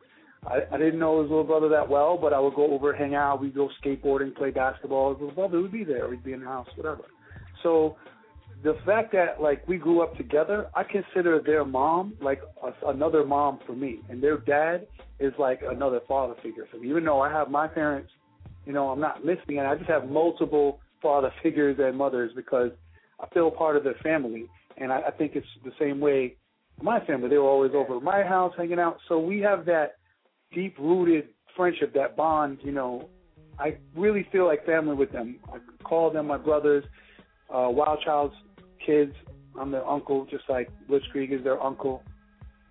I 0.45 0.61
I 0.73 0.77
didn't 0.77 0.99
know 0.99 1.23
his 1.23 1.31
little 1.31 1.45
brother 1.45 1.69
that 1.69 1.89
well, 1.89 2.19
but 2.21 2.33
I 2.33 2.41
would 2.41 2.55
go 2.55 2.71
over, 2.73 2.93
hang 2.93 3.15
out. 3.15 3.41
We'd 3.41 3.55
go 3.55 3.69
skateboarding, 3.85 4.35
play 4.35 4.51
basketball. 4.51 5.13
His 5.13 5.21
little 5.21 5.35
brother 5.35 5.61
would 5.61 5.73
be 5.73 5.85
there. 5.85 6.09
We'd 6.09 6.25
be 6.25 6.33
in 6.33 6.41
the 6.41 6.47
house, 6.47 6.69
whatever. 6.77 7.05
So 7.63 7.97
the 8.63 8.77
fact 8.85 9.13
that 9.13 9.41
like 9.41 9.67
we 9.69 9.77
grew 9.77 10.03
up 10.03 10.17
together, 10.17 10.69
I 10.75 10.83
consider 10.85 11.41
their 11.45 11.65
mom 11.65 12.15
like 12.21 12.41
a, 12.63 12.89
another 12.89 13.25
mom 13.25 13.61
for 13.67 13.73
me, 13.73 14.01
and 14.09 14.23
their 14.23 14.39
dad 14.39 14.87
is 15.19 15.33
like 15.39 15.61
another 15.63 16.01
father 16.09 16.35
figure 16.43 16.67
for 16.71 16.79
me. 16.79 16.89
Even 16.89 17.05
though 17.05 17.21
I 17.21 17.31
have 17.31 17.51
my 17.51 17.69
parents, 17.69 18.11
you 18.67 18.73
know, 18.73 18.89
I'm 18.91 19.01
not 19.01 19.25
missing 19.25 19.57
it. 19.57 19.67
I 19.67 19.75
just 19.77 19.89
have 19.89 20.09
multiple 20.09 20.81
father 21.03 21.33
figures 21.43 21.77
and 21.81 21.97
mothers 21.97 22.33
because 22.35 22.71
I 23.21 23.27
feel 23.29 23.51
part 23.51 23.77
of 23.77 23.85
their 23.85 23.97
family, 24.03 24.47
and 24.79 24.93
I, 24.93 25.01
I 25.09 25.11
think 25.11 25.33
it's 25.35 25.47
the 25.65 25.73
same 25.79 26.01
way. 26.01 26.37
My 26.83 27.01
family, 27.05 27.29
they 27.29 27.37
were 27.37 27.49
always 27.49 27.73
over 27.75 27.97
at 27.97 28.03
my 28.03 28.23
house 28.23 28.55
hanging 28.57 28.79
out, 28.79 28.99
so 29.09 29.19
we 29.19 29.41
have 29.41 29.67
that 29.67 29.97
deep 30.55 30.77
rooted 30.79 31.29
friendship, 31.57 31.93
that 31.95 32.17
bond. 32.17 32.59
You 32.63 32.73
know, 32.73 33.09
I 33.59 33.77
really 33.95 34.27
feel 34.33 34.47
like 34.47 34.65
family 34.65 34.95
with 34.95 35.13
them. 35.13 35.39
I 35.53 35.59
call 35.85 36.11
them 36.11 36.27
my 36.27 36.39
brothers. 36.39 36.85
Uh, 37.53 37.69
Wild 37.69 38.01
Child's 38.03 38.35
kids, 38.85 39.13
I'm 39.59 39.71
their 39.71 39.87
uncle, 39.87 40.27
just 40.31 40.45
like 40.49 40.71
Blitzkrieg 40.89 41.33
is 41.33 41.45
their 41.45 41.63
uncle. 41.63 42.03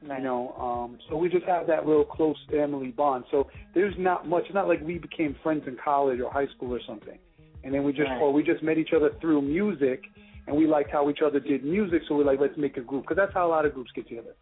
You 0.02 0.24
know, 0.24 0.56
um, 0.60 0.98
so 1.10 1.18
we 1.18 1.28
just 1.28 1.46
have 1.46 1.68
that 1.68 1.86
real 1.86 2.06
close 2.06 2.38
family 2.50 2.92
bond. 2.92 3.26
So 3.32 3.48
there's 3.74 3.94
not 3.98 4.28
much. 4.28 4.46
It's 4.46 4.54
not 4.54 4.68
like 4.68 4.82
we 4.82 4.98
became 4.98 5.36
friends 5.44 5.64
in 5.68 5.76
college 5.84 6.20
or 6.22 6.32
high 6.32 6.48
school 6.56 6.74
or 6.74 6.80
something, 6.88 7.20
and 7.64 7.74
then 7.74 7.84
we 7.84 7.92
just 7.92 8.10
Right. 8.10 8.22
or 8.22 8.32
we 8.32 8.42
just 8.42 8.64
met 8.64 8.78
each 8.78 8.94
other 8.96 9.10
through 9.20 9.42
music, 9.42 10.06
and 10.48 10.56
we 10.56 10.68
liked 10.68 10.90
how 10.92 11.10
each 11.10 11.22
other 11.22 11.40
did 11.42 11.66
music. 11.66 12.04
So 12.08 12.16
we're 12.16 12.24
like, 12.24 12.40
let's 12.40 12.56
make 12.58 12.78
a 12.78 12.82
group 12.82 13.04
because 13.04 13.18
that's 13.18 13.34
how 13.34 13.46
a 13.46 13.52
lot 13.52 13.66
of 13.66 13.74
groups 13.74 13.92
get 13.94 14.08
together. 14.08 14.36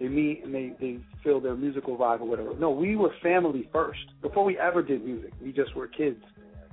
They 0.00 0.08
meet 0.08 0.42
and 0.42 0.54
they 0.54 0.72
they 0.80 0.98
feel 1.22 1.38
their 1.38 1.54
musical 1.54 1.96
vibe 1.98 2.20
or 2.22 2.24
whatever. 2.24 2.54
No, 2.58 2.70
we 2.70 2.96
were 2.96 3.12
family 3.22 3.68
first 3.72 4.00
before 4.22 4.44
we 4.44 4.58
ever 4.58 4.82
did 4.82 5.04
music. 5.04 5.32
We 5.40 5.52
just 5.52 5.76
were 5.76 5.86
kids, 5.86 6.22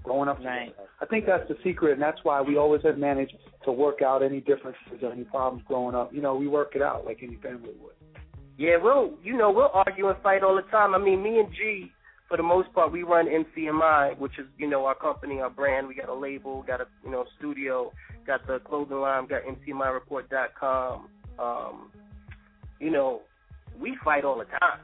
growing 0.04 0.30
up 0.30 0.38
Right. 0.44 0.70
together. 0.70 0.88
I 1.02 1.06
think 1.06 1.26
that's 1.26 1.48
the 1.50 1.58
secret, 1.64 1.94
and 1.94 2.02
that's 2.02 2.24
why 2.24 2.42
we 2.42 2.58
always 2.58 2.82
have 2.84 2.98
managed 2.98 3.36
to 3.66 3.72
work 3.74 4.02
out 4.02 4.24
any 4.24 4.40
differences 4.40 5.04
or 5.04 5.12
any 5.12 5.26
problems 5.26 5.64
growing 5.68 5.96
up. 5.96 6.14
You 6.14 6.22
know, 6.22 6.36
we 6.36 6.48
work 6.48 6.76
it 6.76 6.82
out 6.82 7.06
like 7.06 7.22
any 7.22 7.36
family 7.36 7.72
would. 7.82 7.94
Yeah, 8.58 8.78
we'll 8.82 9.14
you 9.24 9.38
know 9.38 9.52
we'll 9.52 9.72
argue 9.74 10.10
and 10.10 10.22
fight 10.22 10.44
all 10.44 10.56
the 10.56 10.62
time. 10.64 10.94
I 10.94 10.98
mean, 10.98 11.24
me 11.24 11.40
and 11.40 11.52
G, 11.52 11.92
for 12.28 12.38
the 12.38 12.44
most 12.44 12.72
part, 12.74 12.92
we 12.92 13.04
run 13.04 13.28
MCMI, 13.28 14.18
which 14.20 14.34
is 14.40 14.46
you 14.58 14.70
know 14.70 14.86
our 14.86 14.96
company, 14.96 15.40
our 15.40 15.50
brand. 15.50 15.88
We 15.88 15.96
got 15.96 16.10
a 16.10 16.14
label, 16.14 16.64
got 16.64 16.82
a 16.82 16.86
you 17.04 17.12
know 17.12 17.26
studio, 17.38 17.92
got 18.26 18.46
the 18.48 18.60
clothing 18.60 18.98
line, 18.98 19.28
got 19.28 19.42
MCMIReport.com. 19.44 21.08
Um, 21.40 21.92
you 22.80 22.92
know, 22.92 23.22
we 23.80 23.98
fight 24.04 24.26
all 24.26 24.38
the 24.38 24.46
time, 24.46 24.80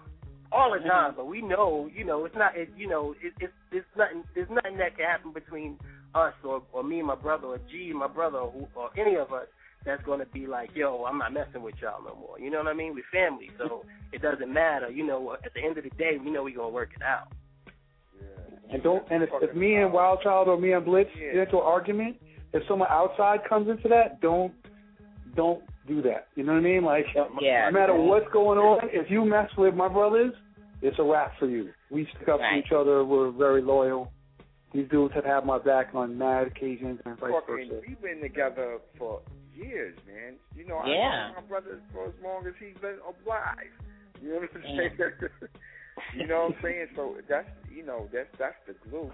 all 0.52 0.72
the 0.72 0.88
time. 0.88 1.14
But 1.16 1.28
we 1.28 1.42
know, 1.42 1.90
you 1.94 2.06
know, 2.06 2.26
it's 2.26 2.36
not, 2.36 2.58
it, 2.58 2.70
you 2.78 2.88
know, 2.88 3.16
it, 3.22 3.34
it's 3.40 3.54
it's 3.72 3.88
nothing. 3.98 4.24
There's 4.34 4.50
nothing 4.50 4.78
that 4.78 4.98
can 4.98 5.06
happen 5.06 5.34
between 5.34 5.78
us 6.16 6.34
or 6.44 6.64
or 6.74 6.84
me 6.84 7.00
and 7.00 7.08
my 7.08 7.16
brother 7.16 7.48
or 7.48 7.60
G 7.70 7.90
and 7.90 8.00
my 8.00 8.08
brother 8.08 8.38
or, 8.38 8.68
or 8.76 8.90
any 8.98 9.16
of 9.16 9.32
us 9.34 9.48
that's 9.88 10.04
going 10.04 10.20
to 10.20 10.26
be 10.28 10.46
like, 10.46 10.70
yo, 10.76 11.06
I'm 11.06 11.18
not 11.18 11.34
messing 11.34 11.62
with 11.64 11.76
y'all 11.82 12.04
no 12.04 12.16
more. 12.16 12.40
You 12.40 12.52
know 12.52 12.60
what 12.60 12.68
I 12.68 12.74
mean? 12.74 12.94
We're 12.94 13.04
family, 13.12 13.50
so 13.58 13.84
it 14.12 14.22
doesn't 14.22 14.52
matter. 14.54 14.90
You 14.92 15.06
know, 15.08 15.34
at 15.34 15.54
the 15.54 15.64
end 15.64 15.78
of 15.78 15.84
the 15.86 15.90
day, 15.92 16.18
we 16.24 16.30
know 16.30 16.44
we're 16.44 16.56
going 16.56 16.70
to 16.70 16.74
work 16.76 16.90
it 16.96 17.02
out. 17.02 17.30
Yeah. 18.22 18.74
And 18.74 18.84
don't 18.84 19.04
and 19.10 19.24
if, 19.24 19.30
if 19.42 19.56
me 19.56 19.76
and 19.76 19.92
Wild 19.94 20.20
Child 20.22 20.48
or 20.50 20.60
me 20.60 20.74
and 20.74 20.84
Blitz 20.86 21.10
get 21.16 21.36
into 21.36 21.58
an 21.58 21.64
argument, 21.64 22.18
if 22.54 22.64
someone 22.68 22.90
outside 22.92 23.40
comes 23.48 23.70
into 23.70 23.88
that, 23.90 24.20
don't 24.22 24.54
don't 25.36 25.64
do 25.88 26.02
that. 26.02 26.28
You 26.36 26.44
know 26.44 26.54
what 26.54 26.60
I 26.60 26.64
mean? 26.64 26.84
Like 26.84 27.06
Yeah. 27.42 27.70
no 27.72 27.80
matter 27.80 27.96
what's 27.96 28.30
going 28.34 28.60
on, 28.60 28.90
if 28.92 29.10
you 29.10 29.24
mess 29.24 29.50
with 29.58 29.74
my 29.74 29.88
brothers, 29.88 30.34
it's 30.82 30.98
a 31.00 31.04
wrap 31.04 31.34
for 31.40 31.48
you. 31.48 31.70
We 31.90 32.08
stick 32.16 32.28
up 32.28 32.40
Right. 32.42 32.62
for 32.64 32.68
each 32.68 32.72
other. 32.78 33.06
We're 33.06 33.32
very 33.32 33.62
loyal. 33.62 34.12
These 34.74 34.90
dudes 34.90 35.14
have 35.16 35.24
had 35.24 35.46
my 35.46 35.60
back 35.60 35.96
on 35.96 36.18
mad 36.18 36.48
occasions 36.48 37.00
and 37.06 37.18
vice 37.20 37.32
versa. 37.48 37.82
we've 37.88 38.02
been 38.02 38.22
together 38.22 38.80
for 38.98 39.22
years, 39.58 39.98
man. 40.06 40.36
You 40.56 40.66
know, 40.68 40.82
Yeah. 40.86 41.30
I 41.30 41.30
know 41.30 41.42
my 41.42 41.48
brother 41.48 41.82
for 41.92 42.08
as 42.08 42.14
long 42.24 42.46
as 42.48 42.54
he's 42.60 42.78
been 42.78 43.00
alive. 43.02 43.74
You 44.22 44.34
know 44.34 44.40
what 44.42 44.50
I'm 44.56 44.64
Yeah. 44.64 44.78
saying? 44.78 44.98
you 46.18 46.28
know 46.28 46.48
what 46.48 46.56
I'm 46.58 46.62
saying? 46.64 46.88
So 46.96 47.18
that's 47.28 47.50
you 47.70 47.84
know 47.84 48.08
that's 48.14 48.30
that's 48.38 48.56
the 48.68 48.74
glue. 48.90 49.12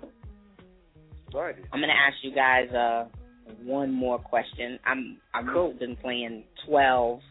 But 1.31 1.55
I'm 1.71 1.79
gonna 1.81 1.93
ask 1.93 2.15
you 2.21 2.31
guys 2.33 2.69
uh 2.71 3.05
one 3.63 3.91
more 3.91 4.19
question. 4.19 4.79
I'm 4.85 5.17
I've 5.33 5.79
been 5.79 5.95
playing 5.95 6.43
twelve 6.65 7.21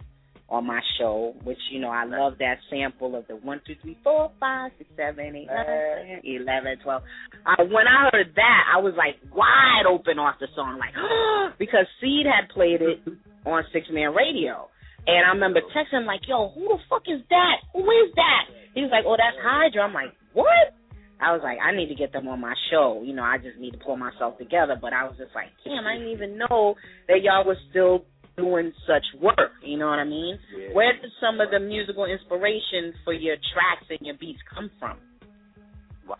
on 0.52 0.66
my 0.66 0.80
show, 0.98 1.34
which 1.44 1.58
you 1.72 1.80
know 1.80 1.88
I 1.88 2.04
love 2.04 2.34
that 2.38 2.58
sample 2.68 3.16
of 3.16 3.26
the 3.26 3.36
one, 3.36 3.62
two, 3.66 3.74
three, 3.80 3.96
four, 4.04 4.30
five, 4.38 4.70
six, 4.76 4.90
seven, 4.94 5.34
eight, 5.34 5.48
nine, 5.48 6.20
eleven, 6.24 6.76
twelve. 6.84 7.02
Uh, 7.46 7.64
when 7.64 7.88
I 7.88 8.12
heard 8.12 8.36
that, 8.36 8.62
I 8.68 8.78
was 8.78 8.92
like 8.92 9.16
wide 9.32 9.88
open 9.88 10.18
off 10.20 10.36
the 10.38 10.48
song, 10.54 10.78
like 10.78 10.92
because 11.58 11.86
Seed 12.00 12.26
had 12.28 12.52
played 12.52 12.82
it 12.82 13.00
on 13.46 13.64
Sixth 13.72 13.90
Man 13.90 14.12
Radio. 14.12 14.68
And 15.06 15.26
I 15.26 15.32
remember 15.32 15.60
texting 15.74 16.06
like, 16.06 16.20
"Yo, 16.28 16.52
who 16.54 16.68
the 16.68 16.78
fuck 16.88 17.02
is 17.08 17.24
that? 17.30 17.56
Who 17.72 17.80
is 17.80 18.12
that?" 18.14 18.44
He 18.74 18.82
was 18.82 18.92
like, 18.92 19.08
"Oh, 19.08 19.16
that's 19.16 19.40
Hydra." 19.40 19.88
I'm 19.88 19.94
like, 19.94 20.12
"What?" 20.34 20.76
I 21.22 21.30
was 21.30 21.40
like, 21.42 21.58
I 21.62 21.70
need 21.70 21.86
to 21.86 21.94
get 21.94 22.12
them 22.12 22.26
on 22.26 22.40
my 22.40 22.54
show. 22.70 23.00
You 23.06 23.14
know, 23.14 23.22
I 23.22 23.38
just 23.38 23.56
need 23.56 23.70
to 23.72 23.78
pull 23.78 23.96
myself 23.96 24.38
together. 24.38 24.74
But 24.74 24.92
I 24.92 25.04
was 25.04 25.14
just 25.16 25.30
like, 25.36 25.54
damn, 25.62 25.86
I 25.86 25.94
didn't 25.94 26.10
even 26.10 26.36
know 26.36 26.74
that 27.06 27.22
y'all 27.22 27.46
was 27.46 27.56
still 27.70 28.04
doing 28.36 28.72
such 28.86 29.04
work. 29.20 29.52
You 29.62 29.78
know 29.78 29.88
what 29.88 29.98
I 29.98 30.04
mean? 30.04 30.38
Yeah. 30.56 30.72
Where 30.72 30.92
does 30.92 31.10
some 31.20 31.40
of 31.40 31.50
the 31.50 31.60
musical 31.60 32.04
inspiration 32.04 32.94
for 33.04 33.12
your 33.12 33.36
tracks 33.52 33.86
and 33.90 33.98
your 34.02 34.16
beats 34.16 34.40
come 34.52 34.70
from? 34.78 34.96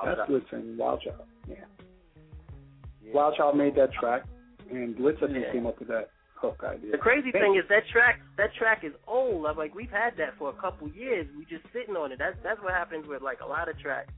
That's 0.05 0.21
Blitz 0.29 0.47
and 0.53 0.79
Wild 0.79 1.03
Child. 1.03 1.27
Yeah. 1.49 1.65
Wild 3.13 3.35
Child 3.37 3.57
made 3.57 3.75
that 3.77 3.93
track, 3.93 4.23
and 4.71 4.97
Blitz 4.97 5.19
I 5.23 5.27
think 5.27 5.45
Yeah. 5.47 5.53
came 5.53 5.67
up 5.67 5.79
with 5.79 5.89
that 5.89 6.11
hook 6.37 6.63
idea. 6.65 6.93
The 6.93 6.99
crazy 6.99 7.31
thing 7.31 7.57
is 7.57 7.67
that 7.69 7.87
track 7.89 8.21
that 8.37 8.55
track 8.55 8.85
is 8.85 8.93
old. 9.07 9.47
I'm 9.47 9.57
like 9.57 9.75
we've 9.75 9.91
had 9.91 10.17
that 10.17 10.35
for 10.39 10.51
a 10.51 10.55
couple 10.55 10.89
years. 10.89 11.27
We 11.37 11.45
just 11.45 11.65
sitting 11.73 11.97
on 11.97 12.13
it. 12.13 12.19
That's 12.19 12.37
that's 12.43 12.61
what 12.63 12.73
happens 12.73 13.07
with 13.07 13.23
like 13.23 13.41
a 13.41 13.47
lot 13.47 13.69
of 13.69 13.79
tracks. 13.79 14.13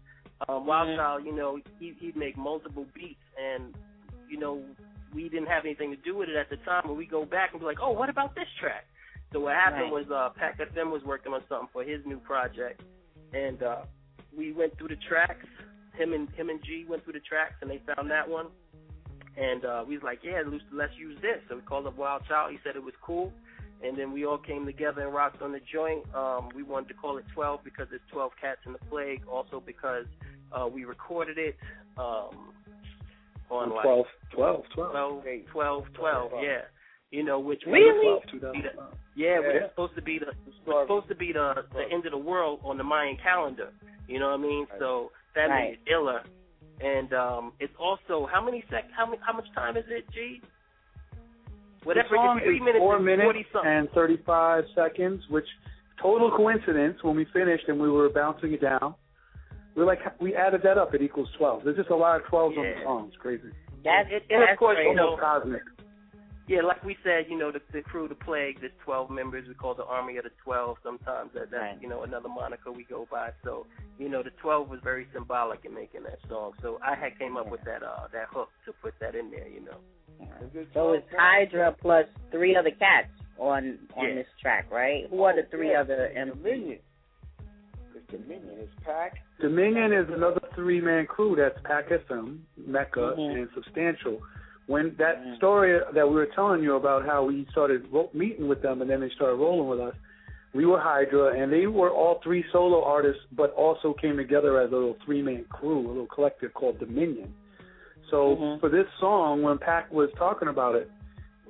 Um, 0.49 0.67
Wild 0.67 0.89
Mhm. 0.89 0.97
Child, 0.97 1.25
you 1.27 1.33
know, 1.33 1.59
he 1.79 1.95
he'd 2.01 2.17
make 2.17 2.37
multiple 2.37 2.87
beats, 2.95 3.25
and 3.39 3.75
you 4.29 4.39
know 4.39 4.63
we 5.15 5.29
didn't 5.29 5.47
have 5.47 5.65
anything 5.65 5.91
to 5.91 5.97
do 5.97 6.17
with 6.17 6.29
it 6.29 6.37
at 6.37 6.51
the 6.51 6.57
time. 6.65 6.83
But 6.85 6.95
we 6.95 7.07
go 7.07 7.25
back 7.25 7.51
and 7.53 7.61
be 7.61 7.67
like, 7.67 7.79
oh, 7.81 7.93
what 7.93 8.09
about 8.11 8.35
this 8.35 8.49
track? 8.61 8.85
So 9.33 9.41
what 9.41 9.55
happened 9.55 9.93
Right. 9.93 9.93
was 9.93 10.11
uh, 10.11 10.31
Pack 10.39 10.59
FM 10.59 10.91
was 10.91 11.03
working 11.05 11.33
on 11.33 11.43
something 11.49 11.69
for 11.73 11.83
his 11.85 12.01
new 12.07 12.19
project, 12.19 12.83
and 13.33 13.63
uh, 13.63 13.83
we 14.37 14.53
went 14.53 14.77
through 14.79 14.89
the 14.89 14.99
tracks. 15.09 15.47
Him 15.97 16.13
and 16.13 16.29
him 16.31 16.51
and 16.51 16.63
G 16.65 16.85
went 16.89 17.05
through 17.05 17.15
the 17.15 17.21
tracks, 17.21 17.55
and 17.61 17.71
they 17.71 17.81
found 17.95 18.11
that 18.11 18.29
one. 18.29 18.47
And 19.37 19.65
uh, 19.65 19.85
we 19.87 19.95
was 19.97 20.05
like, 20.05 20.21
yeah, 20.23 20.43
let's, 20.47 20.63
let's 20.73 20.93
use 20.97 21.17
this. 21.21 21.39
So 21.49 21.57
we 21.57 21.63
called 21.63 21.87
up 21.89 21.97
Wild 21.97 22.23
Child. 22.29 22.53
He 22.53 22.59
said 22.65 22.77
it 22.77 22.83
was 22.85 22.95
cool. 23.03 23.33
And 23.83 23.99
then 23.99 24.13
we 24.13 24.25
all 24.25 24.39
came 24.39 24.65
together 24.65 25.03
and 25.03 25.13
rocked 25.13 25.43
on 25.43 25.51
the 25.51 25.61
joint. 25.73 26.05
Um, 26.15 26.49
we 26.55 26.63
wanted 26.63 26.89
to 26.89 26.95
call 26.95 27.19
it 27.19 27.25
12 27.35 27.61
because 27.65 27.89
it's 27.93 28.05
12 28.13 28.31
Cats 28.41 28.61
in 28.67 28.73
the 28.73 28.79
Plague. 28.91 29.23
Also 29.29 29.61
because 29.65 30.07
uh, 30.53 30.69
we 30.69 30.85
recorded 30.85 31.37
it 31.39 31.57
um, 31.99 32.53
on 33.51 33.71
like 33.71 33.85
12, 33.85 34.07
12, 34.33 34.65
12. 34.75 34.93
12, 34.93 35.23
12, 35.53 35.85
12, 35.95 36.33
yeah. 36.43 36.61
You 37.11 37.23
know, 37.23 37.39
which 37.39 37.63
Really? 37.67 38.07
was 38.07 38.23
supposed 38.27 38.43
to 38.43 38.53
be 38.53 38.63
the, 38.63 38.73
yeah, 39.15 39.39
which 39.39 39.55
Yeah. 39.55 39.65
is 39.65 39.71
supposed 39.71 39.95
to 39.95 40.03
be 40.03 40.19
the 40.19 40.33
was 40.67 40.85
supposed 40.85 41.09
to 41.09 41.15
be 41.15 41.33
the 41.33 41.65
the 41.73 41.85
end 41.93 42.07
of 42.07 42.13
the 42.13 42.19
world 42.19 42.61
on 42.65 42.77
the 42.77 42.85
Mayan 42.85 43.17
calendar. 43.23 43.71
You 44.09 44.19
know 44.19 44.31
what 44.31 44.41
I 44.41 44.43
mean? 44.43 44.67
So 44.79 45.13
that 45.35 45.49
Right. 45.49 45.71
made 45.71 45.79
it 45.87 45.93
iller. 45.93 46.23
And 46.81 47.13
um 47.15 47.53
it's 47.61 47.75
also 47.79 48.27
how 48.27 48.41
many 48.41 48.65
sec 48.71 48.91
how 48.91 49.07
many 49.07 49.21
how 49.25 49.33
much 49.33 49.47
time 49.55 49.77
is 49.77 49.85
it, 49.89 50.11
G? 50.11 50.43
Whatever 51.85 52.09
the 52.11 52.17
song 52.17 52.41
three 52.41 52.57
is 52.57 52.63
minutes 52.63 52.79
four 52.83 52.99
minutes 52.99 53.49
and 53.63 53.91
35 53.93 54.65
seconds, 54.75 55.23
which 55.29 55.47
total 56.01 56.31
coincidence 56.31 57.03
when 57.03 57.15
we 57.15 57.27
finished 57.27 57.69
and 57.69 57.79
we 57.79 57.91
were 57.91 58.09
bouncing 58.09 58.53
it 58.55 58.61
down. 58.61 58.95
We're 59.75 59.85
like, 59.87 59.99
we 60.21 60.35
added 60.35 60.63
that 60.63 60.79
up. 60.79 60.95
It 60.95 61.03
equals 61.03 61.29
12. 61.39 61.65
There's 61.65 61.77
just 61.77 61.91
a 61.91 61.97
lot 61.97 62.21
of 62.21 62.27
12s 62.27 62.57
on 62.57 62.63
the 62.65 62.71
Yeah. 62.71 62.83
song. 62.85 63.09
It's 63.09 63.17
crazy. 63.17 63.51
That, 63.85 64.11
And- 64.11 64.23
and 64.31 64.51
of 64.51 64.57
course, 64.59 64.77
crazy. 64.77 64.91
you 64.91 64.95
know, 64.95 65.05
Almost 65.19 65.23
cosmic. 65.23 65.63
Yeah, 66.47 66.61
like 66.61 66.85
we 66.85 66.95
said, 67.03 67.25
you 67.31 67.39
know, 67.39 67.51
the, 67.51 67.61
the 67.73 67.81
crew, 67.81 68.07
the 68.07 68.15
plague, 68.15 68.61
there's 68.61 68.73
12 68.85 69.09
members. 69.11 69.49
We 69.49 69.55
call 69.55 69.75
the 69.75 69.87
army 69.87 70.19
of 70.19 70.25
the 70.25 70.31
12. 70.45 70.77
Sometimes 70.83 71.33
that, 71.33 71.51
that's, 71.51 71.63
Right. 71.75 71.79
you 71.83 71.89
know, 71.89 72.03
another 72.03 72.29
moniker 72.29 72.71
we 72.71 72.85
go 72.85 73.07
by. 73.11 73.33
So, 73.43 73.67
you 73.99 74.11
know, 74.11 74.23
the 74.23 74.31
12 74.43 74.69
was 74.69 74.79
very 74.81 75.07
symbolic 75.15 75.65
in 75.65 75.75
making 75.75 76.03
that 76.03 76.19
song. 76.29 76.53
So 76.61 76.79
I 76.83 76.95
had 76.97 77.19
came 77.19 77.39
up 77.39 77.49
with 77.49 77.63
that 77.65 77.83
uh 77.83 78.09
that 78.13 78.29
hook 78.29 78.51
to 78.67 78.73
put 78.75 78.93
that 79.01 79.15
in 79.15 79.31
there, 79.31 79.49
you 79.49 79.61
know. 79.61 79.79
So 80.75 80.93
it's 80.93 81.07
Hydra 81.17 81.73
plus 81.81 82.07
three 82.31 82.55
other 82.57 82.71
cats 82.73 83.09
on 83.39 83.79
on 83.97 84.09
Yeah. 84.09 84.15
this 84.17 84.27
track, 84.41 84.71
right? 84.71 85.07
Who 85.09 85.23
are 85.25 85.35
the 85.35 85.45
three 85.45 85.71
yeah, 85.71 85.81
other 85.81 86.05
it's 86.07 86.17
MCs? 86.17 86.81
Dominion. 88.11 88.59
is. 88.59 88.69
Pack. 88.85 89.19
Dominion 89.41 89.93
is 89.93 90.09
another 90.11 90.41
three 90.55 90.81
man 90.81 91.07
crew 91.07 91.37
that's 91.37 91.59
Pack 91.65 91.91
FM, 91.91 92.39
Mecca, 92.57 93.15
Mhm. 93.19 93.35
and 93.35 93.49
Substantial. 93.55 94.21
When 94.67 94.95
that 94.97 95.23
Mhm. 95.25 95.37
story 95.37 95.81
that 95.93 96.09
we 96.09 96.15
were 96.15 96.27
telling 96.27 96.63
you 96.63 96.77
about 96.77 97.05
how 97.05 97.25
we 97.25 97.47
started 97.51 97.87
ro- 97.93 98.11
meeting 98.15 98.49
with 98.49 98.63
them 98.63 98.81
and 98.81 98.91
then 98.91 99.01
they 99.01 99.11
started 99.11 99.37
rolling 99.37 99.69
with 99.69 99.81
us, 99.81 99.95
we 100.55 100.65
were 100.65 100.79
Hydra 100.79 101.35
and 101.35 101.53
they 101.53 101.67
were 101.67 101.91
all 101.91 102.21
three 102.23 102.45
solo 102.53 102.83
artists, 102.83 103.23
but 103.33 103.53
also 103.53 103.93
came 103.93 104.17
together 104.17 104.59
as 104.61 104.71
a 104.71 104.75
little 104.75 104.97
three 105.05 105.23
man 105.23 105.45
crew, 105.51 105.87
a 105.87 105.89
little 105.89 106.07
collective 106.07 106.55
called 106.55 106.79
Dominion. 106.79 107.35
So 108.11 108.37
Mhm. 108.37 108.61
for 108.61 108.69
this 108.69 108.87
song, 109.01 109.43
when 109.43 109.59
Pack 109.59 109.93
was 109.93 110.11
talking 110.13 110.49
about 110.49 110.77
it, 110.77 110.91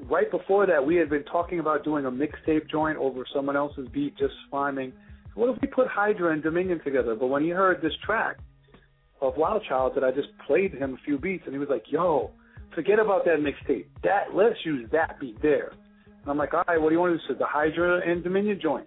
right 0.09 0.31
before 0.31 0.66
that, 0.66 0.85
we 0.85 0.97
had 0.97 1.09
been 1.09 1.24
talking 1.24 1.60
about 1.60 1.85
doing 1.85 2.06
a 2.06 2.10
mixtape 2.10 2.66
joint 2.68 2.98
over 2.98 3.24
someone 3.32 3.56
else's 3.56 3.89
beat, 3.89 4.16
just 4.16 4.35
rhyming. 4.52 4.93
What 5.35 5.55
if 5.55 5.61
we 5.61 5.69
put 5.69 5.89
Hydra 5.89 6.32
and 6.32 6.43
Dominion 6.43 6.81
together? 6.85 7.15
But 7.15 7.27
when 7.27 7.43
he 7.43 7.51
heard 7.51 7.82
this 7.82 7.93
track 8.05 8.39
of 9.20 9.36
Wild 9.36 9.62
Child 9.69 9.94
that 9.97 10.05
I 10.05 10.11
just 10.11 10.28
played 10.47 10.74
him 10.74 10.94
a 10.94 11.05
few 11.05 11.19
beats, 11.19 11.44
and 11.47 11.55
he 11.55 11.59
was 11.59 11.69
like, 11.69 11.90
"Yo, 11.90 12.31
forget 12.74 12.98
about 12.98 13.24
that 13.24 13.39
mixtape. 13.39 13.86
That 14.02 14.35
let's 14.35 14.65
use 14.65 14.89
that 14.90 15.19
beat 15.19 15.40
there." 15.43 15.73
And 16.06 16.31
I'm 16.31 16.39
like, 16.39 16.55
"All 16.55 16.65
right, 16.69 16.81
what 16.81 16.90
do 16.90 16.94
you 16.94 17.01
want 17.01 17.15
to 17.15 17.19
do?" 17.19 17.24
Said, 17.27 17.39
"The 17.39 17.47
Hydra 17.47 18.01
and 18.06 18.23
Dominion 18.23 18.61
joint." 18.61 18.86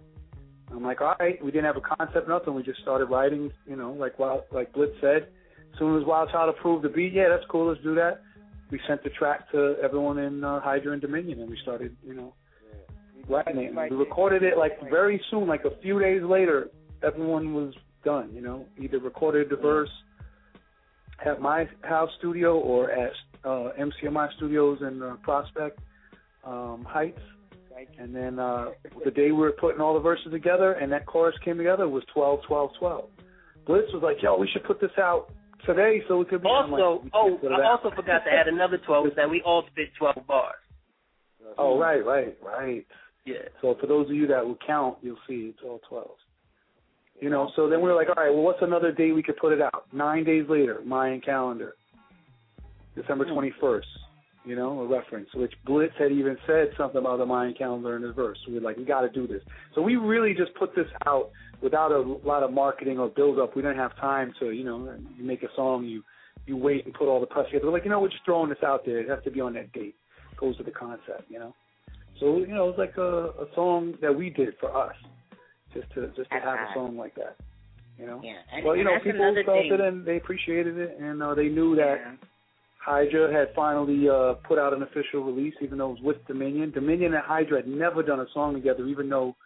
I'm 0.70 0.82
like, 0.84 1.00
"All 1.00 1.16
right." 1.20 1.42
We 1.42 1.50
didn't 1.50 1.66
have 1.66 1.76
a 1.76 1.80
concept, 1.96 2.28
nothing. 2.28 2.54
We 2.54 2.62
just 2.62 2.80
started 2.80 3.06
writing, 3.06 3.50
you 3.66 3.76
know, 3.76 3.92
like 3.92 4.18
Wild, 4.18 4.44
like 4.52 4.72
Blitz 4.72 4.94
said. 5.00 5.28
As 5.72 5.78
soon 5.78 6.00
as 6.00 6.06
Wild 6.06 6.30
Child 6.30 6.48
approved 6.50 6.82
the 6.82 6.88
beat, 6.88 7.12
yeah, 7.12 7.28
that's 7.28 7.44
cool. 7.50 7.68
Let's 7.68 7.82
do 7.82 7.94
that. 7.94 8.22
We 8.70 8.80
sent 8.86 9.02
the 9.02 9.10
track 9.10 9.50
to 9.52 9.76
everyone 9.82 10.18
in 10.18 10.44
uh, 10.44 10.60
Hydra 10.60 10.92
and 10.92 11.00
Dominion, 11.00 11.40
and 11.40 11.50
we 11.50 11.58
started, 11.62 11.96
you 12.06 12.14
know, 12.14 12.34
And 13.46 13.76
we 13.90 13.96
recorded 13.96 14.42
it 14.42 14.56
like 14.56 14.78
very 14.90 15.20
soon, 15.30 15.46
like 15.46 15.64
a 15.64 15.80
few 15.82 15.98
days 15.98 16.22
later. 16.22 16.68
Everyone 17.02 17.54
was 17.54 17.74
done, 18.04 18.30
you 18.32 18.40
know, 18.40 18.66
either 18.80 18.98
recorded 18.98 19.50
the 19.50 19.56
verse 19.56 19.90
at 21.24 21.40
my 21.40 21.68
house 21.82 22.10
studio 22.18 22.58
or 22.58 22.90
at 22.90 23.12
uh, 23.44 23.70
MCMI 23.78 24.34
Studios 24.36 24.78
in 24.80 25.02
uh, 25.02 25.16
Prospect 25.22 25.78
um, 26.44 26.84
Heights. 26.88 27.20
And 27.98 28.14
then 28.14 28.40
uh, 28.40 28.70
the 29.04 29.12
day 29.12 29.30
we 29.30 29.38
were 29.38 29.52
putting 29.52 29.80
all 29.80 29.94
the 29.94 30.00
verses 30.00 30.32
together 30.32 30.72
and 30.72 30.90
that 30.90 31.06
chorus 31.06 31.36
came 31.44 31.56
together 31.56 31.88
was 31.88 32.02
12, 32.12 32.40
12, 32.48 32.70
12. 32.80 33.04
Blitz 33.66 33.92
was 33.92 34.02
like, 34.02 34.16
yo, 34.20 34.36
we 34.36 34.48
should 34.52 34.64
put 34.64 34.80
this 34.80 34.90
out 34.98 35.28
today, 35.66 36.02
so 36.08 36.20
it 36.22 36.28
could 36.28 36.42
be. 36.42 36.48
Also, 36.48 37.02
like, 37.04 37.12
oh, 37.14 37.38
I 37.44 37.70
also 37.70 37.94
forgot 37.94 38.24
to 38.24 38.32
add 38.32 38.48
another 38.48 38.78
twelve 38.86 39.06
is 39.06 39.12
that 39.16 39.28
we 39.28 39.42
all 39.44 39.64
spit 39.70 39.88
twelve 39.98 40.26
bars. 40.26 40.56
Oh, 41.56 41.78
right, 41.78 42.04
right, 42.04 42.36
right. 42.44 42.86
Yeah. 43.28 43.48
So 43.60 43.76
for 43.80 43.86
those 43.86 44.08
of 44.08 44.14
you 44.14 44.26
that 44.28 44.44
will 44.44 44.58
count, 44.66 44.98
you'll 45.02 45.18
see 45.28 45.52
it's 45.52 45.58
all 45.62 45.80
12. 45.88 46.08
You 47.20 47.30
know, 47.30 47.50
so 47.56 47.68
then 47.68 47.80
we 47.80 47.88
were 47.88 47.96
like, 47.96 48.08
all 48.08 48.22
right, 48.22 48.32
well, 48.32 48.44
what's 48.44 48.62
another 48.62 48.92
day 48.92 49.10
we 49.10 49.22
could 49.22 49.36
put 49.36 49.52
it 49.52 49.60
out? 49.60 49.86
Nine 49.92 50.22
days 50.24 50.44
later, 50.48 50.80
Mayan 50.84 51.20
calendar, 51.20 51.74
December 52.94 53.26
hmm. 53.26 53.36
21st, 53.36 53.82
you 54.44 54.54
know, 54.54 54.80
a 54.80 54.86
reference, 54.86 55.28
which 55.34 55.52
Blitz 55.66 55.92
had 55.98 56.12
even 56.12 56.38
said 56.46 56.68
something 56.78 57.00
about 57.00 57.18
the 57.18 57.26
Mayan 57.26 57.54
calendar 57.54 57.96
in 57.96 58.02
his 58.02 58.14
verse. 58.14 58.38
So 58.44 58.52
we 58.52 58.58
were 58.58 58.64
like, 58.64 58.76
we 58.76 58.84
got 58.84 59.00
to 59.00 59.10
do 59.10 59.26
this. 59.26 59.42
So 59.74 59.82
we 59.82 59.96
really 59.96 60.32
just 60.32 60.54
put 60.54 60.74
this 60.76 60.86
out 61.06 61.30
without 61.60 61.90
a 61.90 62.00
lot 62.00 62.44
of 62.44 62.52
marketing 62.52 62.98
or 62.98 63.08
build 63.08 63.40
up. 63.40 63.56
We 63.56 63.62
didn't 63.62 63.78
have 63.78 63.96
time 63.96 64.32
to, 64.38 64.52
you 64.52 64.64
know, 64.64 64.96
you 65.16 65.24
make 65.24 65.42
a 65.42 65.48
song, 65.56 65.84
you 65.84 66.02
you 66.46 66.56
wait 66.56 66.86
and 66.86 66.94
put 66.94 67.08
all 67.08 67.20
the 67.20 67.26
press 67.26 67.46
together. 67.46 67.66
We're 67.66 67.72
like, 67.72 67.84
you 67.84 67.90
know, 67.90 68.00
we're 68.00 68.08
just 68.08 68.24
throwing 68.24 68.48
this 68.48 68.62
out 68.64 68.86
there. 68.86 69.00
It 69.00 69.08
has 69.10 69.22
to 69.24 69.30
be 69.30 69.40
on 69.40 69.52
that 69.54 69.72
date. 69.72 69.96
Goes 70.40 70.56
with 70.56 70.66
the 70.66 70.72
concept, 70.72 71.24
you 71.28 71.38
know. 71.38 71.54
So 72.20 72.38
you 72.38 72.48
know, 72.48 72.68
it's 72.70 72.78
like 72.78 72.96
a, 72.96 73.30
a 73.40 73.46
song 73.54 73.94
that 74.00 74.14
we 74.14 74.30
did 74.30 74.54
for 74.60 74.76
us, 74.76 74.94
just 75.72 75.90
to 75.94 76.08
just 76.16 76.30
to 76.30 76.40
have 76.40 76.58
a 76.58 76.68
song 76.74 76.96
like 76.96 77.14
that, 77.14 77.36
you 77.98 78.06
know. 78.06 78.20
Yeah. 78.22 78.34
And, 78.52 78.64
well, 78.64 78.76
you 78.76 78.84
know, 78.84 78.92
that's 78.92 79.04
people 79.04 79.34
felt 79.44 79.62
thing. 79.62 79.72
it 79.72 79.80
and 79.80 80.04
they 80.04 80.16
appreciated 80.16 80.78
it, 80.78 80.98
and 81.00 81.22
uh, 81.22 81.34
they 81.34 81.48
knew 81.48 81.76
that 81.76 82.18
Hydra 82.84 83.32
had 83.32 83.54
finally 83.54 84.08
uh, 84.08 84.34
put 84.46 84.58
out 84.58 84.72
an 84.72 84.82
official 84.82 85.22
release, 85.22 85.54
even 85.60 85.78
though 85.78 85.90
it 85.90 86.00
was 86.00 86.02
with 86.02 86.26
Dominion. 86.26 86.72
Dominion 86.72 87.14
and 87.14 87.22
Hydra 87.22 87.58
had 87.58 87.68
never 87.68 88.02
done 88.02 88.20
a 88.20 88.26
song 88.32 88.54
together, 88.54 88.86
even 88.86 89.08
though 89.08 89.36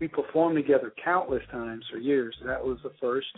we 0.00 0.08
performed 0.08 0.56
together 0.56 0.92
countless 1.02 1.42
times 1.50 1.84
for 1.90 1.98
years. 1.98 2.34
So 2.40 2.46
that 2.46 2.62
was 2.62 2.78
the 2.82 2.92
first, 3.00 3.28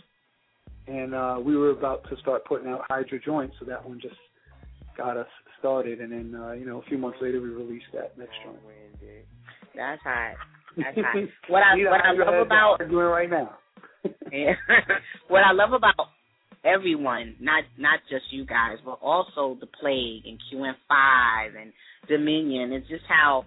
and 0.87 1.13
uh, 1.13 1.37
we 1.43 1.55
were 1.55 1.69
about 1.71 2.03
to 2.09 2.17
start 2.17 2.43
putting 2.45 2.67
out 2.67 2.81
Hydra 2.89 3.19
joints, 3.19 3.55
so 3.59 3.65
that 3.65 3.87
one 3.87 4.01
just 4.01 4.15
got 4.97 5.15
us 5.15 5.27
started. 5.61 6.01
And 6.01 6.11
then, 6.11 6.35
uh, 6.39 6.51
you 6.51 6.65
know, 6.65 6.79
a 6.79 6.89
few 6.89 6.97
months 6.97 7.19
later, 7.21 7.39
we 7.39 7.49
released 7.49 7.85
that 7.93 8.17
next 8.17 8.33
joint. 8.43 8.59
That's 9.75 10.01
hot. 10.03 10.35
That's 10.75 10.97
hot. 10.97 11.15
What 11.47 11.63
I 11.63 11.75
what 11.77 12.01
I 12.03 12.11
love 12.11 12.45
about 12.45 12.77
doing 12.89 13.05
right 13.05 13.29
now. 13.29 13.57
Yeah. 14.31 14.53
what 15.27 15.43
I 15.43 15.51
love 15.51 15.73
about 15.73 16.07
everyone, 16.65 17.35
not 17.39 17.63
not 17.77 17.99
just 18.09 18.23
you 18.31 18.45
guys, 18.45 18.77
but 18.83 18.97
also 19.01 19.57
the 19.59 19.67
Plague 19.67 20.23
and 20.25 20.39
QN5 20.51 21.61
and 21.61 21.71
Dominion, 22.07 22.73
it's 22.73 22.87
just 22.87 23.03
how 23.07 23.45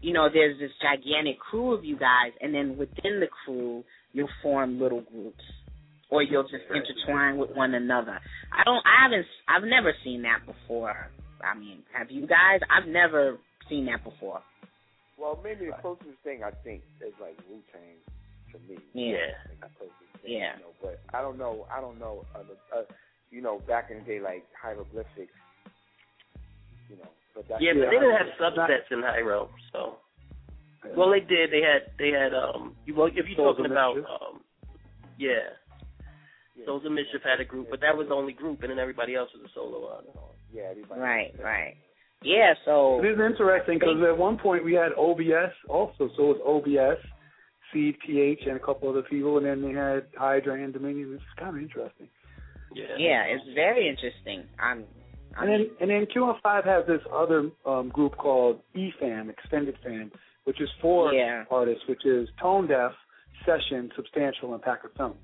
you 0.00 0.12
know 0.12 0.28
there's 0.32 0.58
this 0.60 0.70
gigantic 0.80 1.40
crew 1.40 1.72
of 1.72 1.84
you 1.84 1.96
guys, 1.96 2.32
and 2.40 2.54
then 2.54 2.76
within 2.76 3.18
the 3.18 3.26
crew 3.44 3.82
you'll 4.12 4.28
form 4.42 4.80
little 4.80 5.02
groups, 5.02 5.42
or 6.10 6.22
you'll 6.22 6.44
just 6.44 6.64
intertwine 6.70 7.36
with 7.36 7.50
one 7.50 7.74
another. 7.74 8.18
I 8.52 8.64
don't, 8.64 8.82
I 8.86 9.02
haven't, 9.04 9.26
I've 9.48 9.68
never 9.68 9.92
seen 10.02 10.22
that 10.22 10.40
before. 10.46 11.10
I 11.46 11.58
mean, 11.58 11.82
have 11.92 12.10
you 12.10 12.26
guys? 12.26 12.60
I've 12.70 12.88
never 12.88 13.38
seen 13.68 13.86
that 13.86 14.02
before. 14.04 14.42
Well, 15.18 15.40
maybe 15.42 15.66
the 15.66 15.72
closest 15.80 16.18
thing 16.24 16.42
I 16.44 16.50
think 16.62 16.82
is 17.00 17.14
like 17.20 17.38
Wu 17.48 17.58
Tang 17.72 17.96
to 18.52 18.58
me. 18.68 18.78
Yeah. 18.92 19.16
I 19.16 19.48
think 19.48 19.60
the 19.60 19.66
closest 19.78 20.22
thing, 20.22 20.32
Yeah. 20.32 20.56
You 20.56 20.62
know, 20.62 20.74
but 20.82 21.00
I 21.14 21.22
don't 21.22 21.38
know. 21.38 21.66
I 21.72 21.80
don't 21.80 21.98
know. 21.98 22.24
Uh, 22.34 22.78
uh, 22.78 22.82
you 23.30 23.40
know, 23.40 23.60
back 23.66 23.90
in 23.90 23.98
the 23.98 24.04
day, 24.04 24.20
like 24.20 24.44
hieroglyphics. 24.60 25.32
You 26.90 26.96
know, 26.96 27.08
but 27.34 27.48
that's 27.48 27.62
Yeah, 27.62 27.72
but 27.74 27.90
they 27.90 27.98
didn't 27.98 28.16
have 28.16 28.34
subsets 28.40 28.90
in 28.90 29.02
Hiero, 29.02 29.48
so. 29.72 29.96
Well, 30.96 31.10
they 31.10 31.20
did. 31.20 31.50
They 31.50 31.62
had. 31.62 31.90
They 31.98 32.10
had. 32.10 32.32
Um. 32.32 32.76
You 32.86 32.94
well, 32.94 33.08
if 33.08 33.26
you're 33.26 33.36
talking 33.36 33.66
about. 33.66 33.96
Um. 33.96 34.40
Yeah. 35.18 35.56
Souls 36.64 36.84
of 36.86 36.92
Mischief 36.92 37.20
had 37.22 37.40
a 37.40 37.44
group, 37.44 37.68
but 37.70 37.80
that 37.80 37.96
was 37.96 38.08
the 38.08 38.14
only 38.14 38.32
group, 38.32 38.62
and 38.62 38.70
then 38.70 38.78
everybody 38.78 39.14
else 39.14 39.28
was 39.34 39.44
a 39.44 39.52
solo 39.54 39.88
artist. 39.94 40.16
Yeah, 40.52 40.68
everybody. 40.70 41.00
Right, 41.00 41.34
right. 41.42 41.76
Yeah, 42.22 42.54
so 42.64 43.00
It 43.04 43.08
is 43.08 43.18
interesting 43.20 43.78
because 43.78 44.02
at 44.02 44.16
one 44.16 44.38
point 44.38 44.64
we 44.64 44.72
had 44.72 44.92
OBS 44.96 45.52
also, 45.68 46.08
so 46.16 46.30
it 46.30 46.38
was 46.38 46.40
OBS, 46.46 46.98
Seed, 47.72 47.96
PH, 48.06 48.40
and 48.46 48.56
a 48.56 48.60
couple 48.60 48.88
other 48.88 49.02
people, 49.02 49.36
and 49.36 49.46
then 49.46 49.60
they 49.62 49.72
had 49.78 50.06
Hydra 50.16 50.54
and 50.54 50.72
Dominion. 50.72 51.12
It's 51.14 51.22
kind 51.38 51.56
of 51.56 51.62
interesting. 51.62 52.08
Yeah. 52.74 52.84
yeah, 52.98 53.22
it's 53.24 53.44
very 53.54 53.88
interesting. 53.88 54.44
I'm. 54.58 54.84
I 55.36 55.42
And 55.42 55.50
then 55.52 55.58
mean, 55.60 55.70
and 55.80 55.90
then 55.90 56.06
QN5 56.06 56.64
has 56.64 56.86
this 56.86 57.00
other 57.12 57.50
um, 57.66 57.90
group 57.90 58.16
called 58.16 58.60
EFAM, 58.74 59.28
Extended 59.28 59.76
Fam, 59.84 60.10
which 60.44 60.60
is 60.60 60.68
four 60.80 61.12
Yeah. 61.12 61.44
artists, 61.50 61.82
which 61.88 62.06
is 62.06 62.28
Tonedeff, 62.42 62.92
Session, 63.44 63.90
Substantial, 63.94 64.54
and 64.54 64.62
Pack 64.62 64.80
FM. 64.96 65.14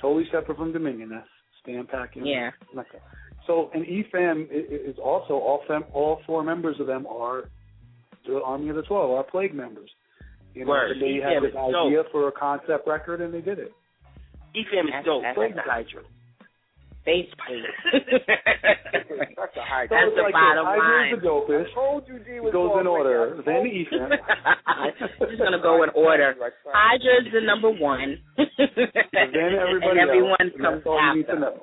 Totally 0.00 0.24
separate 0.30 0.56
from 0.56 0.72
Dominion. 0.72 1.10
That's 1.10 1.28
Stan 1.62 1.86
Pack 1.86 2.16
and 2.16 2.26
Yeah. 2.26 2.50
Mecca. 2.74 2.98
So 3.46 3.70
and 3.74 3.84
EFAM 3.84 4.48
i- 4.50 4.54
i- 4.54 4.88
is 4.90 4.98
also 4.98 5.34
all 5.34 5.62
fem, 5.66 5.84
all 5.92 6.22
four 6.26 6.42
members 6.42 6.78
of 6.80 6.86
them 6.86 7.06
are 7.06 7.44
the 8.26 8.42
Army 8.42 8.68
of 8.68 8.76
the 8.76 8.82
Twelve, 8.82 9.10
are 9.10 9.24
Plague 9.24 9.54
members. 9.54 9.90
You 10.54 10.64
know, 10.64 10.70
Word. 10.70 10.92
and 10.92 11.02
they 11.02 11.14
had 11.16 11.44
is 11.44 11.52
this 11.52 11.56
idea 11.56 12.02
dope. 12.02 12.12
for 12.12 12.28
a 12.28 12.32
concept 12.32 12.86
record, 12.86 13.20
and 13.20 13.32
they 13.32 13.40
did 13.40 13.58
it. 13.58 13.72
EFAM 14.54 14.88
is 14.88 15.04
dope. 15.04 15.22
that's- 15.22 15.36
Fuck 15.36 15.64
the 15.64 15.70
Hydra. 15.70 16.02
Basically. 17.04 17.62
That's 19.36 19.56
a 19.56 19.64
high. 19.64 19.86
So 19.86 19.94
That's 19.94 20.08
it's 20.08 20.16
the 20.16 20.22
like 20.22 20.32
bottom 20.34 20.64
this. 20.66 20.76
Hydra 20.80 21.16
is 21.16 21.22
the 21.22 21.28
I 21.28 21.30
dopest. 21.30 21.74
told 21.74 22.02
you 22.08 22.18
D 22.20 22.40
was 22.40 22.50
It 22.50 22.52
goes 22.52 22.70
gonna 22.70 22.80
in 22.80 22.86
bring 22.86 23.00
order. 23.00 23.36
that. 23.36 23.44
Then 23.44 23.62
EFAM. 23.66 25.30
just 25.30 25.42
gonna 25.42 25.62
go 25.62 25.82
in 25.82 25.90
order. 25.94 26.34
Hydra's 26.66 27.26
the 27.32 27.40
number 27.40 27.70
one. 27.70 28.18
And 28.36 29.30
then 29.34 29.52
everybody 29.58 30.00
and 30.00 30.00
everyone 30.00 30.40
else, 30.40 30.52
and 30.54 30.62
comes 30.62 30.82
that's 30.84 30.86
all 30.86 31.00
you 31.00 31.16
need 31.16 31.26
to 31.28 31.38
know. 31.40 31.56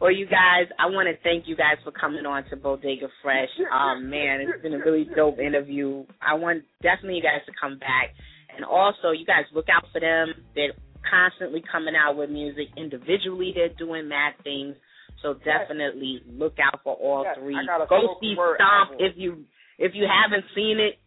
well, 0.00 0.12
you 0.12 0.26
guys, 0.26 0.68
I 0.78 0.86
want 0.86 1.08
to 1.08 1.16
thank 1.22 1.48
you 1.48 1.56
guys 1.56 1.76
for 1.82 1.90
coming 1.90 2.26
on 2.26 2.44
to 2.50 2.56
Bodega 2.56 3.08
Fresh. 3.22 3.48
Oh 3.72 3.98
man, 4.00 4.40
it's 4.42 4.62
been 4.62 4.74
a 4.74 4.78
really 4.78 5.08
dope 5.16 5.38
interview. 5.38 6.04
I 6.22 6.34
want 6.34 6.62
definitely 6.82 7.16
you 7.16 7.22
guys 7.22 7.42
to 7.46 7.52
come 7.60 7.78
back, 7.78 8.14
and 8.54 8.64
also 8.64 9.10
you 9.10 9.26
guys 9.26 9.44
look 9.54 9.66
out 9.68 9.84
for 9.92 10.00
them. 10.00 10.32
They're 10.54 10.72
constantly 11.08 11.62
coming 11.70 11.94
out 11.96 12.16
with 12.16 12.30
music 12.30 12.68
individually. 12.76 13.52
They're 13.54 13.74
doing 13.78 14.08
mad 14.08 14.34
things. 14.44 14.76
So 15.22 15.34
definitely 15.44 16.22
look 16.28 16.54
out 16.62 16.80
for 16.84 16.94
all 16.94 17.24
Yes, 17.24 17.36
three. 17.38 17.56
I 17.56 17.64
got 17.64 17.82
a 17.82 17.86
Go 17.86 18.16
see 18.20 18.34
Stomp 18.34 19.00
if 19.00 19.14
you 19.16 19.44
if 19.78 19.92
you 19.94 20.06
haven't 20.06 20.44
seen 20.54 20.78
it. 20.78 20.98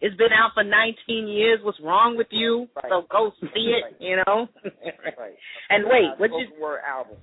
It's 0.00 0.16
been 0.16 0.32
out 0.32 0.52
for 0.54 0.62
19 0.62 1.26
years. 1.26 1.58
What's 1.62 1.78
wrong 1.82 2.16
with 2.16 2.28
you? 2.30 2.68
Right. 2.76 2.84
So 2.88 3.02
go 3.10 3.32
see 3.40 3.74
it. 3.74 3.84
Right. 3.84 3.94
You 4.00 4.16
know. 4.26 4.46
Right. 4.64 5.34
And 5.70 5.84
wait, 5.84 6.08
got 6.08 6.16
a 6.16 6.20
what 6.20 6.30
you 6.38 6.46
spoken 6.46 6.62
word 6.62 6.80
album? 6.86 7.16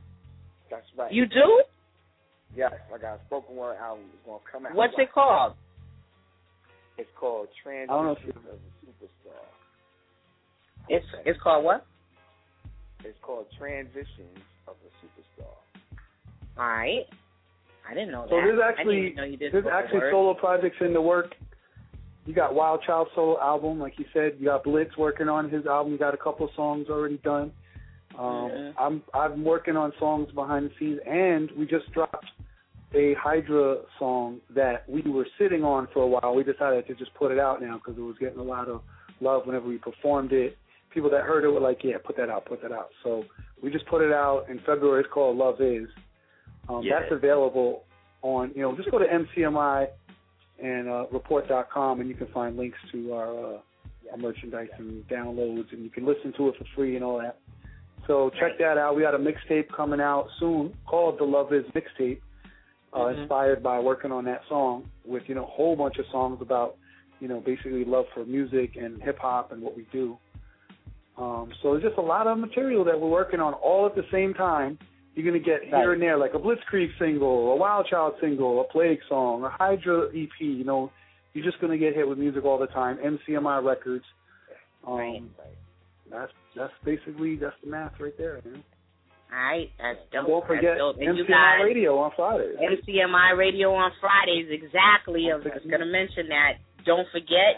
That's 0.69 0.85
right. 0.97 1.11
you 1.11 1.25
do? 1.25 1.63
Yes, 2.55 2.73
I 2.93 2.97
got 2.97 3.15
a 3.15 3.19
spoken 3.25 3.55
word 3.55 3.77
album. 3.77 4.05
It's 4.13 4.25
gonna 4.25 4.39
come 4.51 4.65
out. 4.65 4.75
What's 4.75 4.93
it 4.97 5.11
called? 5.11 5.53
It's 6.97 7.09
called 7.19 7.47
I 7.65 7.85
don't 7.87 8.05
know 8.05 8.11
if 8.11 8.19
Transitions 8.19 8.45
of 8.47 8.55
a 8.55 8.85
Superstar. 8.85 9.43
It's 10.89 11.05
it's 11.25 11.41
called 11.41 11.65
what? 11.65 11.85
It's 13.05 13.17
called 13.21 13.45
Transitions 13.57 14.39
of 14.67 14.75
a 14.83 15.05
Superstar. 15.05 15.99
All 16.57 16.67
right. 16.67 17.05
I 17.87 17.93
didn't 17.93 18.11
know 18.11 18.25
So 18.29 18.35
that. 18.35 18.41
So 18.41 18.47
there's 18.47 18.61
actually 18.63 18.95
didn't 18.95 19.05
even 19.05 19.15
know 19.17 19.23
you 19.23 19.37
did 19.37 19.53
there's 19.53 19.65
actually 19.71 20.01
solo 20.11 20.33
projects 20.33 20.77
in 20.81 20.93
the 20.93 21.01
work. 21.01 21.35
You 22.25 22.33
got 22.33 22.55
Wild 22.55 22.81
Child 22.81 23.09
solo 23.13 23.39
album, 23.39 23.79
like 23.79 23.99
you 23.99 24.05
said. 24.11 24.37
You 24.39 24.45
got 24.45 24.63
Blitz 24.63 24.97
working 24.97 25.29
on 25.29 25.49
his 25.49 25.67
album. 25.67 25.93
You 25.93 25.99
got 25.99 26.15
a 26.15 26.17
couple 26.17 26.49
songs 26.55 26.87
already 26.89 27.17
done. 27.17 27.51
Um, 28.17 28.49
Mhm. 28.49 28.73
I'm 28.77 29.03
I'm 29.13 29.43
working 29.43 29.77
on 29.77 29.93
songs 29.99 30.31
behind 30.31 30.69
the 30.69 30.73
scenes, 30.79 30.99
and 31.05 31.51
we 31.51 31.67
just 31.67 31.91
dropped 31.91 32.25
a 32.93 33.13
Hydra 33.15 33.79
song 33.99 34.39
that 34.51 34.87
we 34.89 35.01
were 35.01 35.27
sitting 35.37 35.63
on 35.63 35.87
for 35.87 36.01
a 36.01 36.07
while. 36.07 36.33
We 36.33 36.43
decided 36.43 36.87
to 36.87 36.95
just 36.95 37.13
put 37.13 37.31
it 37.31 37.39
out 37.39 37.61
now 37.61 37.75
because 37.75 37.97
it 37.97 38.01
was 38.01 38.17
getting 38.17 38.39
a 38.39 38.43
lot 38.43 38.67
of 38.67 38.81
love 39.19 39.45
whenever 39.45 39.67
we 39.67 39.77
performed 39.77 40.31
it. 40.31 40.57
People 40.95 41.09
that 41.11 41.23
heard 41.23 41.43
it 41.43 41.49
were 41.49 41.59
like, 41.59 41.83
"Yeah, 41.83 41.97
put 42.03 42.15
that 42.17 42.29
out, 42.29 42.45
put 42.45 42.61
that 42.63 42.71
out." 42.71 42.89
So 43.03 43.25
we 43.61 43.69
just 43.69 43.85
put 43.85 44.01
it 44.01 44.11
out 44.13 44.49
in 44.49 44.59
February. 44.65 45.01
It's 45.01 45.11
called 45.11 45.37
Love 45.37 45.61
Is. 45.61 45.89
Um, 46.69 46.81
Yeah. 46.81 47.01
That's 47.01 47.11
available 47.11 47.83
on 48.23 48.51
you 48.55 48.61
know 48.63 48.75
just 48.75 48.89
go 48.89 48.97
to 48.97 49.05
MCMI 49.05 49.89
and 50.57 50.87
uh, 50.87 51.05
report.com 51.11 51.99
and 51.99 52.09
you 52.09 52.15
can 52.15 52.27
find 52.27 52.55
links 52.55 52.77
to 52.93 53.13
our, 53.13 53.27
uh, 53.55 53.57
our 54.11 54.17
merchandise 54.17 54.69
and 54.77 55.05
downloads 55.09 55.71
and 55.73 55.83
you 55.83 55.89
can 55.89 56.05
listen 56.05 56.31
to 56.37 56.47
it 56.47 56.55
for 56.57 56.63
free 56.73 56.95
and 56.95 57.03
all 57.03 57.19
that. 57.19 57.39
So 58.07 58.29
check 58.39 58.57
that 58.59 58.77
out. 58.77 58.95
We 58.95 59.01
got 59.01 59.15
a 59.15 59.19
mixtape 59.19 59.67
coming 59.75 59.99
out 59.99 60.27
soon 60.39 60.73
called 60.87 61.19
The 61.19 61.25
Love 61.25 61.51
Is 61.51 61.65
Mixtape, 61.75 62.21
uh, 62.93 62.99
Mhm. 62.99 63.17
inspired 63.17 63.61
by 63.61 63.79
working 63.79 64.13
on 64.13 64.23
that 64.25 64.43
song 64.47 64.89
with 65.03 65.27
you 65.27 65.35
know 65.35 65.43
a 65.43 65.47
whole 65.57 65.75
bunch 65.75 65.97
of 65.97 66.05
songs 66.07 66.41
about 66.41 66.77
you 67.19 67.27
know 67.27 67.41
basically 67.41 67.83
love 67.83 68.05
for 68.13 68.23
music 68.25 68.77
and 68.77 69.03
hip 69.03 69.19
hop 69.19 69.51
and 69.51 69.61
what 69.61 69.75
we 69.75 69.83
do. 69.91 70.17
Um, 71.17 71.51
so 71.61 71.71
there's 71.71 71.83
just 71.83 71.97
a 71.97 72.01
lot 72.01 72.27
of 72.27 72.37
material 72.37 72.83
that 72.85 72.99
we're 72.99 73.09
working 73.09 73.39
on 73.39 73.53
all 73.53 73.85
at 73.85 73.95
the 73.95 74.03
same 74.11 74.33
time. 74.33 74.77
You're 75.13 75.25
gonna 75.25 75.43
get 75.43 75.63
here 75.63 75.93
and 75.93 76.01
there, 76.01 76.17
like 76.17 76.33
a 76.33 76.37
Blitzkrieg 76.37 76.89
single, 76.99 77.53
a 77.53 77.55
Wild 77.55 77.87
Child 77.89 78.15
single, 78.19 78.59
a 78.59 78.65
Plague 78.65 78.99
song, 79.07 79.43
a 79.43 79.49
Hydra 79.49 80.09
EP. 80.09 80.29
You 80.39 80.65
know, 80.65 80.91
you're 81.33 81.45
just 81.45 81.61
gonna 81.61 81.77
get 81.77 81.95
hit 81.95 82.07
with 82.07 82.17
music 82.17 82.43
all 82.43 82.57
the 82.57 82.67
time. 82.67 82.97
MCMI 82.97 83.63
Records. 83.63 84.03
Um, 84.85 85.29
That's 86.11 86.31
that's 86.55 86.73
basically 86.83 87.37
that's 87.37 87.55
the 87.63 87.69
math 87.69 87.93
right 87.99 88.17
there. 88.17 88.41
Man. 88.43 88.63
All 89.31 89.39
right, 89.39 89.69
that's 89.79 89.99
dope. 90.13 90.27
Don't 90.27 90.47
forget 90.47 90.77
dope. 90.77 90.97
MCMI 90.97 91.27
guys, 91.27 91.63
Radio 91.63 91.97
on 91.97 92.11
Fridays. 92.15 92.55
MCMI 92.55 93.37
Radio 93.37 93.73
on 93.73 93.91
Fridays. 93.99 94.47
Exactly. 94.51 95.27
I 95.31 95.35
was 95.35 95.43
going 95.43 95.81
to 95.81 95.89
mention 95.89 96.29
that. 96.29 96.61
Don't 96.85 97.07
forget. 97.11 97.57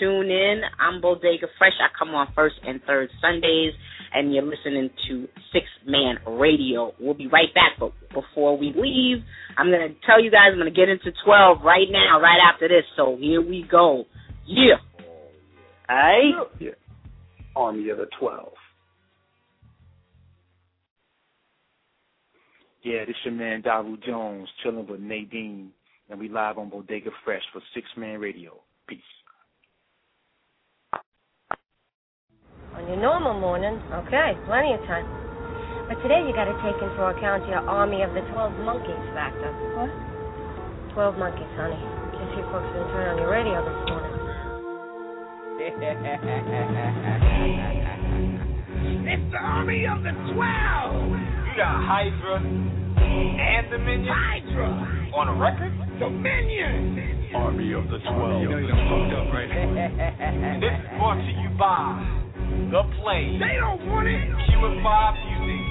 Tune 0.00 0.30
in. 0.30 0.60
I'm 0.78 1.00
Bodega 1.00 1.46
Fresh. 1.58 1.72
I 1.80 1.88
come 1.98 2.14
on 2.14 2.28
first 2.34 2.56
and 2.66 2.80
third 2.86 3.08
Sundays, 3.20 3.72
and 4.12 4.34
you're 4.34 4.42
listening 4.42 4.90
to 5.08 5.28
Sixth 5.52 5.86
Man 5.86 6.16
Radio. 6.26 6.92
We'll 7.00 7.14
be 7.14 7.28
right 7.28 7.52
back, 7.54 7.72
but 7.78 7.92
before 8.12 8.58
we 8.58 8.74
leave, 8.76 9.24
I'm 9.56 9.68
going 9.68 9.88
to 9.88 9.94
tell 10.06 10.22
you 10.22 10.30
guys 10.30 10.50
I'm 10.52 10.58
going 10.58 10.72
to 10.72 10.78
get 10.78 10.88
into 10.88 11.12
12 11.24 11.62
right 11.62 11.86
now, 11.90 12.20
right 12.20 12.38
after 12.52 12.68
this. 12.68 12.84
So 12.96 13.16
here 13.18 13.40
we 13.40 13.64
go. 13.70 14.04
Yeah. 14.46 14.76
Right. 15.88 16.32
Yeah. 16.60 16.70
Army 17.54 17.88
of 17.88 17.96
the 17.98 18.06
Twelve. 18.20 18.52
Yeah, 22.82 23.04
this 23.04 23.16
your 23.24 23.34
man 23.34 23.62
Daru 23.62 23.96
Jones 24.06 24.48
chilling 24.62 24.86
with 24.86 25.00
Nadine, 25.00 25.70
and 26.08 26.20
we 26.20 26.28
live 26.28 26.58
on 26.58 26.68
Bodega 26.68 27.10
Fresh 27.24 27.42
for 27.52 27.60
Sixth 27.74 27.90
Man 27.96 28.20
Radio. 28.20 28.60
Peace. 28.86 29.00
On 32.76 32.84
your 32.84 33.00
normal 33.00 33.40
morning, 33.40 33.80
okay, 34.04 34.36
plenty 34.44 34.76
of 34.76 34.84
time. 34.84 35.08
But 35.88 35.96
today 36.04 36.20
you 36.28 36.36
got 36.36 36.44
to 36.44 36.52
take 36.60 36.76
into 36.76 37.00
account 37.08 37.48
your 37.48 37.64
army 37.64 38.04
of 38.04 38.12
the 38.12 38.20
12 38.36 38.52
monkeys 38.68 39.00
factor. 39.16 39.48
What? 39.80 39.88
12 40.92 41.16
monkeys, 41.16 41.48
honey. 41.56 41.80
Guess 42.12 42.36
you 42.36 42.44
folks 42.52 42.68
didn't 42.76 42.92
turn 42.92 43.16
on 43.16 43.18
your 43.18 43.32
radio 43.32 43.64
this 43.64 43.80
morning. 43.88 44.12
It's 48.86 49.32
the 49.32 49.38
army 49.38 49.86
of 49.86 50.02
the 50.02 50.10
twelve. 50.34 51.10
You 51.10 51.56
got 51.56 51.82
Hydra 51.86 52.36
and 52.38 53.70
Dominion. 53.70 54.14
Hydra 54.14 54.68
on 55.14 55.28
a 55.28 55.34
record. 55.34 55.72
Dominion. 55.98 57.32
Army 57.34 57.72
of 57.72 57.88
the 57.88 57.98
Twelve. 58.02 58.42
You 58.42 58.48
know 58.50 58.58
you 58.58 58.66
done 58.66 58.86
fucked 58.86 59.14
up, 59.14 59.32
right? 59.32 59.46
this 60.60 60.70
is 60.70 60.88
brought 60.98 61.18
to 61.18 61.32
you 61.38 61.48
by 61.58 62.25
The 62.70 62.82
Play. 63.02 63.38
They 63.38 63.58
don't 63.58 63.86
want 63.88 64.06
it. 64.06 64.22
Five 64.82 65.14
Music, 65.42 65.62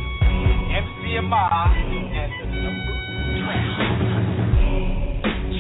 MCMI, 0.76 1.72
and 2.15 2.31
the 2.39 2.47
number 2.61 2.95
12. 4.26 4.35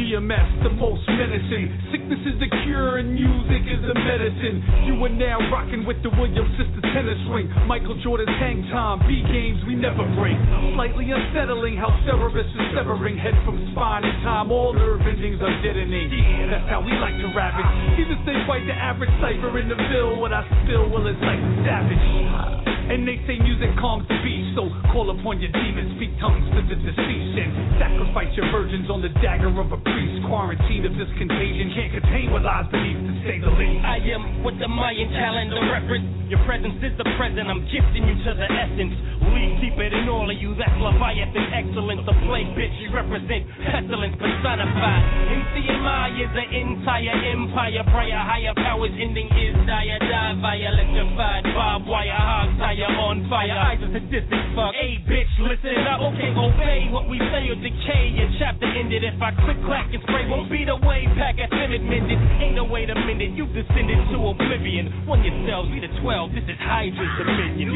The 0.05 0.69
most 0.69 1.01
menacing. 1.09 1.89
Sickness 1.89 2.21
is 2.29 2.37
the 2.37 2.45
cure 2.61 3.01
and 3.01 3.09
music 3.09 3.65
is 3.65 3.81
the 3.81 3.97
medicine. 3.97 4.61
You 4.85 5.01
are 5.01 5.09
now 5.09 5.41
rocking 5.49 5.81
with 5.81 5.97
the 6.05 6.13
Williams 6.13 6.53
sister 6.61 6.77
tennis 6.93 7.17
swing. 7.25 7.49
Michael 7.65 7.97
Jordan's 8.05 8.29
hang 8.37 8.61
time, 8.69 9.01
B 9.09 9.25
games 9.25 9.65
we 9.65 9.73
never 9.73 10.05
break. 10.13 10.37
Slightly 10.77 11.09
unsettling 11.09 11.73
how 11.73 11.89
Cerberus 12.05 12.45
is 12.45 12.65
severing 12.77 13.17
head 13.17 13.33
from 13.49 13.57
spine 13.73 14.05
in 14.05 14.13
time. 14.21 14.53
All 14.53 14.77
nerve 14.77 15.01
endings 15.01 15.41
are 15.41 15.57
deadening. 15.65 16.13
Yeah, 16.13 16.53
that's 16.53 16.69
how 16.69 16.85
we 16.85 16.93
like 17.01 17.17
to 17.17 17.33
ravage. 17.33 17.65
Either 17.97 18.17
stay 18.29 18.37
quite 18.45 18.61
the 18.69 18.77
average 18.77 19.11
cipher 19.17 19.57
in 19.57 19.73
the 19.73 19.79
bill. 19.89 20.21
What 20.21 20.29
I 20.31 20.45
spill, 20.61 20.85
well, 20.85 21.09
it's 21.09 21.17
like 21.17 21.41
savage. 21.65 22.74
And 22.85 23.01
they 23.01 23.17
say 23.25 23.41
music 23.41 23.73
calms 23.81 24.05
the 24.05 24.13
beast, 24.21 24.53
so 24.53 24.69
call 24.93 25.09
upon 25.09 25.41
your 25.41 25.49
demons, 25.49 25.97
speak 25.97 26.13
tongues 26.21 26.45
to 26.53 26.61
the 26.69 26.77
deceased, 26.77 27.33
and 27.33 27.49
sacrifice 27.81 28.29
your 28.37 28.45
virgins 28.53 28.93
on 28.93 29.01
the 29.01 29.09
dagger 29.25 29.49
of 29.49 29.73
a 29.73 29.79
priest. 29.81 30.21
Quarantine 30.29 30.85
of 30.85 30.93
this 30.93 31.09
contagion 31.17 31.73
can't 31.73 31.93
contain 31.97 32.29
what 32.29 32.45
lies 32.45 32.69
beneath, 32.69 33.01
to 33.01 33.13
say 33.25 33.41
the 33.41 33.49
least. 33.57 33.81
I 33.81 33.97
am 34.13 34.45
what 34.45 34.53
the 34.61 34.69
Mayan 34.69 35.09
calendar 35.09 35.65
reference. 35.65 36.29
Your 36.29 36.41
presence 36.45 36.77
is 36.81 36.93
the 36.97 37.05
present. 37.17 37.49
I'm 37.49 37.65
gifting 37.69 38.05
you 38.05 38.15
to 38.21 38.31
the 38.37 38.49
essence. 38.49 38.93
We 39.33 39.57
keep 39.61 39.77
it 39.77 39.93
in 39.93 40.09
all 40.09 40.29
of 40.29 40.37
you. 40.37 40.53
That's 40.57 40.73
Leviathan 40.77 41.53
excellence. 41.53 42.01
The 42.05 42.17
plague 42.25 42.53
bitch 42.53 42.73
you 42.81 42.89
represent 42.93 43.45
pestilence 43.65 44.17
personified. 44.17 45.03
MCMI 45.25 46.07
is 46.21 46.33
an 46.33 46.49
entire 46.53 47.17
empire. 47.33 47.81
Prior 47.89 48.21
higher 48.21 48.53
powers 48.57 48.93
ending 48.93 49.29
is 49.37 49.53
dire. 49.65 49.97
Die 50.01 50.61
electrified. 50.65 51.43
Bob 51.53 51.85
wire 51.85 52.13
hog 52.13 52.49
tire 52.75 52.91
on 52.99 53.27
fire. 53.29 53.55
Eyes 53.55 53.79
are 53.79 53.91
sadistic 53.91 54.43
fuck. 54.55 54.75
Hey 54.75 54.99
bitch, 55.07 55.31
listen 55.39 55.87
up. 55.87 56.01
Okay, 56.11 56.31
obey 56.35 56.91
what 56.91 57.07
we 57.07 57.17
say 57.31 57.47
or 57.47 57.55
decay. 57.55 58.11
Your 58.15 58.29
chapter 58.39 58.67
ended. 58.67 59.03
If 59.03 59.21
I 59.21 59.31
click 59.31 59.57
clack 59.65 59.87
and 59.93 60.03
spray, 60.03 60.27
won't 60.27 60.51
be 60.51 60.65
the 60.65 60.75
way. 60.75 61.07
Pack 61.15 61.39
a 61.39 61.47
timid 61.47 61.83
mended. 61.83 62.19
Ain't 62.41 62.55
no 62.55 62.65
way 62.65 62.85
to 62.85 62.95
mend 62.95 63.21
it. 63.21 63.31
You've 63.31 63.53
descended 63.55 63.99
to 64.11 64.17
oblivion. 64.27 65.07
One 65.07 65.23
yourselves, 65.23 65.71
be 65.71 65.79
the 65.79 65.91
12. 66.01 66.31
This 66.35 66.43
is 66.47 66.59
Hydra's 66.59 67.11
dominion. 67.19 67.71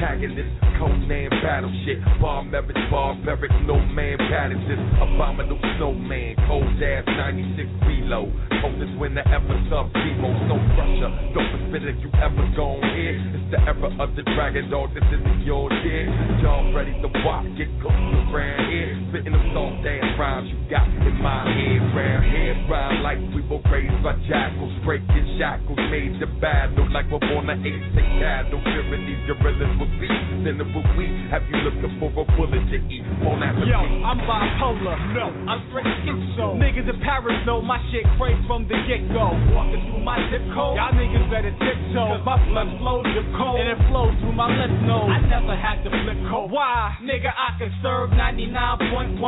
Twelve 0.00 0.16
antagonists, 0.16 0.56
Conan 0.80 1.28
battleship, 1.44 2.00
barbaric, 2.20 2.76
barbaric, 2.90 3.52
no 3.68 3.76
man 3.92 4.16
battles. 4.16 4.64
Abominable 4.96 5.60
snowman, 5.76 6.36
cold 6.48 6.64
ass 6.80 7.04
96 7.04 7.68
below. 7.84 8.32
Coldest 8.64 8.96
winter 8.96 9.20
ever 9.28 9.56
sub 9.68 9.92
zero, 9.92 10.32
no 10.48 10.56
pressure. 10.72 11.12
Don't 11.36 11.68
spit 11.68 11.84
if 11.84 12.00
you 12.00 12.08
ever 12.16 12.44
gone 12.56 12.80
here. 12.96 13.12
It's 13.12 13.50
the 13.52 13.60
era 13.60 13.92
of 14.00 14.16
the 14.16 14.24
dragon 14.32 14.70
dog, 14.70 14.94
this 14.96 15.04
isn't 15.04 15.44
your 15.44 15.68
year. 15.84 16.08
Y'all 16.40 16.72
ready 16.72 16.96
to 17.04 17.08
walk, 17.20 17.44
get 17.60 17.68
cooked 17.84 17.92
around 18.32 18.72
here. 18.72 18.96
Spitting 19.12 19.36
them 19.36 19.52
soft 19.52 19.84
ass 19.84 20.16
rhymes 20.16 20.48
you 20.48 20.58
got 20.72 20.88
in 20.88 21.16
my 21.20 21.44
head. 21.44 21.80
Round 21.92 22.24
here, 22.24 22.56
rhyme 22.72 23.02
like 23.04 23.20
we 23.36 23.44
were 23.44 23.60
raised 23.68 24.00
by 24.00 24.16
jackals. 24.24 24.72
Breaking 24.80 25.36
shackles, 25.36 25.76
made 25.92 26.16
the 26.20 26.28
battle 26.40 26.88
like 26.88 27.04
we're 27.12 27.20
born 27.20 27.52
to 27.52 27.56
ace 27.60 27.84
take 27.92 28.10
cattle. 28.16 28.64
These 28.64 29.26
gorillas 29.26 29.74
will 29.78 29.89
be. 29.98 30.08
Then 30.44 30.60
it 30.60 30.68
will 30.70 30.86
we 30.96 31.06
have 31.30 31.44
you 31.50 31.58
looking 31.64 31.92
for 31.98 32.08
a 32.12 32.24
bullet 32.36 32.64
to 32.70 32.78
eat. 32.88 33.04
On 33.26 33.40
that 33.40 33.56
Yo, 33.66 33.78
I'm 33.78 34.20
bipolar. 34.24 34.96
No, 35.12 35.28
I'm 35.48 35.60
straight 35.68 35.88
schizo. 36.04 36.56
Niggas 36.56 36.88
in 36.88 36.98
Paris 37.00 37.36
know 37.44 37.60
my 37.60 37.80
shit 37.90 38.06
crazy 38.16 38.40
from 38.46 38.68
the 38.68 38.76
get 38.86 39.04
go. 39.12 39.32
Walking 39.52 39.82
through 39.90 40.04
my 40.04 40.18
zip 40.30 40.44
code, 40.54 40.76
y'all 40.76 40.94
niggas 40.94 41.26
better 41.28 41.52
tiptoe. 41.56 42.16
Cause 42.16 42.24
my 42.24 42.38
blood 42.48 42.70
flows 42.80 43.06
zip 43.12 43.28
code, 43.36 43.58
and 43.60 43.68
it 43.72 43.80
flows 43.90 44.14
through 44.20 44.36
my 44.36 44.48
left 44.48 44.76
nose. 44.86 45.10
I 45.10 45.20
never 45.26 45.54
had 45.56 45.82
to 45.84 45.90
flip 45.90 46.20
code. 46.28 46.50
Why? 46.50 46.96
Nigga, 47.02 47.32
I 47.32 47.56
can 47.58 47.72
serve 47.82 48.10
99.1% 48.16 49.20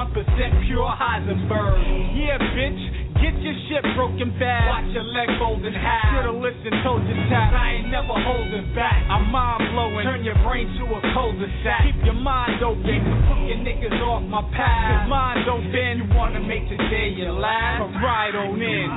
pure 0.67 0.93
Heisenberg. 0.93 1.81
Yeah, 2.17 2.39
bitch. 2.53 3.03
Get 3.23 3.39
your 3.39 3.55
shit 3.71 3.87
broken 3.95 4.35
bad. 4.35 4.67
Watch 4.67 4.91
your 4.91 5.07
leg 5.07 5.31
fold 5.39 5.63
in 5.63 5.71
half. 5.71 6.11
Should've 6.11 6.43
listened, 6.43 6.75
told 6.83 7.07
you 7.07 7.15
tap. 7.31 7.55
I 7.55 7.79
ain't 7.79 7.87
never 7.87 8.19
holding 8.19 8.75
back. 8.75 8.99
I'm 9.07 9.31
mind 9.31 9.63
blowing. 9.71 10.03
Turn 10.03 10.27
your 10.27 10.35
brain 10.43 10.52
to 10.53 10.85
a 10.85 11.01
cul-de-sac. 11.15 11.81
Keep 11.89 12.05
your 12.05 12.13
mind 12.13 12.63
open. 12.63 12.85
Keep 12.85 13.01
the 13.01 13.17
fucking 13.25 13.65
niggas 13.65 13.97
off 14.05 14.21
my 14.29 14.45
path. 14.53 15.01
Cause 15.01 15.09
mine 15.09 15.47
don't 15.49 15.73
bend. 15.73 16.05
You 16.05 16.15
wanna 16.15 16.41
make 16.41 16.69
today 16.69 17.09
your 17.17 17.33
last? 17.33 17.81
Come 17.81 18.05
right 18.05 18.35
on 18.37 18.61
in. 18.61 18.93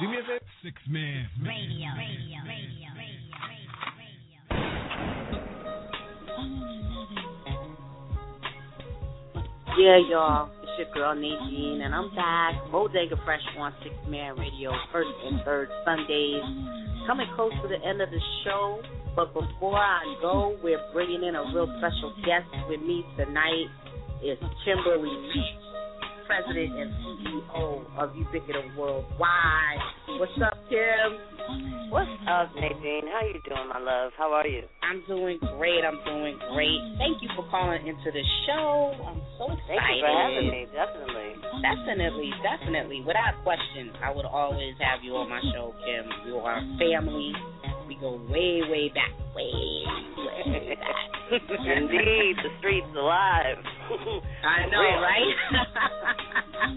Do 0.00 0.08
me 0.08 0.16
a 0.16 0.22
favor. 0.22 0.40
Sixth 0.62 0.88
man. 0.88 1.28
Radio, 1.44 1.92
radio, 1.92 2.40
radio, 2.48 2.88
radio, 2.96 3.28
Yeah, 9.76 9.98
y'all. 10.08 10.63
It's 10.76 10.90
your 10.90 10.94
girl 10.94 11.14
Nadine, 11.14 11.82
and 11.82 11.94
I'm 11.94 12.12
back. 12.16 12.54
Bodega 12.72 13.14
Fresh 13.24 13.42
on 13.58 13.72
Sixth 13.84 14.08
Man 14.08 14.36
Radio, 14.36 14.72
first 14.90 15.10
and 15.24 15.40
third 15.44 15.68
Sundays. 15.84 16.42
Coming 17.06 17.28
close 17.36 17.52
to 17.62 17.68
the 17.68 17.78
end 17.86 18.02
of 18.02 18.10
the 18.10 18.18
show, 18.42 18.80
but 19.14 19.32
before 19.34 19.78
I 19.78 20.02
go, 20.20 20.56
we're 20.64 20.80
bringing 20.92 21.22
in 21.22 21.36
a 21.36 21.42
real 21.54 21.70
special 21.78 22.12
guest 22.26 22.50
with 22.68 22.80
me 22.80 23.04
tonight. 23.16 23.70
It's 24.20 24.42
Kimberly 24.64 25.10
Leach, 25.10 25.62
President 26.26 26.74
and 26.74 26.90
CEO 27.22 27.84
of 27.96 28.16
Ubiquitous 28.16 28.74
Worldwide. 28.76 29.78
What's 30.18 30.32
up, 30.42 30.58
Kim? 30.68 31.33
What's 31.44 32.08
up, 32.24 32.48
Nadine? 32.56 33.04
How 33.12 33.20
you 33.28 33.36
doing, 33.44 33.68
my 33.68 33.78
love? 33.78 34.12
How 34.16 34.32
are 34.32 34.46
you? 34.48 34.62
I'm 34.80 35.04
doing 35.06 35.38
great. 35.58 35.84
I'm 35.84 36.00
doing 36.08 36.38
great. 36.54 36.80
Thank 36.96 37.20
you 37.20 37.28
for 37.36 37.44
calling 37.50 37.86
into 37.86 38.08
the 38.08 38.24
show. 38.48 38.96
I'm 39.04 39.20
so 39.36 39.52
excited. 39.52 39.76
Thank 39.76 39.84
you 39.92 40.08
for 40.08 40.14
having 40.24 40.48
me. 40.48 40.64
Definitely. 40.72 41.30
Definitely, 41.60 42.30
definitely. 42.40 43.00
Without 43.04 43.36
question, 43.44 43.92
I 44.02 44.10
would 44.10 44.24
always 44.24 44.72
have 44.80 45.04
you 45.04 45.12
on 45.20 45.28
my 45.28 45.40
show, 45.52 45.74
Kim. 45.84 46.08
You 46.26 46.40
are 46.40 46.60
family. 46.80 47.32
We 47.88 47.96
go 48.00 48.16
way, 48.32 48.64
way 48.64 48.88
back. 48.88 49.12
Way, 49.36 49.52
way. 50.16 50.76
back. 50.80 51.14
Indeed, 51.76 52.40
the 52.40 52.48
streets 52.58 52.88
alive. 52.96 53.60
I 54.44 54.64
know, 54.72 54.88
right? 55.04 55.34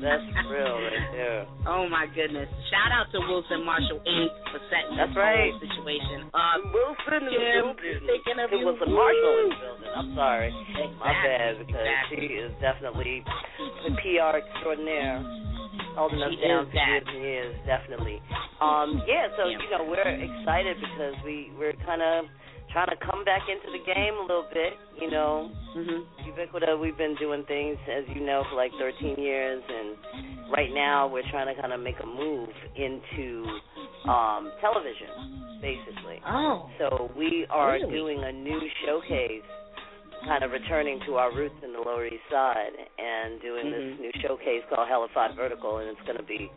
That's 0.01 0.23
real 0.51 0.77
right 0.83 1.09
there. 1.13 1.47
Oh 1.65 1.87
my 1.89 2.07
goodness! 2.13 2.49
Shout 2.69 2.91
out 2.91 3.07
to 3.13 3.19
Wilson 3.19 3.63
Marshall 3.65 4.01
Inc. 4.03 4.29
setting 4.69 4.97
That's 4.97 5.15
right. 5.15 5.53
situation 5.61 6.29
up. 6.33 6.59
Wilson 6.73 7.13
in 7.21 7.23
the 7.25 7.31
Kim, 7.31 7.63
building. 7.77 7.99
thinking 8.07 8.37
of 8.41 8.47
It 8.53 8.61
was 8.65 8.77
a 8.81 8.89
Marshall 8.89 9.35
in 9.43 9.49
the 9.49 9.59
building. 9.61 9.91
I'm 9.95 10.09
sorry. 10.17 10.49
My 10.51 11.13
Exactly, 11.13 11.29
bad 11.29 11.51
because 11.61 11.85
exactly. 11.87 12.17
she 12.17 12.27
is 12.41 12.51
definitely 12.61 13.15
the 13.85 13.91
PR 14.01 14.37
extraordinaire. 14.41 15.19
Holding 15.97 16.21
us 16.21 16.33
down 16.45 16.65
is 16.65 16.69
for 16.69 16.77
years 16.77 17.05
and 17.09 17.21
years, 17.25 17.53
definitely. 17.65 18.21
Um, 18.61 19.01
yeah, 19.09 19.29
so 19.37 19.49
Yeah. 19.49 19.57
you 19.57 19.69
know 19.73 19.83
we're 19.89 20.05
excited 20.05 20.77
because 20.77 21.15
we 21.25 21.49
we're 21.57 21.73
kind 21.85 22.01
of 22.01 22.25
trying 22.71 22.89
to 22.89 22.97
come 22.97 23.23
back 23.23 23.41
into 23.49 23.71
the 23.71 23.83
game 23.85 24.13
a 24.19 24.21
little 24.21 24.47
bit. 24.53 24.73
You 24.99 25.09
know, 25.09 25.49
Mhm. 25.75 26.05
Ubiquita, 26.27 26.77
we've 26.79 26.97
been 26.97 27.15
doing 27.15 27.43
things 27.45 27.77
as 27.87 28.07
you 28.09 28.21
know 28.21 28.43
for 28.49 28.55
like 28.55 28.71
13 28.79 29.15
years, 29.15 29.63
and 29.67 29.97
right 30.51 30.71
now 30.73 31.07
we're 31.07 31.27
trying 31.29 31.47
to 31.53 31.59
kind 31.59 31.73
of 31.73 31.79
make 31.79 31.99
a 32.01 32.05
move 32.05 32.49
into 32.75 33.45
um, 34.07 34.51
television, 34.61 35.59
basically. 35.61 36.21
Oh. 36.25 36.69
So 36.77 37.11
we 37.15 37.45
are 37.49 37.73
Really? 37.73 37.91
doing 37.91 38.23
a 38.23 38.31
new 38.31 38.61
showcase, 38.85 39.43
kind 40.23 40.43
of 40.43 40.51
returning 40.51 40.99
to 41.01 41.17
our 41.17 41.31
roots 41.31 41.61
in 41.63 41.73
the 41.73 41.79
Lower 41.81 42.05
East 42.05 42.23
Side, 42.29 42.71
and 42.97 43.41
doing 43.41 43.65
Mhm. 43.65 43.71
this 43.71 43.99
new 43.99 44.11
showcase 44.21 44.63
called 44.69 44.87
Hellified 44.87 45.33
Vertical, 45.35 45.77
and 45.79 45.89
it's 45.89 46.01
going 46.01 46.17
to 46.17 46.23
be 46.23 46.49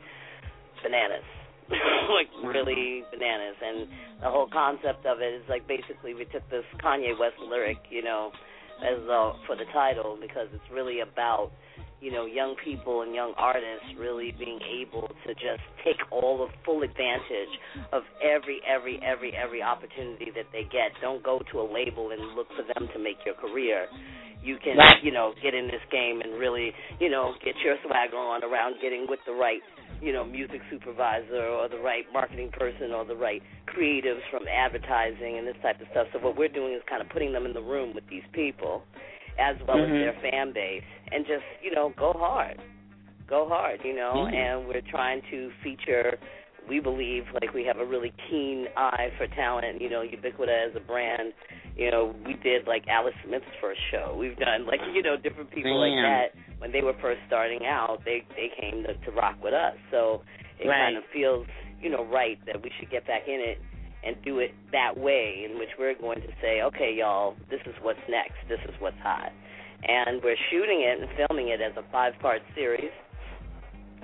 bananas. 0.83 1.25
like 2.11 2.29
really 2.43 3.05
bananas. 3.11 3.57
And 3.63 3.89
the 4.21 4.31
whole 4.31 4.49
concept 4.51 5.07
of 5.07 5.21
it 5.21 5.35
is 5.35 5.43
like 5.49 5.67
basically 5.69 6.15
we 6.15 6.25
took 6.27 6.49
this 6.51 6.65
Kanye 6.83 7.19
West 7.19 7.39
lyric, 7.49 7.79
you 7.91 8.03
know, 8.03 8.31
as 8.81 8.99
uh 9.09 9.33
for 9.47 9.57
the 9.57 9.69
title 9.73 10.19
because 10.21 10.49
it's 10.53 10.71
really 10.73 11.01
about 11.01 11.53
you 12.01 12.11
know 12.11 12.25
young 12.25 12.57
people 12.65 13.03
and 13.03 13.15
young 13.15 13.35
artists 13.37 13.85
really 13.99 14.35
being 14.39 14.59
able 14.65 15.09
to 15.27 15.35
just 15.35 15.63
take 15.85 16.01
all 16.11 16.39
the 16.39 16.49
full 16.65 16.83
advantage 16.83 17.53
of 17.93 18.03
every 18.25 18.61
every 18.67 19.01
every 19.05 19.33
every 19.37 19.63
opportunity 19.63 20.31
that 20.35 20.47
they 20.53 20.63
get. 20.65 20.93
Don't 21.01 21.23
go 21.23 21.41
to 21.53 21.61
a 21.61 21.67
label 21.67 22.11
and 22.11 22.35
look 22.35 22.49
for 22.57 22.65
them 22.75 22.89
to 22.93 22.99
make 22.99 23.19
your 23.25 23.35
career. 23.35 23.87
You 24.43 24.57
can 24.65 24.77
you 25.03 25.13
know 25.13 25.35
get 25.43 25.53
in 25.53 25.67
this 25.67 25.85
game 25.93 26.23
and 26.23 26.41
really 26.41 26.73
you 26.99 27.11
know 27.11 27.35
get 27.45 27.55
your 27.63 27.77
swagger 27.85 28.17
on 28.17 28.43
around 28.43 28.77
getting 28.81 29.07
with 29.09 29.21
the 29.27 29.33
right 29.33 29.61
you 30.01 30.13
know 30.13 30.25
music 30.25 30.61
supervisor 30.71 31.45
or 31.45 31.69
the 31.69 31.79
right 31.79 32.05
marketing 32.13 32.51
person 32.53 32.93
or 32.93 33.05
the 33.05 33.15
right 33.15 33.43
creatives 33.67 34.21
from 34.31 34.43
advertising 34.49 35.39
and 35.39 35.47
this 35.47 35.57
type 35.63 35.81
of 35.81 35.87
stuff 35.91 36.07
so 36.13 36.19
what 36.19 36.37
we're 36.37 36.49
doing 36.49 36.73
is 36.75 36.83
kind 36.89 37.03
of 37.03 37.09
putting 37.09 37.33
them 37.33 37.47
in 37.47 37.53
the 37.53 37.61
room 37.63 37.95
with 37.95 38.05
these 38.09 38.25
people 38.33 38.83
as 39.39 39.57
well 39.67 39.79
Mhm. 39.79 39.85
as 39.85 39.91
their 40.23 40.31
fan 40.31 40.53
base 40.53 40.85
and 41.13 41.27
just 41.27 41.45
you 41.63 41.71
know 41.71 41.93
go 41.97 42.13
hard 42.13 42.59
go 43.29 43.49
hard 43.49 43.81
you 43.85 43.95
know 43.95 44.27
Mhm. 44.27 44.35
and 44.35 44.69
we're 44.69 44.81
trying 44.83 45.23
to 45.31 45.51
feature 45.63 46.19
we 46.71 46.79
believe 46.79 47.25
like 47.43 47.53
we 47.53 47.65
have 47.65 47.79
a 47.79 47.85
really 47.85 48.13
keen 48.31 48.67
eye 48.77 49.09
for 49.19 49.27
talent 49.35 49.83
you 49.83 49.91
know 49.91 50.03
ubiquita 50.07 50.71
as 50.71 50.73
a 50.77 50.81
brand. 50.81 51.33
You 51.77 51.91
know 51.91 52.15
we 52.25 52.35
did 52.35 52.67
like 52.67 52.87
alice 52.89 53.15
smith's 53.27 53.45
first 53.61 53.81
show. 53.91 54.17
We've 54.19 54.37
done 54.39 54.67
like 54.67 54.81
you 54.95 55.03
know 55.03 55.17
different 55.17 55.51
people 55.51 55.75
like 55.83 55.99
that. 56.07 56.27
When 56.63 56.71
they 56.73 56.83
were 56.83 56.95
first 57.03 57.21
starting 57.27 57.67
out 57.67 57.99
they 58.05 58.23
they 58.39 58.49
came 58.61 58.85
to, 58.85 58.95
to 58.95 59.11
rock 59.11 59.37
with 59.43 59.53
us. 59.53 59.75
So 59.91 60.23
it 60.61 60.69
Right. 60.69 60.93
kind 60.93 60.97
of 60.97 61.05
feels 61.13 61.47
you 61.83 61.91
know 61.91 62.05
right 62.07 62.39
that 62.47 62.63
we 62.63 62.71
should 62.79 62.91
get 62.91 63.05
back 63.07 63.27
in 63.27 63.41
it 63.41 63.59
and 64.07 64.17
do 64.25 64.39
it 64.39 64.53
that 64.73 64.97
way 64.97 65.45
in 65.45 65.59
which 65.59 65.71
we're 65.79 65.95
going 65.99 66.21
to 66.23 66.33
say 66.41 66.63
okay 66.63 66.95
y'all 66.97 67.35
this 67.51 67.61
is 67.67 67.75
what's 67.83 68.05
next. 68.09 68.39
This 68.49 68.61
is 68.69 68.75
what's 68.79 69.01
hot. 69.03 69.33
And 69.83 70.21
we're 70.23 70.37
shooting 70.53 70.83
it 70.85 71.01
and 71.01 71.09
filming 71.19 71.49
it 71.49 71.61
as 71.61 71.73
a 71.77 71.85
five 71.91 72.13
part 72.21 72.43
series 72.55 72.93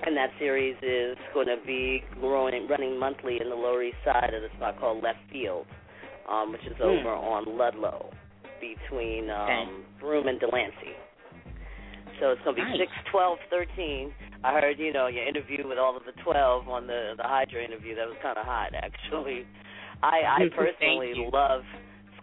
and 0.05 0.17
that 0.17 0.31
series 0.39 0.77
is 0.83 1.17
going 1.33 1.47
to 1.47 1.57
be 1.67 2.03
growing, 2.21 2.67
running 2.69 2.99
monthly 2.99 3.41
in 3.41 3.49
the 3.49 3.55
Lower 3.57 3.83
East 3.83 3.97
Side 4.05 4.33
at 4.35 4.43
a 4.43 4.49
spot 4.57 4.79
called 4.79 5.03
Left 5.03 5.19
Field, 5.33 5.67
um, 6.31 6.53
which 6.53 6.65
is 6.67 6.77
Hmm. 6.77 6.83
over 6.83 7.11
on 7.11 7.57
Ludlow, 7.57 8.11
between 8.61 9.31
um, 9.31 9.85
Broome 10.01 10.29
and 10.29 10.39
Delancey. 10.41 10.95
So 12.21 12.31
it's 12.31 12.41
going 12.43 12.57
to 12.57 12.63
be 12.63 12.69
Nice. 12.69 12.79
six, 12.89 12.93
twelve, 13.11 13.39
thirteen. 13.51 14.15
I 14.45 14.53
heard, 14.61 14.79
you 14.79 14.93
know, 14.93 15.07
your 15.09 15.27
interview 15.27 15.67
with 15.67 15.77
all 15.79 15.97
of 15.97 16.05
the 16.05 16.13
12 16.23 16.69
on 16.69 16.87
the 16.87 17.15
the 17.17 17.23
Hydra 17.25 17.63
interview. 17.65 17.95
That 17.95 18.07
was 18.07 18.17
kind 18.23 18.39
of 18.39 18.45
hot, 18.47 18.73
actually. 18.75 19.45
I 20.03 20.23
I 20.25 20.49
personally 20.55 21.13
love 21.33 21.63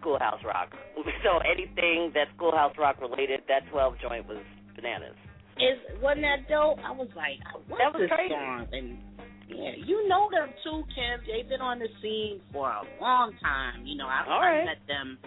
Schoolhouse 0.00 0.42
Rock. 0.44 0.72
So 1.22 1.38
anything 1.38 2.10
that 2.14 2.28
Schoolhouse 2.36 2.74
Rock 2.78 3.00
related, 3.00 3.40
that 3.48 3.68
12 3.70 3.94
joint 4.00 4.26
was 4.28 4.38
bananas. 4.74 5.16
Is 5.58 5.78
wasn't 6.02 6.22
that 6.26 6.48
dope? 6.48 6.78
I 6.84 6.90
was 6.90 7.08
like, 7.14 7.38
I 7.46 7.54
love 7.70 7.78
That 7.78 7.92
was 7.94 8.02
this 8.02 8.10
crazy. 8.10 8.34
song, 8.34 8.66
and 8.72 8.98
yeah, 9.46 9.72
you 9.86 10.08
know 10.08 10.26
them 10.32 10.50
too, 10.64 10.82
Kim. 10.94 11.20
They've 11.30 11.48
been 11.48 11.60
on 11.62 11.78
the 11.78 11.86
scene 12.02 12.40
for 12.52 12.66
a 12.70 12.82
long 13.00 13.32
time. 13.40 13.86
You 13.86 13.96
know, 13.96 14.06
I, 14.08 14.24
All 14.26 14.40
I 14.42 14.50
right. 14.50 14.64
met 14.64 14.82
them 14.88 15.18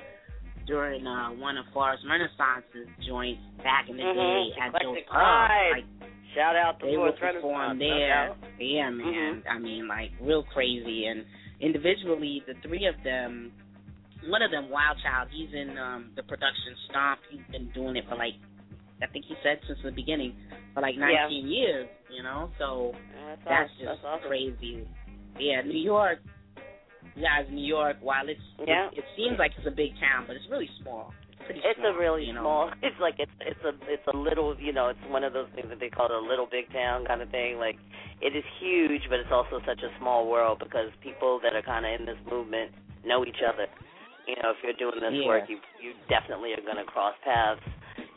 during 0.65 1.07
uh, 1.07 1.29
one 1.39 1.55
of 1.57 1.63
Forest 1.73 2.03
Renaissance's 2.03 2.91
joints 3.07 3.39
back 3.63 3.87
in 3.87 3.95
the 3.95 4.03
Mhm. 4.03 4.15
day 4.51 4.59
at 4.59 4.71
Joe's 4.81 4.97
Eclectic. 4.99 5.07
Pride. 5.07 5.71
Like 5.71 6.11
Shout 6.35 6.55
out 6.57 6.77
to 6.81 6.85
they 6.85 6.95
Forest 6.95 7.21
would 7.23 7.33
perform 7.39 7.79
Renaissance, 7.79 8.35
there. 8.59 8.67
Yeah, 8.67 8.89
man. 8.89 9.43
I 9.49 9.57
mean, 9.59 9.87
like 9.87 10.11
real 10.19 10.43
crazy. 10.43 11.05
And 11.05 11.23
individually, 11.61 12.43
the 12.45 12.53
three 12.67 12.85
of 12.85 12.95
them, 13.03 13.51
one 14.27 14.41
of 14.41 14.51
them, 14.51 14.69
Wild 14.69 14.97
Child, 15.01 15.29
he's 15.31 15.53
in 15.53 15.77
um 15.77 16.11
the 16.17 16.23
production 16.23 16.75
Stomp. 16.89 17.21
He's 17.31 17.45
been 17.49 17.71
doing 17.71 17.95
it 17.95 18.03
for 18.09 18.15
like, 18.17 18.33
I 19.01 19.07
think 19.07 19.25
he 19.25 19.35
said 19.43 19.59
since 19.67 19.79
the 19.83 19.91
beginning, 19.91 20.33
for 20.73 20.81
like 20.81 20.97
19 20.97 21.11
Yeah. 21.11 21.29
years. 21.29 21.87
You 22.09 22.23
know, 22.23 22.49
so 22.57 22.93
That's, 22.95 23.41
that's 23.45 23.71
awesome. 23.71 23.85
just 23.85 24.01
That's 24.01 24.05
awesome. 24.05 24.27
crazy. 24.29 24.87
Yeah, 25.37 25.61
New 25.61 25.77
York. 25.79 26.19
You 27.15 27.23
guys, 27.23 27.45
New 27.51 27.65
York. 27.65 27.97
While 28.01 28.29
it's 28.29 28.41
Yeah. 28.65 28.87
it, 28.91 28.99
it 28.99 29.05
seems 29.15 29.37
like 29.37 29.51
it's 29.57 29.67
a 29.67 29.71
big 29.75 29.91
town, 29.99 30.25
but 30.25 30.35
it's 30.35 30.47
really 30.49 30.69
small. 30.81 31.13
It's 31.31 31.41
pretty 31.45 31.61
It's 31.63 31.77
small. 31.79 31.91
a 31.93 31.97
really 31.97 32.25
you 32.25 32.33
know? 32.33 32.41
small. 32.41 32.71
It's 32.81 32.97
like 32.99 33.15
it's 33.19 33.31
it's 33.41 33.59
a 33.65 33.73
it's 33.91 34.07
a 34.07 34.15
little 34.17 34.55
you 34.59 34.71
know 34.71 34.87
it's 34.87 35.03
one 35.09 35.23
of 35.23 35.33
those 35.33 35.49
things 35.53 35.67
that 35.69 35.79
they 35.79 35.89
call 35.89 36.07
a 36.07 36.17
little 36.23 36.47
big 36.49 36.71
town 36.71 37.05
kind 37.05 37.21
of 37.21 37.29
thing. 37.29 37.57
Like 37.59 37.77
it 38.21 38.35
is 38.35 38.43
huge, 38.59 39.03
but 39.09 39.19
it's 39.19 39.31
also 39.31 39.59
such 39.67 39.83
a 39.83 39.91
small 39.99 40.27
world 40.31 40.59
because 40.59 40.89
people 41.03 41.39
that 41.43 41.53
are 41.53 41.61
kind 41.61 41.85
of 41.85 41.91
in 41.99 42.05
this 42.07 42.17
movement 42.31 42.71
know 43.05 43.25
each 43.25 43.43
other. 43.45 43.67
You 44.27 44.35
know, 44.41 44.51
if 44.51 44.57
you're 44.63 44.73
doing 44.79 44.99
this 45.03 45.13
Yeah. 45.13 45.27
work, 45.27 45.49
you 45.49 45.59
you 45.83 45.93
definitely 46.09 46.53
are 46.53 46.61
going 46.63 46.77
to 46.77 46.85
cross 46.85 47.15
paths. 47.23 47.61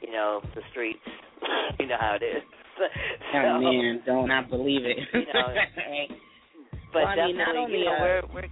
You 0.01 0.13
know, 0.13 0.41
the 0.55 0.63
streets. 0.71 0.99
you 1.79 1.87
know 1.87 1.97
how 2.01 2.17
it 2.21 2.25
is. 2.25 2.43
Oh 2.81 3.61
So, 3.61 3.61
man, 3.61 4.01
don't 4.07 4.31
I 4.31 4.41
believe 4.43 4.87
it? 4.87 4.97
You 5.13 5.21
know, 5.21 5.53
But 6.93 7.05
Well, 7.05 7.07
I 7.07 7.27
mean, 7.27 7.37
not 7.37 7.53
definitely, 7.53 7.61
only, 7.61 7.79
you 7.79 7.85
know, 7.85 7.93
uh, 7.93 8.01
we're 8.01 8.23
we're. 8.35 8.49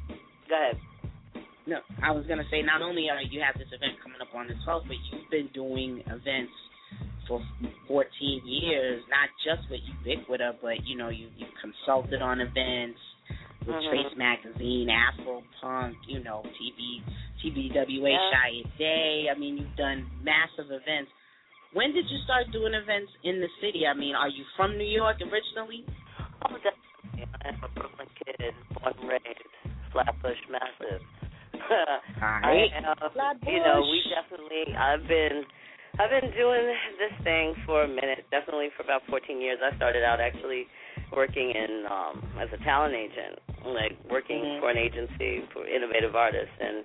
Go 0.48 0.54
ahead. 0.54 0.76
No, 1.66 1.78
I 2.04 2.12
was 2.12 2.26
gonna 2.28 2.44
say 2.50 2.60
not 2.62 2.82
only 2.82 3.08
are 3.08 3.20
you 3.22 3.40
have 3.40 3.56
this 3.56 3.68
event 3.72 3.96
coming 4.02 4.20
up 4.20 4.28
on 4.36 4.46
the 4.48 4.54
12th, 4.68 4.84
but 4.86 4.96
you've 5.10 5.30
been 5.30 5.48
doing 5.54 6.00
events 6.06 6.52
for 7.26 7.40
14 7.88 8.08
years, 8.44 9.02
not 9.08 9.28
just 9.44 9.64
with 9.70 9.80
Ubiquita, 10.04 10.60
but 10.62 10.84
you 10.86 10.96
know 10.96 11.08
you 11.08 11.28
you 11.36 11.46
consulted 11.60 12.20
on 12.22 12.40
events 12.40 13.00
with 13.66 13.76
Mhm. 13.76 13.88
Trace 13.88 14.16
Magazine, 14.16 14.88
Afro 14.90 15.42
Punk, 15.60 15.96
you 16.06 16.20
know 16.22 16.42
TV, 16.60 17.00
TBWA, 17.42 18.12
Yeah. 18.12 18.30
Shy 18.32 18.62
Day. 18.78 19.28
I 19.30 19.38
mean, 19.38 19.56
you've 19.58 19.76
done 19.76 20.04
massive 20.22 20.70
events. 20.70 21.10
When 21.72 21.92
did 21.92 22.06
you 22.08 22.18
start 22.24 22.48
doing 22.52 22.72
events 22.72 23.12
in 23.24 23.40
the 23.40 23.48
city? 23.60 23.84
I 23.84 23.92
mean, 23.92 24.14
are 24.14 24.28
you 24.28 24.44
from 24.56 24.78
New 24.78 24.88
York 24.88 25.20
originally? 25.20 25.84
Oh, 26.44 26.56
definitely. 26.56 27.28
I'm 27.44 27.60
a 27.60 27.68
Brooklyn 27.68 28.08
kid, 28.24 28.54
born 28.72 28.94
and 29.00 29.08
raised, 29.08 29.52
Flatbush, 29.92 30.40
massive. 30.48 31.02
Alright. 32.22 32.72
I, 32.72 32.88
uh, 32.88 33.34
you 33.44 33.60
know, 33.60 33.84
we 33.84 34.00
definitely. 34.08 34.72
I've 34.72 35.04
been, 35.08 35.44
I've 36.00 36.08
been 36.08 36.32
doing 36.32 36.72
this 36.96 37.14
thing 37.24 37.54
for 37.66 37.84
a 37.84 37.88
minute. 37.88 38.24
Definitely 38.30 38.68
for 38.76 38.82
about 38.84 39.02
14 39.10 39.40
years. 39.40 39.58
I 39.60 39.76
started 39.76 40.04
out 40.04 40.20
actually 40.20 40.66
working 41.12 41.52
in 41.52 41.84
um 41.90 42.22
as 42.40 42.48
a 42.52 42.62
talent 42.64 42.94
agent, 42.94 43.40
like 43.64 43.96
working 44.10 44.42
Mhm. 44.42 44.60
for 44.60 44.70
an 44.70 44.76
agency 44.78 45.42
for 45.52 45.66
innovative 45.66 46.14
artists, 46.16 46.54
and 46.60 46.84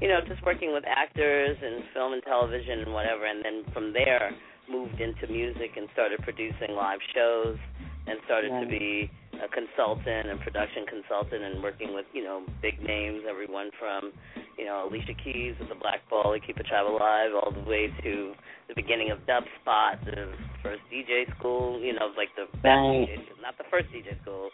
you 0.00 0.08
know, 0.08 0.20
just 0.20 0.42
working 0.42 0.72
with 0.72 0.84
actors 0.86 1.56
and 1.62 1.84
film 1.92 2.12
and 2.12 2.22
television 2.22 2.80
and 2.80 2.94
whatever. 2.94 3.24
And 3.24 3.44
then 3.44 3.64
from 3.72 3.92
there, 3.92 4.32
moved 4.68 5.00
into 5.00 5.26
music 5.26 5.76
and 5.76 5.88
started 5.92 6.22
producing 6.22 6.74
live 6.74 7.00
shows 7.14 7.58
and 8.06 8.18
started 8.24 8.50
to 8.60 8.66
be 8.66 9.10
a 9.42 9.48
consultant 9.48 10.28
and 10.28 10.40
production 10.40 10.86
consultant 10.86 11.42
and 11.42 11.62
working 11.62 11.94
with 11.94 12.06
you 12.12 12.22
know 12.22 12.42
big 12.60 12.82
names, 12.82 13.22
everyone 13.28 13.70
from 13.78 14.12
you 14.58 14.64
know 14.64 14.86
Alicia 14.88 15.14
Keys 15.14 15.54
with 15.58 15.68
the 15.68 15.74
Black 15.74 16.08
Ball, 16.10 16.36
Keep 16.44 16.58
a 16.58 16.64
Child 16.64 16.90
Alive, 16.94 17.30
all 17.34 17.50
the 17.50 17.68
way 17.68 17.88
to 18.02 18.34
the 18.68 18.74
beginning 18.74 19.10
of 19.10 19.24
Dub 19.26 19.44
Spot, 19.60 19.98
the 20.04 20.34
first 20.62 20.82
DJ 20.92 21.26
school, 21.38 21.80
you 21.80 21.92
know, 21.92 22.10
like 22.16 22.30
the 22.36 22.46
best 22.58 22.64
Right. 22.64 23.06
DJ 23.08 23.14
school, 23.24 23.36
not 23.42 23.58
the 23.58 23.64
first 23.70 23.90
DJ 23.90 24.14
school, 24.22 24.50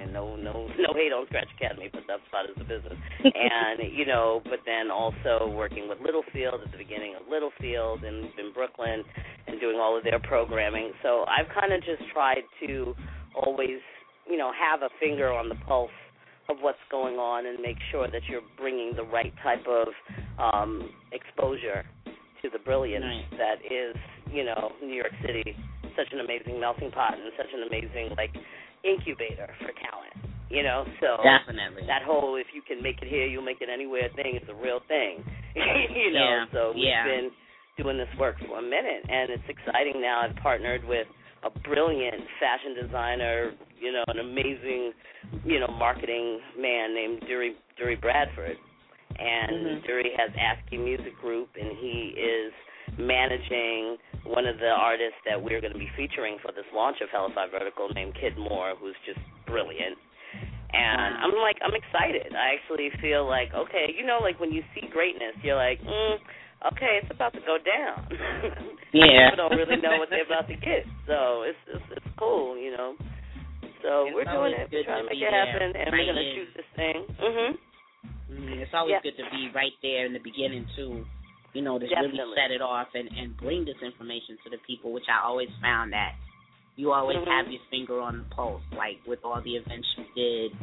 And 0.00 0.12
no, 0.12 0.36
no, 0.36 0.68
no 0.78 0.92
hate 0.94 1.12
on 1.12 1.26
Scratch 1.26 1.48
Academy, 1.56 1.88
but 1.92 2.02
that 2.08 2.20
spot 2.28 2.46
is 2.48 2.56
the 2.56 2.64
business. 2.64 2.96
and 3.24 3.92
you 3.92 4.06
know, 4.06 4.40
but 4.44 4.60
then 4.66 4.90
also 4.90 5.52
working 5.54 5.88
with 5.88 5.98
Littlefield 6.00 6.60
at 6.64 6.72
the 6.72 6.78
beginning 6.78 7.14
of 7.14 7.22
Littlefield 7.30 8.04
and 8.04 8.26
in 8.38 8.52
Brooklyn, 8.54 9.04
and 9.46 9.60
doing 9.60 9.76
all 9.76 9.96
of 9.96 10.04
their 10.04 10.20
programming. 10.20 10.92
So 11.02 11.24
I've 11.28 11.48
kind 11.52 11.72
of 11.72 11.80
just 11.80 12.02
tried 12.12 12.42
to 12.66 12.94
always, 13.34 13.80
you 14.28 14.36
know, 14.36 14.52
have 14.52 14.82
a 14.82 14.88
finger 15.00 15.32
on 15.32 15.48
the 15.48 15.56
pulse 15.66 15.90
of 16.48 16.56
what's 16.60 16.82
going 16.90 17.16
on 17.16 17.46
and 17.46 17.60
make 17.60 17.76
sure 17.90 18.08
that 18.08 18.22
you're 18.28 18.42
bringing 18.58 18.94
the 18.96 19.04
right 19.04 19.32
type 19.42 19.64
of 19.68 19.88
um, 20.38 20.90
exposure 21.12 21.84
to 22.42 22.50
the 22.52 22.58
brilliance 22.58 23.04
Nice. 23.04 23.38
that 23.38 23.56
is, 23.72 23.96
you 24.32 24.44
know, 24.44 24.72
New 24.82 24.94
York 24.94 25.12
City, 25.24 25.56
such 25.96 26.12
an 26.12 26.20
amazing 26.20 26.58
melting 26.60 26.90
pot 26.90 27.14
and 27.14 27.32
such 27.36 27.50
an 27.54 27.62
amazing 27.66 28.14
like 28.16 28.32
incubator 28.84 29.48
for 29.60 29.72
talent. 29.82 30.14
You 30.52 30.62
know, 30.62 30.84
so 31.00 31.16
Definitely. 31.24 31.86
that 31.88 32.02
whole 32.04 32.36
if 32.36 32.46
you 32.52 32.60
can 32.60 32.82
make 32.82 33.00
it 33.00 33.08
here, 33.08 33.24
you'll 33.24 33.44
make 33.46 33.62
it 33.62 33.70
anywhere 33.72 34.08
thing 34.14 34.36
is 34.36 34.44
a 34.52 34.54
real 34.54 34.80
thing. 34.86 35.24
you 35.56 36.12
know, 36.12 36.44
Yeah, 36.44 36.44
so 36.52 36.72
we've 36.76 36.84
yeah. 36.92 37.04
been 37.08 37.30
doing 37.80 37.96
this 37.96 38.10
work 38.20 38.36
for 38.46 38.58
a 38.58 38.62
minute, 38.62 39.00
and 39.08 39.30
it's 39.32 39.48
exciting 39.48 40.02
now. 40.02 40.20
I've 40.28 40.36
partnered 40.36 40.84
with 40.84 41.06
a 41.42 41.50
brilliant 41.64 42.20
fashion 42.38 42.76
designer, 42.76 43.52
you 43.80 43.92
know, 43.92 44.04
an 44.08 44.18
amazing, 44.20 44.92
you 45.44 45.58
know, 45.58 45.68
marketing 45.72 46.38
man 46.58 46.94
named 46.94 47.22
Dury 47.22 47.56
Dury 47.80 47.98
Bradford, 47.98 48.58
and 49.18 49.80
Mhm. 49.80 49.86
Dury 49.88 50.12
has 50.16 50.30
ASCII 50.36 50.76
Music 50.76 51.16
Group, 51.16 51.48
and 51.58 51.72
he 51.78 52.12
is 52.16 52.52
managing 52.98 53.96
one 54.24 54.46
of 54.46 54.58
the 54.58 54.68
artists 54.70 55.18
that 55.26 55.40
we're 55.40 55.60
going 55.60 55.72
to 55.72 55.78
be 55.78 55.90
featuring 55.96 56.36
for 56.42 56.52
this 56.52 56.66
launch 56.74 56.98
of 57.02 57.08
Hellified 57.10 57.50
Vertical 57.50 57.88
named 57.94 58.14
Kid 58.20 58.36
Moore, 58.38 58.74
who's 58.78 58.96
just 59.06 59.18
brilliant. 59.46 59.96
And 60.72 61.20
I'm 61.20 61.36
like, 61.40 61.56
I'm 61.60 61.74
excited. 61.76 62.32
I 62.32 62.56
actually 62.56 62.88
feel 63.00 63.28
like, 63.28 63.52
okay, 63.52 63.92
you 63.92 64.06
know, 64.06 64.18
like 64.22 64.40
when 64.40 64.52
you 64.52 64.62
see 64.74 64.88
greatness, 64.88 65.36
you're 65.44 65.56
like, 65.56 65.80
mm, 65.84 66.16
okay, 66.72 67.00
it's 67.02 67.10
about 67.12 67.32
to 67.34 67.40
go 67.44 67.56
down. 67.60 68.08
Yeah. 68.92 69.32
People 69.32 69.48
don't 69.48 69.56
really 69.56 69.80
know 69.80 69.96
what 69.96 70.12
they're 70.12 70.28
about 70.28 70.52
to 70.52 70.56
get, 70.60 70.84
so 71.08 71.48
it's 71.48 71.56
it's, 71.64 71.96
it's 71.96 72.10
cool, 72.20 72.60
you 72.60 72.76
know. 72.76 72.92
So 73.80 74.04
It's 74.04 74.12
we're 74.12 74.28
doing 74.28 74.52
it. 74.52 74.68
We're 74.68 74.84
trying 74.84 75.08
to 75.08 75.08
make 75.08 75.16
it 75.16 75.32
happen, 75.32 75.72
and 75.72 75.88
right 75.88 75.96
we're 75.96 76.12
gonna 76.12 76.20
in. 76.20 76.36
shoot 76.36 76.50
this 76.52 76.68
thing. 76.76 77.00
Mhm. 77.16 77.50
Mm, 78.36 78.60
it's 78.60 78.74
always 78.76 78.92
Yeah. 78.92 79.00
good 79.00 79.16
to 79.16 79.24
be 79.32 79.48
right 79.56 79.72
there 79.80 80.04
in 80.04 80.12
the 80.12 80.20
beginning 80.20 80.68
too. 80.76 81.06
You 81.52 81.62
know, 81.62 81.78
to 81.78 81.84
really 81.84 82.16
set 82.34 82.50
it 82.50 82.62
off 82.62 82.88
and 82.94 83.08
and 83.12 83.36
bring 83.36 83.64
this 83.64 83.76
information 83.84 84.38
to 84.44 84.50
the 84.50 84.58
people, 84.66 84.92
which 84.92 85.08
I 85.08 85.26
always 85.26 85.50
found 85.60 85.92
that 85.92 86.14
you 86.76 86.92
always 86.92 87.18
Mhm. 87.18 87.26
have 87.26 87.52
your 87.52 87.60
finger 87.70 88.00
on 88.00 88.18
the 88.18 88.24
pulse, 88.34 88.62
like 88.72 88.98
with 89.06 89.24
all 89.24 89.40
the 89.42 89.56
events 89.56 89.86
you 89.96 90.04
did, 90.14 90.56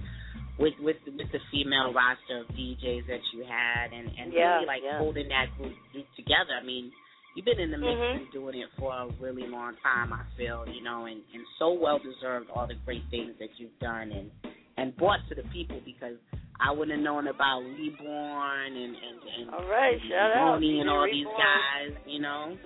with 0.57 0.74
with 0.80 0.98
with 1.06 1.32
the 1.32 1.40
female 1.52 1.94
roster 1.94 2.40
of 2.40 2.48
DJs 2.49 3.06
that 3.07 3.22
you 3.34 3.44
had, 3.44 3.94
and 3.94 4.10
and 4.18 4.34
Yeah, 4.34 4.56
really 4.56 4.66
like 4.66 4.84
yeah. 4.84 4.98
holding 4.98 5.28
that 5.30 5.56
group 5.57 5.76
group 5.91 6.07
together. 6.16 6.53
I 6.53 6.64
mean, 6.64 6.91
you've 7.36 7.45
been 7.45 7.60
in 7.60 7.70
the 7.72 7.78
mix 7.78 7.99
Mhm. 7.99 8.16
and 8.16 8.32
doing 8.32 8.57
it 8.57 8.70
for 8.80 8.91
a 8.91 9.07
really 9.20 9.45
long 9.48 9.76
time. 9.78 10.11
I 10.11 10.24
feel, 10.36 10.68
you 10.68 10.82
know, 10.82 11.06
and 11.06 11.22
and 11.34 11.45
so 11.60 11.72
well 11.72 11.99
deserved 11.99 12.49
all 12.49 12.66
the 12.66 12.76
great 12.86 13.03
things 13.11 13.38
that 13.38 13.60
you've 13.60 13.78
done 13.80 14.11
and 14.11 14.32
and 14.78 14.95
brought 14.98 15.20
to 15.28 15.36
the 15.36 15.44
people 15.44 15.80
because 15.82 16.18
I 16.60 16.72
wouldn't 16.72 16.91
have 16.91 17.03
known 17.03 17.27
about 17.27 17.61
Reborn 17.64 18.72
and 18.76 18.95
and 18.95 19.18
and 19.40 19.45
All 19.56 19.64
right, 19.69 19.94
and 19.95 20.10
shout 20.11 20.31
out 20.36 20.56
Tony 20.60 20.80
and 20.81 20.90
all 20.90 21.03
Reborn. 21.03 21.15
these 21.15 21.34
guys, 21.40 21.91
you 22.06 22.19
know. 22.19 22.57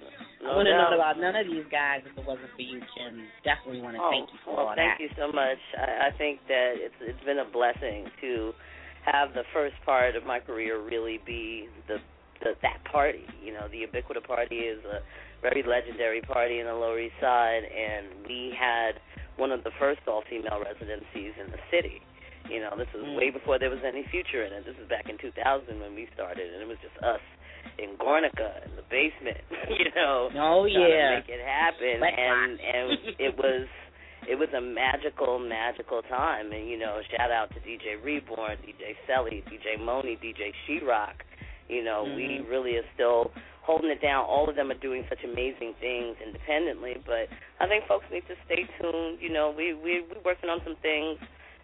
I 0.43 0.57
wouldn't 0.57 0.75
have 0.75 0.91
known 0.91 0.99
about 0.99 1.15
none 1.21 1.35
of 1.39 1.47
these 1.47 1.63
guys 1.71 2.01
if 2.03 2.17
it 2.17 2.25
wasn't 2.27 2.51
for 2.55 2.61
you, 2.61 2.81
Kim. 2.97 3.23
Definitely 3.47 3.79
want 3.81 3.95
to 3.95 4.01
Oh, 4.03 4.11
thank 4.11 4.27
you 4.33 4.39
for 4.43 4.57
well, 4.57 4.67
all 4.67 4.75
thank 4.75 4.97
that. 4.97 5.03
you 5.03 5.09
so 5.15 5.31
much. 5.31 5.61
I, 5.79 6.09
I 6.09 6.17
think 6.17 6.41
that 6.51 6.73
it's 6.83 6.99
it's 6.99 7.23
been 7.23 7.39
a 7.39 7.47
blessing 7.47 8.09
to 8.19 8.51
have 9.05 9.31
the 9.33 9.43
first 9.53 9.75
part 9.85 10.15
of 10.17 10.25
my 10.25 10.39
career 10.39 10.81
really 10.83 11.19
be 11.25 11.69
the, 11.87 11.97
the 12.43 12.55
that 12.61 12.83
party. 12.91 13.23
You 13.43 13.53
know, 13.53 13.67
the 13.71 13.85
Ubiquita 13.87 14.25
party 14.25 14.67
is 14.67 14.83
a 14.83 14.99
very 15.41 15.63
legendary 15.63 16.21
party 16.21 16.59
in 16.59 16.65
the 16.67 16.73
Lower 16.75 16.99
East 16.99 17.15
Side, 17.21 17.63
and 17.63 18.25
we 18.27 18.51
had 18.57 18.99
one 19.37 19.51
of 19.51 19.63
the 19.63 19.71
first 19.79 19.99
all-female 20.07 20.59
residencies 20.63 21.33
in 21.39 21.51
the 21.51 21.59
city. 21.71 22.01
You 22.49 22.59
know, 22.59 22.75
this 22.77 22.91
was 22.93 23.03
Mm. 23.03 23.15
way 23.15 23.29
before 23.29 23.57
there 23.59 23.69
was 23.69 23.83
any 23.83 24.03
future 24.03 24.43
in 24.43 24.51
it. 24.53 24.65
This 24.65 24.77
was 24.77 24.87
back 24.87 25.07
in 25.09 25.17
2000 25.17 25.79
when 25.79 25.95
we 25.95 26.07
started, 26.13 26.51
and 26.53 26.61
it 26.61 26.67
was 26.67 26.77
just 26.81 26.97
us 27.03 27.21
in 27.77 27.95
Guernica 27.95 28.61
in 28.65 28.75
the 28.75 28.83
basement. 28.89 29.41
You 29.79 29.89
know, 29.95 30.29
Oh, 30.35 30.67
trying 30.67 30.91
yeah. 30.91 31.09
to 31.09 31.15
make 31.17 31.29
it 31.29 31.41
happen, 31.45 31.99
Wet 32.01 32.13
and 32.19 32.59
and 32.59 32.87
it 33.19 33.35
was 33.43 33.67
it 34.27 34.35
was 34.39 34.49
a 34.55 34.61
magical, 34.61 35.39
magical 35.39 36.01
time. 36.03 36.51
And 36.51 36.67
you 36.69 36.77
know, 36.77 37.01
shout 37.15 37.31
out 37.31 37.49
to 37.55 37.59
DJ 37.61 37.95
Reborn, 38.03 38.57
DJ 38.63 38.95
Selly, 39.07 39.43
DJ 39.51 39.79
Moni, 39.79 40.15
DJ 40.17 40.53
She-Rock. 40.67 41.23
You 41.69 41.83
know, 41.83 42.03
we 42.03 42.39
Mhm. 42.43 42.49
really 42.49 42.77
are 42.77 42.85
still 42.93 43.31
holding 43.63 43.89
it 43.89 44.01
down. 44.01 44.25
All 44.25 44.49
of 44.49 44.55
them 44.55 44.69
are 44.71 44.75
doing 44.83 45.05
such 45.07 45.23
amazing 45.23 45.73
things 45.79 46.17
independently, 46.19 47.01
but 47.05 47.29
I 47.59 47.67
think 47.67 47.85
folks 47.87 48.05
need 48.11 48.27
to 48.27 48.35
stay 48.45 48.67
tuned. 48.79 49.19
You 49.21 49.29
know, 49.31 49.49
we 49.51 49.73
we 49.73 50.01
we're 50.01 50.19
working 50.23 50.49
on 50.49 50.61
some 50.63 50.75
things, 50.77 51.19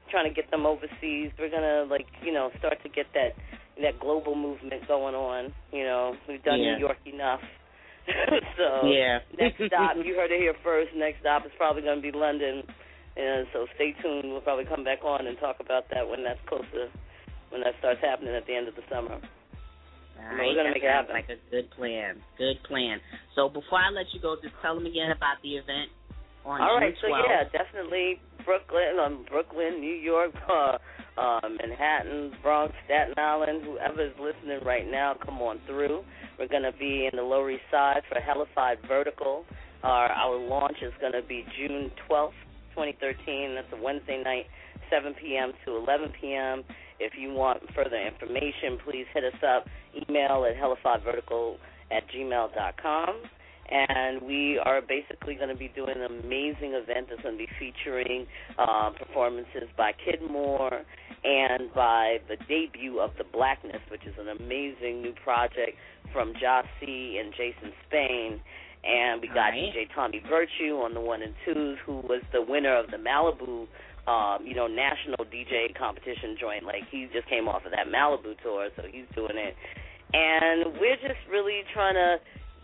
trying 0.10 0.28
to 0.30 0.34
get 0.36 0.50
them 0.52 0.66
overseas. 0.66 1.32
We're 1.40 1.50
gonna 1.52 1.86
like 1.90 2.08
you 2.24 2.34
know 2.34 2.50
start 2.60 2.82
to 2.84 2.90
get 2.90 3.08
that 3.14 3.34
that 3.82 4.00
global 4.00 4.36
movement 4.36 4.88
going 4.88 5.16
on. 5.16 5.54
You 5.72 5.84
know, 5.86 6.16
we've 6.28 6.44
done 6.44 6.60
Yeah. 6.60 6.76
New 6.76 6.80
York 6.80 6.98
enough. 7.06 7.42
so 8.58 8.88
Yeah. 8.88 9.20
next 9.38 9.62
stop, 9.68 9.96
you 10.04 10.16
heard 10.16 10.32
it 10.32 10.40
here 10.42 10.56
first. 10.64 10.92
Next 10.96 11.20
stop 11.22 11.46
is 11.46 11.52
probably 11.58 11.82
going 11.84 12.02
to 12.02 12.02
be 12.02 12.12
London, 12.12 12.64
and 13.16 13.48
so 13.54 13.68
stay 13.76 13.94
tuned. 14.02 14.30
We'll 14.32 14.42
probably 14.42 14.66
come 14.66 14.84
back 14.84 15.04
on 15.06 15.28
and 15.28 15.38
talk 15.40 15.58
about 15.60 15.86
that 15.94 16.08
when 16.10 16.24
that's 16.24 16.40
closer, 16.48 16.90
when 17.50 17.62
that 17.62 17.76
starts 17.80 18.02
happening 18.02 18.36
at 18.36 18.46
the 18.48 18.56
end 18.56 18.68
of 18.68 18.76
the 18.76 18.84
summer. 18.92 19.16
All 20.20 20.36
we're 20.36 20.52
gonna 20.52 20.76
that 20.76 20.76
make 20.76 20.84
it 20.84 20.92
sounds 20.92 21.08
happen. 21.08 21.16
like 21.16 21.30
a 21.32 21.40
good 21.50 21.72
plan. 21.72 22.20
Good 22.38 22.60
plan. 22.68 23.00
So 23.36 23.48
before 23.48 23.80
I 23.80 23.90
let 23.96 24.12
you 24.14 24.20
go, 24.20 24.36
just 24.44 24.54
tell 24.62 24.76
them 24.76 24.86
again 24.86 25.12
about 25.16 25.40
the 25.44 25.56
event 25.56 25.88
on 26.44 26.60
All 26.60 26.76
right, 26.76 26.92
June 27.00 27.08
so 27.08 27.16
12th. 27.16 27.24
yeah, 27.24 27.44
definitely 27.56 28.20
Brooklyn, 28.70 29.00
um, 29.04 29.26
Brooklyn, 29.30 29.80
New 29.82 29.96
York, 29.96 30.32
uh, 30.50 30.78
uh, 31.18 31.40
Manhattan, 31.50 32.34
Bronx, 32.42 32.74
Staten 32.86 33.16
Island, 33.18 33.64
whoever 33.64 34.06
is 34.06 34.14
listening 34.20 34.60
right 34.66 34.90
now, 34.90 35.16
come 35.24 35.42
on 35.42 35.60
through. 35.66 36.04
We're 36.38 36.48
going 36.48 36.64
to 36.64 36.78
be 36.78 37.10
in 37.12 37.18
the 37.18 37.24
Lower 37.24 37.52
East 37.52 37.64
Side 37.72 38.02
for 38.08 38.20
Hellified 38.20 38.78
Vertical. 38.88 39.46
Our 39.84 40.10
our 40.10 40.38
launch 40.38 40.78
is 40.82 40.94
going 41.00 41.14
to 41.14 41.22
be 41.22 41.46
June 41.58 41.92
12th, 42.10 42.32
2013. 42.76 43.56
That's 43.56 43.68
a 43.74 43.82
Wednesday 43.82 44.22
night, 44.24 44.46
7 44.90 45.14
p.m. 45.20 45.54
to 45.66 45.78
11 45.78 46.14
p.m. 46.20 46.64
If 47.00 47.14
you 47.18 47.32
want 47.34 47.64
further 47.74 47.98
information, 47.98 48.78
please 48.84 49.06
hit 49.14 49.24
us 49.24 49.40
up. 49.44 49.68
Email 49.96 50.46
at 50.46 50.56
hellifiedvertical 50.56 51.56
at 51.92 52.04
gmail.com 52.12 53.22
and 53.72 54.22
we 54.22 54.60
are 54.60 54.82
basically 54.82 55.36
going 55.36 55.50
to 55.50 55.56
be 55.56 55.70
doing 55.76 55.96
an 55.96 56.20
amazing 56.24 56.74
event 56.74 57.08
that's 57.10 57.22
going 57.22 57.38
to 57.38 57.38
be 57.38 57.50
featuring 57.60 58.26
uh, 58.58 58.90
performances 58.92 59.70
by 59.78 59.92
Kid 59.94 60.20
Moore 60.30 60.82
and 61.24 61.74
by 61.74 62.18
the 62.28 62.38
debut 62.48 63.00
of 63.00 63.12
The 63.18 63.26
Blackness, 63.32 63.82
which 63.92 64.06
is 64.06 64.16
an 64.20 64.30
amazing 64.30 65.02
new 65.02 65.14
project 65.24 65.78
from 66.12 66.34
Jossie 66.34 67.20
and 67.20 67.32
Jason 67.32 67.72
Spain. 67.88 68.42
And 68.84 69.22
we 69.22 69.28
got 69.28 69.54
Alright. 69.54 69.76
DJ 69.76 69.94
Tommy 69.94 70.24
Virtue 70.28 70.80
on 70.82 70.94
the 70.94 71.02
one 71.02 71.22
and 71.22 71.36
twos, 71.46 71.78
who 71.86 71.98
was 72.08 72.24
the 72.32 72.42
winner 72.42 72.76
of 72.76 72.90
the 72.90 72.98
Malibu, 72.98 73.68
um, 74.08 74.46
you 74.48 74.56
know, 74.56 74.68
national 74.68 75.26
DJ 75.26 75.78
competition 75.78 76.38
joint. 76.40 76.64
Like 76.64 76.84
he 76.90 77.08
just 77.14 77.28
came 77.28 77.48
off 77.48 77.66
of 77.66 77.72
that 77.72 77.88
Malibu 77.88 78.42
tour, 78.42 78.70
so 78.76 78.84
he's 78.90 79.06
doing 79.14 79.36
it. 79.36 79.54
And 80.12 80.80
we're 80.80 80.96
just 80.96 81.22
really 81.30 81.62
trying 81.74 81.94
to 81.94 82.18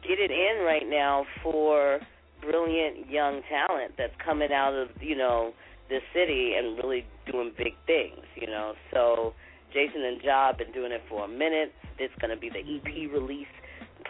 get 0.07 0.19
it 0.19 0.31
in 0.31 0.63
right 0.63 0.87
now 0.87 1.25
for 1.43 1.99
brilliant 2.41 3.09
young 3.09 3.41
talent 3.49 3.93
that's 3.97 4.13
coming 4.23 4.51
out 4.51 4.73
of 4.73 4.89
you 5.01 5.15
know 5.15 5.53
this 5.89 6.01
city 6.13 6.53
and 6.57 6.77
really 6.77 7.05
doing 7.31 7.51
big 7.57 7.73
things 7.85 8.21
you 8.35 8.47
know. 8.47 8.73
So 8.91 9.33
jason 9.73 10.03
and 10.03 10.21
job 10.21 10.57
been 10.57 10.71
doing 10.71 10.91
it 10.91 11.01
for 11.09 11.25
a 11.25 11.27
minute. 11.27 11.73
It's 11.97 12.13
going 12.19 12.33
to 12.33 12.39
be 12.39 12.49
the 12.49 12.59
ep 12.59 13.11
release 13.11 13.47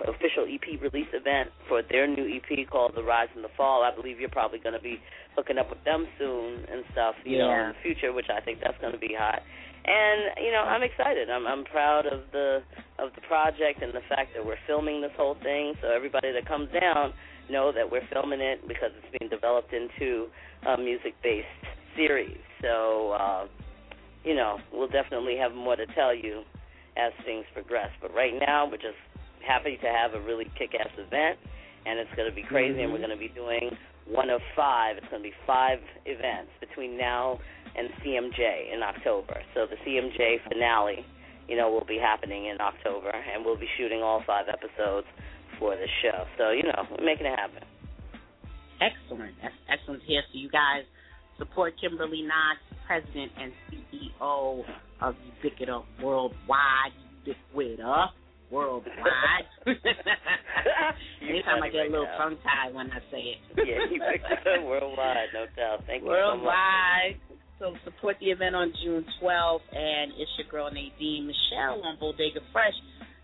official 0.08 0.44
ep 0.44 0.82
release 0.82 1.08
event 1.14 1.50
for 1.70 1.82
their 1.82 2.08
new 2.08 2.28
ep 2.28 2.70
called 2.70 2.94
the 2.96 3.04
rise 3.04 3.30
and 3.36 3.44
the 3.44 3.54
fall. 3.56 3.84
I 3.84 3.96
believe 3.96 4.20
you're 4.20 4.30
probably 4.30 4.60
going 4.60 4.76
to 4.76 4.82
be 4.82 5.00
hooking 5.36 5.58
up 5.58 5.70
with 5.70 5.84
them 5.84 6.08
soon 6.18 6.66
and 6.72 6.84
stuff 6.92 7.16
you 7.24 7.38
know 7.38 7.52
in 7.52 7.70
the 7.70 7.76
future 7.84 8.14
which 8.14 8.28
i 8.36 8.40
think 8.40 8.60
that's 8.64 8.80
going 8.80 8.94
to 8.94 9.00
be 9.00 9.16
hot 9.18 9.42
and 9.86 10.44
you 10.44 10.52
know 10.52 10.64
i'm 10.66 10.84
excited. 10.84 11.30
I'm 11.30 11.46
i'm 11.48 11.64
proud 11.66 12.06
of 12.08 12.22
the 12.32 12.62
of 13.00 13.10
the 13.16 13.22
project 13.22 13.82
and 13.82 13.94
the 13.94 14.02
fact 14.10 14.34
that 14.36 14.46
we're 14.46 14.60
filming 14.68 15.02
this 15.02 15.12
whole 15.18 15.36
thing. 15.44 15.74
So 15.82 15.90
everybody 15.92 16.32
that 16.32 16.48
comes 16.48 16.70
down 16.72 17.14
know 17.52 17.72
that 17.72 17.90
we're 17.90 18.08
filming 18.12 18.42
it 18.42 18.68
because 18.68 18.90
it's 18.98 19.20
being 19.20 19.30
developed 19.30 19.74
into 19.74 20.28
a 20.66 20.78
music 20.78 21.14
based 21.22 21.46
series. 21.96 22.38
So 22.62 23.12
uh 23.12 23.48
you 24.24 24.36
know 24.36 24.58
we'll 24.74 24.90
definitely 24.90 25.38
have 25.38 25.54
more 25.54 25.76
to 25.76 25.86
tell 25.94 26.14
you 26.16 26.44
as 26.98 27.12
things 27.26 27.46
progress. 27.54 27.90
But 28.02 28.14
right 28.14 28.34
now 28.48 28.66
we're 28.66 28.78
just 28.78 28.98
happy 29.46 29.78
to 29.78 29.88
have 29.88 30.14
a 30.14 30.22
really 30.26 30.50
kick 30.58 30.72
ass 30.80 30.90
event 30.98 31.38
and 31.86 32.00
it's 32.00 32.10
going 32.16 32.28
to 32.28 32.34
be 32.34 32.42
crazy 32.42 32.82
and 32.82 32.92
we're 32.92 32.98
Mhm. 32.98 33.14
going 33.14 33.18
to 33.20 33.22
be 33.22 33.30
doing 33.30 33.78
one 34.08 34.32
of 34.32 34.42
five. 34.56 34.98
It's 34.98 35.06
going 35.10 35.22
to 35.22 35.30
be 35.30 35.36
five 35.46 35.80
events 36.06 36.50
between 36.60 36.98
now 36.98 37.40
and 37.78 37.90
CMJ 38.04 38.74
in 38.74 38.82
October. 38.84 39.42
So 39.54 39.66
the 39.68 39.76
CMJ 39.86 40.48
finale, 40.50 41.06
you 41.48 41.58
know, 41.58 41.70
will 41.70 41.86
be 41.86 41.98
happening 42.02 42.48
in 42.48 42.58
October, 42.60 43.12
and 43.12 43.46
we'll 43.46 43.60
be 43.60 43.68
shooting 43.78 44.02
all 44.02 44.24
five 44.26 44.46
episodes 44.50 45.08
for 45.60 45.76
the 45.76 45.88
show. 46.02 46.26
So 46.38 46.52
you 46.52 46.64
know, 46.64 46.84
we're 46.92 47.06
making 47.06 47.28
it 47.28 47.38
happen. 47.38 47.64
Excellent. 48.82 49.36
That's 49.42 49.56
excellent 49.72 50.04
here. 50.04 50.22
So 50.32 50.40
you 50.40 50.50
guys 50.50 50.84
support 51.38 51.74
Kimberly 51.80 52.22
Knox, 52.22 52.60
President 52.88 53.32
and 53.40 53.52
CEO 53.72 54.64
of 55.02 55.16
Ubiquita 55.44 55.84
Worldwide. 56.02 56.94
Ubiquita 57.26 58.08
Worldwide. 58.52 59.48
Anytime 61.22 61.64
I 61.64 61.70
get 61.70 61.88
a 61.88 61.90
little 61.90 62.06
now. 62.06 62.18
tongue 62.18 62.38
tied 62.44 62.74
when 62.74 62.92
I 62.92 63.00
say 63.12 63.36
it. 63.36 63.38
Yeah, 63.58 63.88
Ubiquita 63.88 64.66
Worldwide, 64.70 65.28
no 65.34 65.46
doubt. 65.56 65.84
Thank 65.88 66.04
you 66.04 66.10
so 66.10 66.38
much. 66.38 66.46
Worldwide. 66.46 67.18
So 67.30 67.36
support 67.84 68.18
the 68.20 68.28
event 68.28 68.56
on 68.56 68.74
June 68.84 69.06
12th, 69.22 69.66
and 69.72 70.12
it's 70.18 70.32
your 70.38 70.48
girl 70.52 70.70
Nadine 70.72 71.28
Michel 71.28 71.82
on 71.84 71.98
Bodega 72.00 72.40
Fresh. 72.52 72.76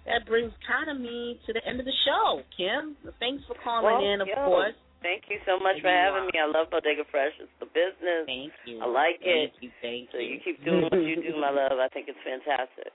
That 0.05 0.25
brings 0.25 0.51
kind 0.65 0.89
of 0.89 0.97
me 0.99 1.39
to 1.45 1.53
the 1.53 1.61
end 1.67 1.79
of 1.79 1.85
the 1.85 1.97
show, 2.05 2.41
Kim. 2.57 2.97
Thanks 3.19 3.43
for 3.45 3.55
calling 3.63 3.85
Well, 3.85 4.13
in, 4.13 4.21
of 4.21 4.27
yo, 4.27 4.35
course. 4.45 4.77
Thank 5.01 5.25
you 5.29 5.37
so 5.45 5.57
much 5.57 5.81
for 5.81 5.89
having 5.89 6.29
me. 6.29 6.37
I 6.37 6.45
love 6.45 6.69
Bodega 6.69 7.03
Fresh. 7.09 7.33
It's 7.41 7.49
the 7.59 7.65
business. 7.65 8.25
Thank 8.25 8.53
you. 8.65 8.81
I 8.81 8.85
like 8.85 9.17
Thank 9.21 9.53
it. 9.53 9.61
you. 9.61 9.69
Thank 9.81 10.09
so 10.13 10.17
you. 10.17 10.37
you 10.37 10.39
keep 10.45 10.63
doing 10.63 10.83
what 10.85 10.93
you 11.01 11.17
do, 11.17 11.37
my 11.41 11.49
love. 11.53 11.77
I 11.81 11.89
think 11.89 12.05
it's 12.07 12.21
fantastic. 12.21 12.93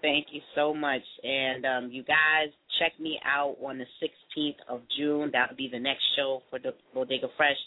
Thank 0.00 0.28
you 0.32 0.40
so 0.54 0.72
much. 0.72 1.02
And 1.24 1.64
um, 1.66 1.84
you 1.92 2.02
guys, 2.02 2.48
check 2.80 2.92
me 3.00 3.20
out 3.24 3.56
on 3.60 3.78
the 3.78 3.88
16th 4.00 4.60
of 4.68 4.80
June. 4.96 5.30
That'll 5.32 5.56
be 5.56 5.68
the 5.70 5.80
next 5.80 6.02
show 6.16 6.40
for 6.50 6.58
the 6.58 6.72
Bodega 6.94 7.28
Fresh. 7.36 7.58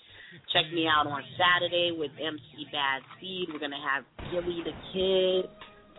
Check 0.53 0.71
me 0.73 0.87
out 0.87 1.07
on 1.07 1.21
Saturday 1.35 1.91
with 1.91 2.11
MC 2.15 2.67
Bad 2.71 3.01
Seed. 3.19 3.49
We're 3.51 3.59
going 3.59 3.71
to 3.71 3.83
have 3.83 4.03
Gilly 4.31 4.63
the 4.63 4.71
Kid. 4.93 5.49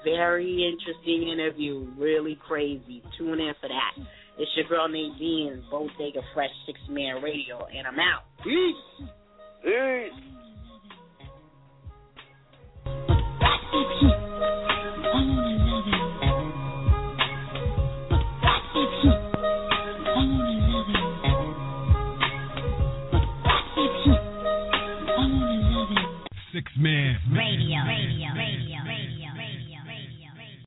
Very 0.05 0.73
interesting 0.73 1.29
interview. 1.29 1.87
Really 1.99 2.39
crazy. 2.47 3.03
Tune 3.19 3.41
in 3.41 3.53
for 3.61 3.69
that. 3.69 3.93
It's 4.39 4.51
your 4.57 4.67
girl 4.69 4.89
Nadine, 4.89 5.63
Bodega 5.71 6.23
Fresh 6.35 6.51
Sixth 6.67 6.89
Man 6.89 7.23
Radio, 7.23 7.67
and 7.67 7.87
I'm 7.87 7.99
out. 7.99 8.25
Peace. 8.43 9.09
Peace. 9.63 10.33
Sixth 26.53 26.77
Man 26.77 27.17
Radio. 27.33 27.79
Radio. 27.87 28.29
Radio. 28.37 28.72